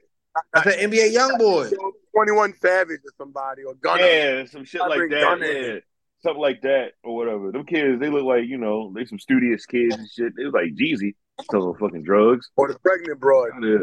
[0.55, 1.71] I said NBA young boy.
[2.15, 4.03] Twenty One Savage or somebody or Gunna.
[4.03, 5.21] Yeah, some shit I like that.
[5.21, 5.79] Gunna Yeah.
[6.21, 7.53] Something like that or whatever.
[7.53, 10.33] Them kids, they look like, you know, they some studious kids and shit.
[10.37, 11.15] They was like Jeezy
[11.49, 12.51] selling fucking drugs.
[12.57, 13.51] Or the pregnant broad.
[13.63, 13.79] Yeah.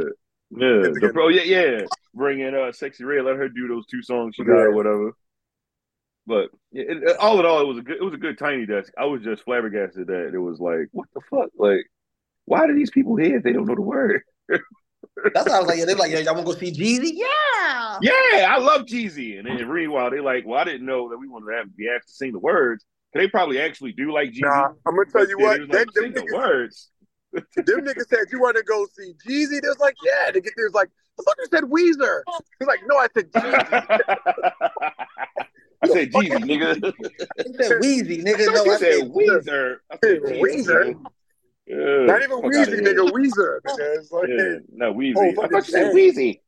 [0.52, 0.60] Yeah.
[0.60, 1.14] Get The, together.
[1.14, 1.82] bro, yeah, yeah.
[2.14, 5.12] Bring in uh Sexyy Red, let her do those two songs she got or whatever.
[6.28, 8.38] But yeah, it, it- all in all, it was a good it was a good
[8.38, 8.92] tiny desk.
[8.98, 11.50] I was just flabbergasted that it was like, what the fuck?
[11.58, 11.86] Like,
[12.46, 14.22] why do these people here if they don't know the word?
[15.34, 17.12] That's why I was like, yeah, they're like, yeah, y'all wanna go see Jeezy?
[17.16, 17.98] Yeah.
[18.02, 19.40] Yeah, I love Jeezy.
[19.40, 21.72] And then meanwhile, they like, well, I didn't know that we wanted to have, to
[21.72, 22.86] be asked to sing the words.
[23.14, 24.42] They probably actually do like Jeezy.
[24.42, 25.54] Nah, I'm gonna tell you what.
[25.54, 26.90] they was Them, like, them, sing the words.
[27.56, 29.62] Them niggas said you want to go see Jeezy.
[29.62, 30.32] They was like, yeah.
[30.32, 30.90] They get there was like,
[31.20, 32.22] I thought you said Weezer.
[32.60, 33.99] He's like, no, I said Jeezy.
[35.82, 36.94] I said Jeezy, nigga.
[37.45, 38.53] He said Wheezy, nigga.
[38.53, 39.76] No, I said said Weezer.
[39.91, 40.95] I said Weezer?
[41.68, 43.10] Yeah, Not even fuck Weezy, nigga.
[43.12, 43.60] Weezer.
[43.66, 43.98] Nigga.
[43.98, 45.16] It's like, Yeah, not Weezy.
[45.18, 45.95] Oh, I thought you said dang.
[45.95, 46.40] Weezy.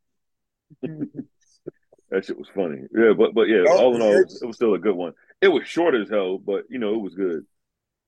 [2.12, 2.82] that shit was funny.
[2.96, 5.14] Yeah, but but yeah, Oh, all in all, it was, still a good one.
[5.42, 7.46] It was short as hell, but you know, it was good.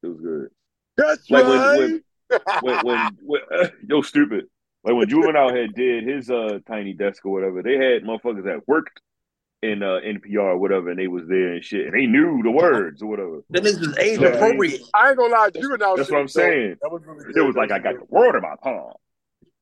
[0.03, 0.49] It was good.
[0.97, 1.59] That's Like when-
[1.93, 2.01] right.
[2.61, 3.41] When when, when
[3.87, 4.45] yo stupid.
[4.83, 8.67] Like when Juvenile had did his uh tiny desk or whatever, they had motherfuckers that
[8.67, 9.01] worked
[9.61, 12.51] in uh NPR or whatever, and they was there and shit, and they knew the
[12.51, 13.39] words or whatever.
[13.49, 14.27] Them niggas was age Yeah.
[14.27, 14.81] appropriate.
[14.93, 15.97] I ain't gonna lie, Juvenile.
[15.97, 16.75] That's shit what I'm was saying.
[16.81, 18.09] That was really It was like I got the good.
[18.09, 18.93] word in my palm.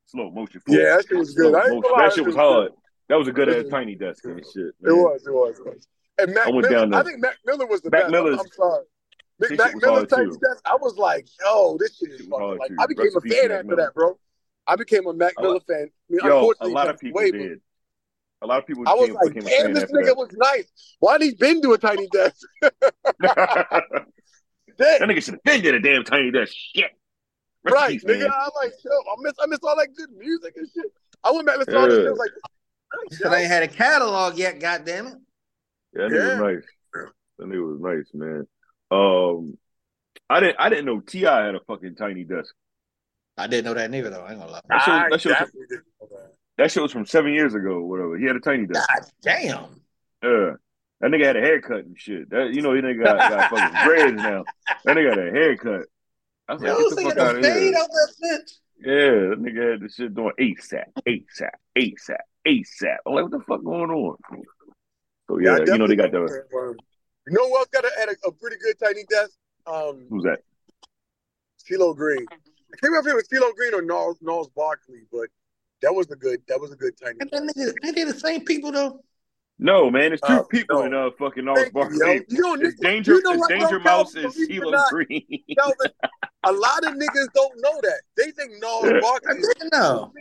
[0.05, 0.61] Slow motion.
[0.61, 0.81] forward.
[0.81, 1.55] Yeah, that shit was Slow good.
[1.59, 2.71] I ain't gonna lie, That shit was hard.
[3.09, 4.67] That was a good ass tiny desk and shit.
[4.67, 4.97] It man.
[4.97, 5.87] was, it was, it was.
[6.19, 6.99] And Mac I went Miller, down there.
[6.99, 8.11] I think Mac Miller was the Mac best.
[8.11, 8.83] Miller's- I'm, I'm sorry.
[9.39, 10.29] Big Mac shit was Miller's Tiny.
[10.29, 12.75] Desk, I was like, yo, this shit is Shit fucking like too.
[12.79, 13.75] I became Rest a fan after Miller.
[13.83, 14.17] that, bro.
[14.65, 15.89] I became a Mac A Miller lot- fan.
[15.89, 17.61] I mean, Yo, a lot of people passed away, did.
[18.41, 20.71] A lot of people I was became, like, became damn, this after nigga was nice.
[20.99, 22.45] Why'd he been to a tiny desk?
[22.61, 23.83] that.
[25.01, 26.53] Nigga should have been did a damn tiny desk.
[26.75, 26.91] Shit.
[27.63, 28.19] Rest Right, peace, nigga.
[28.21, 28.31] man.
[28.33, 30.85] I'm like, yo, I miss, I miss all that good music and shit.
[31.23, 32.07] I went back and listened to all this shit.
[32.07, 32.31] I was like,
[33.09, 35.13] He said I ain't had a catalog yet, goddamn it.
[35.95, 36.41] Yeah, that nigga Yeah.
[36.41, 36.63] was nice.
[37.39, 38.47] That nigga was nice, man.
[38.91, 39.57] Um,
[40.29, 40.55] I didn't.
[40.59, 41.45] I didn't know T.I.
[41.45, 42.53] had a fucking tiny desk.
[43.37, 44.23] I didn't know that neither though.
[44.23, 44.61] I ain't gonna lie.
[44.67, 46.33] That shit, that, shit was, definitely didn't know that.
[46.57, 48.17] that shit was from seven years ago, or whatever.
[48.17, 48.87] He had a tiny desk.
[48.87, 49.81] God damn.
[50.23, 50.51] Yeah.
[50.99, 52.29] That nigga had a haircut and shit.
[52.31, 54.43] That you know, he nigga got, got fucking dreads now.
[54.83, 55.85] That nigga got a haircut.
[56.49, 57.73] I was Yo, like, get the fuck out of fade here.
[57.77, 58.51] out that bitch.
[58.79, 62.95] Yeah, that nigga had the shit doing ASAP, ASAP, ASAP, ASAP.
[63.05, 64.17] I'm like, what the fuck going on?
[65.27, 66.75] So Yeah, yeah, you know they got definitely the
[67.27, 69.31] You know who else got a, had a, a pretty good tiny desk?
[69.65, 70.39] Um, who's that?
[71.69, 72.25] CeeLo Green.
[72.31, 75.27] I can't remember if it was CeeLo Green or Gnarls, Gnarls Barkley, but
[75.81, 76.41] that was a good.
[76.47, 77.17] That was a good tiny.
[77.21, 79.03] Ain't that nigga- ain't they the same people though?
[79.59, 80.85] No, man, it's two Uh, people no.
[80.85, 81.81] in uh fucking North Thank yo.
[81.81, 81.97] Barkley.
[82.29, 84.49] You know, It's this- Danger, you know it's what, Danger bro, Mouse Calvin, and believe
[84.51, 85.43] it or CeeLo not, Green.
[85.57, 85.91] Calvin,
[86.43, 88.01] a lot of niggas don't know that.
[88.15, 88.99] They think Gnarls Yeah.
[89.01, 90.13] Barkley I is didn't know.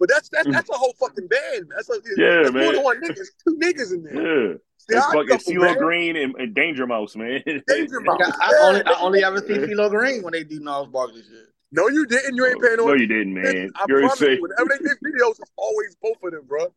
[0.00, 0.52] But that's that, mm.
[0.52, 1.66] that's a whole fucking band.
[1.76, 2.74] That's a Yeah, that's more man.
[2.74, 3.10] than one nigga.
[3.10, 4.14] It's two niggas in there.
[4.48, 5.78] Yeah, See, it's I fucking couple, CeeLo.
[5.78, 7.42] Green and, and Danger Mouse, man.
[7.68, 8.18] Danger Mouse.
[8.40, 11.48] I, I only I only ever see CeeLo Green when they do Gnarls Barkley shit.
[11.70, 12.34] No, you didn't.
[12.34, 13.70] You ain't paying no no, you didn't, man.
[13.76, 16.46] I You already promise say you, whenever they did videos, it's always both of them,
[16.46, 16.74] bro.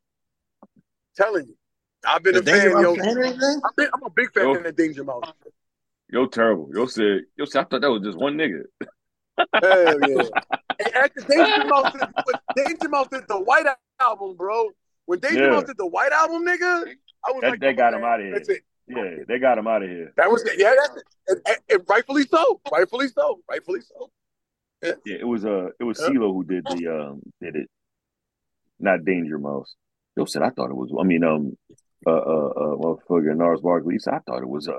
[1.15, 1.55] Telling you.
[2.05, 2.95] I've been a fan, yo.
[2.95, 3.61] Mouse saying anything?
[3.63, 4.55] I've been, I'm a big fan Yo.
[4.55, 5.23] of the Danger Mouse.
[6.09, 6.69] yo terrible.
[6.75, 8.63] Yo said, yo said, I thought that was just one nigga.
[9.37, 10.23] Hell yeah.
[10.79, 13.65] and after Danger Mouse did, when Danger Mouse did the White
[13.99, 14.69] Album, bro.
[15.05, 15.49] When Danger Yeah.
[15.51, 16.93] Mouse did the White Album, nigga,
[17.25, 18.33] I was That- like, that got him outta here.
[18.33, 18.61] That's it.
[18.87, 20.11] Yeah, they got him out of here.
[20.17, 20.59] That was it.
[20.59, 21.03] Yeah, that's it.
[21.29, 22.59] And, and, and rightfully so.
[22.71, 23.39] Rightfully so.
[23.49, 24.11] Rightfully so.
[24.83, 26.09] Yeah, it was uh, it was Yeah.
[26.09, 27.69] CeeLo who did the um, did it,
[28.79, 29.75] not Danger Mouse.
[30.17, 30.91] Yo said, I thought it was.
[30.99, 31.57] I mean, um,
[32.05, 33.97] uh, uh, uh, motherfucker, Gnarls Barkley.
[34.07, 34.73] I thought it was uh.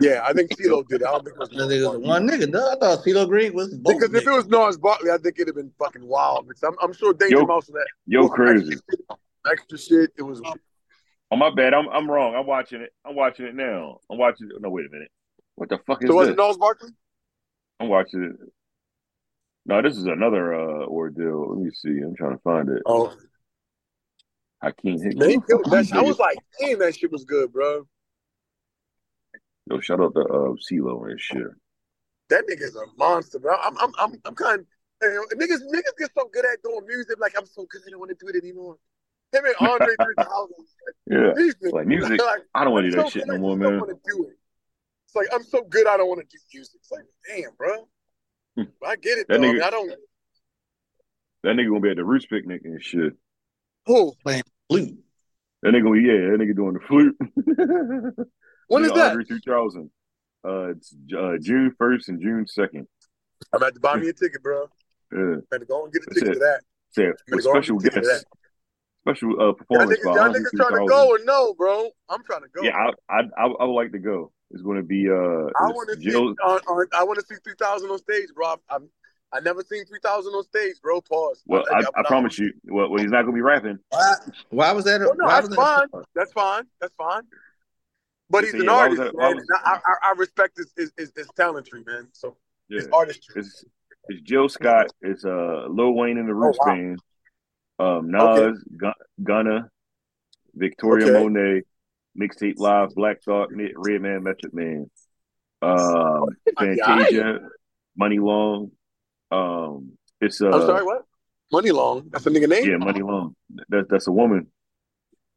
[0.00, 1.06] Yeah, I think CeeLo did it.
[1.06, 2.50] I don't think it was I think it was one nigga.
[2.50, 2.72] Duh.
[2.72, 3.94] I thought CeeLo Green was both.
[3.94, 6.48] Because if it was Gnarls Barkley, I think it'd have been fucking wild.
[6.48, 8.72] Because I'm, I'm sure Danger Yo, Mouse was that Yo, crazy.
[8.72, 10.10] Extra shit, extra shit.
[10.18, 10.42] It was
[11.30, 11.74] Oh my bad.
[11.74, 12.34] I'm I'm wrong.
[12.34, 12.92] I'm watching it.
[13.04, 13.98] I'm watching it now.
[14.10, 14.48] I'm watching.
[14.60, 15.10] No, wait a minute.
[15.56, 16.90] What the fuck is so was it Gnarls Barkley?
[17.80, 18.36] I'm watching it.
[19.66, 21.54] No, this is another uh ordeal.
[21.54, 22.00] Let me see.
[22.04, 22.82] I'm trying to find it.
[22.86, 23.12] Oh,
[24.64, 25.16] Hakeem Hicks.
[25.16, 25.96] man, he Who the killed fuck that is shit.
[25.96, 27.86] I was like, damn, that shit was good, bro.
[29.70, 31.42] Yo, shout out to uh CeeLo and shit.
[32.30, 33.54] That nigga's a monster, bro.
[33.62, 34.60] I'm, I'm, I'm, I'm kind.
[34.60, 35.08] Of,
[35.38, 37.18] niggas, niggas get so good at doing music.
[37.20, 38.76] Like I'm so good, I don't want to do it anymore.
[39.32, 40.54] Him and Andre 3000.
[41.10, 42.20] Yeah, These niggas, like music.
[42.20, 43.80] like, I don't want to do that so shit no I more, just don't man.
[43.80, 44.36] want to do it.
[45.06, 46.80] It's like I'm so good, I don't want to do music.
[46.80, 47.88] It's like, damn, bro.
[48.56, 48.62] Hmm.
[48.86, 49.46] I get it, That though.
[49.48, 49.90] I, nigga- mean, I don't.
[51.42, 53.12] That nigga gonna be at the Roots picnic and shit.
[53.86, 54.14] Who?
[54.68, 54.98] Flute.
[55.62, 56.30] That nigga yeah.
[56.30, 57.16] That nigga doing the flute.
[58.68, 59.10] When Yeah, is that?
[59.10, 59.90] Andre 2000.
[60.46, 62.86] Uh, it's uh, June first and June second.
[63.52, 64.68] I'm about to buy me a ticket, bro.
[65.12, 66.34] Yeah, I'm about to go and get a That's ticket it.
[66.34, 66.60] to that.
[67.28, 68.24] I'm with special and get a ticket to guests,
[69.06, 71.90] special uh Y'all performance niggas, by y'all niggas trying to go or no, bro?
[72.08, 72.62] I'm trying to go.
[72.62, 74.32] Yeah, I, I I I would like to go.
[74.50, 76.14] It's going to be uh, I want to see.
[76.14, 76.36] On,
[76.68, 78.56] on, I want to see 3000 on stage, bro.
[78.70, 78.82] I've
[79.34, 81.00] I never seen 3000 on stage, bro.
[81.00, 81.42] Pause.
[81.46, 82.52] Well, I, think I promise you.
[82.66, 83.78] Well, well, he's not going to be rapping.
[83.90, 84.14] Why,
[84.50, 85.02] why was that?
[85.02, 85.88] A, Oh, no, why that's was that?
[85.92, 86.02] fine.
[86.14, 86.62] That's fine.
[86.80, 87.22] That's fine.
[88.30, 89.34] But he's say, an yeah, artist, that- man.
[89.36, 92.08] was- I, I, I respect his, his, his, his talentry, man.
[92.12, 92.36] So
[92.68, 93.42] Yeah, his artistry.
[93.42, 93.64] it's
[94.08, 94.86] it's Jill Scott.
[95.02, 96.74] It's uh Lil Wayne in the Roots wow.
[96.74, 96.98] Band.
[97.80, 98.56] Um, Nas, Okay.
[98.76, 99.68] Gun- Gunna,
[100.54, 101.18] Victoria Okay.
[101.24, 101.62] Monet,
[102.16, 104.88] Mixtape Live, Black Thought, Redman, Method Man,
[105.60, 107.40] um, my Fantasia,
[107.96, 108.70] Muni Long.
[109.34, 111.02] Um, it's uh, I'm sorry, what?
[111.52, 112.08] Muni Long.
[112.10, 112.64] That's a nigga name.
[112.64, 113.34] yeah, Muni Long.
[113.68, 114.46] That that's a woman.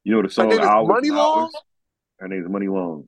[0.03, 1.40] You know the Her song name is Hours Muni Long.
[1.43, 1.53] Hours?
[2.19, 3.08] Her name's Muni Long.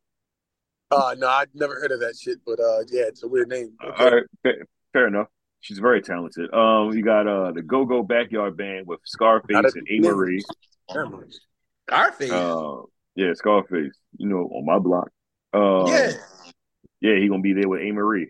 [0.91, 2.39] Uh, no, I'd never heard of that shit.
[2.45, 3.73] But uh, yeah, it's a weird name.
[3.83, 4.03] Okay.
[4.03, 5.27] All right, fair, fair enough.
[5.61, 6.53] She's very talented.
[6.53, 10.43] Um, we got uh the Go Go Backyard Band with Scarface a- and A Marie.
[10.93, 11.23] Damn.
[11.87, 12.31] Scarface.
[12.31, 12.81] Uh,
[13.15, 13.93] yeah, Scarface.
[14.17, 15.09] You know, on my block.
[15.53, 16.11] Um, yeah.
[17.01, 18.27] yeah, he gonna be there with Amerie.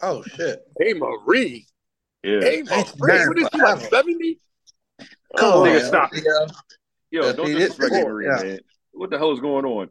[0.00, 0.60] Oh shit.
[0.80, 1.66] Hey Marie.
[2.22, 3.26] Yeah, Hey Marie.
[3.28, 3.80] What is she like?
[3.90, 4.38] Seventy?
[5.36, 6.10] Come Oh, nigga, stop.
[6.14, 6.20] Yeah.
[7.10, 8.42] yo, Yeah, don't see, disrespect this- Amerie, yeah.
[8.44, 8.58] man.
[8.92, 9.88] What the hell is going on?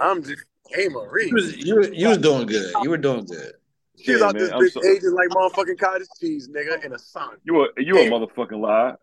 [0.00, 1.28] I'm just hey Marie.
[1.28, 2.72] You was, you, was- you was doing good.
[2.82, 3.52] You were doing good.
[3.96, 6.92] She's Yeah, out man, this I'm bitch so- aging like motherfucking cottage cheese, nigga, in
[6.92, 7.36] a sun.
[7.44, 8.94] You a you a motherfucking lie.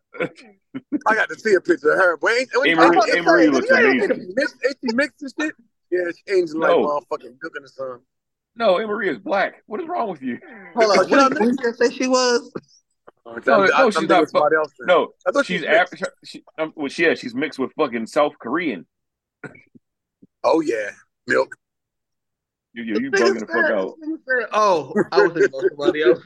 [1.08, 2.18] I got to see a picture of her.
[2.18, 4.36] But ain't, Hey, ain't, Marie- ain't, hey, Marie looks amazing.
[4.38, 5.56] Ain't she mixed and shit?
[5.90, 8.00] Yeah, she aging like motherfucking milk in the sun.
[8.56, 9.64] No, Amerie is black.
[9.66, 10.38] What is wrong with you?
[10.76, 11.10] Hold But on.
[11.10, 12.52] you know What what did you say she was?
[13.26, 14.72] No, No, no, she's not fu- somebody else.
[14.82, 16.06] No, I thought she's she Af- mixed.
[16.26, 18.86] she, um, well, yeah, she's mixed with fucking South Korean.
[20.44, 20.90] Oh yeah,
[21.28, 21.56] milk.
[22.74, 23.94] You you, you bugging the fuck out.
[24.54, 26.24] Oh, I was thinking about somebody else.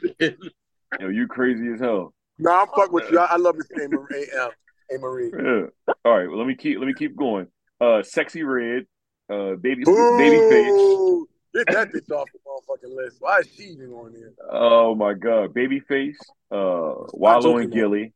[0.98, 2.14] Yo, you crazy as hell.
[2.38, 3.18] No, I'm fuck with you.
[3.18, 4.26] I, I love this name, Marie.
[4.40, 4.48] Uh,
[4.88, 5.30] hey Marie.
[5.36, 5.66] Yeah.
[6.06, 6.26] All right.
[6.28, 7.48] Well, let me keep let me keep going.
[7.78, 8.86] Uh, sexy red.
[9.30, 11.26] Uh, baby baby face.
[11.56, 11.64] Boo!
[11.64, 13.16] Get that bitch off the motherfucking list.
[13.20, 14.32] Why is she even on there?
[14.50, 16.18] Oh my god, baby face.
[16.50, 18.12] Uh, Wallo and Gillie.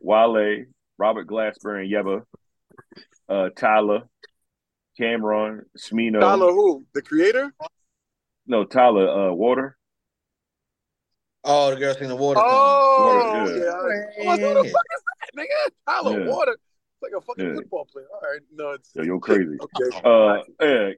[0.00, 0.64] Wale,
[0.98, 2.22] Robert Glasper and Yebba.
[3.28, 4.02] Uh, Tyler,
[4.96, 6.20] Cameron, Smino.
[6.20, 6.84] Tyler who?
[6.94, 7.52] The creator?
[8.46, 9.08] No, Tyler.
[9.08, 9.76] Uh, Water.
[11.44, 12.40] Oh, the girl seen the water.
[12.42, 13.64] Oh, Water, yeah.
[13.64, 14.32] yeah.
[14.32, 15.70] I'm who the fuck is that, nigga?
[15.86, 16.30] Tyler Yeah.
[16.30, 16.56] Water.
[17.00, 17.54] like a fucking Yeah.
[17.54, 18.06] football player.
[18.12, 19.56] All right, no, it's Yo, you're crazy.
[19.60, 19.98] Okay.
[20.04, 20.90] Uh, yeah,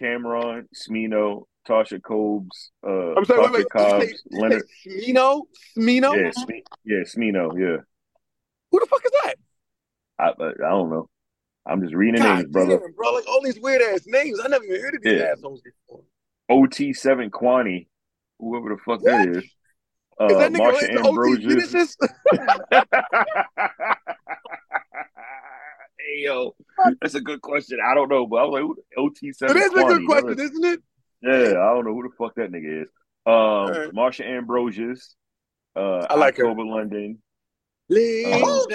[0.00, 3.62] Cameron, Smino, Tasha Cobbs, uh, I'm sorry, wait, Tasha wait.
[3.64, 4.62] Did Cobbs, say, Leonard.
[4.86, 5.42] Smino?
[5.76, 6.16] Smino?
[6.16, 7.52] Yeah, Sme- yeah, Smino.
[7.58, 7.76] Yeah,
[8.72, 9.34] Who the fuck is that?
[10.18, 11.08] I, I don't know.
[11.66, 12.78] I'm just reading God names, brother.
[12.80, 13.12] damn, bro.
[13.12, 14.40] Like all these weird ass names.
[14.42, 15.32] I never even heard of these Yeah.
[15.32, 16.02] assholes before.
[16.48, 17.86] OT seven Kwani,
[18.38, 19.28] whoever the fuck that What?
[19.28, 19.44] is.
[19.44, 19.52] Is
[20.18, 21.96] Uh, that nigga Marsha to OT Ambrosius.
[21.96, 21.96] Genesis?
[25.98, 26.54] hey yo,
[27.00, 27.78] that's a good question.
[27.84, 30.06] I don't know, but I was like, OT it seven is a good Kwani?
[30.06, 30.80] question, isn't it?
[31.22, 32.88] Yeah, I don't know who the fuck that nigga is.
[33.26, 33.92] Um, right.
[33.94, 35.14] Marsha Ambrosius,
[35.76, 36.46] uh, I like her.
[36.46, 37.18] October London,
[37.88, 38.36] Linda.
[38.36, 38.66] Um,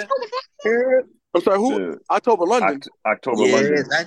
[1.34, 1.92] I'm sorry, who?
[1.92, 2.80] uh, October London.
[2.80, 3.84] Oct- October Yeah, London.
[3.90, 4.06] that's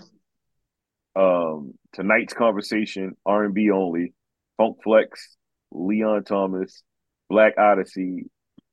[1.16, 4.14] Um, tonight's conversation, R and B only,
[4.58, 5.36] Funk Flex,
[5.72, 6.82] Leon Thomas,
[7.30, 8.30] Black Odyssey,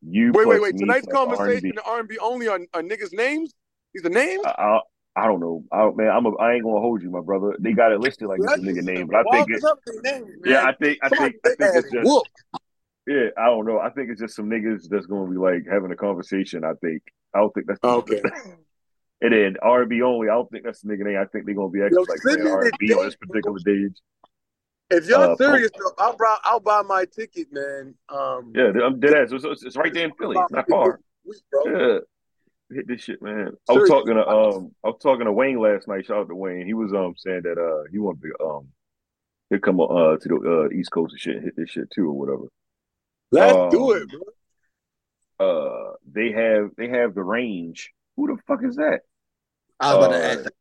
[0.08, 0.32] you.
[0.32, 0.76] wait, wait, wait.
[0.78, 1.72] Tonight's conversation, R&B.
[1.74, 3.52] the R&B only on, on niggas' names?
[3.96, 4.42] These are names?
[4.44, 4.80] I, I,
[5.24, 5.64] I don't know.
[5.72, 7.56] I don't, man, I'm a, I ain't gonna hold you, my brother.
[7.58, 9.62] They got it listed like it's a nigga name, but I think it.
[10.04, 12.26] Names, Yeah, I think I think I think it's just whoop.
[13.06, 13.28] yeah.
[13.38, 13.78] I don't know.
[13.78, 16.62] I think it's just some niggas that's gonna be like having a conversation.
[16.62, 17.04] I think.
[17.34, 18.20] I don't think that's Okay.
[19.22, 20.28] And then R and B only.
[20.28, 21.16] I don't think that's the nigga name.
[21.18, 23.96] I think they're gonna be actually like playing R&B on this particular stage.
[24.90, 27.94] If y'all Uh, serious, though, I'll buy, I'll buy my ticket, man.
[28.10, 29.32] Um, Yeah, I'm dead ass.
[29.32, 30.36] It's, it's, it's right there in Philly.
[30.38, 31.00] It's not far.
[31.24, 31.40] Week.
[31.64, 32.00] Yeah.
[32.72, 33.52] Hit this shit, man.
[33.68, 36.06] I was talking to um I was talking to Wayne last night.
[36.06, 36.66] Shout out to Wayne.
[36.66, 38.68] He was um saying that uh he wanted to um
[39.50, 42.08] he'll come uh to the uh East Coast and shit and hit this shit too
[42.08, 42.48] or whatever.
[43.30, 44.20] Let's Um, do it, bro.
[45.38, 47.92] Uh they have they have the range.
[48.16, 49.00] Who the fuck is that?
[49.78, 50.42] I was about Uh, to ask.
[50.44, 50.52] That.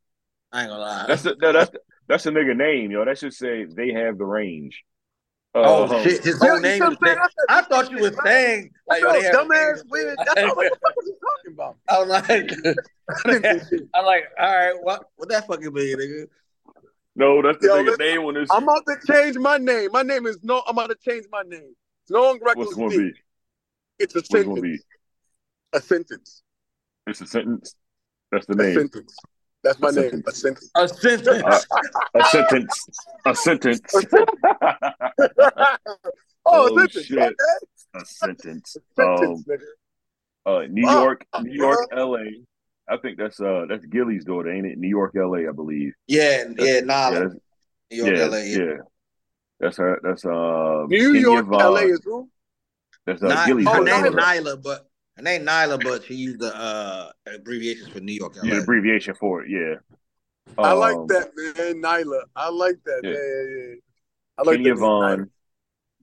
[0.52, 1.06] I ain't gonna lie.
[1.08, 3.04] That's the no, that's the, that's a nigga name, yo.
[3.04, 4.84] That should say they have the range.
[5.56, 6.98] Oh Uh, shit, his whole name is.
[7.00, 7.30] what I'm?
[7.50, 9.84] I thought you were saying like yo, they have dumbass names.
[9.90, 10.18] weird.
[10.26, 11.78] That's what, what the fuck is he talking about?
[11.90, 12.78] I was like,
[13.26, 13.90] I didn't think shit.
[13.94, 16.28] I'm like, all right, what what that fucking mean, nigga?
[17.16, 18.50] No, that's the Yo, nigga listen, name on this.
[18.52, 19.90] I'm about to change my name.
[19.94, 20.62] My name is no.
[20.68, 21.74] I'm about to change my name.
[22.10, 23.14] Long What's reckless it gonna be?
[24.00, 24.48] It's a What's sentence.
[24.50, 24.80] gonna be?
[25.74, 26.44] A sentence.
[27.08, 27.76] It's a sentence.
[28.32, 28.74] That's the A name.
[28.74, 29.16] sentence.
[29.66, 30.24] That's my A name.
[30.28, 30.72] A sentence.
[30.76, 31.44] A sentence.
[31.44, 31.60] Uh,
[32.14, 32.88] a sentence.
[33.26, 33.82] A sentence.
[33.94, 34.06] oh,
[36.46, 37.06] Oh, a sentence.
[37.06, 37.18] shit.
[37.18, 37.34] Okay.
[37.96, 38.78] a sentence.
[38.96, 39.58] Sentence, Um,
[40.46, 42.16] uh, New Fuck, York, New York, bro.
[42.16, 42.42] L.A.
[42.88, 44.78] I think that's uh that's Gillie's daughter, ain't it?
[44.78, 45.50] New York, L.A.
[45.50, 45.94] I believe.
[46.06, 47.20] yeah, yeah, Yeah, Nala.
[47.22, 47.36] that's,
[47.90, 48.38] New York, yeah, LA.
[48.38, 48.78] yeah.
[49.60, 50.00] That's her.
[50.04, 50.86] That's um.
[50.90, 51.74] New Kenya York, Vaughn.
[51.74, 52.30] LA is who?
[53.08, 54.22] That's uh, Ny- Gillie's her Oh, name is daughter.
[54.22, 54.88] Nyla, but
[55.18, 58.44] her name Nyla, but she used the uh abbreviations for New York, LA.
[58.54, 59.50] Yeah, abbreviation for it.
[59.50, 59.76] Yeah.
[60.58, 61.82] I like Um, that, man.
[61.82, 62.22] Nyla.
[62.36, 63.02] I like that.
[63.04, 63.12] Yeah.
[63.12, 63.76] Yeah, yeah, yeah.
[64.38, 64.80] I like Kenya that.
[64.80, 65.30] name, Vaughn,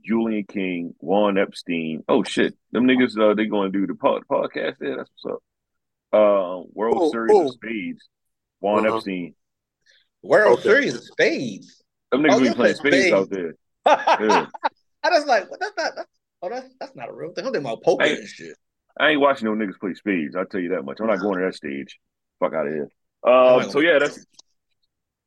[0.04, 2.02] Julian King, Juan Epstein.
[2.08, 3.16] Oh shit, them niggas.
[3.18, 4.96] Uh, they going to do the pod- podcast there.
[4.96, 5.42] That's what's up.
[6.14, 7.46] Uh, World Oh, Series oh.
[7.48, 8.08] of Spades.
[8.60, 8.96] Juan Uh-huh.
[8.96, 9.34] Epstein.
[10.22, 10.62] World Okay.
[10.68, 11.82] Series of Spades.
[12.10, 13.14] Them niggas Oh, be playing play spades spades.
[13.14, 13.54] out there.
[15.04, 15.58] I was like, what?
[15.60, 15.92] That's not.
[15.96, 16.08] That's,
[16.42, 17.46] oh, that's that's not a real thing.
[17.46, 18.16] I'm thinking about poker Hey.
[18.16, 18.56] and shit.
[18.98, 20.36] I ain't watching no niggas play speeds.
[20.36, 20.98] I'll tell you that much.
[21.00, 21.98] I'm not going to that stage.
[22.40, 22.88] Fuck out of here.
[23.26, 24.26] Um, so yeah, that's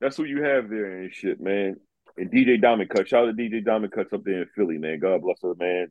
[0.01, 1.77] that's who you have there and shit, man.
[2.17, 3.07] And DJ Diamond Cut.
[3.07, 4.99] Shout out to DJ Diamond Kuts up there in Philly, man.
[4.99, 5.87] God bless her, man.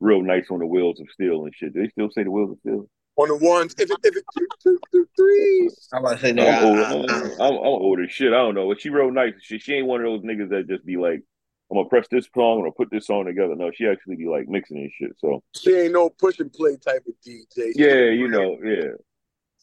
[0.00, 1.72] Real nice on the wheels of steel and shit.
[1.74, 2.88] Do they still say the wheels of steel?
[3.16, 5.88] On the ones, if it, if it two, two, two, threes.
[5.92, 7.04] I'm about to say, I'm, nigga, old, I- I'm,
[7.40, 8.32] I- I'm, I'm old as shit.
[8.32, 8.68] I don't know.
[8.68, 9.34] But she real nice.
[9.42, 11.22] She, she ain't one of those niggas that just be like,
[11.72, 13.56] I'm gonna press this song, I'm gonna put this song together.
[13.56, 15.12] No, she actually be like mixing and shit.
[15.18, 17.72] So She ain't no push and play type of DJ.
[17.74, 18.90] She yeah, you know, yeah.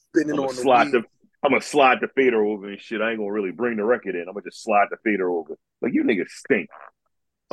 [0.08, 1.04] spinning I'm on gonna the slide the
[1.44, 3.00] I'm gonna slide the fader over and shit.
[3.00, 4.22] I ain't gonna really bring the record in.
[4.22, 5.56] I'm gonna just slide the fader over.
[5.84, 6.68] Like you niggas stink.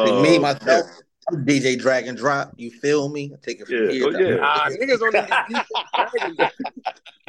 [0.00, 0.86] See, me Uh, myself,
[1.30, 2.52] I'm DJ drag and drop.
[2.56, 3.32] You feel me?
[3.34, 4.06] I take it from Yeah, here.
[4.06, 4.34] oh, to- yeah.
[4.36, 6.50] Nah, niggas don't even be DJ.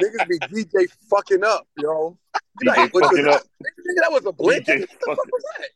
[0.02, 2.16] niggas be DJ fucking up, yo.
[2.62, 3.42] You DJ like, what fucking the- up.
[3.62, 4.64] Nigga, that was a blink.
[4.66, 5.68] DJ What the fuck fucking- was that?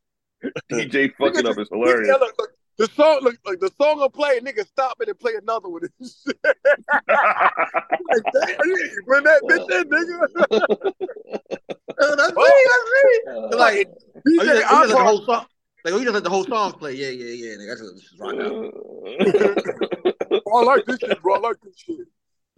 [0.71, 2.09] DJ fucking up is hilarious.
[2.09, 5.19] Yeah, look, look, the song, look, like the song will play, nigga stop it and
[5.19, 5.83] play another one.
[5.83, 5.91] like,
[7.09, 10.49] damn, you bring that bitch in, nigga.
[11.99, 12.37] That's me.
[12.37, 13.23] Oh.
[13.27, 13.57] That's me.
[13.57, 15.47] Like, oh, you DJ just, oh, you just let the whole song.
[15.85, 16.95] Like, oh, you just let the whole song play.
[16.95, 17.57] Yeah, yeah, yeah.
[17.57, 18.73] Nigga, that's just rock out.
[20.47, 21.35] oh, I like this shit, bro.
[21.35, 22.09] I like this shit.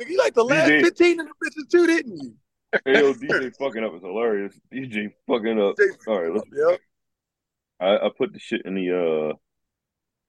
[0.00, 2.34] Nigga, you like the last DJ 15 of the bitches too, didn't you?
[2.84, 4.58] hey, yo, DJ fucking up is hilarious.
[4.72, 5.76] DJ fucking up.
[5.76, 6.76] DJ All right, let's, Yeah.
[7.80, 9.34] I, I put the shit in the uh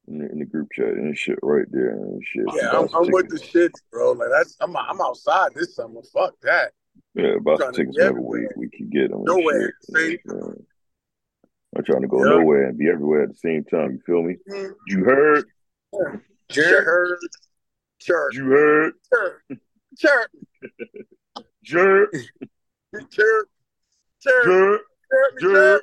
[0.08, 2.46] in the, in the group chat and shit right there and shit.
[2.56, 4.12] Yeah, I'm, I'm with the shits, bro.
[4.12, 6.02] Like that's I'm I'm outside this summer.
[6.14, 6.72] Fuck that.
[7.14, 9.24] Yeah, about to to take us get we, we can get them.
[9.24, 10.22] Nowhere, shit.
[11.78, 12.38] I'm trying to go Yeah.
[12.38, 13.92] nowhere and be everywhere at the same time.
[13.92, 14.38] You feel me?
[14.50, 15.46] Mm, You heard?
[16.52, 17.18] Sure.
[18.00, 18.30] Sure.
[18.32, 18.94] You heard?
[19.98, 20.32] Jerk.
[21.64, 22.14] Chirp, chirp, Jerk, chirp
[22.94, 23.50] me, jerk.
[24.22, 24.82] chirp,
[25.40, 25.82] chirp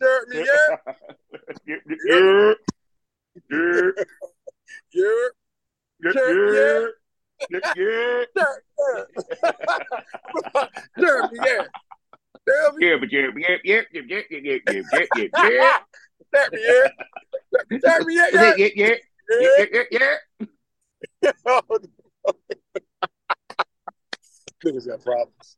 [0.00, 0.44] me, yeah,
[1.66, 2.54] Yeah, yeah,
[3.50, 3.90] yeah, yeah,
[4.92, 6.86] yeah, Jerk, yeah,
[7.50, 8.24] yeah, yeah.
[8.36, 11.64] chirp, chirp, chirp me, yeah.
[12.48, 15.78] Tell me, Yeah, but yeah, yeah, yeah, yeah, yeah, yeah, yeah, yeah, yeah, yeah,
[16.34, 16.88] chirp me, yeah.
[17.80, 18.54] Chirp me, yeah, yeah, yeah.
[18.56, 18.94] yeah, yeah,
[19.28, 19.66] yeah.
[19.72, 20.16] yeah, yeah,
[21.22, 21.36] yeah.
[24.64, 25.56] Niggas got problems.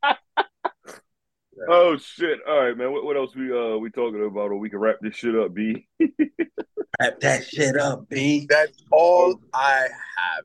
[1.69, 2.39] Oh shit!
[2.49, 2.93] All right, man.
[2.93, 4.51] What, what else we uh we talking about?
[4.51, 5.87] Or we can wrap this shit up, B.
[7.01, 8.47] Wrap that shit up, B.
[8.49, 10.45] That's all I have.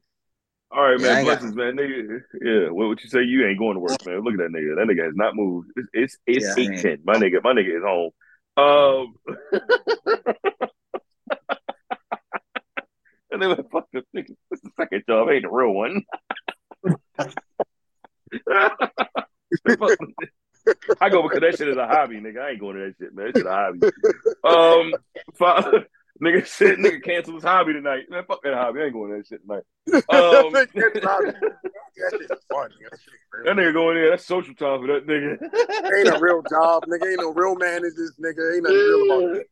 [0.71, 1.27] All right, Yeah, I man.
[1.27, 1.75] ain't got- man.
[1.77, 2.69] Nigga, yeah.
[2.69, 3.23] What would you say?
[3.23, 4.21] You ain't going to work, man.
[4.21, 4.75] Look at that nigga.
[4.75, 5.69] That nigga has not moved.
[5.75, 6.97] It's it's, it's Yeah, eight ten.
[7.05, 8.11] My nigga, my nigga is home.
[8.55, 9.15] Um.
[13.31, 14.27] and they like, fuck this nigga.
[14.51, 15.29] This is the second job.
[15.29, 16.03] Ain't the real one.
[21.01, 22.41] I go because that shit is a hobby, nigga.
[22.41, 23.27] I ain't going to that shit, man.
[23.27, 23.79] That shit a hobby.
[24.43, 24.93] Um,
[25.35, 25.85] fi-
[26.21, 28.03] nigga said nigga cancel his hobby tonight.
[28.09, 28.81] Man, fuck that hobby.
[28.81, 29.63] I ain't going to that shit tonight.
[30.09, 32.75] Um, that shit's funny.
[32.89, 33.13] That shit
[33.45, 34.09] that nigga going in.
[34.09, 35.41] That's social time for that nigga.
[35.97, 37.11] Ain't a real job, nigga.
[37.11, 38.55] Ain't no real managers, nigga.
[38.55, 39.49] Ain't nothing real about it.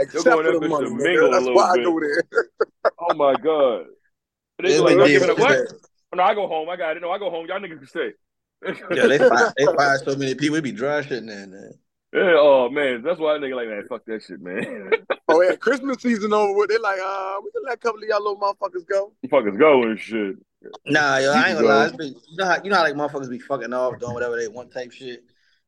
[0.00, 1.30] Except going for the money, nigga.
[1.30, 2.24] That's little why I go there.
[3.00, 3.86] oh my god.
[4.60, 5.38] They Yeah, like, I'm giving up?
[6.14, 6.68] No, I go home.
[6.68, 7.00] I got it.
[7.00, 7.46] No, I go home.
[7.46, 8.12] Y'all niggas can stay.
[8.64, 10.56] Yeah, they fired, they fired so many people.
[10.56, 11.46] It be dry shit in there.
[11.46, 11.72] man.
[12.12, 14.90] Yeah, oh man, that's why that nigga like man, fuck that shit, man.
[15.30, 16.70] Oh yeah, Christmas season over with.
[16.70, 19.12] They like, uh, we can let a couple of y'all little motherfuckers go.
[19.26, 20.36] Fuckers go and shit.
[20.86, 21.84] Nah, yo, I ain't gonna lie.
[21.84, 24.38] It's been, you know how you know how like motherfuckers be fucking off doing whatever
[24.38, 25.22] they want type shit.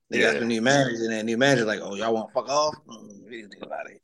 [0.08, 2.48] They got some new managers and that new manager like, oh y'all want to fuck
[2.48, 2.74] off?
[2.88, 4.00] Mm, we didn't think about it.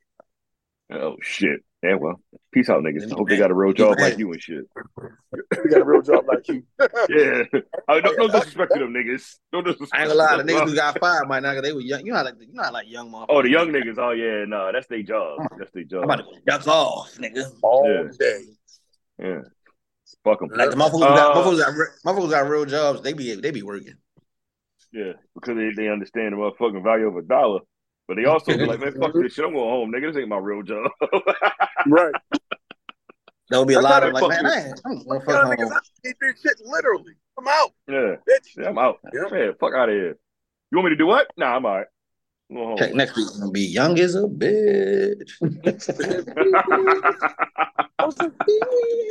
[0.90, 1.60] Oh shit.
[1.86, 2.20] Yeah, well,
[2.52, 3.12] peace out, niggas.
[3.12, 4.64] I hope they got a real job like you and shit.
[5.32, 6.62] We got a real job like you.
[7.08, 7.44] Yeah.
[7.88, 9.36] I, no, no disrespect to them niggas.
[9.52, 9.94] No disrespect.
[9.94, 10.56] I ain't gonna lie, the to them.
[10.56, 11.62] niggas who got fired might not.
[11.62, 12.04] They were young.
[12.04, 13.26] You know how like you know how like young motherfuckers.
[13.28, 13.98] Oh, the young niggas.
[13.98, 15.38] Oh yeah, no, that's their job.
[15.58, 16.26] That's their I'm about job.
[16.26, 17.52] to go duck off, nigga.
[17.62, 18.10] All Yeah.
[18.18, 18.40] day.
[19.22, 19.40] Yeah.
[20.24, 20.48] Fuck them.
[20.54, 23.02] Like the motherfuckers, who got, Uh, motherfuckers, got, re- motherfuckers got real jobs.
[23.02, 23.94] They be they be working.
[24.92, 27.60] Yeah, because they, they understand the motherfucking value of a dollar.
[28.08, 29.44] But they also be like, man, fuck this shit.
[29.44, 30.12] I'm going home, nigga.
[30.12, 30.90] This ain't my real job.
[31.86, 32.14] Right.
[33.48, 34.46] There will be a lot of like, man.
[34.46, 35.72] I ain't, I'm gonna Y'all fuck niggas.
[35.72, 37.14] I need this shit literally.
[37.38, 38.16] I'm out, yeah.
[38.28, 38.56] bitch.
[38.56, 38.98] yeah, I'm out.
[39.12, 39.20] Yeah.
[39.32, 40.16] Yeah, fuck out of here.
[40.72, 41.28] You want me to do what?
[41.36, 41.86] Nah, I'm all right.
[42.50, 45.32] I'm Check next week gonna be young as a bitch.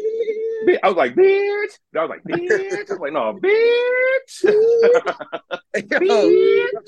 [0.65, 1.77] Bitch, I was like, bitch.
[1.95, 2.89] I was like, bitch.
[2.89, 4.43] I was like, no, bitch.
[6.01, 6.27] Yo,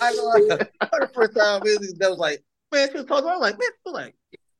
[0.01, 0.47] I know, like,
[0.79, 3.29] the first time really, that was like, man, she was talking.
[3.29, 4.15] I was like, man, I was like,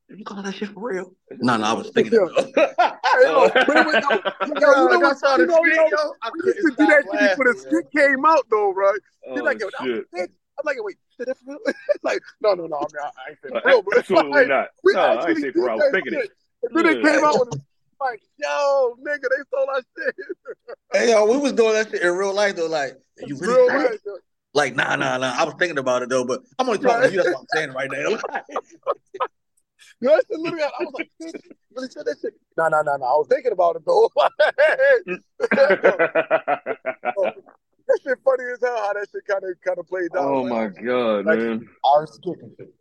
[0.10, 1.14] you calling that shit for real?
[1.40, 2.14] No, no, I was thinking.
[2.14, 2.28] Yo.
[2.28, 4.10] Yo, but it was, yo,
[4.48, 5.18] yo, you know I what?
[5.18, 6.14] saw You the know, skit, yo, yo.
[6.22, 8.74] I we used to do that stop shit before the laughing, skit came out, though,
[8.74, 9.00] right?
[9.24, 10.32] He's oh, like, yo, that was shit.
[10.60, 11.58] I'm like, wait, shit, that's real?
[12.04, 14.68] like, no, no, no, I, mean, I, I ain't saying real, but Absolutely like, not.
[14.84, 16.22] we No, I ain't actually say did for I was that thinking it.
[16.22, 16.32] shit.
[16.64, 17.62] And then they came out with it,
[18.00, 20.16] like, yo, nigga, they stole our shit.
[20.94, 22.68] Hey, yo, we was doing that shit in real life though.
[22.68, 24.18] Like, you really real life, yo.
[24.54, 25.36] Like, nah, nah, nah.
[25.38, 27.18] I was thinking about it though, but I'm only talking to you.
[27.18, 28.18] That's what I'm saying right now.
[30.00, 32.34] Yo, that shit literally, I was like, bitch, you really said that shit?
[32.56, 33.06] No, no, no, no.
[33.06, 34.12] I was thinking about it, though.
[37.08, 40.24] that shit funny as hell how that shit kind of kind of played out.
[40.24, 41.68] oh Like, my god, like, man.
[41.84, 42.74] Our skit and shit.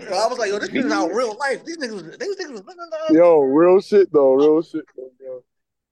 [0.00, 1.64] I was like, yo, this shit is out real life.
[1.64, 3.10] These niggas, these niggas was living life.
[3.10, 5.42] Yo, real shit though, real shit though, yo.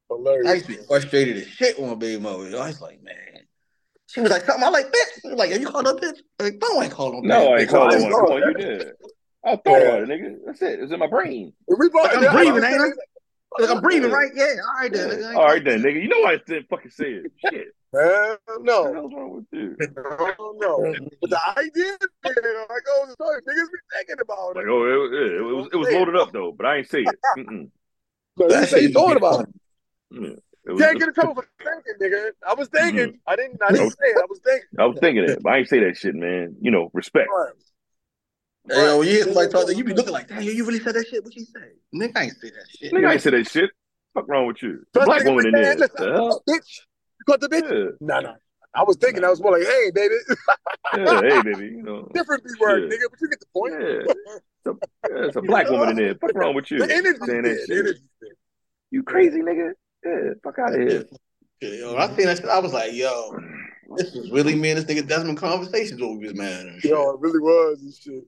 [0.08, 0.48] Hilarious.
[0.48, 2.48] I used to be frustrated as shit with baby mother.
[2.48, 2.60] yo.
[2.60, 3.14] I was like, man.
[4.06, 4.62] She was like, something.
[4.64, 5.20] I like, bitch.
[5.22, 6.18] She was like, have you called her bitch?
[6.38, 7.60] Like, no, I ain't called no No, I bitch.
[7.62, 8.12] ain't calling I one.
[8.12, 8.46] saw Come on, that.
[8.46, 8.92] you did.
[9.46, 10.36] I thought about it, nigga.
[10.46, 10.80] That's it.
[10.80, 11.52] It's in my brain.
[11.68, 12.78] And we bought, Like, I'm yeah, breathing, was ain't I?
[12.78, 12.94] saying,
[13.58, 14.30] Like, I'm breathing, right?
[14.34, 15.08] Yeah, all right then.
[15.10, 15.24] nigga.
[15.24, 16.02] I ain't All right then, nigga.
[16.02, 17.32] You know why I didn't fucking say it.
[17.48, 17.68] Shit.
[17.92, 18.92] Man, What the no.
[18.92, 19.76] hell's wrong with you?
[19.80, 20.94] I don't know.
[21.20, 22.34] But the idea, man,
[22.68, 24.56] like, oh, sorry, niggas be thinking about it.
[24.58, 27.02] Like, oh, it, it, it was it was loaded up though, but I ain't say
[27.02, 27.14] it.
[27.38, 27.70] Mm-mm.
[28.36, 29.48] No, you say shit you thought about it.
[30.10, 30.28] Yeah.
[30.66, 32.30] It was, Can't get in trouble for thinking, nigga.
[32.46, 32.98] I was thinking.
[33.10, 33.16] Mm-hmm.
[33.28, 33.62] I didn't.
[33.62, 34.16] I didn't say it.
[34.18, 34.68] I was thinking.
[34.80, 36.56] I was thinking it, but I ain't say that shit, man.
[36.60, 37.28] You know, respect.
[37.32, 37.52] Right.
[38.68, 40.94] Hey, yo, when you hear somebody talk, you be looking like, damn, you really said
[40.94, 41.22] that shit?
[41.24, 41.60] What you say?
[41.94, 42.92] Nigga, I ain't say that shit.
[42.92, 43.70] Nigga, I ain't say that shit.
[44.14, 44.84] Fuck wrong with you?
[44.94, 45.62] First Black woman in there.
[45.64, 46.42] "Man, listen, The hell?
[46.48, 46.80] Bitch.
[47.18, 47.70] You caught the bitch?
[47.70, 47.90] Yeah.
[48.00, 48.34] No, no.
[48.74, 50.14] I was thinking I was more like, hey, baby.
[50.94, 52.08] Yeah, hey, baby, you know.
[52.14, 52.96] Different B word, Yeah.
[52.96, 53.72] nigga, but you get the point.
[53.72, 54.06] Yeah.
[54.06, 54.70] It's a,
[55.10, 56.14] yeah, it's a black woman in there.
[56.14, 56.78] Fuck wrong with you?
[56.78, 57.78] The energy Saying that shit.
[57.78, 58.00] energy.
[58.90, 59.72] You crazy, nigga?
[60.04, 61.04] Yeah, fuck out of here.
[61.60, 62.46] Yo, I seen that shit.
[62.46, 63.36] I was like, yo,
[63.96, 66.66] this was really me and this nigga Desmond conversations what we was mad.
[66.84, 68.24] Yo, it really was and shit.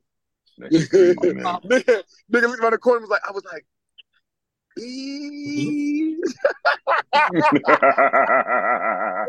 [0.70, 1.44] Shit crazy, man.
[1.64, 3.66] nigga, nigga looked around the corner was like, I was like.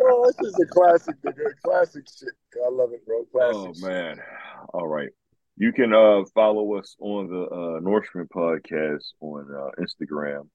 [0.01, 1.51] Oh, this is a classic, nigga.
[1.64, 2.30] Classic shit.
[2.66, 3.25] I love it, bro.
[3.32, 3.56] Classic.
[3.56, 3.83] Oh shit.
[3.83, 4.19] man.
[4.74, 5.09] All right.
[5.58, 10.48] You can uh follow us on the uh Nourishment podcast on uh Instagram.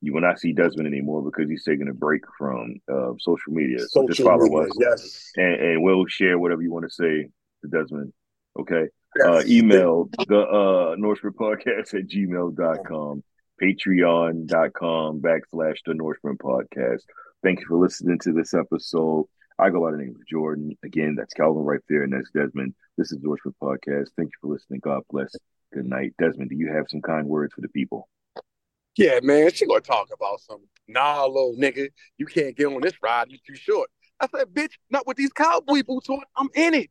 [0.00, 3.80] You will not see Desmond anymore because he's taking a break from uh, social media.
[3.88, 5.32] So just follow media, us yes.
[5.36, 7.28] and, and we'll share whatever you want to say
[7.62, 8.12] to Desmond.
[8.58, 8.86] Okay.
[9.16, 9.26] Yes.
[9.26, 13.22] Uh email the uh Nourishment podcast at gmail.com,
[13.62, 17.02] patreon.com backslash the Nourishment podcast.
[17.42, 19.26] Thank you for listening to this episode.
[19.58, 20.76] I go by the name of Jordan.
[20.84, 22.74] Again, that's Calvin right there, and that's Desmond.
[22.96, 24.08] This is the Nourishment podcast.
[24.16, 24.80] Thank you for listening.
[24.80, 25.34] God bless.
[25.72, 26.14] Good night.
[26.20, 28.08] Desmond, do you have some kind words for the people?
[28.96, 31.88] Yeah, man, she gonna talk about some nah, little nigga.
[32.18, 33.30] You can't get on this ride.
[33.30, 33.90] You too short.
[34.20, 36.20] I said, bitch, not with these cowboy boots on.
[36.36, 36.90] I'm in it.